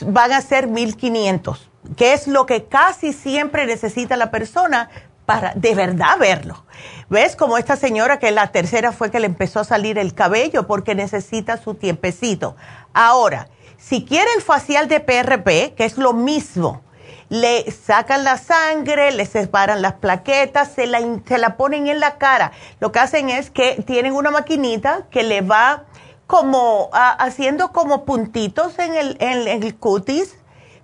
van 0.00 0.32
a 0.32 0.40
ser 0.40 0.66
1500 0.66 1.70
que 1.94 2.12
es 2.12 2.26
lo 2.26 2.46
que 2.46 2.64
casi 2.64 3.12
siempre 3.12 3.66
necesita 3.66 4.16
la 4.16 4.30
persona 4.30 4.88
para 5.24 5.52
de 5.54 5.74
verdad 5.74 6.18
verlo. 6.18 6.64
¿Ves? 7.08 7.36
Como 7.36 7.58
esta 7.58 7.76
señora 7.76 8.18
que 8.18 8.30
la 8.30 8.48
tercera 8.48 8.92
fue 8.92 9.10
que 9.10 9.20
le 9.20 9.26
empezó 9.26 9.60
a 9.60 9.64
salir 9.64 9.98
el 9.98 10.14
cabello 10.14 10.66
porque 10.66 10.94
necesita 10.94 11.56
su 11.56 11.74
tiempecito. 11.74 12.56
Ahora, 12.92 13.48
si 13.76 14.04
quiere 14.04 14.28
el 14.36 14.42
facial 14.42 14.88
de 14.88 15.00
PRP, 15.00 15.74
que 15.74 15.84
es 15.84 15.98
lo 15.98 16.12
mismo, 16.12 16.82
le 17.28 17.70
sacan 17.70 18.24
la 18.24 18.38
sangre, 18.38 19.10
le 19.12 19.26
separan 19.26 19.82
las 19.82 19.94
plaquetas, 19.94 20.72
se 20.72 20.86
la, 20.86 21.00
se 21.26 21.38
la 21.38 21.56
ponen 21.56 21.88
en 21.88 22.00
la 22.00 22.18
cara. 22.18 22.52
Lo 22.80 22.92
que 22.92 23.00
hacen 23.00 23.30
es 23.30 23.50
que 23.50 23.82
tienen 23.86 24.12
una 24.14 24.30
maquinita 24.30 25.06
que 25.10 25.22
le 25.22 25.40
va 25.40 25.84
como 26.26 26.90
haciendo 26.92 27.72
como 27.72 28.04
puntitos 28.04 28.78
en 28.78 28.94
el, 28.94 29.16
en 29.20 29.62
el 29.62 29.76
cutis 29.76 30.36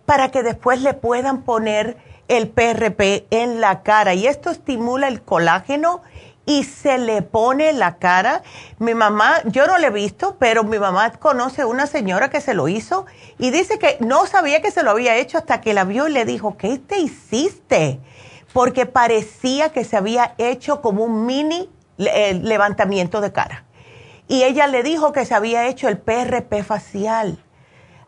para 0.06 0.30
que 0.30 0.42
después 0.42 0.82
le 0.82 0.94
puedan 0.94 1.42
poner 1.42 1.96
el 2.28 2.48
PRP 2.48 3.26
en 3.30 3.60
la 3.60 3.82
cara. 3.82 4.14
Y 4.14 4.26
esto 4.26 4.50
estimula 4.50 5.08
el 5.08 5.22
colágeno 5.22 6.02
y 6.44 6.64
se 6.64 6.98
le 6.98 7.22
pone 7.22 7.72
la 7.72 7.96
cara. 7.96 8.42
Mi 8.78 8.94
mamá, 8.94 9.42
yo 9.44 9.66
no 9.66 9.78
le 9.78 9.88
he 9.88 9.90
visto, 9.90 10.36
pero 10.38 10.64
mi 10.64 10.78
mamá 10.78 11.12
conoce 11.12 11.64
una 11.64 11.86
señora 11.86 12.30
que 12.30 12.40
se 12.40 12.54
lo 12.54 12.68
hizo 12.68 13.06
y 13.38 13.50
dice 13.50 13.78
que 13.78 13.96
no 14.00 14.26
sabía 14.26 14.60
que 14.60 14.70
se 14.70 14.82
lo 14.82 14.90
había 14.90 15.16
hecho 15.16 15.38
hasta 15.38 15.60
que 15.60 15.74
la 15.74 15.84
vio 15.84 16.08
y 16.08 16.12
le 16.12 16.24
dijo, 16.24 16.56
¿qué 16.56 16.78
te 16.78 16.98
hiciste? 16.98 18.00
Porque 18.52 18.86
parecía 18.86 19.70
que 19.70 19.84
se 19.84 19.96
había 19.96 20.34
hecho 20.38 20.80
como 20.80 21.04
un 21.04 21.26
mini 21.26 21.70
eh, 21.98 22.34
levantamiento 22.34 23.20
de 23.20 23.32
cara. 23.32 23.64
Y 24.28 24.44
ella 24.44 24.66
le 24.66 24.82
dijo 24.82 25.12
que 25.12 25.24
se 25.24 25.34
había 25.34 25.68
hecho 25.68 25.88
el 25.88 25.98
PRP 25.98 26.62
facial. 26.64 27.42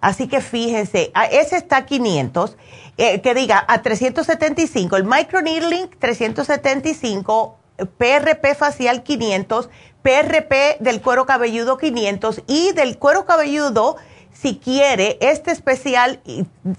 Así 0.00 0.28
que 0.28 0.42
fíjense, 0.42 1.12
ese 1.30 1.56
está 1.56 1.78
a 1.78 1.86
500, 1.86 2.58
eh, 2.98 3.22
que 3.22 3.34
diga 3.34 3.64
a 3.66 3.80
375, 3.80 4.96
el 4.96 5.04
microneedling 5.04 5.88
375, 5.98 7.56
PRP 7.76 8.54
facial 8.54 9.02
500, 9.02 9.68
PRP 10.02 10.78
del 10.80 11.00
cuero 11.00 11.26
cabelludo 11.26 11.78
500 11.78 12.42
y 12.46 12.72
del 12.72 12.98
cuero 12.98 13.24
cabelludo, 13.24 13.96
si 14.32 14.56
quiere, 14.56 15.16
este 15.20 15.50
especial 15.50 16.20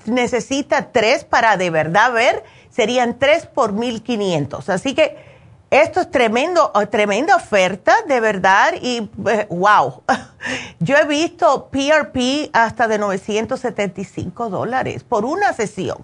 necesita 0.05 0.91
tres 0.91 1.23
para 1.23 1.57
de 1.57 1.69
verdad 1.69 2.11
ver, 2.11 2.43
serían 2.69 3.17
tres 3.17 3.45
por 3.45 3.73
1500. 3.73 4.69
Así 4.69 4.93
que 4.93 5.34
esto 5.81 6.01
es 6.01 6.11
tremendo, 6.11 6.71
oh, 6.73 6.87
tremenda 6.87 7.35
oferta, 7.35 7.95
de 8.07 8.19
verdad, 8.19 8.73
y 8.81 9.09
eh, 9.27 9.47
wow. 9.49 10.03
Yo 10.79 10.95
he 10.95 11.05
visto 11.05 11.69
PRP 11.69 12.49
hasta 12.53 12.87
de 12.87 12.97
975 12.97 14.49
dólares 14.49 15.03
por 15.03 15.25
una 15.25 15.53
sesión. 15.53 15.97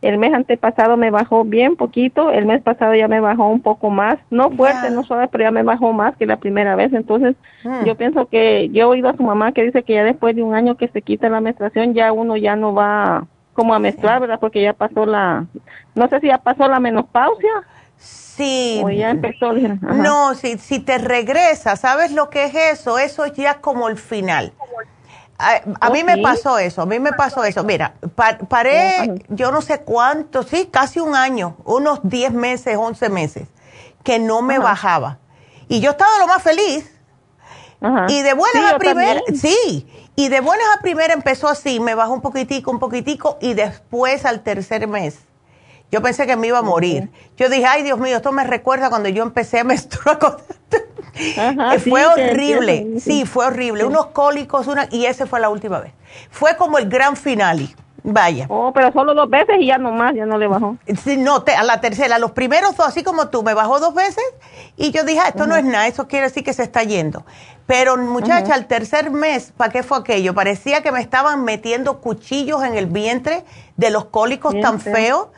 el 0.00 0.18
mes 0.18 0.32
antepasado 0.32 0.96
me 0.96 1.10
bajó 1.10 1.44
bien 1.44 1.76
poquito, 1.76 2.30
el 2.30 2.46
mes 2.46 2.62
pasado 2.62 2.94
ya 2.94 3.08
me 3.08 3.20
bajó 3.20 3.48
un 3.48 3.60
poco 3.60 3.90
más, 3.90 4.18
no 4.30 4.50
fuerte, 4.50 4.90
no 4.90 5.02
suave, 5.02 5.28
pero 5.28 5.44
ya 5.44 5.50
me 5.50 5.64
bajó 5.64 5.92
más 5.92 6.16
que 6.16 6.26
la 6.26 6.36
primera 6.36 6.76
vez. 6.76 6.92
Entonces, 6.92 7.34
hmm. 7.64 7.84
yo 7.84 7.96
pienso 7.96 8.26
que 8.26 8.68
yo 8.70 8.82
he 8.82 8.84
oído 8.84 9.08
a 9.08 9.16
su 9.16 9.22
mamá 9.22 9.52
que 9.52 9.64
dice 9.64 9.82
que 9.82 9.94
ya 9.94 10.04
después 10.04 10.36
de 10.36 10.42
un 10.42 10.54
año 10.54 10.76
que 10.76 10.88
se 10.88 11.02
quita 11.02 11.28
la 11.28 11.40
menstruación, 11.40 11.94
ya 11.94 12.12
uno 12.12 12.36
ya 12.36 12.54
no 12.54 12.74
va 12.74 13.26
como 13.54 13.74
a 13.74 13.80
menstruar, 13.80 14.20
¿verdad? 14.20 14.38
Porque 14.38 14.62
ya 14.62 14.72
pasó 14.72 15.04
la, 15.04 15.46
no 15.96 16.08
sé 16.08 16.20
si 16.20 16.28
ya 16.28 16.38
pasó 16.38 16.68
la 16.68 16.78
menopausia. 16.78 17.50
Sí. 17.96 18.80
O 18.84 18.90
ya 18.90 19.10
empezó. 19.10 19.52
No, 19.52 20.34
si, 20.36 20.58
si 20.58 20.78
te 20.78 20.98
regresa, 20.98 21.74
¿sabes 21.74 22.12
lo 22.12 22.30
que 22.30 22.44
es 22.44 22.54
eso? 22.54 23.00
Eso 23.00 23.24
es 23.24 23.32
ya 23.32 23.54
como 23.54 23.88
el 23.88 23.96
final. 23.96 24.52
A, 25.38 25.90
mí 25.90 26.02
me 26.02 26.18
pasó 26.18 26.58
eso, 26.58 26.82
a 26.82 26.86
mí 26.86 26.98
me 26.98 27.12
pasó 27.12 27.44
eso. 27.44 27.62
Mira, 27.62 27.94
paré, 28.48 29.24
yo 29.28 29.52
no 29.52 29.62
sé 29.62 29.80
cuánto, 29.80 30.42
sí, 30.42 30.68
casi 30.70 30.98
un 30.98 31.14
año, 31.14 31.56
unos 31.64 32.00
10 32.02 32.32
meses, 32.32 32.76
11 32.76 33.08
meses, 33.08 33.48
que 34.02 34.18
no 34.18 34.42
me 34.42 34.58
bajaba. 34.58 35.18
Y 35.68 35.80
yo 35.80 35.92
estaba 35.92 36.18
lo 36.18 36.26
más 36.26 36.42
feliz. 36.42 36.92
Y 38.08 38.22
de 38.22 38.34
buenas 38.34 38.72
a 38.72 38.78
primera, 38.78 39.20
sí, 39.40 39.86
y 40.16 40.28
de 40.28 40.40
buenas 40.40 40.66
a 40.76 40.82
primera 40.82 41.14
empezó 41.14 41.46
así, 41.46 41.78
me 41.78 41.94
bajó 41.94 42.12
un 42.12 42.20
poquitico, 42.20 42.72
un 42.72 42.80
poquitico, 42.80 43.38
y 43.40 43.54
después 43.54 44.24
al 44.24 44.40
tercer 44.40 44.88
mes, 44.88 45.20
yo 45.92 46.02
pensé 46.02 46.26
que 46.26 46.36
me 46.36 46.48
iba 46.48 46.58
a 46.58 46.62
morir. 46.62 47.10
Yo 47.36 47.48
dije, 47.48 47.66
ay 47.66 47.84
Dios 47.84 48.00
mío, 48.00 48.16
esto 48.16 48.32
me 48.32 48.42
recuerda 48.42 48.90
cuando 48.90 49.08
yo 49.08 49.22
empecé 49.22 49.60
a 49.60 49.64
menstruar. 49.72 50.38
Fue 51.88 52.06
horrible, 52.06 53.00
sí, 53.00 53.24
fue 53.24 53.46
horrible. 53.46 53.84
Unos 53.84 54.06
cólicos, 54.06 54.66
una, 54.66 54.88
y 54.90 55.06
ese 55.06 55.26
fue 55.26 55.40
la 55.40 55.48
última 55.48 55.80
vez. 55.80 55.92
Fue 56.30 56.56
como 56.56 56.78
el 56.78 56.88
gran 56.88 57.16
finale. 57.16 57.68
Vaya. 58.04 58.46
Oh, 58.48 58.72
pero 58.72 58.92
solo 58.92 59.12
dos 59.12 59.28
veces 59.28 59.56
y 59.58 59.66
ya 59.66 59.76
nomás, 59.76 60.14
ya 60.14 60.24
no 60.24 60.38
le 60.38 60.46
bajó. 60.46 60.76
Sí, 61.02 61.16
no, 61.16 61.44
a 61.44 61.62
la 61.62 61.80
tercera, 61.80 62.18
los 62.18 62.30
primeros 62.30 62.76
dos, 62.76 62.86
así 62.86 63.02
como 63.02 63.28
tú, 63.28 63.42
me 63.42 63.54
bajó 63.54 63.80
dos 63.80 63.92
veces 63.92 64.24
y 64.76 64.92
yo 64.92 65.04
dije, 65.04 65.20
ah, 65.20 65.28
esto 65.28 65.46
no 65.46 65.56
es 65.56 65.64
nada, 65.64 65.86
eso 65.88 66.06
quiere 66.06 66.26
decir 66.26 66.44
que 66.44 66.52
se 66.52 66.62
está 66.62 66.84
yendo. 66.84 67.24
Pero 67.66 67.98
muchacha, 67.98 68.54
al 68.54 68.66
tercer 68.66 69.10
mes, 69.10 69.52
¿para 69.54 69.70
qué 69.70 69.82
fue 69.82 69.98
aquello? 69.98 70.32
Parecía 70.32 70.82
que 70.82 70.90
me 70.90 71.00
estaban 71.00 71.44
metiendo 71.44 72.00
cuchillos 72.00 72.64
en 72.64 72.76
el 72.76 72.86
vientre 72.86 73.44
de 73.76 73.90
los 73.90 74.06
cólicos 74.06 74.58
tan 74.58 74.80
feos 74.80 75.28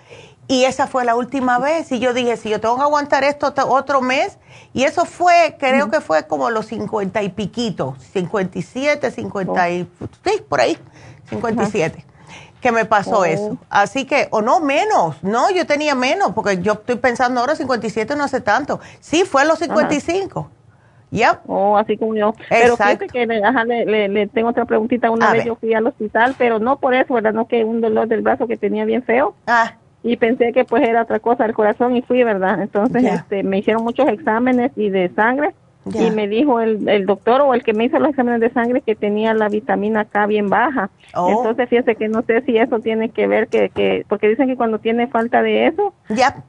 y 0.51 0.64
esa 0.64 0.89
fue 0.89 1.05
la 1.05 1.14
última 1.14 1.60
vez 1.60 1.93
y 1.93 2.01
yo 2.01 2.12
dije, 2.12 2.36
si 2.36 2.51
yo 2.51 2.60
tengo 2.60 2.74
que 2.74 2.82
aguantar 2.82 3.22
esto 3.22 3.55
otro 3.68 4.01
mes, 4.01 4.36
y 4.72 4.82
eso 4.82 5.05
fue, 5.05 5.55
creo 5.60 5.89
que 5.93 6.01
fue 6.01 6.27
como 6.27 6.51
los 6.51 6.66
cincuenta 6.66 7.22
y 7.22 7.28
piquito, 7.28 7.94
57, 8.12 9.12
50 9.12 9.70
y, 9.70 9.89
sí, 10.24 10.43
por 10.48 10.60
ahí, 10.60 10.77
57 11.28 12.05
que 12.60 12.72
me 12.72 12.85
pasó 12.85 13.20
oh. 13.20 13.24
eso. 13.24 13.59
Así 13.70 14.06
que, 14.06 14.27
o 14.32 14.43
no, 14.43 14.59
menos, 14.59 15.22
no, 15.22 15.52
yo 15.52 15.66
tenía 15.66 15.94
menos, 15.94 16.32
porque 16.32 16.60
yo 16.60 16.72
estoy 16.72 16.97
pensando 16.97 17.40
ahora 17.40 17.55
57 17.55 18.16
no 18.16 18.24
hace 18.24 18.40
tanto. 18.40 18.81
Sí, 18.98 19.22
fue 19.24 19.43
a 19.43 19.44
los 19.44 19.60
55. 19.60 20.51
Ya. 21.12 21.40
Oh, 21.47 21.78
así 21.78 21.97
como 21.97 22.16
yo. 22.16 22.35
Pero 22.48 22.77
fíjate 22.77 23.06
que 23.06 23.24
le, 23.24 24.09
le, 24.09 24.27
tengo 24.27 24.51
otra 24.51 24.64
preguntita. 24.64 25.10
Una 25.10 25.32
vez 25.32 25.44
yo 25.44 25.55
fui 25.55 25.72
al 25.74 25.86
hospital, 25.86 26.35
pero 26.36 26.59
no 26.59 26.78
por 26.78 26.94
eso, 26.94 27.14
¿verdad? 27.14 27.32
No 27.32 27.47
que 27.48 27.64
un 27.64 27.81
dolor 27.81 28.09
del 28.09 28.20
brazo 28.20 28.47
que 28.47 28.56
tenía 28.56 28.85
bien 28.85 29.02
feo. 29.05 29.35
Ah. 29.47 29.74
Y 30.02 30.16
pensé 30.16 30.52
que 30.52 30.64
pues 30.64 30.89
era 30.89 31.02
otra 31.02 31.20
cosa 31.20 31.44
del 31.44 31.55
corazón 31.55 31.97
y 31.97 32.02
fui, 32.02 32.24
¿verdad? 32.24 32.62
Entonces 32.62 33.05
este, 33.05 33.43
me 33.43 33.59
hicieron 33.59 33.85
muchos 33.85 34.09
exámenes 34.09 34.72
y 34.77 34.89
de 34.89 35.10
sangre 35.10 35.55
y 35.86 36.10
me 36.10 36.28
dijo 36.28 36.60
el, 36.60 36.89
el, 36.89 37.06
doctor 37.06 37.40
o 37.40 37.55
el 37.55 37.62
que 37.62 37.72
me 37.72 37.85
hizo 37.85 37.98
los 37.98 38.10
exámenes 38.10 38.40
de 38.40 38.51
sangre 38.51 38.82
que 38.82 38.94
tenía 38.94 39.32
la 39.35 39.48
vitamina 39.48 40.05
K 40.05 40.27
bien 40.27 40.48
baja. 40.48 40.90
Oh. 41.14 41.31
Entonces, 41.31 41.68
fíjese 41.68 41.97
que 41.97 42.09
no 42.09 42.22
sé 42.22 42.43
si 42.43 42.56
eso 42.56 42.81
tiene 42.81 43.09
que 43.09 43.27
ver, 43.27 43.48
que, 43.48 43.70
que 43.70 44.05
porque 44.09 44.28
dicen 44.28 44.48
que 44.48 44.56
cuando 44.56 44.78
tiene 44.78 45.06
falta 45.06 45.43
de 45.43 45.66
eso, 45.66 45.94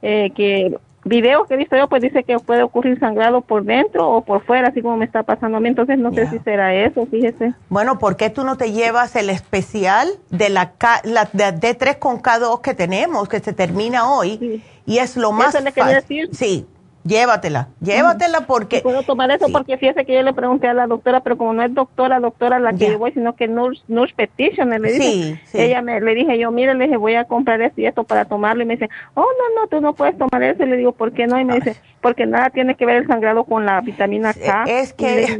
eh, 0.02 0.30
que 0.34 0.76
videos 1.04 1.46
que 1.46 1.54
he 1.54 1.56
visto 1.56 1.76
yo, 1.76 1.88
pues 1.88 2.02
dice 2.02 2.24
que 2.24 2.38
puede 2.38 2.62
ocurrir 2.62 2.98
sangrado 2.98 3.40
por 3.40 3.64
dentro 3.64 4.08
o 4.08 4.24
por 4.24 4.44
fuera, 4.44 4.68
así 4.68 4.82
como 4.82 4.96
me 4.96 5.04
está 5.04 5.22
pasando 5.22 5.56
a 5.58 5.60
mí. 5.60 5.68
Entonces, 5.68 5.98
no 5.98 6.12
sé 6.12 6.28
si 6.28 6.38
será 6.40 6.74
eso, 6.74 7.06
fíjese. 7.06 7.54
Bueno, 7.68 7.98
¿por 7.98 8.16
qué 8.16 8.30
tú 8.30 8.44
no 8.44 8.56
te 8.56 8.72
llevas 8.72 9.16
el 9.16 9.30
especial 9.30 10.08
de 10.30 10.48
la, 10.48 10.72
K, 10.72 11.00
la 11.04 11.30
D3 11.30 11.98
con 11.98 12.22
K2 12.22 12.60
que 12.60 12.74
tenemos, 12.74 13.28
que 13.28 13.40
se 13.40 13.52
termina 13.52 14.10
hoy? 14.10 14.62
Y 14.86 14.98
es 14.98 15.16
lo 15.16 15.32
más 15.32 15.56
fácil. 15.74 16.28
Sí, 16.32 16.66
Llévatela, 17.04 17.68
llévatela 17.80 18.46
porque... 18.46 18.80
Puedo 18.80 19.02
tomar 19.02 19.30
eso 19.32 19.46
porque 19.50 19.76
fíjese 19.76 20.04
que 20.04 20.14
yo 20.14 20.22
le 20.22 20.32
pregunté 20.32 20.68
a 20.68 20.74
la 20.74 20.86
doctora, 20.86 21.20
pero 21.20 21.36
como 21.36 21.52
no 21.52 21.62
es 21.62 21.74
doctora, 21.74 22.20
doctora 22.20 22.60
la 22.60 22.72
que 22.72 22.90
yo 22.92 22.98
voy, 22.98 23.10
sino 23.10 23.34
que 23.34 23.48
nurse, 23.48 23.82
nurse 23.88 24.14
petitioner, 24.14 24.80
le 24.80 24.92
dije, 24.92 25.40
ella 25.52 25.82
me, 25.82 26.00
le 26.00 26.14
dije 26.14 26.38
yo, 26.38 26.52
mire, 26.52 26.74
le 26.74 26.84
dije, 26.84 26.96
voy 26.96 27.14
a 27.16 27.24
comprar 27.24 27.60
esto 27.60 27.80
y 27.80 27.86
esto 27.86 28.04
para 28.04 28.24
tomarlo, 28.24 28.62
y 28.62 28.66
me 28.66 28.74
dice, 28.74 28.88
oh, 29.14 29.22
no, 29.26 29.60
no, 29.60 29.66
tú 29.66 29.80
no 29.80 29.94
puedes 29.94 30.16
tomar 30.16 30.42
eso, 30.44 30.62
y 30.62 30.66
le 30.66 30.76
digo, 30.76 30.92
¿por 30.92 31.12
qué 31.12 31.26
no? 31.26 31.40
Y 31.40 31.44
me 31.44 31.56
dice, 31.56 31.76
porque 32.02 32.26
nada 32.26 32.50
tiene 32.50 32.74
que 32.74 32.84
ver 32.84 32.96
el 32.96 33.06
sangrado 33.06 33.44
con 33.44 33.64
la 33.64 33.80
vitamina 33.80 34.34
K. 34.34 34.64
Es 34.66 34.92
que, 34.92 35.38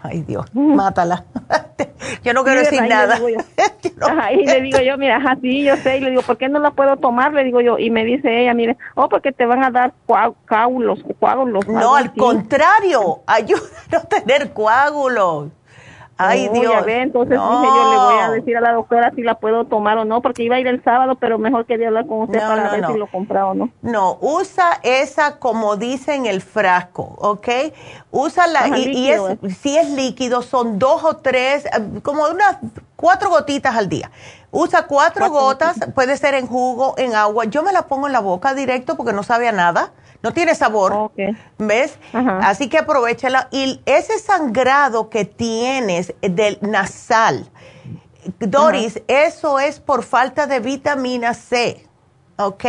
ay 0.00 0.22
Dios, 0.22 0.46
mátala. 0.54 1.24
yo 2.24 2.32
no 2.32 2.44
quiero 2.44 2.60
decir 2.60 2.80
nada. 2.82 3.18
y 4.32 4.46
le 4.46 4.60
digo 4.62 4.78
yo, 4.78 4.96
mira, 4.96 5.20
así 5.28 5.64
yo 5.64 5.76
sé, 5.76 5.98
y 5.98 6.00
le 6.00 6.10
digo, 6.10 6.22
¿por 6.22 6.38
qué 6.38 6.48
no 6.48 6.60
la 6.60 6.70
puedo 6.70 6.96
tomar? 6.96 7.32
Le 7.34 7.44
digo 7.44 7.60
yo, 7.60 7.78
y 7.78 7.90
me 7.90 8.04
dice 8.04 8.42
ella, 8.42 8.54
mire, 8.54 8.76
oh, 8.94 9.08
porque 9.08 9.32
te 9.32 9.44
van 9.44 9.64
a 9.64 9.70
dar 9.70 9.92
coágulos 10.06 11.00
coágulos. 11.18 11.66
No, 11.66 11.96
al 11.96 12.14
contrario, 12.14 13.22
ayuda 13.26 13.60
a 13.92 14.00
tener 14.00 14.52
coágulos. 14.52 15.48
Ay, 16.16 16.48
Dios. 16.48 16.84
entonces 16.86 17.38
dije 17.38 17.40
yo 17.40 17.90
le 17.90 17.96
voy 17.96 18.18
a 18.22 18.30
decir 18.30 18.56
a 18.56 18.60
la 18.60 18.72
doctora 18.72 19.12
si 19.14 19.22
la 19.22 19.34
puedo 19.34 19.64
tomar 19.64 19.98
o 19.98 20.04
no, 20.04 20.22
porque 20.22 20.44
iba 20.44 20.56
a 20.56 20.60
ir 20.60 20.66
el 20.66 20.82
sábado, 20.84 21.16
pero 21.16 21.38
mejor 21.38 21.66
quería 21.66 21.88
hablar 21.88 22.06
con 22.06 22.22
usted 22.22 22.38
para 22.38 22.70
ver 22.70 22.86
si 22.86 22.98
lo 22.98 23.06
compraba 23.08 23.50
o 23.50 23.54
no. 23.54 23.70
No, 23.82 24.18
usa 24.20 24.80
esa 24.82 25.38
como 25.38 25.76
dice 25.76 26.14
en 26.14 26.26
el 26.26 26.40
frasco, 26.40 27.02
¿ok? 27.18 27.48
Úsala 28.10 28.78
y, 28.78 28.90
y 28.90 29.10
es, 29.10 29.22
si 29.58 29.76
es 29.76 29.90
líquido, 29.90 30.42
son 30.42 30.78
dos 30.78 31.02
o 31.04 31.16
tres, 31.16 31.66
eh, 31.66 32.00
como 32.02 32.24
unas 32.28 32.58
cuatro 33.04 33.28
gotitas 33.28 33.76
al 33.76 33.90
día. 33.90 34.10
Usa 34.50 34.86
cuatro, 34.86 35.28
gotas, 35.28 35.76
puede 35.94 36.16
ser 36.16 36.32
en 36.32 36.46
jugo, 36.46 36.94
en 36.96 37.14
agua. 37.14 37.44
Yo 37.44 37.62
me 37.62 37.70
la 37.70 37.86
pongo 37.86 38.06
en 38.06 38.14
la 38.14 38.20
boca 38.20 38.54
directo 38.54 38.96
porque 38.96 39.12
no 39.12 39.22
sabe 39.22 39.46
a 39.46 39.52
nada 39.52 39.92
no 40.22 40.32
tiene 40.32 40.54
sabor, 40.54 41.12
¿ves? 41.58 41.98
Así 42.14 42.70
que 42.70 42.78
aprovechala. 42.78 43.48
Y 43.50 43.82
ese 43.84 44.18
sangrado 44.18 45.10
que 45.10 45.26
tienes 45.26 46.14
del 46.22 46.56
nasal, 46.62 47.46
Doris, 48.38 49.02
eso 49.06 49.58
es 49.58 49.80
por 49.80 50.02
falta 50.02 50.46
de 50.46 50.60
vitamina 50.60 51.34
C, 51.34 51.86
¿ok? 52.38 52.64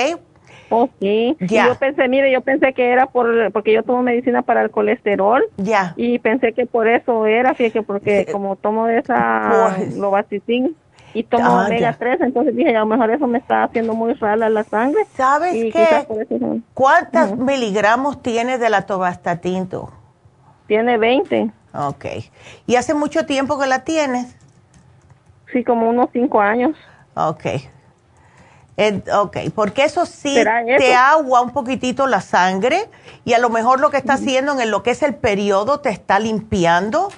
Ok. 0.70 0.92
Yo 1.40 1.76
pensé, 1.80 2.08
mire, 2.08 2.32
yo 2.32 2.42
pensé 2.42 2.74
que 2.74 2.92
era 2.92 3.08
por 3.08 3.52
porque 3.52 3.74
yo 3.74 3.84
tomo 3.84 4.02
medicina 4.02 4.42
para 4.42 4.62
el 4.62 4.72
colesterol. 4.72 5.44
Ya. 5.58 5.94
Y 5.96 6.20
pensé 6.20 6.54
que 6.54 6.66
por 6.66 6.88
eso 6.88 7.26
era, 7.26 7.54
fíjate, 7.54 7.84
porque 7.84 8.26
como 8.32 8.56
tomo 8.56 8.88
esa 8.88 9.74
pues, 9.78 9.96
lovastatin 9.96 10.76
y 11.14 11.24
tomo 11.24 11.46
ah, 11.46 11.66
omega 11.66 11.96
3, 11.98 12.20
entonces 12.22 12.56
dije, 12.56 12.76
a 12.76 12.80
lo 12.80 12.88
mejor 12.88 13.10
eso 13.10 13.26
me 13.26 13.38
está 13.38 13.64
haciendo 13.64 13.94
muy 13.94 14.14
rala 14.14 14.50
la 14.50 14.64
sangre. 14.64 15.06
¿Sabes 15.16 15.54
qué? 15.74 16.06
¿Cuántos 16.74 17.38
miligramos 17.38 18.22
tiene 18.22 18.58
de 18.58 18.70
la 18.70 18.86
tobastatin 18.86 19.70
Tiene 20.68 20.98
20. 20.98 21.52
Ok. 21.74 22.06
¿Y 22.68 22.76
hace 22.76 22.94
mucho 22.94 23.26
tiempo 23.26 23.60
que 23.60 23.68
la 23.68 23.84
tienes? 23.84 24.36
Sí, 25.54 25.64
como 25.64 25.90
unos 25.90 26.10
5 26.12 26.42
años. 26.42 26.76
Ok. 27.16 27.46
Ok, 28.78 29.38
porque 29.54 29.84
eso 29.84 30.06
sí 30.06 30.36
te 30.78 30.96
agua 30.96 31.42
un 31.42 31.52
poquitito 31.52 32.08
la 32.08 32.22
sangre 32.22 32.90
y 33.24 33.34
a 33.34 33.40
lo 33.40 33.50
mejor 33.50 33.80
lo 33.80 33.90
que 33.90 33.98
está 33.98 34.14
haciendo 34.14 34.60
en 34.60 34.72
lo 34.72 34.84
que 34.84 34.92
es 34.92 35.02
el 35.02 35.16
periodo 35.16 35.80
te 35.80 35.90
está 35.90 36.20
limpiando 36.20 37.10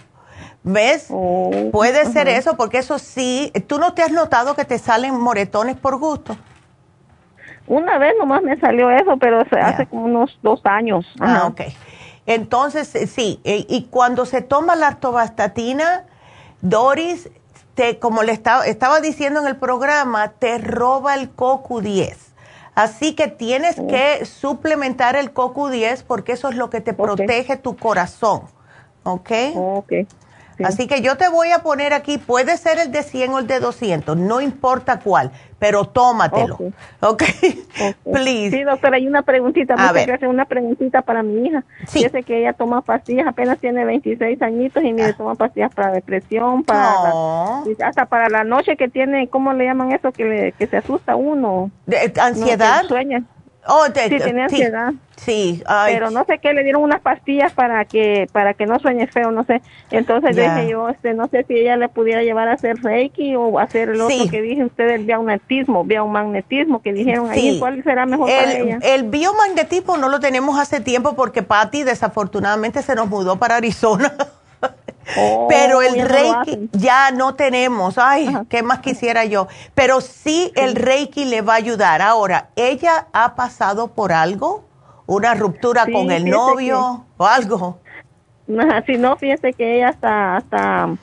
¿Ves? 0.69 1.07
Oh, 1.09 1.49
Puede 1.71 2.05
ser 2.05 2.27
eso, 2.27 2.57
porque 2.57 2.79
eso 2.79 2.99
sí, 2.99 3.53
¿tú 3.67 3.79
no 3.79 3.93
te 3.93 4.01
has 4.03 4.11
notado 4.11 4.53
que 4.53 4.65
te 4.65 4.77
salen 4.77 5.17
moretones 5.17 5.77
por 5.77 5.97
gusto? 5.97 6.35
Una 7.67 7.97
vez 7.97 8.15
nomás 8.19 8.43
me 8.43 8.59
salió 8.59 8.89
eso, 8.89 9.15
pero 9.17 9.43
hace 9.61 9.85
como 9.85 10.05
unos 10.05 10.37
dos 10.41 10.59
años. 10.65 11.05
Ah, 11.21 11.47
ok. 11.47 11.61
Entonces, 12.25 12.93
eh, 12.95 13.07
sí, 13.07 13.39
eh, 13.45 13.65
y 13.69 13.83
cuando 13.83 14.25
se 14.25 14.41
toma 14.41 14.75
la 14.75 14.87
artobastatina, 14.87 16.03
Doris, 16.61 17.29
te, 17.77 17.99
como 17.99 18.23
le 18.23 18.31
estaba, 18.31 18.65
estaba 18.65 18.99
diciendo 19.01 19.39
en 19.39 19.45
el 19.45 19.55
programa, 19.55 20.29
te 20.29 20.57
roba 20.57 21.13
el 21.13 21.33
CoQ10. 21.35 22.15
Así 22.73 23.13
que 23.13 23.27
tienes 23.27 23.75
que 23.75 24.25
suplementar 24.25 25.15
el 25.15 25.31
CoQ10 25.31 26.03
porque 26.05 26.31
eso 26.31 26.49
es 26.49 26.55
lo 26.55 26.71
que 26.71 26.81
te 26.81 26.93
protege 26.93 27.55
tu 27.55 27.77
corazón. 27.77 28.41
¿Ok? 29.03 29.31
Ok. 29.55 29.93
Así 30.63 30.87
que 30.87 31.01
yo 31.01 31.17
te 31.17 31.29
voy 31.29 31.51
a 31.51 31.59
poner 31.59 31.93
aquí, 31.93 32.17
puede 32.17 32.57
ser 32.57 32.79
el 32.79 32.91
de 32.91 33.03
100 33.03 33.33
o 33.33 33.39
el 33.39 33.47
de 33.47 33.59
200, 33.59 34.17
no 34.17 34.41
importa 34.41 34.99
cuál, 34.99 35.31
pero 35.59 35.85
tómatelo. 35.85 36.55
¿Ok? 36.55 36.73
okay. 37.01 37.65
Please. 38.11 38.57
Sí, 38.57 38.63
doctora, 38.63 38.97
hay 38.97 39.07
una 39.07 39.21
preguntita, 39.23 39.75
a 39.75 39.77
muchas 39.77 40.07
gracias, 40.07 40.29
una 40.29 40.45
preguntita 40.45 41.01
para 41.01 41.23
mi 41.23 41.47
hija. 41.47 41.63
Sí. 41.87 42.03
Yo 42.03 42.09
sé 42.09 42.23
que 42.23 42.39
ella 42.39 42.53
toma 42.53 42.81
pastillas, 42.81 43.27
apenas 43.27 43.59
tiene 43.59 43.85
26 43.85 44.41
añitos 44.41 44.83
y 44.83 44.93
mire, 44.93 45.09
ah. 45.09 45.15
toma 45.17 45.35
pastillas 45.35 45.73
para 45.73 45.91
depresión, 45.91 46.63
para 46.63 47.63
hasta 47.83 48.05
para 48.05 48.29
la 48.29 48.43
noche 48.43 48.77
que 48.77 48.87
tiene, 48.87 49.27
¿cómo 49.27 49.53
le 49.53 49.65
llaman 49.65 49.91
eso? 49.91 50.11
Que, 50.11 50.53
que 50.57 50.67
se 50.67 50.77
asusta 50.77 51.15
uno. 51.15 51.71
De, 51.85 52.13
¿Ansiedad? 52.19 52.83
sueña. 52.87 53.23
Oh, 53.67 53.85
sí, 53.85 54.17
tenía 54.17 54.45
ansiedad. 54.45 54.93
Sí, 55.17 55.63
pero 55.87 56.11
no 56.11 56.25
sé 56.25 56.37
qué, 56.39 56.53
le 56.53 56.63
dieron 56.63 56.83
unas 56.83 57.01
pastillas 57.01 57.51
para 57.51 57.85
que 57.85 58.27
para 58.31 58.53
que 58.53 58.65
no 58.65 58.79
sueñe 58.79 59.07
feo, 59.07 59.31
no 59.31 59.43
sé. 59.43 59.61
Entonces 59.91 60.35
dije 60.35 60.69
yo, 60.69 60.89
este, 60.89 61.13
no 61.13 61.27
sé 61.27 61.43
si 61.47 61.55
ella 61.55 61.75
le 61.75 61.89
pudiera 61.89 62.21
llevar 62.21 62.47
a 62.47 62.53
hacer 62.53 62.77
Reiki 62.81 63.35
o 63.35 63.59
hacer 63.59 63.89
el 63.89 64.01
otro 64.01 64.29
que 64.29 64.41
dije 64.41 64.63
usted, 64.63 64.89
el 64.89 65.05
biomagnetismo, 65.05 65.83
biomagnetismo 65.83 66.81
que 66.81 66.93
dijeron 66.93 67.29
ahí, 67.29 67.57
¿cuál 67.59 67.83
será 67.83 68.05
mejor 68.05 68.29
el, 68.29 68.37
para 68.37 68.53
ella? 68.53 68.79
El 68.83 69.03
biomagnetismo 69.03 69.97
no 69.97 70.07
lo 70.07 70.19
tenemos 70.19 70.59
hace 70.59 70.79
tiempo 70.79 71.15
porque 71.15 71.41
Patty 71.41 71.83
desafortunadamente 71.83 72.81
se 72.83 72.95
nos 72.95 73.09
mudó 73.09 73.37
para 73.37 73.55
Arizona. 73.55 74.13
Oh, 75.15 75.47
Pero 75.47 75.81
el 75.81 76.07
Reiki 76.07 76.69
ya 76.73 77.11
no 77.11 77.35
tenemos. 77.35 77.97
Ay, 77.97 78.27
¿qué 78.49 78.61
más 78.63 78.79
quisiera 78.79 79.25
yo? 79.25 79.47
Pero 79.73 80.01
sí 80.01 80.51
el 80.55 80.75
Reiki 80.75 81.25
le 81.25 81.41
va 81.41 81.53
a 81.53 81.57
ayudar. 81.57 82.01
Ahora, 82.01 82.49
¿ella 82.55 83.07
ha 83.13 83.35
pasado 83.35 83.89
por 83.89 84.11
algo? 84.11 84.65
¿Una 85.05 85.33
ruptura 85.35 85.85
con 85.85 86.11
el 86.11 86.29
novio 86.29 87.05
o 87.17 87.25
algo? 87.25 87.79
Si 88.85 88.95
no, 88.95 89.17
fíjese 89.17 89.51
que 89.51 89.75
ella 89.75 89.89
hasta, 89.89 90.37
hasta 90.37 90.95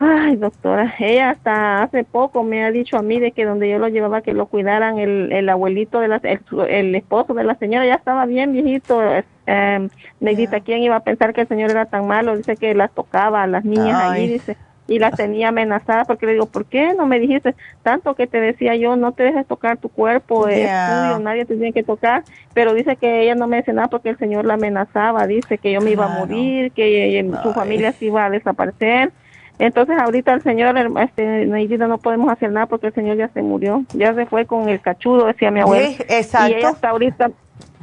Ay, 0.00 0.36
doctora, 0.36 0.94
ella 1.00 1.30
hasta 1.30 1.82
hace 1.82 2.04
poco 2.04 2.44
me 2.44 2.64
ha 2.64 2.70
dicho 2.70 2.96
a 2.96 3.02
mí 3.02 3.18
de 3.18 3.32
que 3.32 3.44
donde 3.44 3.68
yo 3.68 3.78
lo 3.78 3.88
llevaba 3.88 4.22
que 4.22 4.32
lo 4.32 4.46
cuidaran 4.46 4.98
el, 5.00 5.32
el 5.32 5.48
abuelito 5.48 5.98
de 5.98 6.06
la, 6.06 6.20
el, 6.68 6.94
esposo 6.94 7.34
de 7.34 7.42
la 7.42 7.56
señora 7.56 7.84
ya 7.84 7.94
estaba 7.94 8.24
bien 8.24 8.52
viejito. 8.52 9.00
Eh, 9.46 9.88
Neidita, 10.20 10.60
¿quién 10.60 10.82
iba 10.82 10.94
a 10.94 11.00
pensar 11.00 11.34
que 11.34 11.40
el 11.40 11.48
señor 11.48 11.72
era 11.72 11.86
tan 11.86 12.06
malo? 12.06 12.36
Dice 12.36 12.56
que 12.56 12.74
las 12.74 12.92
tocaba 12.92 13.42
a 13.42 13.48
las 13.48 13.64
niñas 13.64 14.00
ahí, 14.00 14.28
dice, 14.28 14.56
y 14.86 15.00
las 15.00 15.12
tenía 15.16 15.48
amenazadas 15.48 16.06
porque 16.06 16.26
le 16.26 16.34
digo, 16.34 16.46
¿por 16.46 16.66
qué 16.66 16.94
no 16.94 17.06
me 17.06 17.18
dijiste 17.18 17.56
tanto 17.82 18.14
que 18.14 18.28
te 18.28 18.40
decía 18.40 18.76
yo, 18.76 18.94
no 18.94 19.10
te 19.10 19.24
dejes 19.24 19.48
tocar 19.48 19.78
tu 19.78 19.88
cuerpo, 19.88 20.46
es 20.46 20.70
tuyo, 20.70 21.18
nadie 21.18 21.44
te 21.44 21.56
tiene 21.56 21.72
que 21.72 21.82
tocar? 21.82 22.22
Pero 22.54 22.72
dice 22.72 22.94
que 22.94 23.22
ella 23.22 23.34
no 23.34 23.48
me 23.48 23.56
dice 23.56 23.72
nada 23.72 23.88
porque 23.88 24.10
el 24.10 24.18
señor 24.18 24.44
la 24.44 24.54
amenazaba, 24.54 25.26
dice 25.26 25.58
que 25.58 25.72
yo 25.72 25.80
me 25.80 25.90
iba 25.90 26.06
a 26.06 26.20
morir, 26.20 26.70
que 26.70 27.28
su 27.42 27.52
familia 27.52 27.90
se 27.90 28.04
iba 28.04 28.26
a 28.26 28.30
desaparecer 28.30 29.10
entonces 29.58 29.98
ahorita 29.98 30.34
el 30.34 30.42
señor, 30.42 30.76
este, 31.00 31.46
no 31.46 31.98
podemos 31.98 32.30
hacer 32.30 32.52
nada 32.52 32.66
porque 32.66 32.88
el 32.88 32.94
señor 32.94 33.16
ya 33.16 33.28
se 33.28 33.42
murió, 33.42 33.84
ya 33.92 34.14
se 34.14 34.26
fue 34.26 34.46
con 34.46 34.68
el 34.68 34.80
cachudo, 34.80 35.26
decía 35.26 35.50
mi 35.50 35.60
abuela. 35.60 35.88
Sí, 35.88 35.96
exacto. 36.08 36.52
Y 36.52 36.54
ella 36.54 36.68
hasta 36.68 36.90
ahorita, 36.90 37.30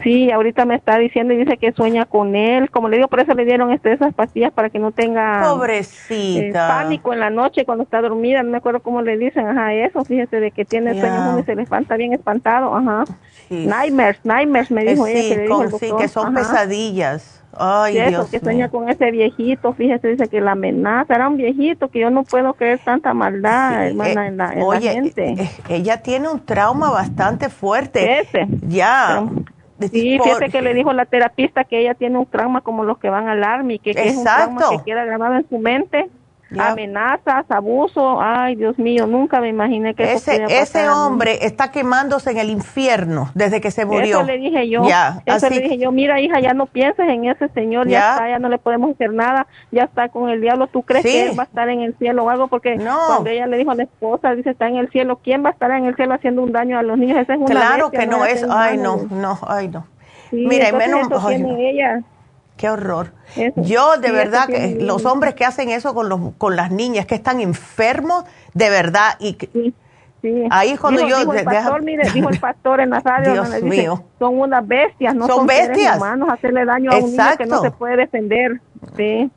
sí, 0.01 0.31
ahorita 0.31 0.63
me 0.65 0.75
está 0.75 0.97
diciendo 0.97 1.33
y 1.33 1.37
dice 1.37 1.57
que 1.57 1.73
sueña 1.73 2.05
con 2.05 2.35
él, 2.35 2.71
como 2.71 2.87
le 2.87 2.95
digo, 2.95 3.09
por 3.09 3.19
eso 3.19 3.33
le 3.33 3.43
dieron 3.43 3.71
este, 3.71 3.91
esas 3.91 4.13
pastillas 4.13 4.53
para 4.53 4.69
que 4.69 4.79
no 4.79 4.91
tenga 4.93 5.43
Pobrecita. 5.49 6.47
Eh, 6.47 6.51
pánico 6.53 7.11
en 7.11 7.19
la 7.19 7.29
noche 7.29 7.65
cuando 7.65 7.83
está 7.83 8.01
dormida, 8.01 8.41
no 8.41 8.51
me 8.51 8.57
acuerdo 8.57 8.79
cómo 8.79 9.01
le 9.01 9.17
dicen, 9.17 9.45
ajá, 9.45 9.73
eso, 9.73 10.05
fíjese 10.05 10.39
de 10.39 10.51
que 10.51 10.63
tiene 10.63 10.97
sueños 10.97 11.41
y 11.41 11.43
se 11.43 11.55
le 11.55 11.63
espanta 11.63 11.97
bien 11.97 12.13
espantado, 12.13 12.73
ajá. 12.73 13.03
Nightmares, 13.49 14.19
nightmares 14.23 14.71
me 14.71 14.85
dijo 14.85 15.07
ella 15.07 15.21
que 15.21 15.35
le 15.35 15.43
dijo 15.43 15.63
el 15.63 15.71
Sí, 15.71 15.91
que 15.97 16.07
son 16.07 16.33
pesadillas. 16.33 17.43
Ay, 17.57 17.99
Dios 18.09 18.29
que 18.29 18.39
sueña 18.39 18.69
con 18.69 18.89
ese 18.89 19.11
viejito, 19.11 19.73
fíjese, 19.73 20.09
dice 20.09 20.27
que 20.27 20.41
la 20.41 20.51
amenaza, 20.51 21.15
era 21.15 21.27
un 21.27 21.37
viejito 21.37 21.89
que 21.89 21.99
yo 21.99 22.09
no 22.09 22.23
puedo 22.23 22.53
creer 22.53 22.79
tanta 22.79 23.13
maldad, 23.13 23.87
hermana, 23.87 24.25
eh, 24.25 24.27
en, 24.27 24.37
la, 24.37 24.53
oye, 24.63 24.91
gente. 24.91 25.33
Eh, 25.33 25.49
ella 25.69 26.01
tiene 26.01 26.29
un 26.29 26.43
trauma 26.45 26.91
bastante 26.91 27.49
fuerte. 27.49 28.19
Ese. 28.19 28.47
Ya. 28.67 29.23
sí, 29.79 30.19
fíjese 30.21 30.49
que 30.49 30.61
le 30.61 30.73
dijo 30.73 30.93
la 30.93 31.05
terapista 31.05 31.63
que 31.63 31.79
ella 31.79 31.93
tiene 31.93 32.17
un 32.17 32.25
trauma 32.25 32.61
como 32.61 32.83
los 32.83 32.97
que 32.97 33.09
van 33.09 33.27
al 33.27 33.43
army, 33.43 33.79
que, 33.79 33.93
que 33.93 34.09
es 34.09 34.17
un 34.17 34.23
trauma 34.23 34.61
que 34.71 34.83
queda 34.83 35.05
grabado 35.05 35.35
en 35.35 35.47
su 35.47 35.57
mente 35.57 36.09
amenazas, 36.59 37.45
abuso, 37.49 38.21
ay 38.21 38.55
Dios 38.55 38.77
mío, 38.77 39.07
nunca 39.07 39.39
me 39.39 39.49
imaginé 39.49 39.93
que 39.93 40.13
ese, 40.13 40.35
eso 40.35 40.45
ese 40.47 40.89
hombre 40.89 41.45
está 41.45 41.71
quemándose 41.71 42.31
en 42.31 42.37
el 42.37 42.49
infierno 42.49 43.31
desde 43.33 43.61
que 43.61 43.71
se 43.71 43.85
murió. 43.85 44.17
Eso 44.17 44.23
le 44.23 44.37
dije 44.37 44.69
yo, 44.69 44.83
eso 45.25 45.49
le 45.49 45.59
dije 45.59 45.77
yo, 45.77 45.91
mira 45.91 46.19
hija, 46.19 46.39
ya 46.39 46.53
no 46.53 46.65
pienses 46.65 47.07
en 47.07 47.25
ese 47.25 47.49
señor, 47.49 47.87
ya, 47.87 48.13
está, 48.13 48.29
ya 48.29 48.39
no 48.39 48.49
le 48.49 48.57
podemos 48.57 48.91
hacer 48.91 49.13
nada, 49.13 49.47
ya 49.71 49.83
está 49.83 50.09
con 50.09 50.29
el 50.29 50.41
diablo, 50.41 50.67
¿tú 50.67 50.83
crees 50.83 51.03
que 51.03 51.29
él 51.29 51.39
va 51.39 51.43
a 51.43 51.45
estar 51.45 51.69
en 51.69 51.81
el 51.81 51.95
cielo 51.97 52.23
o 52.23 52.29
algo? 52.29 52.47
Porque 52.47 52.77
cuando 52.77 53.29
ella 53.29 53.47
le 53.47 53.57
dijo 53.57 53.71
a 53.71 53.75
la 53.75 53.83
esposa, 53.83 54.35
dice, 54.35 54.51
está 54.51 54.67
en 54.67 54.77
el 54.77 54.89
cielo, 54.89 55.19
¿quién 55.23 55.43
va 55.43 55.49
a 55.49 55.53
estar 55.53 55.71
en 55.71 55.85
el 55.85 55.95
cielo 55.95 56.13
haciendo 56.13 56.43
un 56.43 56.51
daño 56.51 56.77
a 56.77 56.83
los 56.83 56.97
niños? 56.97 57.19
Ese 57.19 57.33
es 57.33 57.39
una 57.39 57.47
Claro 57.47 57.91
que 57.91 58.05
no, 58.07 58.25
es, 58.25 58.45
ay 58.49 58.77
no, 58.77 59.07
no, 59.09 59.39
ay 59.47 59.69
no. 59.69 59.87
mira, 60.31 60.71
menos, 60.71 61.07
ella 61.31 62.03
Qué 62.57 62.69
horror. 62.69 63.11
Yo 63.57 63.97
de 63.97 64.11
verdad 64.11 64.47
que 64.47 64.77
los 64.79 65.05
hombres 65.05 65.33
que 65.33 65.45
hacen 65.45 65.69
eso 65.69 65.93
con 65.93 66.07
los 66.07 66.19
con 66.37 66.55
las 66.55 66.71
niñas 66.71 67.05
que 67.05 67.15
están 67.15 67.41
enfermos 67.41 68.23
de 68.53 68.69
verdad 68.69 69.17
y 69.19 69.37
ahí 70.49 70.77
cuando 70.77 71.07
yo 71.07 71.19
dijo 71.19 71.33
el 71.33 71.43
pastor, 71.43 71.83
mire, 71.83 72.09
dijo 72.11 72.29
el 72.29 72.39
pastor 72.39 72.79
en 72.79 72.89
la 72.91 72.99
radio 72.99 73.33
Dios 73.33 73.61
mío. 73.61 74.03
son 74.19 74.39
unas 74.39 74.65
bestias, 74.67 75.13
no 75.13 75.27
son, 75.27 75.45
bestias 75.45 75.97
humanos 75.97 76.29
hacerle 76.31 76.65
daño 76.65 76.91
a 76.91 76.97
un 76.97 77.11
niño 77.11 77.37
que 77.37 77.45
no 77.45 77.61
se 77.61 77.71
puede 77.71 77.97
defender. 77.97 78.61
Sí. 78.95 79.29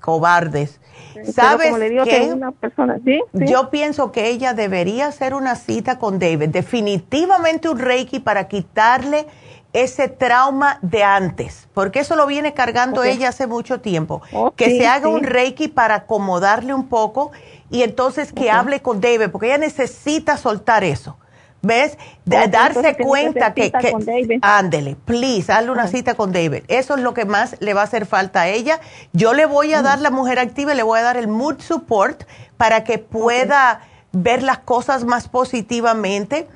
Cobardes. 0.00 0.80
¿Sabes 1.24 1.74
qué? 2.04 2.30
Una 2.32 2.52
persona, 2.52 2.98
¿sí? 3.04 3.20
Yo 3.32 3.70
pienso 3.70 4.12
que 4.12 4.28
ella 4.28 4.54
debería 4.54 5.06
hacer 5.06 5.34
una 5.34 5.56
cita 5.56 5.98
con 5.98 6.18
David, 6.18 6.48
definitivamente 6.48 7.68
un 7.68 7.78
Reiki 7.78 8.20
para 8.20 8.48
quitarle 8.48 9.26
ese 9.72 10.08
trauma 10.08 10.78
de 10.82 11.04
antes, 11.04 11.68
porque 11.74 12.00
eso 12.00 12.16
lo 12.16 12.26
viene 12.26 12.54
cargando 12.54 13.04
ella 13.04 13.28
hace 13.28 13.46
mucho 13.46 13.80
tiempo. 13.80 14.22
que 14.56 14.78
se 14.78 14.86
haga 14.86 15.08
un 15.08 15.22
reiki 15.22 15.68
para 15.68 15.94
acomodarle 15.94 16.74
un 16.74 16.88
poco 16.88 17.30
y 17.70 17.82
entonces 17.82 18.32
que 18.32 18.50
hable 18.50 18.80
con 18.82 19.00
David, 19.00 19.30
porque 19.30 19.46
ella 19.46 19.58
necesita 19.58 20.36
soltar 20.36 20.84
eso. 20.84 21.16
¿Ves? 21.62 21.98
De 22.24 22.48
darse 22.48 22.96
cuenta 22.96 23.52
que, 23.52 23.70
que 23.70 24.38
ándele, 24.40 24.96
please, 24.96 25.52
hazle 25.52 25.70
una 25.70 25.88
cita 25.88 26.14
con 26.14 26.32
David. 26.32 26.62
Eso 26.68 26.94
es 26.94 27.02
lo 27.02 27.12
que 27.12 27.26
más 27.26 27.56
le 27.60 27.74
va 27.74 27.82
a 27.82 27.84
hacer 27.84 28.06
falta 28.06 28.42
a 28.42 28.48
ella. 28.48 28.80
Yo 29.12 29.34
le 29.34 29.44
voy 29.44 29.74
a 29.74 29.82
dar 29.82 30.00
la 30.00 30.10
mujer 30.10 30.38
activa, 30.38 30.72
le 30.72 30.82
voy 30.82 30.98
a 30.98 31.02
dar 31.02 31.18
el 31.18 31.28
mood 31.28 31.60
support 31.60 32.24
para 32.56 32.82
que 32.82 32.96
pueda 32.96 33.82
ver 34.12 34.42
las 34.42 34.60
cosas 34.60 35.04
más 35.04 35.28
positivamente. 35.28 36.48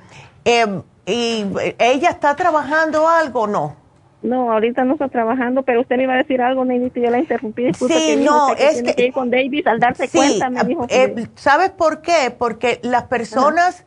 Eh, 0.46 0.80
¿Y 1.06 1.46
ella 1.78 2.10
está 2.10 2.34
trabajando 2.36 3.08
algo 3.08 3.42
o 3.42 3.46
no? 3.46 3.76
No, 4.22 4.50
ahorita 4.50 4.84
no 4.84 4.94
está 4.94 5.08
trabajando, 5.08 5.64
pero 5.64 5.82
usted 5.82 5.98
me 5.98 6.04
iba 6.04 6.14
a 6.14 6.16
decir 6.16 6.40
algo, 6.40 6.64
Neidita, 6.64 6.98
yo 6.98 7.10
la 7.10 7.18
interrumpí. 7.18 7.74
sí, 7.74 8.16
no, 8.24 8.54
es 8.54 8.82
que, 8.82 8.94
que, 8.94 9.06
ir 9.06 9.12
con 9.12 9.30
David 9.30 9.68
al 9.68 9.78
darse 9.78 10.08
cuenta, 10.08 10.48
me 10.48 10.64
dijo. 10.64 10.86
Eh, 10.88 11.26
¿Sabes 11.34 11.70
por 11.70 12.00
qué? 12.00 12.34
Porque 12.36 12.80
las 12.82 13.04
personas 13.04 13.84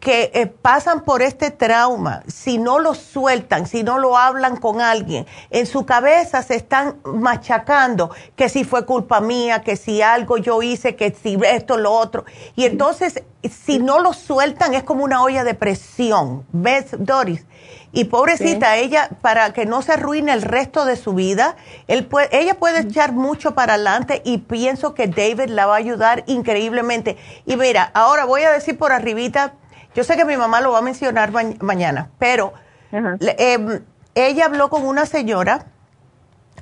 que 0.00 0.30
eh, 0.32 0.46
pasan 0.46 1.04
por 1.04 1.22
este 1.22 1.50
trauma, 1.50 2.22
si 2.28 2.58
no 2.58 2.78
lo 2.78 2.94
sueltan, 2.94 3.66
si 3.66 3.82
no 3.82 3.98
lo 3.98 4.16
hablan 4.16 4.56
con 4.56 4.80
alguien, 4.80 5.26
en 5.50 5.66
su 5.66 5.84
cabeza 5.86 6.42
se 6.42 6.54
están 6.54 7.00
machacando 7.04 8.10
que 8.36 8.48
si 8.48 8.64
fue 8.64 8.86
culpa 8.86 9.20
mía, 9.20 9.62
que 9.62 9.76
si 9.76 10.00
algo 10.00 10.36
yo 10.36 10.62
hice, 10.62 10.94
que 10.94 11.10
si 11.20 11.36
esto, 11.44 11.76
lo 11.76 11.92
otro. 11.92 12.24
Y 12.54 12.64
entonces, 12.64 13.24
si 13.42 13.78
no 13.78 13.98
lo 13.98 14.12
sueltan, 14.12 14.74
es 14.74 14.84
como 14.84 15.04
una 15.04 15.22
olla 15.22 15.42
de 15.42 15.54
presión. 15.54 16.46
¿Ves, 16.52 16.86
Doris? 16.98 17.44
Y 17.90 18.04
pobrecita, 18.04 18.76
ella, 18.76 19.08
para 19.22 19.52
que 19.52 19.64
no 19.64 19.80
se 19.82 19.92
arruine 19.92 20.32
el 20.32 20.42
resto 20.42 20.84
de 20.84 20.94
su 20.94 21.14
vida, 21.14 21.56
él 21.86 22.04
puede, 22.04 22.28
ella 22.38 22.54
puede 22.54 22.80
echar 22.80 23.12
mucho 23.12 23.54
para 23.54 23.74
adelante 23.74 24.20
y 24.24 24.38
pienso 24.38 24.94
que 24.94 25.06
David 25.06 25.48
la 25.48 25.66
va 25.66 25.74
a 25.74 25.78
ayudar 25.78 26.22
increíblemente. 26.26 27.16
Y 27.46 27.56
mira, 27.56 27.90
ahora 27.94 28.26
voy 28.26 28.42
a 28.42 28.52
decir 28.52 28.76
por 28.76 28.92
arribita, 28.92 29.54
yo 29.98 30.04
sé 30.04 30.16
que 30.16 30.24
mi 30.24 30.36
mamá 30.36 30.60
lo 30.60 30.70
va 30.70 30.78
a 30.78 30.82
mencionar 30.82 31.32
mañana, 31.60 32.10
pero 32.20 32.52
em, 32.92 33.82
ella 34.14 34.44
habló 34.44 34.70
con 34.70 34.86
una 34.86 35.06
señora 35.06 35.66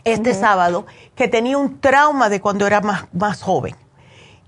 este 0.05 0.33
sábado 0.33 0.87
que 1.15 1.29
tenía 1.29 1.59
un 1.59 1.79
trauma 1.79 2.31
de 2.31 2.41
cuando 2.41 2.67
era 2.67 2.81
más, 2.81 3.05
más 3.13 3.43
joven. 3.43 3.77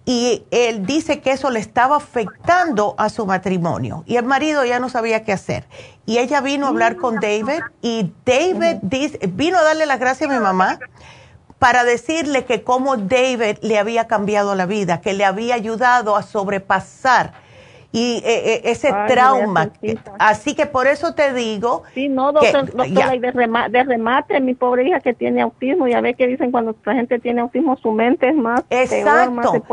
Y 0.07 0.47
él 0.51 0.87
dice 0.87 1.21
que 1.21 1.33
eso 1.33 1.51
le 1.51 1.61
estaba 1.61 1.97
afectando 1.97 2.95
a 2.97 3.11
su 3.11 3.27
matrimonio. 3.27 4.05
Y 4.07 4.17
el 4.17 4.25
marido 4.25 4.65
ya 4.65 4.81
no 4.81 4.89
sabía 4.89 5.23
qué 5.23 5.35
hacer. 5.35 5.67
Y 6.07 6.17
ella 6.17 6.41
vino 6.41 6.65
a 6.65 6.71
hablar 6.71 6.97
con 6.97 7.17
David 7.17 7.61
y 7.83 8.11
David 8.25 8.79
vino 9.35 9.59
a 9.59 9.65
darle 9.65 9.85
las 9.85 10.01
gracias 10.01 10.31
a 10.31 10.33
mi 10.33 10.41
mamá 10.41 10.79
para 11.59 11.85
decirle 11.85 12.47
que 12.47 12.63
cómo 12.63 12.97
David 12.97 13.59
le 13.61 13.79
había 13.79 14.07
cambiado 14.07 14.55
la 14.55 14.65
vida, 14.65 15.03
que 15.03 15.13
le 15.13 15.27
había 15.27 15.57
ayudado 15.57 16.17
a 16.17 16.23
sobrepasar 16.23 17.48
y 17.93 18.23
eh, 18.25 18.55
eh, 18.55 18.61
ese 18.65 18.93
trauma. 19.07 19.71
Así 20.19 20.55
que 20.55 20.67
por 20.67 20.87
eso 20.87 21.15
te 21.15 21.33
digo. 21.33 21.85
Sí, 21.95 22.09
no, 22.09 22.33
doctor, 22.33 22.71
de, 22.73 23.83
remate, 23.83 24.41
mi 24.41 24.55
pobre 24.55 24.89
hija 24.89 25.01
que 25.01 25.15
tiene 25.15 25.41
autismo, 25.41 25.89
ya 25.89 26.01
ve 26.01 26.15
que 26.15 26.27
dicen 26.27 26.51
cuando 26.51 26.77
la 26.85 26.95
gente 26.95 27.19
tiene 27.19 27.41
autismo, 27.41 27.77
su 27.79 27.93
mente 27.93 28.29
es 28.29 28.37
más. 28.37 28.63
Exacto. 28.71 29.65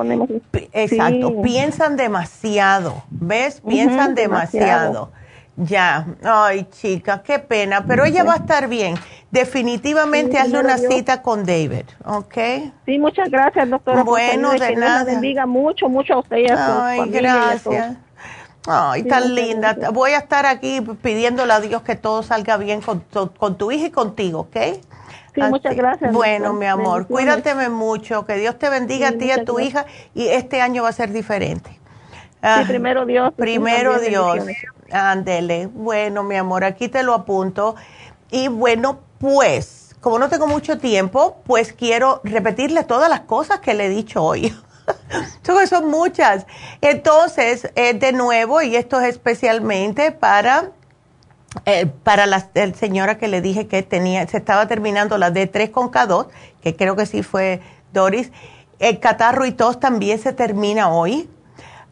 Exacto. 0.74 1.42
Piensan 1.42 1.98
demasiado, 1.98 3.04
¿ves? 3.10 3.62
Piensan 3.62 4.16
demasiado. 4.16 5.12
Ya, 5.58 6.06
ay 6.22 6.68
chica, 6.70 7.24
qué 7.24 7.40
pena, 7.40 7.86
pero 7.88 8.04
ella 8.04 8.26
va 8.26 8.34
a 8.34 8.38
estar 8.38 8.68
bien. 8.68 8.96
Definitivamente 9.32 10.38
hazle 10.38 10.60
una 10.60 10.78
cita 10.78 11.22
con 11.22 11.46
David, 11.46 11.86
¿ok? 12.04 12.38
Sí, 12.86 13.00
muchas 13.00 13.30
gracias, 13.30 13.70
doctora. 13.70 14.04
Bueno, 14.04 14.52
de 14.52 14.76
nada. 14.76 15.06
bendiga 15.06 15.46
mucho, 15.46 15.88
mucho 15.88 16.16
a 16.16 16.20
usted 16.20 16.38
y 16.38 16.48
a 16.50 16.88
Ay, 16.88 17.10
gracias. 17.10 17.96
Ay, 18.68 19.04
tan 19.04 19.36
linda. 19.36 19.76
Voy 19.92 20.12
a 20.12 20.18
estar 20.18 20.46
aquí 20.46 20.82
pidiéndole 21.02 21.54
a 21.54 21.60
Dios 21.60 21.82
que 21.84 21.96
todo 21.96 22.24
salga 22.24 22.58
bien 22.58 22.82
con 22.82 23.56
tu, 23.56 23.72
hija 23.72 23.88
y 23.88 23.92
contigo, 23.92 24.42
¿ok? 24.42 24.58
Sí, 25.34 25.42
muchas 25.42 25.76
gracias. 25.76 26.14
Bueno, 26.14 26.54
mi 26.54 26.66
amor, 26.66 27.08
cuídateme 27.08 27.70
mucho, 27.70 28.26
que 28.26 28.36
Dios 28.36 28.58
te 28.58 28.70
bendiga 28.70 29.10
a 29.10 29.12
ti 29.12 29.26
y 29.26 29.32
a 29.32 29.44
tu 29.44 29.60
hija 29.60 29.86
y 30.14 30.28
este 30.28 30.62
año 30.62 30.84
va 30.84 30.90
a 30.90 30.94
ser 30.94 31.12
diferente. 31.12 31.70
sí, 31.72 31.80
ah, 32.42 32.64
primero 32.68 33.06
Dios. 33.06 33.34
Primero 33.36 34.00
Dios. 34.00 34.40
Ándele. 34.92 35.68
Bueno, 35.68 36.24
mi 36.24 36.36
amor, 36.36 36.64
aquí 36.64 36.88
te 36.88 37.04
lo 37.04 37.14
apunto. 37.14 37.76
Y 38.32 38.48
bueno, 38.48 39.00
pues 39.20 39.86
como 40.06 40.20
no 40.20 40.30
tengo 40.30 40.46
mucho 40.46 40.78
tiempo, 40.78 41.42
pues 41.48 41.74
quiero 41.74 42.22
repetirle 42.24 42.84
todas 42.84 43.10
las 43.10 43.22
cosas 43.22 43.60
que 43.60 43.74
le 43.74 43.88
he 43.88 43.90
dicho 43.90 44.24
hoy. 44.24 44.56
son 45.68 45.90
muchas. 45.90 46.46
Entonces, 46.82 47.70
eh, 47.76 47.94
de 47.94 48.12
nuevo, 48.12 48.62
y 48.62 48.76
esto 48.76 49.00
es 49.00 49.10
especialmente 49.10 50.12
para, 50.12 50.72
eh, 51.66 51.88
para 52.04 52.26
la, 52.26 52.48
señora 52.78 53.18
que 53.18 53.28
le 53.28 53.42
dije 53.42 53.68
que 53.68 53.84
tenía, 53.84 54.28
se 54.28 54.38
estaba 54.38 54.68
terminando 54.68 55.18
la 55.18 55.32
D3 55.32 55.72
con 55.72 55.92
K2, 55.92 56.28
que 56.62 56.76
creo 56.76 56.96
que 56.96 57.06
sí 57.06 57.24
fue 57.24 57.62
Doris. 57.94 58.32
El 58.80 59.00
catarro 59.00 59.46
y 59.46 59.52
tos 59.52 59.80
también 59.80 60.20
se 60.20 60.34
termina 60.34 60.92
hoy. 60.92 61.30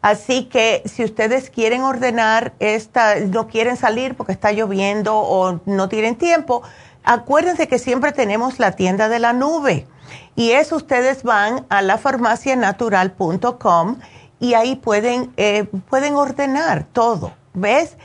Así 0.02 0.44
que 0.44 0.82
si 0.84 1.02
ustedes 1.02 1.48
quieren 1.48 1.80
ordenar 1.80 2.52
esta, 2.58 3.20
no 3.20 3.48
quieren 3.48 3.78
salir 3.78 4.14
porque 4.14 4.32
está 4.32 4.52
lloviendo 4.52 5.16
o 5.16 5.60
no 5.64 5.88
tienen 5.88 6.16
tiempo, 6.16 6.62
acuérdense 7.04 7.68
que 7.68 7.78
siempre 7.78 8.12
tenemos 8.12 8.58
la 8.58 8.72
tienda 8.72 9.08
de 9.08 9.18
la 9.18 9.32
nube. 9.32 9.86
Y 10.36 10.52
eso 10.52 10.76
ustedes 10.76 11.22
van 11.22 11.66
a 11.68 11.82
la 11.82 11.98
farmacianatural.com 11.98 13.98
y 14.40 14.54
ahí 14.54 14.76
pueden, 14.76 15.32
eh, 15.36 15.64
pueden 15.88 16.16
ordenar 16.16 16.86
todo, 16.92 17.32
¿ves? 17.54 17.96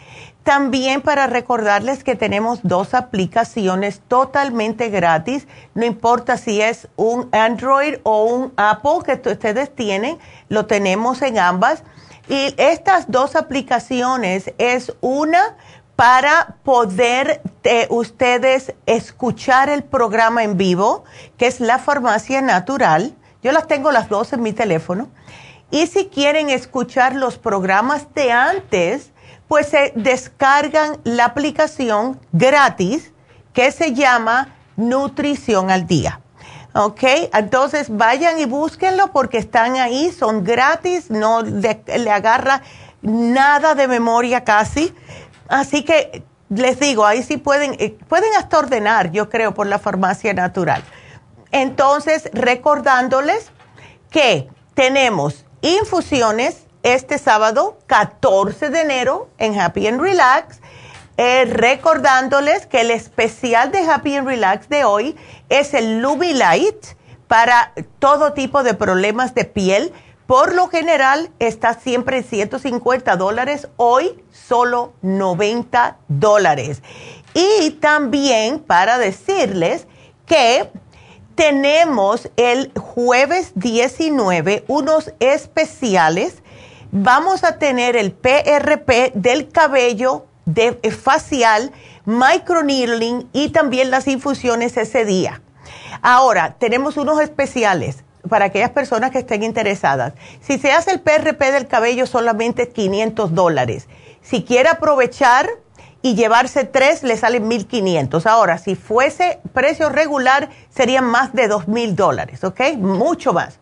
También 0.44 1.02
para 1.02 1.28
recordarles 1.28 2.04
que 2.04 2.16
tenemos 2.16 2.62
dos 2.64 2.94
aplicaciones 2.94 4.02
totalmente 4.08 4.90
gratis, 4.90 5.48
no 5.76 5.86
importa 5.86 6.38
si 6.38 6.62
es 6.62 6.88
un 6.96 7.30
Android 7.32 7.96
o 8.04 8.24
un 8.24 8.54
Apple 8.58 9.00
que 9.06 9.30
ustedes 9.30 9.76
tienen, 9.76 10.18
lo 10.48 10.66
tenemos 10.66 11.22
en 11.22 11.40
ambas. 11.40 11.84
Y 12.30 12.54
estas 12.58 13.12
dos 13.12 13.36
aplicaciones 13.36 14.54
es 14.60 14.94
una 15.02 15.58
para 16.00 16.56
poder 16.64 17.42
eh, 17.66 17.86
ustedes 17.90 18.74
escuchar 18.86 19.68
el 19.68 19.84
programa 19.84 20.46
en 20.46 20.56
vivo, 20.56 21.04
que 21.38 21.46
es 21.46 21.60
la 21.60 21.78
farmacia 21.78 22.42
natural. 22.42 23.18
Yo 23.44 23.52
las 23.52 23.68
tengo 23.68 23.92
las 23.92 24.08
dos 24.08 24.32
en 24.32 24.42
mi 24.42 24.54
teléfono. 24.54 25.10
Y 25.72 25.88
si 25.88 26.06
quieren 26.06 26.50
escuchar 26.50 27.16
los 27.16 27.38
programas 27.38 28.14
de 28.14 28.32
antes, 28.32 29.12
pues 29.50 29.68
se 29.68 29.92
descargan 29.94 31.02
la 31.04 31.26
aplicación 31.26 32.18
gratis 32.32 33.12
que 33.52 33.70
se 33.74 33.94
llama 33.94 34.56
Nutrición 34.78 35.70
al 35.70 35.86
Día. 35.86 36.22
¿Ok? 36.76 37.04
Entonces 37.34 37.88
vayan 37.90 38.40
y 38.40 38.46
búsquenlo 38.46 39.12
porque 39.12 39.38
están 39.38 39.76
ahí, 39.76 40.14
son 40.14 40.46
gratis, 40.46 41.12
no 41.12 41.42
le, 41.42 42.10
agarra 42.10 42.62
nada 43.02 43.76
de 43.76 43.90
memoria 43.90 44.46
casi. 44.46 44.96
Así 45.50 45.84
que 45.84 46.24
les 46.50 46.80
digo, 46.80 47.06
ahí 47.06 47.24
sí 47.24 47.38
pueden, 47.38 47.76
eh, 47.80 47.98
pueden 48.08 48.34
hasta 48.38 48.58
ordenar, 48.58 49.12
yo 49.12 49.30
creo, 49.30 49.54
por 49.54 49.68
la 49.68 49.80
farmacia 49.80 50.34
natural. 50.34 50.84
Entonces, 51.52 52.30
recordándoles 52.34 53.52
que 54.10 54.50
tenemos 54.76 55.46
infusiones 55.62 56.66
este 56.84 57.18
sábado 57.18 57.78
14 57.88 58.70
de 58.70 58.82
enero 58.82 59.30
en 59.38 59.60
Happy 59.60 59.88
and 59.88 60.00
Relax 60.00 60.62
eh, 61.22 61.44
recordándoles 61.44 62.66
que 62.66 62.80
el 62.80 62.92
especial 62.92 63.74
de 63.74 63.80
Happy 63.80 64.16
and 64.16 64.26
Relax 64.26 64.70
de 64.70 64.86
hoy 64.86 65.18
es 65.50 65.74
el 65.74 66.02
Light 66.02 66.86
para 67.28 67.74
todo 68.00 68.32
tipo 68.32 68.64
de 68.64 68.74
problemas 68.74 69.36
de 69.36 69.44
piel. 69.44 69.92
Por 70.30 70.54
lo 70.54 70.68
general 70.68 71.32
está 71.40 71.74
siempre 71.74 72.18
en 72.18 72.24
150 72.24 73.16
dólares, 73.16 73.68
hoy 73.78 74.24
solo 74.32 74.94
90 75.02 75.98
dólares. 76.08 76.84
Y 77.34 77.72
también 77.82 78.60
para 78.60 79.00
decirles 79.00 79.88
que 80.28 80.70
tenemos 81.34 82.30
el 82.38 82.72
jueves 82.78 83.54
19 83.56 84.66
unos 84.68 85.12
especiales. 85.20 86.44
Vamos 86.92 87.44
a 87.44 87.58
tener 87.58 87.96
el 87.96 88.12
PRP 88.12 89.14
del 89.16 89.50
cabello 89.50 90.28
de 90.46 90.80
eh, 90.84 90.92
facial, 90.92 91.72
microneedling 92.06 93.28
y 93.34 93.50
también 93.50 93.90
las 93.90 94.08
infusiones 94.08 94.78
ese 94.78 95.06
día. 95.06 95.42
Ahora, 96.04 96.56
tenemos 96.60 96.98
unos 96.98 97.20
especiales 97.20 98.04
para 98.28 98.46
aquellas 98.46 98.72
personas 98.72 99.12
que 99.12 99.20
estén 99.20 99.44
interesadas. 99.44 100.14
Si 100.42 100.58
se 100.58 100.72
hace 100.72 100.92
el 100.92 101.00
PRP 101.00 101.52
del 101.52 101.68
cabello, 101.68 102.06
solamente 102.06 102.70
500 102.70 103.34
dólares. 103.34 103.88
Si 104.22 104.44
quiere 104.44 104.70
aprovechar 104.70 105.50
y 106.02 106.16
llevarse 106.16 106.64
tres, 106.64 107.04
le 107.04 107.18
salen 107.18 107.50
1.500. 107.50 108.26
Ahora, 108.26 108.58
si 108.58 108.76
fuese 108.76 109.40
precio 109.54 109.90
regular, 109.90 110.50
serían 110.70 111.06
más 111.06 111.34
de 111.34 111.50
2.000 111.50 111.96
dólares, 111.96 112.44
¿ok? 112.44 112.62
Mucho 112.78 113.34
más. 113.34 113.60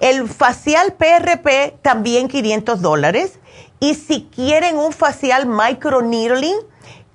El 0.00 0.28
facial 0.28 0.94
PRP, 0.94 1.78
también 1.82 2.28
500 2.28 2.82
dólares. 2.82 3.38
Y 3.80 3.94
si 3.94 4.28
quieren 4.34 4.76
un 4.76 4.92
facial 4.92 5.46
microneedling, 5.46 6.56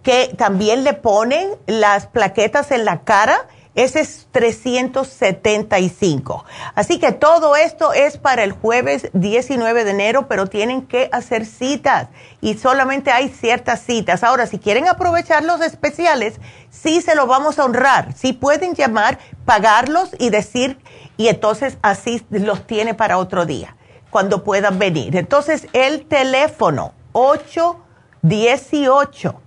que 0.03 0.33
también 0.37 0.83
le 0.83 0.93
ponen 0.93 1.49
las 1.67 2.07
plaquetas 2.07 2.71
en 2.71 2.85
la 2.85 3.01
cara, 3.01 3.47
ese 3.73 4.01
es 4.01 4.27
375. 4.31 6.43
Así 6.75 6.99
que 6.99 7.13
todo 7.13 7.55
esto 7.55 7.93
es 7.93 8.17
para 8.17 8.43
el 8.43 8.51
jueves 8.51 9.07
19 9.13 9.85
de 9.85 9.91
enero, 9.91 10.27
pero 10.27 10.47
tienen 10.47 10.85
que 10.87 11.07
hacer 11.13 11.45
citas 11.45 12.09
y 12.41 12.55
solamente 12.55 13.11
hay 13.11 13.29
ciertas 13.29 13.79
citas. 13.81 14.23
Ahora, 14.23 14.45
si 14.45 14.59
quieren 14.59 14.89
aprovechar 14.89 15.45
los 15.45 15.61
especiales, 15.61 16.41
sí 16.69 16.99
se 17.01 17.15
los 17.15 17.27
vamos 17.27 17.59
a 17.59 17.65
honrar. 17.65 18.11
Sí 18.13 18.33
pueden 18.33 18.75
llamar, 18.75 19.19
pagarlos 19.45 20.09
y 20.19 20.31
decir, 20.31 20.77
y 21.15 21.29
entonces 21.29 21.77
así 21.81 22.25
los 22.29 22.67
tiene 22.67 22.93
para 22.93 23.17
otro 23.17 23.45
día 23.45 23.77
cuando 24.09 24.43
puedan 24.43 24.79
venir. 24.79 25.15
Entonces, 25.15 25.67
el 25.71 26.05
teléfono 26.05 26.91
818 27.13 29.41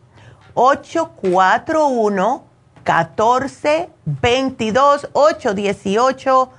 841 0.54 2.53
1422 2.84 5.08
818 5.12 6.50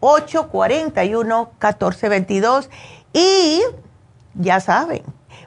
841 0.00 1.50
1422 1.60 2.70
y 3.12 3.62
ya 4.34 4.60
saben, 4.60 5.02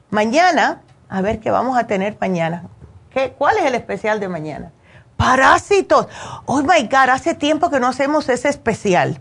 mañana, 0.10 0.82
a 1.10 1.22
ver 1.22 1.40
qué 1.40 1.52
vamos 1.52 1.78
a 1.78 1.88
tener 1.88 2.18
mañana. 2.20 2.64
¿Qué, 3.12 3.34
¿Cuál 3.38 3.58
es 3.58 3.66
el 3.66 3.76
especial 3.76 4.20
de 4.20 4.30
mañana? 4.30 4.72
Parásitos. 5.18 6.08
Oh 6.46 6.62
my 6.62 6.84
God, 6.84 7.10
hace 7.10 7.34
tiempo 7.34 7.70
que 7.70 7.80
no 7.80 7.88
hacemos 7.88 8.30
ese 8.30 8.50
especial. 8.50 9.20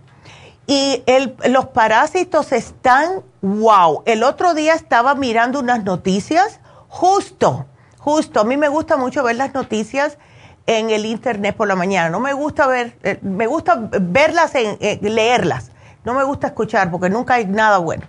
Y 0.66 1.02
el, 1.06 1.36
los 1.48 1.66
parásitos 1.66 2.52
están, 2.52 3.22
wow. 3.40 4.02
El 4.04 4.22
otro 4.22 4.54
día 4.54 4.74
estaba 4.74 5.14
mirando 5.14 5.60
unas 5.60 5.84
noticias, 5.84 6.60
justo, 6.88 7.66
justo. 7.98 8.40
A 8.40 8.44
mí 8.44 8.56
me 8.56 8.68
gusta 8.68 8.96
mucho 8.96 9.22
ver 9.22 9.36
las 9.36 9.54
noticias 9.54 10.18
en 10.66 10.90
el 10.90 11.06
internet 11.06 11.56
por 11.56 11.68
la 11.68 11.76
mañana. 11.76 12.10
No 12.10 12.20
me 12.20 12.32
gusta 12.32 12.66
ver, 12.66 12.96
eh, 13.02 13.18
me 13.22 13.46
gusta 13.46 13.88
verlas, 14.00 14.54
en, 14.54 14.78
leerlas. 15.00 15.70
No 16.04 16.14
me 16.14 16.24
gusta 16.24 16.48
escuchar 16.48 16.90
porque 16.90 17.08
nunca 17.08 17.34
hay 17.34 17.46
nada 17.46 17.78
bueno. 17.78 18.04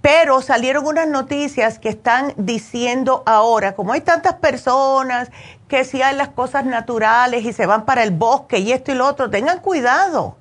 Pero 0.00 0.42
salieron 0.42 0.86
unas 0.86 1.08
noticias 1.08 1.78
que 1.78 1.88
están 1.88 2.34
diciendo 2.36 3.22
ahora, 3.24 3.74
como 3.74 3.92
hay 3.92 4.02
tantas 4.02 4.34
personas 4.34 5.30
que 5.66 5.84
si 5.84 6.02
hay 6.02 6.14
las 6.14 6.28
cosas 6.28 6.66
naturales 6.66 7.44
y 7.44 7.54
se 7.54 7.64
van 7.64 7.86
para 7.86 8.02
el 8.02 8.10
bosque 8.10 8.58
y 8.58 8.72
esto 8.72 8.92
y 8.92 8.96
lo 8.96 9.06
otro, 9.06 9.30
tengan 9.30 9.60
cuidado, 9.60 10.36